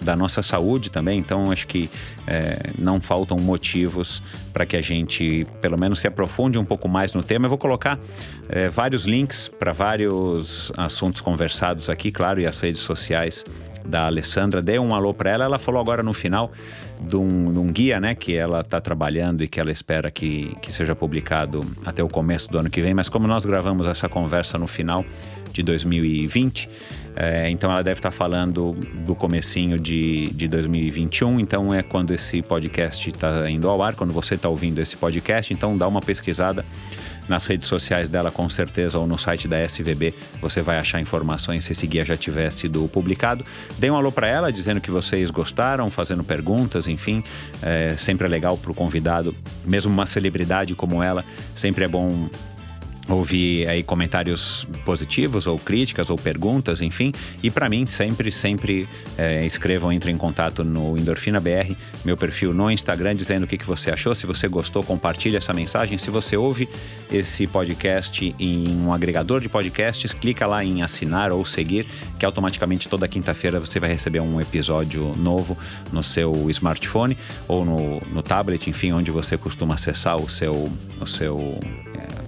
da 0.00 0.14
nossa 0.14 0.42
saúde 0.42 0.90
também. 0.90 1.18
Então, 1.18 1.50
acho 1.50 1.66
que 1.66 1.90
é, 2.26 2.70
não 2.78 3.00
faltam 3.00 3.38
motivos 3.38 4.22
para 4.52 4.64
que 4.64 4.76
a 4.76 4.80
gente, 4.80 5.46
pelo 5.60 5.78
menos, 5.78 6.00
se 6.00 6.06
aprofunde 6.06 6.58
um 6.58 6.64
pouco 6.64 6.88
mais 6.88 7.14
no 7.14 7.22
tema. 7.22 7.46
Eu 7.46 7.50
vou 7.50 7.58
colocar 7.58 7.98
é, 8.48 8.68
vários 8.68 9.04
links 9.04 9.48
para 9.48 9.72
vários 9.72 10.72
assuntos 10.76 11.20
conversados 11.20 11.90
aqui, 11.90 12.12
claro, 12.12 12.40
e 12.40 12.46
as 12.46 12.60
redes 12.60 12.82
sociais 12.82 13.44
da 13.86 14.06
Alessandra. 14.06 14.62
Dei 14.62 14.78
um 14.78 14.94
alô 14.94 15.12
para 15.12 15.30
ela. 15.30 15.44
Ela 15.44 15.58
falou 15.58 15.80
agora 15.80 16.02
no 16.02 16.12
final 16.12 16.52
de 17.00 17.16
um, 17.16 17.52
de 17.52 17.58
um 17.58 17.72
guia 17.72 18.00
né, 18.00 18.14
que 18.14 18.34
ela 18.34 18.60
está 18.60 18.80
trabalhando 18.80 19.44
e 19.44 19.48
que 19.48 19.60
ela 19.60 19.70
espera 19.70 20.10
que, 20.10 20.56
que 20.62 20.72
seja 20.72 20.94
publicado 20.94 21.60
até 21.84 22.02
o 22.02 22.08
começo 22.08 22.50
do 22.50 22.58
ano 22.58 22.70
que 22.70 22.80
vem. 22.80 22.94
Mas 22.94 23.08
como 23.08 23.26
nós 23.26 23.44
gravamos 23.44 23.86
essa 23.86 24.08
conversa 24.08 24.58
no 24.58 24.66
final 24.66 25.04
de 25.52 25.62
2020, 25.62 26.68
é, 27.16 27.48
então 27.48 27.70
ela 27.70 27.82
deve 27.82 27.98
estar 27.98 28.10
tá 28.10 28.16
falando 28.16 28.72
do 29.06 29.14
comecinho 29.14 29.78
de, 29.78 30.30
de 30.30 30.48
2021. 30.48 31.38
Então 31.38 31.72
é 31.72 31.82
quando 31.82 32.12
esse 32.12 32.42
podcast 32.42 33.08
está 33.08 33.48
indo 33.48 33.68
ao 33.68 33.82
ar, 33.82 33.94
quando 33.94 34.12
você 34.12 34.34
está 34.34 34.48
ouvindo 34.48 34.80
esse 34.80 34.96
podcast. 34.96 35.52
Então 35.52 35.76
dá 35.76 35.86
uma 35.86 36.00
pesquisada 36.00 36.64
nas 37.28 37.46
redes 37.46 37.68
sociais 37.68 38.08
dela, 38.08 38.30
com 38.30 38.48
certeza, 38.48 38.98
ou 38.98 39.06
no 39.06 39.18
site 39.18 39.48
da 39.48 39.58
SVB, 39.58 40.14
você 40.40 40.60
vai 40.60 40.78
achar 40.78 41.00
informações 41.00 41.64
se 41.64 41.72
esse 41.72 41.86
guia 41.86 42.04
já 42.04 42.16
tiver 42.16 42.50
sido 42.50 42.86
publicado. 42.88 43.44
Dê 43.78 43.90
um 43.90 43.96
alô 43.96 44.12
para 44.12 44.26
ela, 44.26 44.52
dizendo 44.52 44.80
que 44.80 44.90
vocês 44.90 45.30
gostaram, 45.30 45.90
fazendo 45.90 46.22
perguntas, 46.22 46.86
enfim. 46.88 47.22
É, 47.62 47.94
sempre 47.96 48.26
é 48.26 48.30
legal 48.30 48.56
para 48.56 48.70
o 48.70 48.74
convidado, 48.74 49.34
mesmo 49.64 49.92
uma 49.92 50.06
celebridade 50.06 50.74
como 50.74 51.02
ela, 51.02 51.24
sempre 51.54 51.84
é 51.84 51.88
bom 51.88 52.28
ouvir 53.08 53.68
aí 53.68 53.82
comentários 53.82 54.66
positivos 54.84 55.46
ou 55.46 55.58
críticas 55.58 56.10
ou 56.10 56.16
perguntas, 56.16 56.80
enfim. 56.80 57.12
E 57.42 57.50
para 57.50 57.68
mim, 57.68 57.86
sempre, 57.86 58.32
sempre 58.32 58.88
é, 59.18 59.44
escrevam, 59.44 59.92
entrem 59.92 60.14
em 60.14 60.18
contato 60.18 60.64
no 60.64 60.96
Endorfina 60.96 61.40
BR, 61.40 61.74
meu 62.04 62.16
perfil 62.16 62.54
no 62.54 62.70
Instagram, 62.70 63.14
dizendo 63.14 63.44
o 63.44 63.46
que, 63.46 63.58
que 63.58 63.66
você 63.66 63.90
achou. 63.90 64.14
Se 64.14 64.26
você 64.26 64.48
gostou, 64.48 64.82
compartilhe 64.82 65.36
essa 65.36 65.52
mensagem. 65.52 65.98
Se 65.98 66.10
você 66.10 66.36
ouve 66.36 66.68
esse 67.10 67.46
podcast 67.46 68.34
em 68.38 68.68
um 68.76 68.92
agregador 68.92 69.40
de 69.40 69.48
podcasts, 69.48 70.12
clica 70.12 70.46
lá 70.46 70.64
em 70.64 70.82
assinar 70.82 71.32
ou 71.32 71.44
seguir, 71.44 71.86
que 72.18 72.24
automaticamente 72.24 72.88
toda 72.88 73.06
quinta-feira 73.06 73.60
você 73.60 73.78
vai 73.78 73.90
receber 73.90 74.20
um 74.20 74.40
episódio 74.40 75.14
novo 75.16 75.56
no 75.92 76.02
seu 76.02 76.32
smartphone 76.50 77.16
ou 77.46 77.64
no, 77.64 78.00
no 78.00 78.22
tablet, 78.22 78.68
enfim, 78.68 78.92
onde 78.92 79.10
você 79.10 79.36
costuma 79.36 79.74
acessar 79.74 80.16
o 80.16 80.28
seu, 80.28 80.70
o 81.00 81.06
seu 81.06 81.58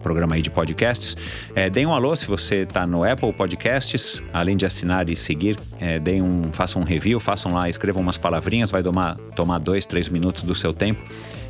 programa 0.03 0.35
aí 0.35 0.43
de 0.43 0.51
podcasts. 0.51 1.17
É, 1.55 1.69
deem 1.71 1.87
um 1.87 1.93
alô 1.93 2.15
se 2.15 2.27
você 2.27 2.63
está 2.63 2.87
no 2.87 3.05
Apple 3.05 3.33
Podcasts, 3.33 4.23
além 4.33 4.57
de 4.57 4.67
assinar 4.67 5.09
e 5.09 5.17
seguir, 5.17 5.57
é, 5.81 5.99
deem 5.99 6.23
um, 6.23 6.53
façam 6.53 6.83
um 6.83 6.85
review, 6.85 7.21
façam 7.21 7.53
lá, 7.53 7.69
escrevam 7.69 8.03
umas 8.03 8.19
palavrinhas, 8.19 8.71
vai 8.71 8.83
tomar, 8.83 9.17
tomar 9.35 9.59
dois, 9.59 9.87
três 9.87 10.09
minutos 10.09 10.43
do 10.43 10.55
seu 10.55 10.73
tempo. 10.73 11.03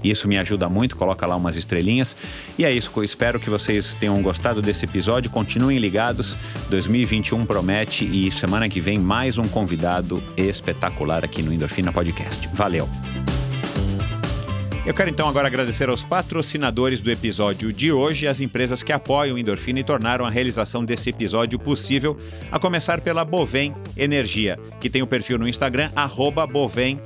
Isso 0.03 0.29
me 0.29 0.39
ajuda 0.39 0.69
muito, 0.69 0.97
coloca 0.97 1.27
lá 1.27 1.37
umas 1.37 1.57
estrelinhas. 1.57 2.17
E 2.59 2.65
é 2.65 2.73
isso, 2.73 2.91
eu 2.97 3.05
espero 3.05 3.41
que 3.41 3.51
vocês 3.51 3.95
tenham 3.95 4.21
gostado 4.23 4.63
desse 4.63 4.85
episódio. 4.85 5.31
Continuem 5.31 5.79
ligados, 5.79 6.37
2021 6.71 7.45
promete 7.45 8.05
e 8.05 8.31
semana 8.31 8.69
que 8.69 8.81
vem 8.81 8.99
mais 8.99 9.39
um 9.39 9.49
convidado 9.49 10.23
espetacular 10.37 11.25
aqui 11.25 11.43
no 11.43 11.53
Endorfina 11.53 11.93
Podcast. 11.93 12.49
Valeu! 12.53 12.89
Eu 14.87 14.95
quero 14.95 15.11
então 15.11 15.29
agora 15.29 15.49
agradecer 15.49 15.89
aos 15.89 16.05
patrocinadores 16.05 17.01
do 17.01 17.11
episódio 17.11 17.73
de 17.73 17.91
hoje, 17.91 18.29
as 18.29 18.41
empresas 18.41 18.85
que 18.85 18.93
apoiam 18.93 19.37
Endorfina 19.37 19.81
e 19.81 19.85
tornaram 19.85 20.25
a 20.25 20.31
realização 20.31 20.85
desse 20.85 21.11
episódio 21.11 21.59
possível, 21.59 22.17
a 22.53 22.59
começar 22.61 23.01
pela 23.01 23.25
Bovem 23.25 23.75
Energia, 23.97 24.57
que 24.81 24.89
tem 24.89 25.03
o 25.03 25.07
perfil 25.07 25.39
no 25.39 25.49
Instagram, 25.49 25.91
arroba 25.97 26.47
Bovem 26.47 27.01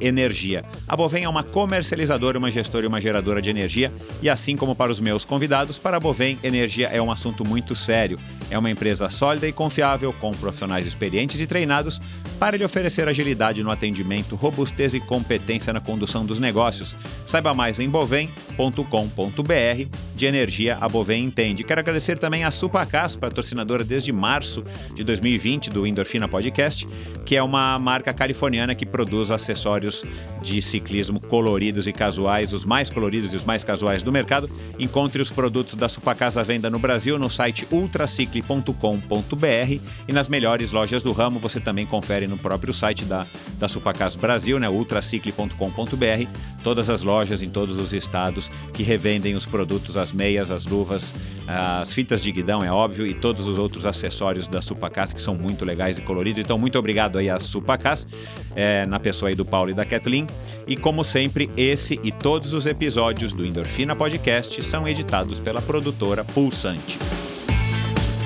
Energia. 0.00 0.64
A 0.86 0.96
Bovem 0.96 1.24
é 1.24 1.28
uma 1.28 1.42
comercializadora, 1.42 2.38
uma 2.38 2.48
gestora 2.48 2.86
e 2.86 2.88
uma 2.88 3.00
geradora 3.00 3.42
de 3.42 3.50
energia, 3.50 3.92
e 4.22 4.30
assim 4.30 4.56
como 4.56 4.76
para 4.76 4.92
os 4.92 5.00
meus 5.00 5.24
convidados, 5.24 5.76
para 5.76 5.96
a 5.96 6.00
Bovem, 6.00 6.38
energia 6.44 6.86
é 6.86 7.02
um 7.02 7.10
assunto 7.10 7.44
muito 7.44 7.74
sério. 7.74 8.16
É 8.48 8.56
uma 8.56 8.70
empresa 8.70 9.10
sólida 9.10 9.48
e 9.48 9.52
confiável, 9.52 10.12
com 10.12 10.30
profissionais 10.30 10.86
experientes 10.86 11.40
e 11.40 11.46
treinados 11.48 12.00
para 12.44 12.58
lhe 12.58 12.64
oferecer 12.66 13.08
agilidade 13.08 13.62
no 13.62 13.70
atendimento, 13.70 14.36
robustez 14.36 14.92
e 14.92 15.00
competência 15.00 15.72
na 15.72 15.80
condução 15.80 16.26
dos 16.26 16.38
negócios. 16.38 16.94
Saiba 17.24 17.54
mais 17.54 17.80
em 17.80 17.88
bovem.com.br. 17.88 19.88
De 20.14 20.26
energia, 20.26 20.76
a 20.78 20.86
Bovem 20.86 21.24
entende. 21.24 21.64
Quero 21.64 21.80
agradecer 21.80 22.18
também 22.18 22.44
a 22.44 22.50
Supacas, 22.50 23.16
patrocinadora 23.16 23.82
desde 23.82 24.12
março 24.12 24.62
de 24.94 25.02
2020 25.02 25.70
do 25.70 25.86
Endorfina 25.86 26.28
Podcast, 26.28 26.86
que 27.24 27.34
é 27.34 27.42
uma 27.42 27.78
marca 27.78 28.12
californiana 28.12 28.74
que 28.74 28.84
produz 28.84 29.30
acessórios 29.30 30.04
de 30.42 30.60
ciclismo 30.60 31.20
coloridos 31.20 31.86
e 31.86 31.92
casuais, 31.92 32.52
os 32.52 32.66
mais 32.66 32.90
coloridos 32.90 33.32
e 33.32 33.36
os 33.36 33.44
mais 33.44 33.64
casuais 33.64 34.02
do 34.02 34.12
mercado. 34.12 34.50
Encontre 34.78 35.22
os 35.22 35.30
produtos 35.30 35.74
da 35.74 35.88
Supacas 35.88 36.36
à 36.36 36.42
venda 36.42 36.68
no 36.68 36.78
Brasil 36.78 37.18
no 37.18 37.30
site 37.30 37.66
ultracicle.com.br 37.72 39.80
e 40.06 40.12
nas 40.12 40.28
melhores 40.28 40.72
lojas 40.72 41.02
do 41.02 41.10
ramo. 41.10 41.40
Você 41.40 41.58
também 41.58 41.86
confere 41.86 42.26
no 42.26 42.33
próprio 42.38 42.72
site 42.72 43.04
da, 43.04 43.26
da 43.58 43.68
Supacas 43.68 44.16
Brasil, 44.16 44.58
né, 44.58 44.68
ultracicle.com.br, 44.68 46.28
todas 46.62 46.90
as 46.90 47.02
lojas 47.02 47.42
em 47.42 47.48
todos 47.48 47.78
os 47.78 47.92
estados 47.92 48.50
que 48.72 48.82
revendem 48.82 49.34
os 49.34 49.46
produtos, 49.46 49.96
as 49.96 50.12
meias, 50.12 50.50
as 50.50 50.66
luvas, 50.66 51.14
as 51.46 51.92
fitas 51.92 52.22
de 52.22 52.32
guidão, 52.32 52.62
é 52.62 52.70
óbvio, 52.70 53.06
e 53.06 53.14
todos 53.14 53.46
os 53.46 53.58
outros 53.58 53.86
acessórios 53.86 54.48
da 54.48 54.62
Supacas 54.62 55.12
que 55.12 55.20
são 55.20 55.34
muito 55.34 55.64
legais 55.64 55.98
e 55.98 56.02
coloridos. 56.02 56.40
Então, 56.40 56.58
muito 56.58 56.78
obrigado 56.78 57.18
aí 57.18 57.28
a 57.28 57.38
Supacas, 57.38 58.06
é, 58.54 58.86
na 58.86 58.98
pessoa 58.98 59.28
aí 59.28 59.34
do 59.34 59.44
Paulo 59.44 59.70
e 59.70 59.74
da 59.74 59.84
Kathleen. 59.84 60.26
E 60.66 60.76
como 60.76 61.04
sempre, 61.04 61.50
esse 61.56 62.00
e 62.02 62.10
todos 62.10 62.54
os 62.54 62.66
episódios 62.66 63.32
do 63.32 63.44
Endorfina 63.44 63.94
Podcast 63.94 64.62
são 64.64 64.88
editados 64.88 65.38
pela 65.38 65.60
produtora 65.60 66.24
Pulsante. 66.24 66.98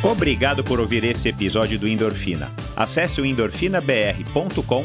Obrigado 0.03 0.63
por 0.63 0.79
ouvir 0.79 1.03
esse 1.03 1.29
episódio 1.29 1.77
do 1.77 1.89
Endorfina. 1.89 2.53
Acesse 2.77 3.21
o 3.21 3.27
endorfinabr.com, 3.27 4.85